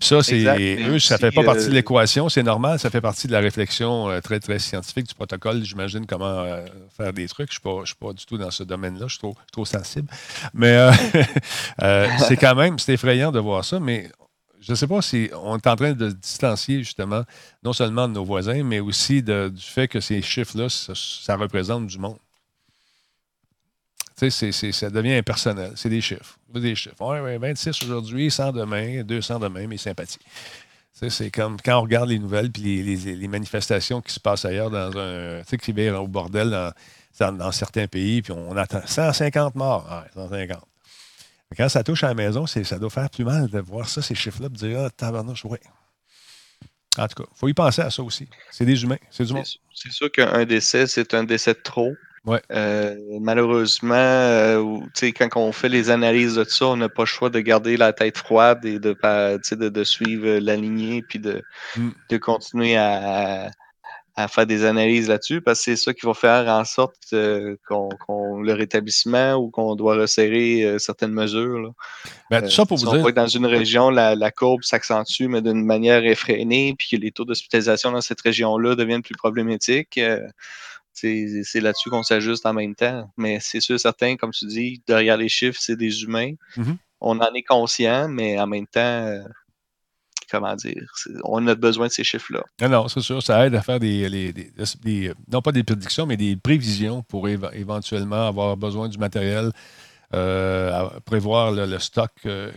Ça, 0.00 0.22
c'est 0.22 0.44
eux, 0.88 0.98
ça 0.98 1.14
ne 1.14 1.18
fait 1.18 1.30
pas 1.30 1.42
partie 1.42 1.66
de 1.66 1.70
euh, 1.70 1.74
l'équation, 1.74 2.28
c'est 2.28 2.42
normal, 2.42 2.78
ça 2.78 2.90
fait 2.90 3.00
partie 3.00 3.26
de 3.26 3.32
la 3.32 3.40
réflexion 3.40 4.08
euh, 4.08 4.20
très, 4.20 4.40
très 4.40 4.58
scientifique 4.58 5.08
du 5.08 5.14
protocole. 5.14 5.62
J'imagine 5.64 6.06
comment 6.06 6.40
euh, 6.40 6.64
faire 6.96 7.12
des 7.12 7.28
trucs. 7.28 7.52
Je 7.52 7.60
ne 7.68 7.84
suis, 7.84 7.94
pas 7.94 8.12
du 8.12 8.24
tout 8.26 8.38
dans 8.38 8.50
ce 8.50 8.62
domaine-là, 8.62 9.06
je 9.08 9.18
suis 9.18 9.34
trop, 9.52 9.64
sensible. 9.64 10.08
Mais 10.54 10.90
c'est 12.28 12.36
quand 12.36 12.54
même, 12.54 12.78
c'est 12.78 12.94
effrayant 12.94 13.32
de 13.32 13.38
voir 13.38 13.64
ça, 13.64 13.80
mais 13.80 14.10
je 14.60 14.72
ne 14.72 14.76
sais 14.76 14.86
pas 14.86 15.02
si 15.02 15.30
on 15.42 15.56
est 15.56 15.66
en 15.66 15.76
train 15.76 15.92
de 15.92 16.10
distancier 16.10 16.78
justement 16.78 17.22
non 17.62 17.72
seulement 17.72 18.08
de 18.08 18.14
nos 18.14 18.24
voisins, 18.24 18.62
mais 18.62 18.80
aussi 18.80 19.22
du 19.22 19.50
fait 19.58 19.88
que 19.88 20.00
ces 20.00 20.22
chiffres-là, 20.22 20.68
ça 20.68 21.36
représente 21.36 21.86
du 21.86 21.98
monde 21.98 22.18
ça 24.18 24.90
devient 24.90 25.14
impersonnel. 25.14 25.72
C'est 25.76 25.88
des 25.88 26.00
chiffres. 26.00 26.38
Des 26.52 26.74
chiffres. 26.74 27.00
Ouais, 27.00 27.38
26 27.38 27.82
aujourd'hui, 27.84 28.30
100 28.30 28.52
demain, 28.52 29.02
200 29.02 29.38
demain, 29.38 29.66
mais 29.66 29.76
sympathie. 29.76 30.18
C'est 30.92 31.30
comme 31.30 31.58
quand 31.60 31.78
on 31.78 31.82
regarde 31.82 32.08
les 32.08 32.18
nouvelles 32.18 32.50
puis 32.50 32.82
les, 32.82 33.28
manifestations 33.28 34.00
qui 34.00 34.12
se 34.12 34.18
passent 34.18 34.44
ailleurs 34.44 34.70
dans 34.70 34.96
un. 34.96 35.40
Tu 35.42 35.50
sais, 35.50 35.58
qui 35.58 35.72
vient 35.72 35.96
au 35.96 36.08
bordel 36.08 36.72
dans, 37.20 37.52
certains 37.52 37.86
pays, 37.86 38.22
puis 38.22 38.32
on 38.32 38.56
attend 38.56 38.82
150 38.84 39.54
morts. 39.54 40.04
150. 40.14 40.58
Quand 41.56 41.68
ça 41.68 41.84
touche 41.84 42.02
à 42.02 42.08
la 42.08 42.14
maison, 42.14 42.46
ça 42.46 42.78
doit 42.78 42.90
faire 42.90 43.08
plus 43.08 43.24
mal 43.24 43.48
de 43.48 43.60
voir 43.60 43.88
ça, 43.88 44.02
ces 44.02 44.14
chiffres-là, 44.14 44.48
de 44.48 44.56
dire 44.56 44.80
Ah, 44.80 44.90
tabarnouche, 44.90 45.44
oui. 45.44 45.58
En 46.98 47.06
tout 47.06 47.22
cas, 47.22 47.30
il 47.32 47.38
faut 47.38 47.48
y 47.48 47.54
penser 47.54 47.82
à 47.82 47.90
ça 47.90 48.02
aussi. 48.02 48.28
C'est 48.50 48.64
des 48.64 48.82
humains, 48.82 48.98
c'est. 49.10 49.24
C'est 49.72 49.92
sûr 49.92 50.10
qu'un 50.10 50.44
décès, 50.44 50.88
c'est 50.88 51.14
un 51.14 51.22
décès 51.22 51.54
de 51.54 51.60
trop. 51.60 51.92
Euh, 52.50 52.96
malheureusement, 53.20 53.94
euh, 53.94 54.78
quand 55.18 55.36
on 55.36 55.52
fait 55.52 55.68
les 55.68 55.90
analyses 55.90 56.34
de 56.34 56.44
ça, 56.44 56.66
on 56.66 56.76
n'a 56.76 56.88
pas 56.88 57.02
le 57.02 57.06
choix 57.06 57.30
de 57.30 57.40
garder 57.40 57.76
la 57.76 57.92
tête 57.92 58.18
froide 58.18 58.64
et 58.64 58.78
de, 58.78 58.94
de, 58.94 59.68
de 59.68 59.84
suivre 59.84 60.38
la 60.38 60.56
lignée 60.56 61.02
puis 61.02 61.18
de, 61.18 61.42
mm. 61.76 61.90
de 62.10 62.16
continuer 62.18 62.76
à, 62.76 63.50
à, 64.16 64.28
faire 64.28 64.46
des 64.46 64.64
analyses 64.64 65.08
là-dessus 65.08 65.40
parce 65.40 65.60
que 65.60 65.64
c'est 65.64 65.76
ça 65.76 65.94
qui 65.94 66.04
va 66.04 66.12
faire 66.12 66.48
en 66.48 66.64
sorte 66.64 66.96
euh, 67.12 67.56
qu'on 67.68 68.40
le 68.40 68.52
rétablissement 68.52 69.34
ou 69.34 69.50
qu'on 69.50 69.74
doit 69.74 69.96
resserrer 69.96 70.76
certaines 70.78 71.12
mesures. 71.12 71.72
Ben, 72.30 72.42
tout 72.42 72.50
ça 72.50 72.66
pour 72.66 72.76
vous 72.76 72.90
dire... 72.90 73.04
que 73.04 73.10
dans 73.10 73.26
une 73.26 73.46
région, 73.46 73.90
la, 73.90 74.14
la 74.14 74.30
courbe 74.30 74.62
s'accentue, 74.62 75.28
mais 75.28 75.40
d'une 75.40 75.64
manière 75.64 76.04
effrénée, 76.04 76.74
puis 76.76 76.88
que 76.90 76.96
les 76.96 77.10
taux 77.10 77.24
d'hospitalisation 77.24 77.92
dans 77.92 78.00
cette 78.00 78.20
région-là 78.20 78.74
deviennent 78.74 79.02
plus 79.02 79.16
problématiques 79.16 79.98
c'est 81.00 81.60
là-dessus 81.60 81.90
qu'on 81.90 82.02
s'ajuste 82.02 82.46
en 82.46 82.52
même 82.52 82.74
temps. 82.74 83.10
Mais 83.16 83.38
c'est 83.40 83.60
sûr, 83.60 83.78
certain, 83.78 84.16
comme 84.16 84.32
tu 84.32 84.46
dis, 84.46 84.82
derrière 84.86 85.16
les 85.16 85.28
chiffres, 85.28 85.58
c'est 85.60 85.76
des 85.76 86.02
humains. 86.02 86.32
Mm-hmm. 86.56 86.76
On 87.00 87.18
en 87.20 87.32
est 87.34 87.42
conscient, 87.42 88.08
mais 88.08 88.38
en 88.40 88.46
même 88.46 88.66
temps, 88.66 88.80
euh, 88.80 89.22
comment 90.30 90.54
dire, 90.56 90.82
on 91.24 91.46
a 91.46 91.54
besoin 91.54 91.86
de 91.86 91.92
ces 91.92 92.04
chiffres-là. 92.04 92.42
Non, 92.60 92.68
non, 92.68 92.88
c'est 92.88 93.00
sûr, 93.00 93.22
ça 93.22 93.46
aide 93.46 93.54
à 93.54 93.62
faire 93.62 93.80
des, 93.80 94.32
non 95.30 95.42
pas 95.42 95.52
des 95.52 95.64
prédictions, 95.64 96.06
mais 96.06 96.16
des 96.16 96.36
prévisions 96.36 97.02
pour 97.02 97.28
éventuellement 97.28 98.26
avoir 98.26 98.56
besoin 98.56 98.88
du 98.88 98.98
matériel, 98.98 99.52
euh, 100.14 100.72
à 100.72 101.00
prévoir 101.00 101.52
le, 101.52 101.78
stock 101.78 102.10
euh, 102.26 102.50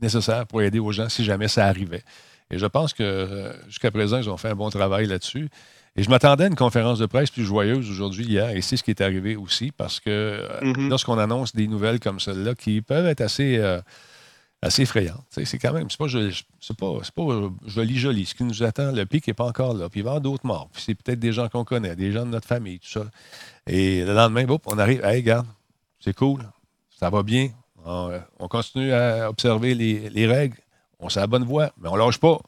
nécessaire 0.00 0.46
pour 0.46 0.62
aider 0.62 0.78
aux 0.78 0.92
gens 0.92 1.08
si 1.08 1.24
jamais 1.24 1.48
ça 1.48 1.66
arrivait. 1.66 2.02
Et 2.50 2.58
je 2.58 2.66
pense 2.66 2.92
que 2.92 3.52
jusqu'à 3.66 3.90
présent, 3.90 4.18
ils 4.18 4.28
ont 4.28 4.36
fait 4.36 4.50
un 4.50 4.54
bon 4.54 4.68
travail 4.68 5.06
là-dessus. 5.06 5.48
Et 5.94 6.02
je 6.02 6.08
m'attendais 6.08 6.44
à 6.44 6.46
une 6.46 6.54
conférence 6.54 6.98
de 6.98 7.06
presse 7.06 7.30
plus 7.30 7.44
joyeuse 7.44 7.90
aujourd'hui, 7.90 8.24
hier, 8.24 8.50
et 8.50 8.62
c'est 8.62 8.78
ce 8.78 8.82
qui 8.82 8.90
est 8.90 9.02
arrivé 9.02 9.36
aussi, 9.36 9.72
parce 9.72 10.00
que 10.00 10.08
euh, 10.08 10.60
mm-hmm. 10.62 10.88
lorsqu'on 10.88 11.18
annonce 11.18 11.54
des 11.54 11.68
nouvelles 11.68 12.00
comme 12.00 12.18
celle-là, 12.18 12.54
qui 12.54 12.80
peuvent 12.80 13.06
être 13.06 13.20
assez, 13.20 13.58
euh, 13.58 13.78
assez 14.62 14.82
effrayantes, 14.82 15.26
c'est 15.28 15.58
quand 15.58 15.74
même, 15.74 15.90
c'est 15.90 15.98
pas, 15.98 16.06
c'est 16.60 16.76
pas, 16.76 16.98
pas 17.14 17.50
joli, 17.66 17.98
joli. 17.98 18.24
Ce 18.24 18.34
qui 18.34 18.44
nous 18.44 18.62
attend, 18.62 18.90
le 18.90 19.04
pic 19.04 19.26
n'est 19.26 19.34
pas 19.34 19.44
encore 19.44 19.74
là. 19.74 19.90
Puis 19.90 20.00
il 20.00 20.02
va 20.02 20.08
y 20.08 20.10
avoir 20.12 20.22
d'autres 20.22 20.46
morts. 20.46 20.70
Puis 20.72 20.82
c'est 20.86 20.94
peut-être 20.94 21.18
des 21.20 21.32
gens 21.32 21.50
qu'on 21.50 21.64
connaît, 21.64 21.94
des 21.94 22.10
gens 22.10 22.24
de 22.24 22.30
notre 22.30 22.48
famille, 22.48 22.78
tout 22.78 22.88
ça. 22.88 23.04
Et 23.66 24.02
le 24.02 24.14
lendemain, 24.14 24.46
on 24.64 24.78
arrive, 24.78 25.04
hey, 25.04 25.16
regarde, 25.16 25.46
c'est 26.00 26.14
cool, 26.14 26.40
ça 26.98 27.10
va 27.10 27.22
bien. 27.22 27.50
On, 27.84 28.48
continue 28.48 28.92
à 28.92 29.28
observer 29.28 29.74
les, 29.74 30.08
les 30.08 30.26
règles. 30.26 30.56
On 31.00 31.08
sait 31.08 31.20
la 31.20 31.26
bonne 31.26 31.44
voie, 31.44 31.72
mais 31.78 31.88
on 31.88 31.96
lâche 31.96 32.18
pas 32.18 32.38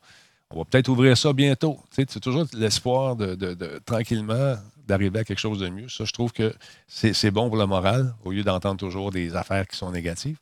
on 0.50 0.58
va 0.58 0.64
peut-être 0.64 0.88
ouvrir 0.88 1.16
ça 1.16 1.32
bientôt. 1.32 1.78
c'est 1.90 2.20
toujours 2.20 2.46
l'espoir 2.54 3.16
de, 3.16 3.80
tranquillement 3.84 4.56
d'arriver 4.86 5.20
à 5.20 5.24
quelque 5.24 5.38
chose 5.38 5.58
de 5.58 5.68
mieux. 5.68 5.88
Ça, 5.88 6.04
je 6.04 6.12
trouve 6.12 6.32
que 6.32 6.54
c'est 6.86 7.30
bon 7.30 7.48
pour 7.48 7.56
le 7.56 7.66
moral, 7.66 8.14
au 8.24 8.30
lieu 8.30 8.44
d'entendre 8.44 8.78
toujours 8.78 9.10
des 9.10 9.34
affaires 9.34 9.66
qui 9.66 9.76
sont 9.76 9.90
négatives. 9.90 10.38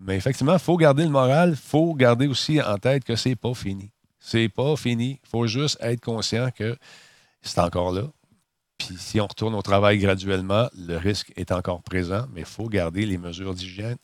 Mais 0.00 0.16
effectivement, 0.16 0.54
il 0.54 0.58
faut 0.58 0.76
garder 0.76 1.04
le 1.04 1.10
moral, 1.10 1.50
il 1.50 1.56
faut 1.56 1.94
garder 1.94 2.26
aussi 2.26 2.60
en 2.60 2.76
tête 2.76 3.04
que 3.04 3.16
c'est 3.16 3.36
pas 3.36 3.54
fini. 3.54 3.90
C'est 4.18 4.48
pas 4.48 4.76
fini. 4.76 5.20
Il 5.22 5.28
faut 5.28 5.46
juste 5.46 5.78
être 5.80 6.00
conscient 6.00 6.50
que 6.50 6.76
c'est 7.42 7.60
encore 7.60 7.92
là. 7.92 8.02
Puis 8.78 8.96
si 8.98 9.20
on 9.20 9.26
retourne 9.26 9.54
au 9.54 9.62
travail 9.62 9.98
graduellement, 9.98 10.68
le 10.76 10.96
risque 10.96 11.32
est 11.36 11.52
encore 11.52 11.82
présent, 11.82 12.26
mais 12.32 12.40
il 12.40 12.46
faut 12.46 12.68
garder 12.68 13.06
les 13.06 13.18
mesures 13.18 13.54
d'hygiène, 13.54 13.96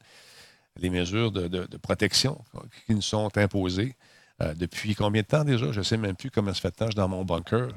les 0.77 0.89
mesures 0.89 1.31
de, 1.31 1.49
de, 1.49 1.77
protection 1.77 2.43
qui 2.87 2.95
nous 2.95 3.03
sont 3.03 3.37
imposées. 3.37 3.95
Euh, 4.41 4.55
depuis 4.55 4.95
combien 4.95 5.23
de 5.23 5.27
temps 5.27 5.45
déjà? 5.45 5.73
Je 5.73 5.79
ne 5.79 5.85
sais 5.85 5.97
même 5.97 6.17
plus 6.17 6.31
comment 6.31 6.53
ça 6.55 6.61
fait 6.61 6.71
de 6.71 6.77
temps, 6.77 6.87
je 6.87 6.93
suis 6.93 6.97
dans 6.97 7.09
mon 7.09 7.25
bunker. 7.25 7.69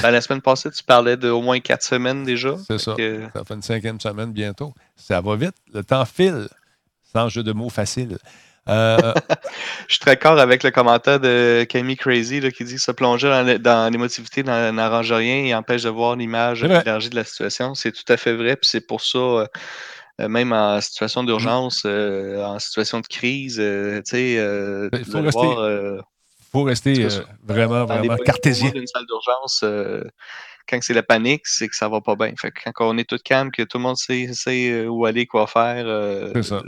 Ben, 0.00 0.10
la 0.10 0.20
semaine 0.20 0.40
passée, 0.40 0.70
tu 0.70 0.82
parlais 0.82 1.16
d'au 1.16 1.42
moins 1.42 1.60
quatre 1.60 1.82
semaines 1.82 2.24
déjà. 2.24 2.56
C'est 2.66 2.78
ça. 2.78 2.94
Ça 2.96 3.44
fait 3.44 3.54
une 3.54 3.62
cinquième 3.62 4.00
semaine 4.00 4.32
bientôt. 4.32 4.72
Ça 4.96 5.20
va 5.20 5.36
vite. 5.36 5.54
Le 5.72 5.82
temps 5.82 6.04
file. 6.04 6.48
Sans 7.12 7.28
jeu 7.28 7.42
de 7.42 7.52
mots 7.52 7.68
facile. 7.68 8.16
Euh, 8.68 8.96
je 9.88 9.94
suis 9.94 9.98
très 9.98 10.12
d'accord 10.12 10.38
avec 10.38 10.62
le 10.62 10.70
commentaire 10.70 11.18
de 11.20 11.66
Camille 11.68 11.96
Crazy 11.96 12.40
qui 12.52 12.64
dit 12.64 12.76
que 12.76 12.80
se 12.80 12.92
plonger 12.92 13.58
dans 13.60 13.92
l'émotivité 13.92 14.44
n'arrange 14.44 15.12
rien 15.12 15.44
et 15.44 15.54
empêche 15.54 15.82
de 15.82 15.88
voir 15.88 16.16
l'image 16.16 16.62
élargie 16.62 17.10
de 17.10 17.16
la 17.16 17.24
situation. 17.24 17.74
C'est 17.74 17.92
tout 17.92 18.10
à 18.10 18.16
fait 18.16 18.34
vrai. 18.34 18.56
Puis 18.56 18.70
c'est 18.70 18.86
pour 18.86 19.00
ça. 19.02 19.18
Euh, 19.18 19.46
même 20.18 20.52
en 20.52 20.80
situation 20.80 21.24
d'urgence, 21.24 21.82
euh, 21.86 22.42
en 22.44 22.58
situation 22.58 23.00
de 23.00 23.06
crise, 23.06 23.58
euh, 23.58 24.02
tu 24.04 24.10
sais, 24.10 24.88
ben, 24.90 24.98
il 24.98 25.04
faut 25.04 25.20
rester, 25.20 26.02
faut 26.52 26.62
rester 26.64 27.08
vraiment, 27.42 27.84
vraiment 27.86 28.16
cartésien. 28.16 28.70
Dans 28.70 28.80
une 28.80 28.86
salle 28.86 29.06
d'urgence, 29.06 29.64
quand 30.68 30.78
c'est 30.80 30.94
la 30.94 31.02
panique, 31.02 31.46
c'est 31.46 31.68
que 31.68 31.74
ça 31.74 31.88
va 31.88 32.00
pas 32.00 32.14
bien. 32.14 32.32
Fait 32.40 32.52
quand 32.52 32.88
on 32.88 32.98
est 32.98 33.08
tout 33.08 33.18
calme, 33.24 33.50
que 33.50 33.62
tout 33.62 33.78
le 33.78 33.82
monde 33.82 33.96
sait, 33.96 34.86
où 34.86 35.04
aller, 35.06 35.26
quoi 35.26 35.46
faire, 35.46 35.86
ça. 36.42 36.62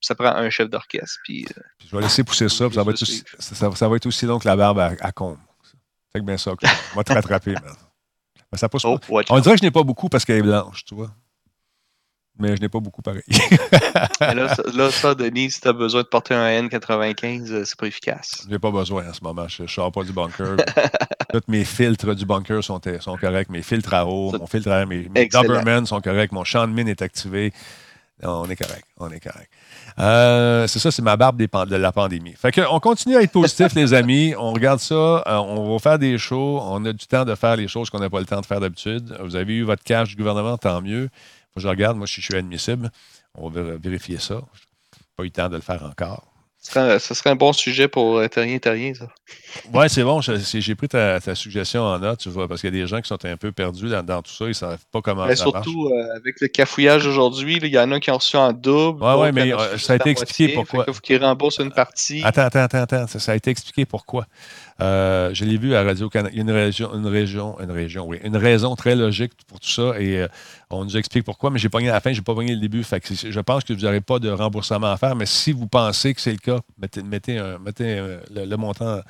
ça. 0.00 0.14
prend 0.14 0.34
un 0.34 0.50
chef 0.50 0.68
d'orchestre. 0.68 1.18
Puis, 1.24 1.46
je 1.88 1.96
vais 1.96 2.02
laisser 2.02 2.24
pousser 2.24 2.48
ça, 2.48 2.70
ça 2.70 2.82
va, 2.82 2.90
être 2.90 3.02
aussi, 3.02 3.22
ça, 3.38 3.88
va 3.88 3.96
être 3.96 4.06
aussi 4.06 4.26
long 4.26 4.38
que 4.38 4.48
la 4.48 4.56
barbe 4.56 4.78
à, 4.78 4.92
à 5.00 5.12
combe. 5.12 5.38
Fait 6.12 6.18
que 6.18 6.24
bien 6.24 6.36
ça, 6.36 6.52
on 6.52 6.96
va 6.96 7.04
te 7.04 7.12
rattraper. 7.12 7.54
Mais 8.50 8.58
ça 8.58 8.68
pousse 8.68 8.84
oh, 8.84 8.98
On 9.08 9.38
dirait 9.38 9.54
que 9.54 9.60
je 9.60 9.64
n'ai 9.64 9.70
pas 9.70 9.84
beaucoup 9.84 10.08
parce 10.08 10.24
qu'elle 10.24 10.38
est 10.38 10.42
blanche, 10.42 10.84
tu 10.84 10.94
vois 10.94 11.10
mais 12.40 12.56
je 12.56 12.60
n'ai 12.60 12.68
pas 12.68 12.80
beaucoup 12.80 13.02
pareil. 13.02 13.22
là, 14.20 14.90
ça, 14.90 15.14
Denis, 15.14 15.52
si 15.52 15.60
tu 15.60 15.68
as 15.68 15.72
besoin 15.72 16.02
de 16.02 16.06
porter 16.06 16.34
un 16.34 16.62
N95, 16.62 17.52
euh, 17.52 17.64
c'est 17.64 17.78
pas 17.78 17.86
efficace. 17.86 18.42
Je 18.44 18.50
n'ai 18.50 18.58
pas 18.58 18.70
besoin 18.70 19.08
en 19.08 19.12
ce 19.12 19.22
moment. 19.22 19.46
Je 19.48 19.62
ne 19.62 19.68
sors 19.68 19.92
pas 19.92 20.02
du 20.02 20.12
bunker. 20.12 20.56
Tous 21.32 21.42
mes 21.48 21.64
filtres 21.64 22.14
du 22.14 22.24
bunker 22.24 22.64
sont, 22.64 22.80
sont 23.00 23.16
corrects. 23.16 23.50
Mes 23.50 23.62
filtres 23.62 23.94
à 23.94 24.06
eau, 24.06 24.32
mon 24.32 24.46
filtre 24.46 24.70
à 24.70 24.86
mes, 24.86 25.08
mes 25.14 25.26
Doberman 25.28 25.86
sont 25.86 26.00
corrects. 26.00 26.32
Mon 26.32 26.44
champ 26.44 26.66
de 26.66 26.72
mine 26.72 26.88
est 26.88 27.02
activé. 27.02 27.52
On 28.22 28.48
est 28.50 28.56
correct. 28.56 28.84
On 28.98 29.10
est 29.10 29.20
correct. 29.20 29.50
Euh, 29.98 30.66
c'est 30.66 30.78
ça, 30.78 30.90
c'est 30.90 31.02
ma 31.02 31.16
barbe 31.16 31.38
de 31.38 31.76
la 31.76 31.92
pandémie. 31.92 32.34
Fait 32.34 32.52
que, 32.52 32.60
on 32.70 32.80
continue 32.80 33.16
à 33.16 33.22
être 33.22 33.32
positif, 33.32 33.74
les 33.74 33.94
amis. 33.94 34.34
On 34.38 34.52
regarde 34.52 34.80
ça. 34.80 34.94
Euh, 34.94 35.36
on 35.36 35.72
va 35.72 35.78
faire 35.78 35.98
des 35.98 36.18
shows. 36.18 36.60
On 36.62 36.84
a 36.84 36.92
du 36.92 37.06
temps 37.06 37.24
de 37.24 37.34
faire 37.34 37.56
les 37.56 37.68
choses 37.68 37.88
qu'on 37.88 37.98
n'a 37.98 38.10
pas 38.10 38.20
le 38.20 38.26
temps 38.26 38.40
de 38.40 38.46
faire 38.46 38.60
d'habitude. 38.60 39.16
Vous 39.22 39.36
avez 39.36 39.54
eu 39.54 39.62
votre 39.62 39.82
cash 39.82 40.10
du 40.10 40.16
gouvernement, 40.16 40.58
tant 40.58 40.82
mieux 40.82 41.08
je 41.56 41.68
regarde, 41.68 41.96
moi, 41.96 42.06
si 42.06 42.20
je 42.20 42.26
suis 42.26 42.36
admissible, 42.36 42.90
on 43.34 43.48
va 43.48 43.76
vérifier 43.76 44.18
ça. 44.18 44.42
Pas 45.16 45.24
eu 45.24 45.26
le 45.26 45.30
temps 45.30 45.48
de 45.48 45.56
le 45.56 45.62
faire 45.62 45.82
encore. 45.84 46.30
Ce 46.62 47.14
serait, 47.14 47.30
un 47.30 47.36
bon 47.36 47.54
sujet 47.54 47.88
pour 47.88 48.18
euh, 48.18 48.28
Terrien 48.28 48.58
Terrien, 48.58 48.92
ça. 48.92 49.06
Oui, 49.72 49.88
c'est 49.88 50.04
bon. 50.04 50.20
J'ai 50.20 50.74
pris 50.74 50.88
ta, 50.88 51.34
suggestion 51.34 51.82
en 51.82 51.98
note, 51.98 52.18
tu 52.18 52.28
vois, 52.28 52.48
parce 52.48 52.60
qu'il 52.60 52.74
y 52.74 52.78
a 52.78 52.82
des 52.82 52.86
gens 52.86 53.00
qui 53.00 53.08
sont 53.08 53.24
un 53.24 53.38
peu 53.38 53.50
perdus 53.50 53.88
dans, 53.88 54.20
tout 54.20 54.30
ça. 54.30 54.44
Ils 54.44 54.48
ne 54.48 54.52
savent 54.52 54.84
pas 54.92 55.00
comment 55.00 55.24
mais 55.24 55.36
ça 55.36 55.44
surtout. 55.44 55.88
Euh, 55.88 56.16
avec 56.16 56.38
le 56.42 56.48
cafouillage 56.48 57.06
aujourd'hui, 57.06 57.58
il 57.62 57.66
y 57.66 57.78
en 57.78 57.90
a 57.92 57.98
qui 57.98 58.10
ont 58.10 58.18
reçu 58.18 58.36
en 58.36 58.52
double. 58.52 59.02
Oui, 59.02 59.12
oui, 59.16 59.32
mais 59.32 59.54
euh, 59.54 59.78
ça 59.78 59.94
a 59.94 59.96
été 59.96 60.10
expliqué 60.10 60.52
pourquoi. 60.52 60.84
Il 60.86 60.92
faut 60.92 61.00
qu'ils 61.00 61.24
remboursent 61.24 61.60
une 61.60 61.72
partie. 61.72 62.20
Attends, 62.24 62.42
attends, 62.42 62.60
attends, 62.60 62.82
attends. 62.82 63.06
Ça, 63.06 63.32
a 63.32 63.36
été 63.36 63.50
expliqué 63.50 63.86
pourquoi. 63.86 64.26
Je 64.80 65.44
l'ai 65.44 65.58
vu 65.58 65.74
à 65.74 65.82
Radio-Canada. 65.82 66.30
Il 66.32 66.38
y 66.38 66.40
a 66.40 66.42
une 66.42 66.50
région, 66.50 66.94
une 66.94 67.06
région, 67.06 67.60
une 67.60 67.70
région, 67.70 68.06
oui, 68.06 68.18
une 68.24 68.36
raison 68.36 68.74
très 68.76 68.96
logique 68.96 69.32
pour 69.46 69.60
tout 69.60 69.68
ça. 69.68 70.00
Et 70.00 70.26
on 70.70 70.84
nous 70.84 70.96
explique 70.96 71.24
pourquoi, 71.24 71.50
mais 71.50 71.58
j'ai 71.58 71.68
pogné 71.68 71.90
à 71.90 71.94
la 71.94 72.00
fin, 72.00 72.12
j'ai 72.12 72.22
pas 72.22 72.34
pogné 72.34 72.54
le 72.54 72.60
début. 72.60 72.82
Fait 72.82 73.00
que 73.00 73.14
je 73.14 73.40
pense 73.40 73.64
que 73.64 73.72
vous 73.72 73.80
n'aurez 73.80 74.00
pas 74.00 74.18
de 74.18 74.30
remboursement 74.30 74.90
à 74.90 74.96
faire, 74.96 75.16
mais 75.16 75.26
si 75.26 75.52
vous 75.52 75.66
pensez 75.66 76.14
que 76.14 76.20
c'est 76.20 76.32
le 76.32 76.38
cas, 76.38 76.60
mettez, 76.78 77.02
mettez, 77.02 78.18
le, 78.30 78.56
montant 78.56 79.00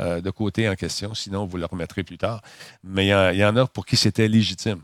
euh, 0.00 0.20
de 0.20 0.30
côté 0.30 0.68
en 0.68 0.74
question, 0.74 1.14
sinon 1.14 1.46
vous 1.46 1.56
le 1.58 1.66
remettrez 1.66 2.02
plus 2.02 2.18
tard. 2.18 2.40
Mais 2.82 3.06
il 3.06 3.38
y, 3.38 3.44
en 3.44 3.56
a 3.56 3.66
pour 3.66 3.86
qui 3.86 3.96
c'était 3.96 4.28
légitime. 4.28 4.80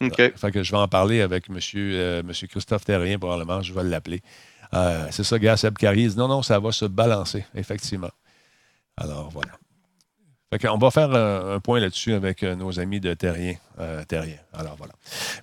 OK. 0.00 0.16
fait 0.16 0.50
que 0.50 0.62
je 0.62 0.72
vais 0.72 0.78
en 0.78 0.88
parler 0.88 1.20
avec 1.20 1.48
M. 1.48 1.56
Monsieur, 1.56 2.22
monsieur 2.22 2.46
Christophe 2.46 2.84
Terrien, 2.84 3.18
probablement, 3.18 3.62
je 3.62 3.72
vais 3.72 3.84
l'appeler. 3.84 4.22
Euh, 4.74 5.06
c'est 5.10 5.24
ça, 5.24 5.38
gars, 5.38 5.56
Seb 5.56 5.76
Caris. 5.76 6.14
Non, 6.16 6.28
non, 6.28 6.42
ça 6.42 6.58
va 6.58 6.72
se 6.72 6.84
balancer, 6.84 7.44
effectivement. 7.54 8.10
Alors, 8.96 9.30
voilà. 9.32 9.52
On 10.70 10.78
va 10.78 10.90
faire 10.90 11.12
un, 11.12 11.60
point 11.60 11.80
là-dessus 11.80 12.14
avec 12.14 12.42
euh, 12.42 12.54
nos 12.54 12.78
amis 12.80 13.00
de 13.00 13.12
Terrien. 13.14 13.54
Euh, 13.78 14.02
Terrien. 14.04 14.38
Alors 14.54 14.76
voilà. 14.76 14.94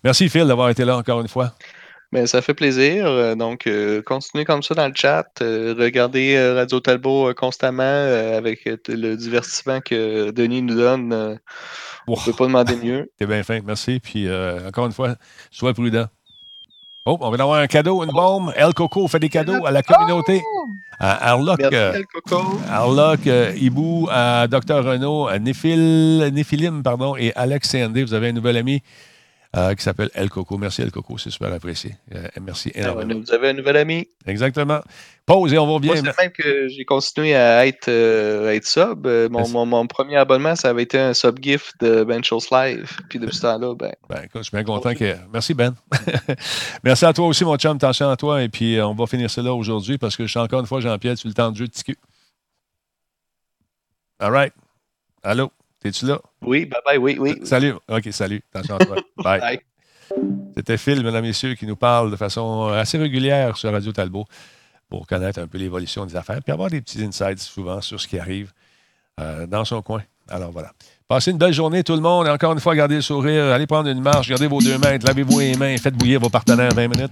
Merci 0.04 0.30
Phil 0.30 0.48
d'avoir 0.48 0.70
été 0.70 0.86
là 0.86 0.98
encore 0.98 1.22
une 1.22 1.28
fois. 1.28 1.54
Mais 2.12 2.26
ça 2.26 2.42
fait 2.42 2.54
plaisir. 2.54 3.06
Euh, 3.08 3.36
donc, 3.36 3.70
continuez 4.06 4.46
comme 4.46 4.64
ça 4.64 4.76
dans 4.76 4.88
le 4.88 4.94
chat. 4.96 5.28
regardez 5.40 6.54
Radio 6.54 6.80
Talbot 6.80 7.34
constamment 7.34 7.84
avec 7.84 8.66
le 8.66 9.16
divertissement 9.16 9.82
que 9.82 10.32
Denis 10.32 10.62
nous 10.62 10.76
donne. 10.76 11.40
on 12.08 12.12
ne 12.12 12.26
peut 12.26 12.34
pas 12.34 12.46
demander 12.46 12.76
mieux. 12.76 13.12
T'es 13.18 13.26
bien 13.26 13.44
fin, 13.44 13.60
merci. 13.66 14.00
Puis, 14.00 14.28
encore 14.68 14.86
une 14.86 14.94
fois, 14.94 15.16
sois 15.52 15.74
prudent. 15.74 16.08
Oh, 17.06 17.18
on 17.20 17.32
va 17.32 17.44
avoir 17.44 17.60
un 17.60 17.68
cadeau, 17.68 18.02
une 18.02 18.12
bombe. 18.12 18.54
El 18.56 18.74
Coco 18.74 19.10
fait 19.10 19.20
des 19.20 19.28
cadeaux 19.28 19.66
à 19.66 19.72
la 19.72 19.84
communauté. 19.84 20.42
À 21.00 21.32
Arloc, 21.32 21.60
Arloc 22.70 23.20
Ibou, 23.58 24.08
à 24.10 24.48
Dr. 24.48 24.86
Renault, 24.86 25.28
à 25.28 25.38
Néphilim 25.38 26.82
pardon, 26.82 27.18
et 27.18 27.34
Alex 27.36 27.70
CND. 27.70 28.04
Vous 28.04 28.14
avez 28.14 28.30
un 28.30 28.32
nouvel 28.32 28.56
ami 28.56 28.82
euh, 29.56 29.76
qui 29.76 29.84
s'appelle 29.84 30.10
El 30.16 30.30
Coco. 30.30 30.58
Merci 30.58 30.82
El 30.82 30.92
Coco, 30.92 31.18
c'est 31.18 31.30
super 31.30 31.54
apprécié. 31.54 31.96
Euh, 32.16 32.28
merci 32.42 32.72
ah 32.76 32.80
énormément. 32.80 33.20
vous 33.20 33.32
avez 33.32 33.50
un 33.50 33.54
nouvel 33.54 33.78
ami. 33.78 34.08
Exactement. 34.26 34.82
Pause 35.26 35.54
et 35.54 35.60
on 35.60 35.72
va 35.72 35.80
bien. 35.80 35.96
c'est 35.96 36.18
même 36.18 36.32
que 36.32 36.68
j'ai 36.70 36.86
continué 36.86 37.36
à 37.36 37.68
être, 37.68 37.88
euh, 37.88 38.50
être 38.50 38.66
sub. 38.66 39.08
Mon, 39.30 39.88
premier 39.88 40.18
abonnement, 40.18 40.56
ça 40.56 40.70
avait 40.70 40.84
été 40.84 41.00
un 41.00 41.14
sub 41.14 41.38
gift 41.42 41.76
de 41.82 42.04
Ben 42.04 42.24
Shows 42.24 42.48
Live. 42.52 42.98
Puis 43.10 43.20
depuis 43.20 43.36
ce 43.36 43.42
temps-là, 43.42 43.76
ben. 43.76 43.94
Ben, 44.10 44.24
écoute, 44.24 44.42
je 44.42 44.50
suis 44.50 44.58
bien 44.58 44.64
content 44.64 44.96
que. 44.96 45.16
Merci, 45.32 45.54
Ben. 45.54 45.76
Merci 46.84 47.06
à 47.06 47.14
toi 47.14 47.28
aussi, 47.28 47.46
mon 47.46 47.56
chum. 47.58 47.76
Attention 47.76 48.10
à 48.10 48.18
toi. 48.18 48.42
Et 48.42 48.50
puis, 48.50 48.82
on 48.82 48.96
va 48.96 49.06
finir 49.06 49.30
cela 49.30 49.54
aujourd'hui 49.54 50.00
parce 50.00 50.18
que 50.18 50.26
je 50.26 50.32
suis 50.32 50.40
encore 50.40 50.62
une 50.62 50.68
fois, 50.68 50.82
Jean-Pierre, 50.82 51.18
sur 51.18 51.28
le 51.28 51.34
temps 51.36 51.52
de 51.52 51.58
jeu 51.58 51.68
de 51.68 51.72
TQ. 51.72 51.96
All 54.20 54.32
right. 54.32 54.54
Allô? 55.22 55.52
Es-tu 55.84 56.06
là? 56.06 56.20
Oui, 56.42 56.66
bye 56.66 56.80
bye, 56.86 56.98
oui, 56.98 57.18
oui. 57.20 57.36
Salut. 57.44 57.74
OK, 57.90 58.08
salut. 58.12 58.42
Attention 58.54 58.78
à 58.78 58.86
toi. 58.86 58.96
bye. 59.18 59.60
C'était 60.56 60.78
Phil, 60.78 61.04
mesdames 61.04 61.26
et 61.26 61.30
messieurs, 61.30 61.56
qui 61.56 61.66
nous 61.66 61.76
parle 61.76 62.12
de 62.12 62.16
façon 62.16 62.68
assez 62.68 62.98
régulière 62.98 63.58
sur 63.58 63.72
Radio 63.72 63.92
Talbot 63.92 64.26
pour 64.90 65.08
connaître 65.08 65.40
un 65.40 65.48
peu 65.48 65.58
l'évolution 65.58 66.06
des 66.06 66.16
affaires, 66.16 66.40
puis 66.44 66.54
avoir 66.54 66.70
des 66.70 66.80
petits 66.80 67.04
insights 67.04 67.40
souvent 67.40 67.82
sur 67.82 68.00
ce 68.00 68.08
qui 68.08 68.20
arrive 68.20 68.52
euh, 69.20 69.48
dans 69.48 69.66
son 69.66 69.82
coin. 69.82 70.04
Alors 70.30 70.52
voilà. 70.52 70.72
Passez 71.08 71.32
une 71.32 71.38
belle 71.38 71.54
journée, 71.54 71.84
tout 71.84 71.96
le 71.96 72.02
monde. 72.02 72.28
encore 72.28 72.54
une 72.54 72.60
fois, 72.60 72.76
gardez 72.76 72.96
le 72.96 73.02
sourire. 73.02 73.46
Allez 73.46 73.68
prendre 73.68 73.90
une 73.90 74.02
marche, 74.02 74.30
gardez 74.30 74.48
vos 74.48 74.60
deux 74.60 74.78
mains, 74.78 74.98
lavez-vous 74.98 75.40
les 75.40 75.56
mains, 75.56 75.76
faites 75.78 75.96
bouillir 75.96 76.20
vos 76.20 76.30
partenaires 76.30 76.74
20 76.74 76.88
minutes. 76.88 77.12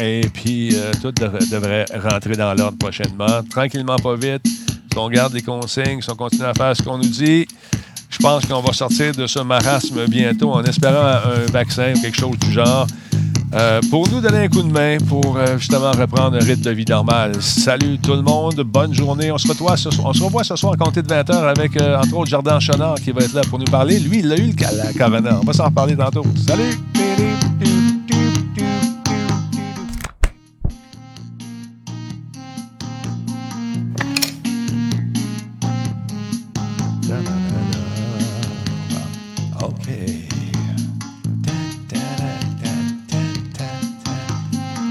Et 0.00 0.22
puis, 0.32 0.70
euh, 0.74 0.92
tout 1.00 1.12
devrait 1.12 1.84
rentrer 1.94 2.34
dans 2.34 2.52
l'ordre 2.54 2.78
prochainement. 2.78 3.42
Tranquillement, 3.48 3.96
pas 3.96 4.16
vite. 4.16 4.46
Si 4.46 4.98
on 4.98 5.08
garde 5.08 5.34
les 5.34 5.42
consignes, 5.42 6.00
si 6.00 6.10
on 6.10 6.16
continue 6.16 6.44
à 6.44 6.54
faire 6.54 6.76
ce 6.76 6.82
qu'on 6.82 6.98
nous 6.98 7.04
dit, 7.08 7.46
je 8.10 8.18
pense 8.18 8.46
qu'on 8.46 8.60
va 8.60 8.72
sortir 8.72 9.14
de 9.14 9.26
ce 9.26 9.40
marasme 9.40 10.06
bientôt 10.06 10.52
en 10.52 10.62
espérant 10.64 11.06
un 11.06 11.50
vaccin 11.52 11.92
ou 11.94 12.00
quelque 12.00 12.18
chose 12.18 12.38
du 12.38 12.52
genre. 12.52 12.86
Euh, 13.54 13.80
pour 13.90 14.06
nous 14.10 14.20
donner 14.20 14.44
un 14.44 14.48
coup 14.48 14.62
de 14.62 14.70
main 14.70 14.98
pour 15.08 15.36
euh, 15.36 15.56
justement 15.56 15.90
reprendre 15.92 16.36
un 16.36 16.44
rythme 16.44 16.62
de 16.62 16.70
vie 16.70 16.84
normal. 16.86 17.32
Salut 17.40 17.98
tout 17.98 18.12
le 18.12 18.20
monde, 18.20 18.56
bonne 18.60 18.92
journée. 18.92 19.32
On 19.32 19.38
se, 19.38 19.48
revoit 19.48 19.76
ce 19.76 19.90
soir, 19.90 20.08
on 20.08 20.12
se 20.12 20.66
en 20.66 20.72
compter 20.74 21.02
de 21.02 21.08
20 21.08 21.30
h 21.30 21.32
avec, 21.32 21.80
euh, 21.80 21.96
entre 21.96 22.14
autres, 22.14 22.30
Jardin 22.30 22.60
Chenard 22.60 22.96
qui 22.96 23.10
va 23.10 23.22
être 23.22 23.32
là 23.32 23.42
pour 23.48 23.58
nous 23.58 23.64
parler. 23.64 23.98
Lui, 24.00 24.18
il 24.18 24.30
a 24.30 24.36
eu 24.36 24.52
le, 24.52 24.76
la 24.76 24.92
Corona. 24.92 25.38
On 25.40 25.44
va 25.44 25.52
s'en 25.54 25.64
reparler 25.64 25.96
tantôt. 25.96 26.26
Salut! 26.46 27.77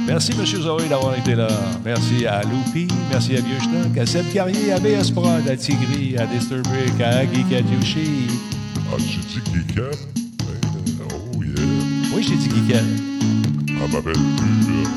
Merci, 0.08 0.32
M. 0.32 0.46
Zoé, 0.46 0.88
d'avoir 0.88 1.16
été 1.18 1.36
là. 1.36 1.50
Merci 1.84 2.26
à 2.26 2.42
Loupi, 2.44 2.88
merci 3.12 3.36
à 3.36 3.42
Vieux 3.42 3.58
à 4.02 4.06
Seb 4.06 4.32
Carrier, 4.34 4.72
à 4.72 4.80
BS 4.80 5.12
Prod, 5.14 5.46
à 5.46 5.58
Tigri, 5.58 6.18
à 6.18 6.26
Disturbic, 6.26 7.02
à 7.02 7.18
Agui 7.18 7.44
Katiushi. 7.44 8.28
Ah, 8.90 8.96
tu 8.98 9.20
dis 9.20 9.42
Kiken? 9.42 9.84
Ben, 10.40 11.08
oh 11.12 11.44
yeah. 11.44 12.16
Oui, 12.16 12.24
j'ai 12.24 12.38
dit 12.38 12.48
Kiken. 12.48 12.86
Elle 13.68 13.92
m'appelle 13.92 14.14
plus, 14.14 14.84
là. 14.84 14.90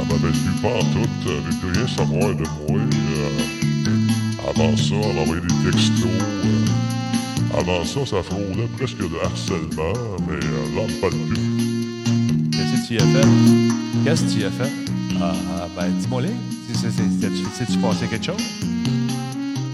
Elle 0.00 0.06
m'appelle 0.06 0.32
plus 0.32 0.62
pas 0.62 0.74
en 0.74 0.80
tout. 0.80 1.08
Elle 1.26 1.40
veut 1.42 1.60
plus 1.60 1.78
rien 1.78 1.88
savoir 1.88 2.34
de 2.34 2.44
moi. 2.44 2.80
Euh, 2.80 4.48
avant 4.48 4.74
ça, 4.74 4.94
elle 4.94 5.16
m'envoyait 5.16 5.42
des 5.42 5.70
textos. 5.70 6.06
Euh, 6.06 7.58
avant 7.58 7.84
ça, 7.84 8.06
ça 8.06 8.22
frôlait 8.22 8.68
presque 8.78 8.96
de 8.96 9.18
harcèlement, 9.22 9.92
mais 10.26 10.34
euh, 10.34 10.76
là, 10.76 10.82
elle 10.88 10.94
me 10.94 11.00
parle 11.00 11.12
plus. 11.28 11.51
Qu'est-ce 12.92 13.04
que 13.04 13.08
tu 13.08 13.16
as 13.16 13.20
fait? 13.22 14.04
Qu'est-ce 14.04 14.22
que 14.22 14.30
tu 14.38 14.44
as 14.44 14.50
fait? 14.50 14.70
Ah, 15.18 15.32
ben, 15.74 15.88
dis-moi-les. 15.98 16.34
Sais-tu 16.74 17.78
passé 17.78 18.06
quelque 18.06 18.26
chose? 18.26 18.42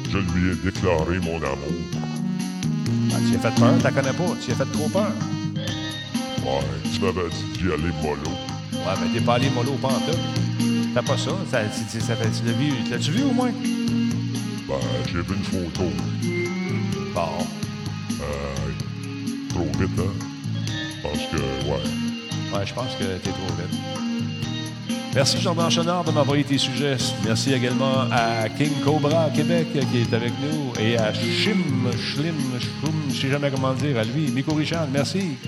Je 0.09 0.19
lui 0.19 0.53
ai 0.53 0.55
déclaré 0.65 1.19
mon 1.19 1.37
amour. 1.39 1.83
Ah, 3.13 3.17
tu 3.29 3.35
as 3.35 3.41
fait 3.41 3.61
peur? 3.61 3.75
La 3.83 3.91
connais 3.91 4.13
pas. 4.13 4.37
Tu 4.41 4.53
as 4.53 4.55
fait 4.55 4.73
trop 4.73 4.89
peur. 4.89 5.11
Ouais, 5.57 6.63
tu 6.93 7.01
m'avais 7.01 7.29
dit 7.29 7.59
d'y 7.59 7.73
aller 7.73 7.93
mollo. 8.01 8.31
Ouais, 8.73 8.95
mais 9.03 9.19
t'es 9.19 9.25
pas 9.25 9.35
allé 9.35 9.51
mollo 9.51 9.73
au 9.73 9.79
pantoute. 9.79 10.17
T'as 10.95 11.03
pas 11.03 11.19
ça? 11.19 11.33
ça, 11.51 11.59
ça, 11.73 12.01
ça 12.01 12.15
tu 12.15 12.47
l'as 12.47 12.53
vu, 12.53 12.73
l'as-tu 12.89 13.11
vu 13.11 13.25
au 13.25 13.33
moins? 13.33 13.51
Ben, 14.69 14.77
j'ai 15.07 15.23
vu 15.23 15.35
une 15.37 15.43
photo. 15.43 15.91
Bon. 17.15 17.47
Euh, 18.21 18.71
trop 19.49 19.69
vite, 19.81 19.99
hein? 19.99 20.13
Parce 21.03 21.19
que, 21.33 21.69
ouais. 21.69 22.08
Je 22.65 22.75
pense 22.75 22.95
que 22.97 23.05
t'es 23.05 23.31
trop 23.31 23.55
vite. 23.57 23.79
Merci 25.15 25.41
Jordan 25.41 25.71
Chenard 25.71 26.05
de 26.05 26.11
m'envoyer 26.11 26.45
tes 26.45 26.59
sujets. 26.59 26.97
Merci 27.25 27.53
également 27.53 28.03
à 28.13 28.49
King 28.49 28.73
Cobra 28.85 29.31
Québec 29.35 29.69
qui 29.73 29.99
est 29.99 30.15
avec 30.15 30.33
nous 30.41 30.73
et 30.81 30.97
à 30.99 31.13
Shim, 31.13 31.91
Schlim, 31.97 32.35
Shum, 32.61 32.95
je 33.11 33.21
sais 33.21 33.29
jamais 33.29 33.51
comment 33.51 33.73
dire 33.75 33.99
à 33.99 34.05
lui. 34.05 34.31
Miko 34.31 34.55
Richard, 34.55 34.87
merci. 34.93 35.39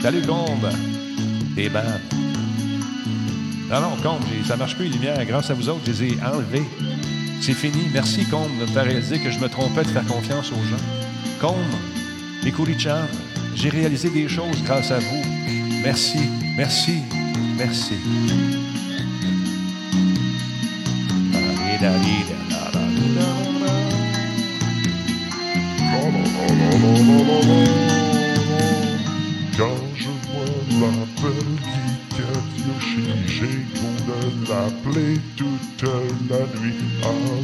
Salut 0.00 0.22
Combe. 0.22 0.68
T'es 1.56 1.68
ban. 1.68 1.80
Non, 3.70 3.80
non, 3.80 3.96
Combe, 4.02 4.22
ça 4.46 4.56
marche 4.56 4.76
plus 4.76 4.86
les 4.86 4.92
lumières. 4.92 5.24
Grâce 5.26 5.50
à 5.50 5.54
vous 5.54 5.68
autres, 5.68 5.80
je 5.86 5.90
les 5.90 6.12
ai 6.12 6.18
enlevées. 6.24 6.64
C'est 7.40 7.54
fini. 7.54 7.88
Merci 7.92 8.24
Combe 8.26 8.50
de 8.60 8.62
me 8.62 8.66
faire 8.66 8.84
réaliser 8.84 9.18
que 9.18 9.30
je 9.30 9.38
me 9.38 9.48
trompais 9.48 9.82
de 9.82 9.88
faire 9.88 10.06
confiance 10.06 10.50
aux 10.52 10.64
gens. 10.64 11.40
Combe, 11.40 11.56
Miko 12.44 12.62
Richard, 12.62 13.08
j'ai 13.54 13.70
réalisé 13.70 14.08
des 14.10 14.28
choses 14.28 14.62
grâce 14.64 14.90
à 14.90 14.98
vous. 14.98 15.33
Merci, 15.84 16.18
merci, 16.56 17.02
merci. 17.58 17.94
Quand 29.58 29.76
je 29.94 30.08
vois 30.08 30.54
la 30.80 30.92
belle 31.20 31.52
Kikette 31.60 32.54
Yoshi, 32.66 33.04
j'ai 33.26 33.56
goût 33.78 33.98
de 34.06 34.18
l'appeler 34.48 35.20
toute 35.36 35.82
la 36.30 36.42
nuit. 36.60 36.80
Ah. 37.02 37.34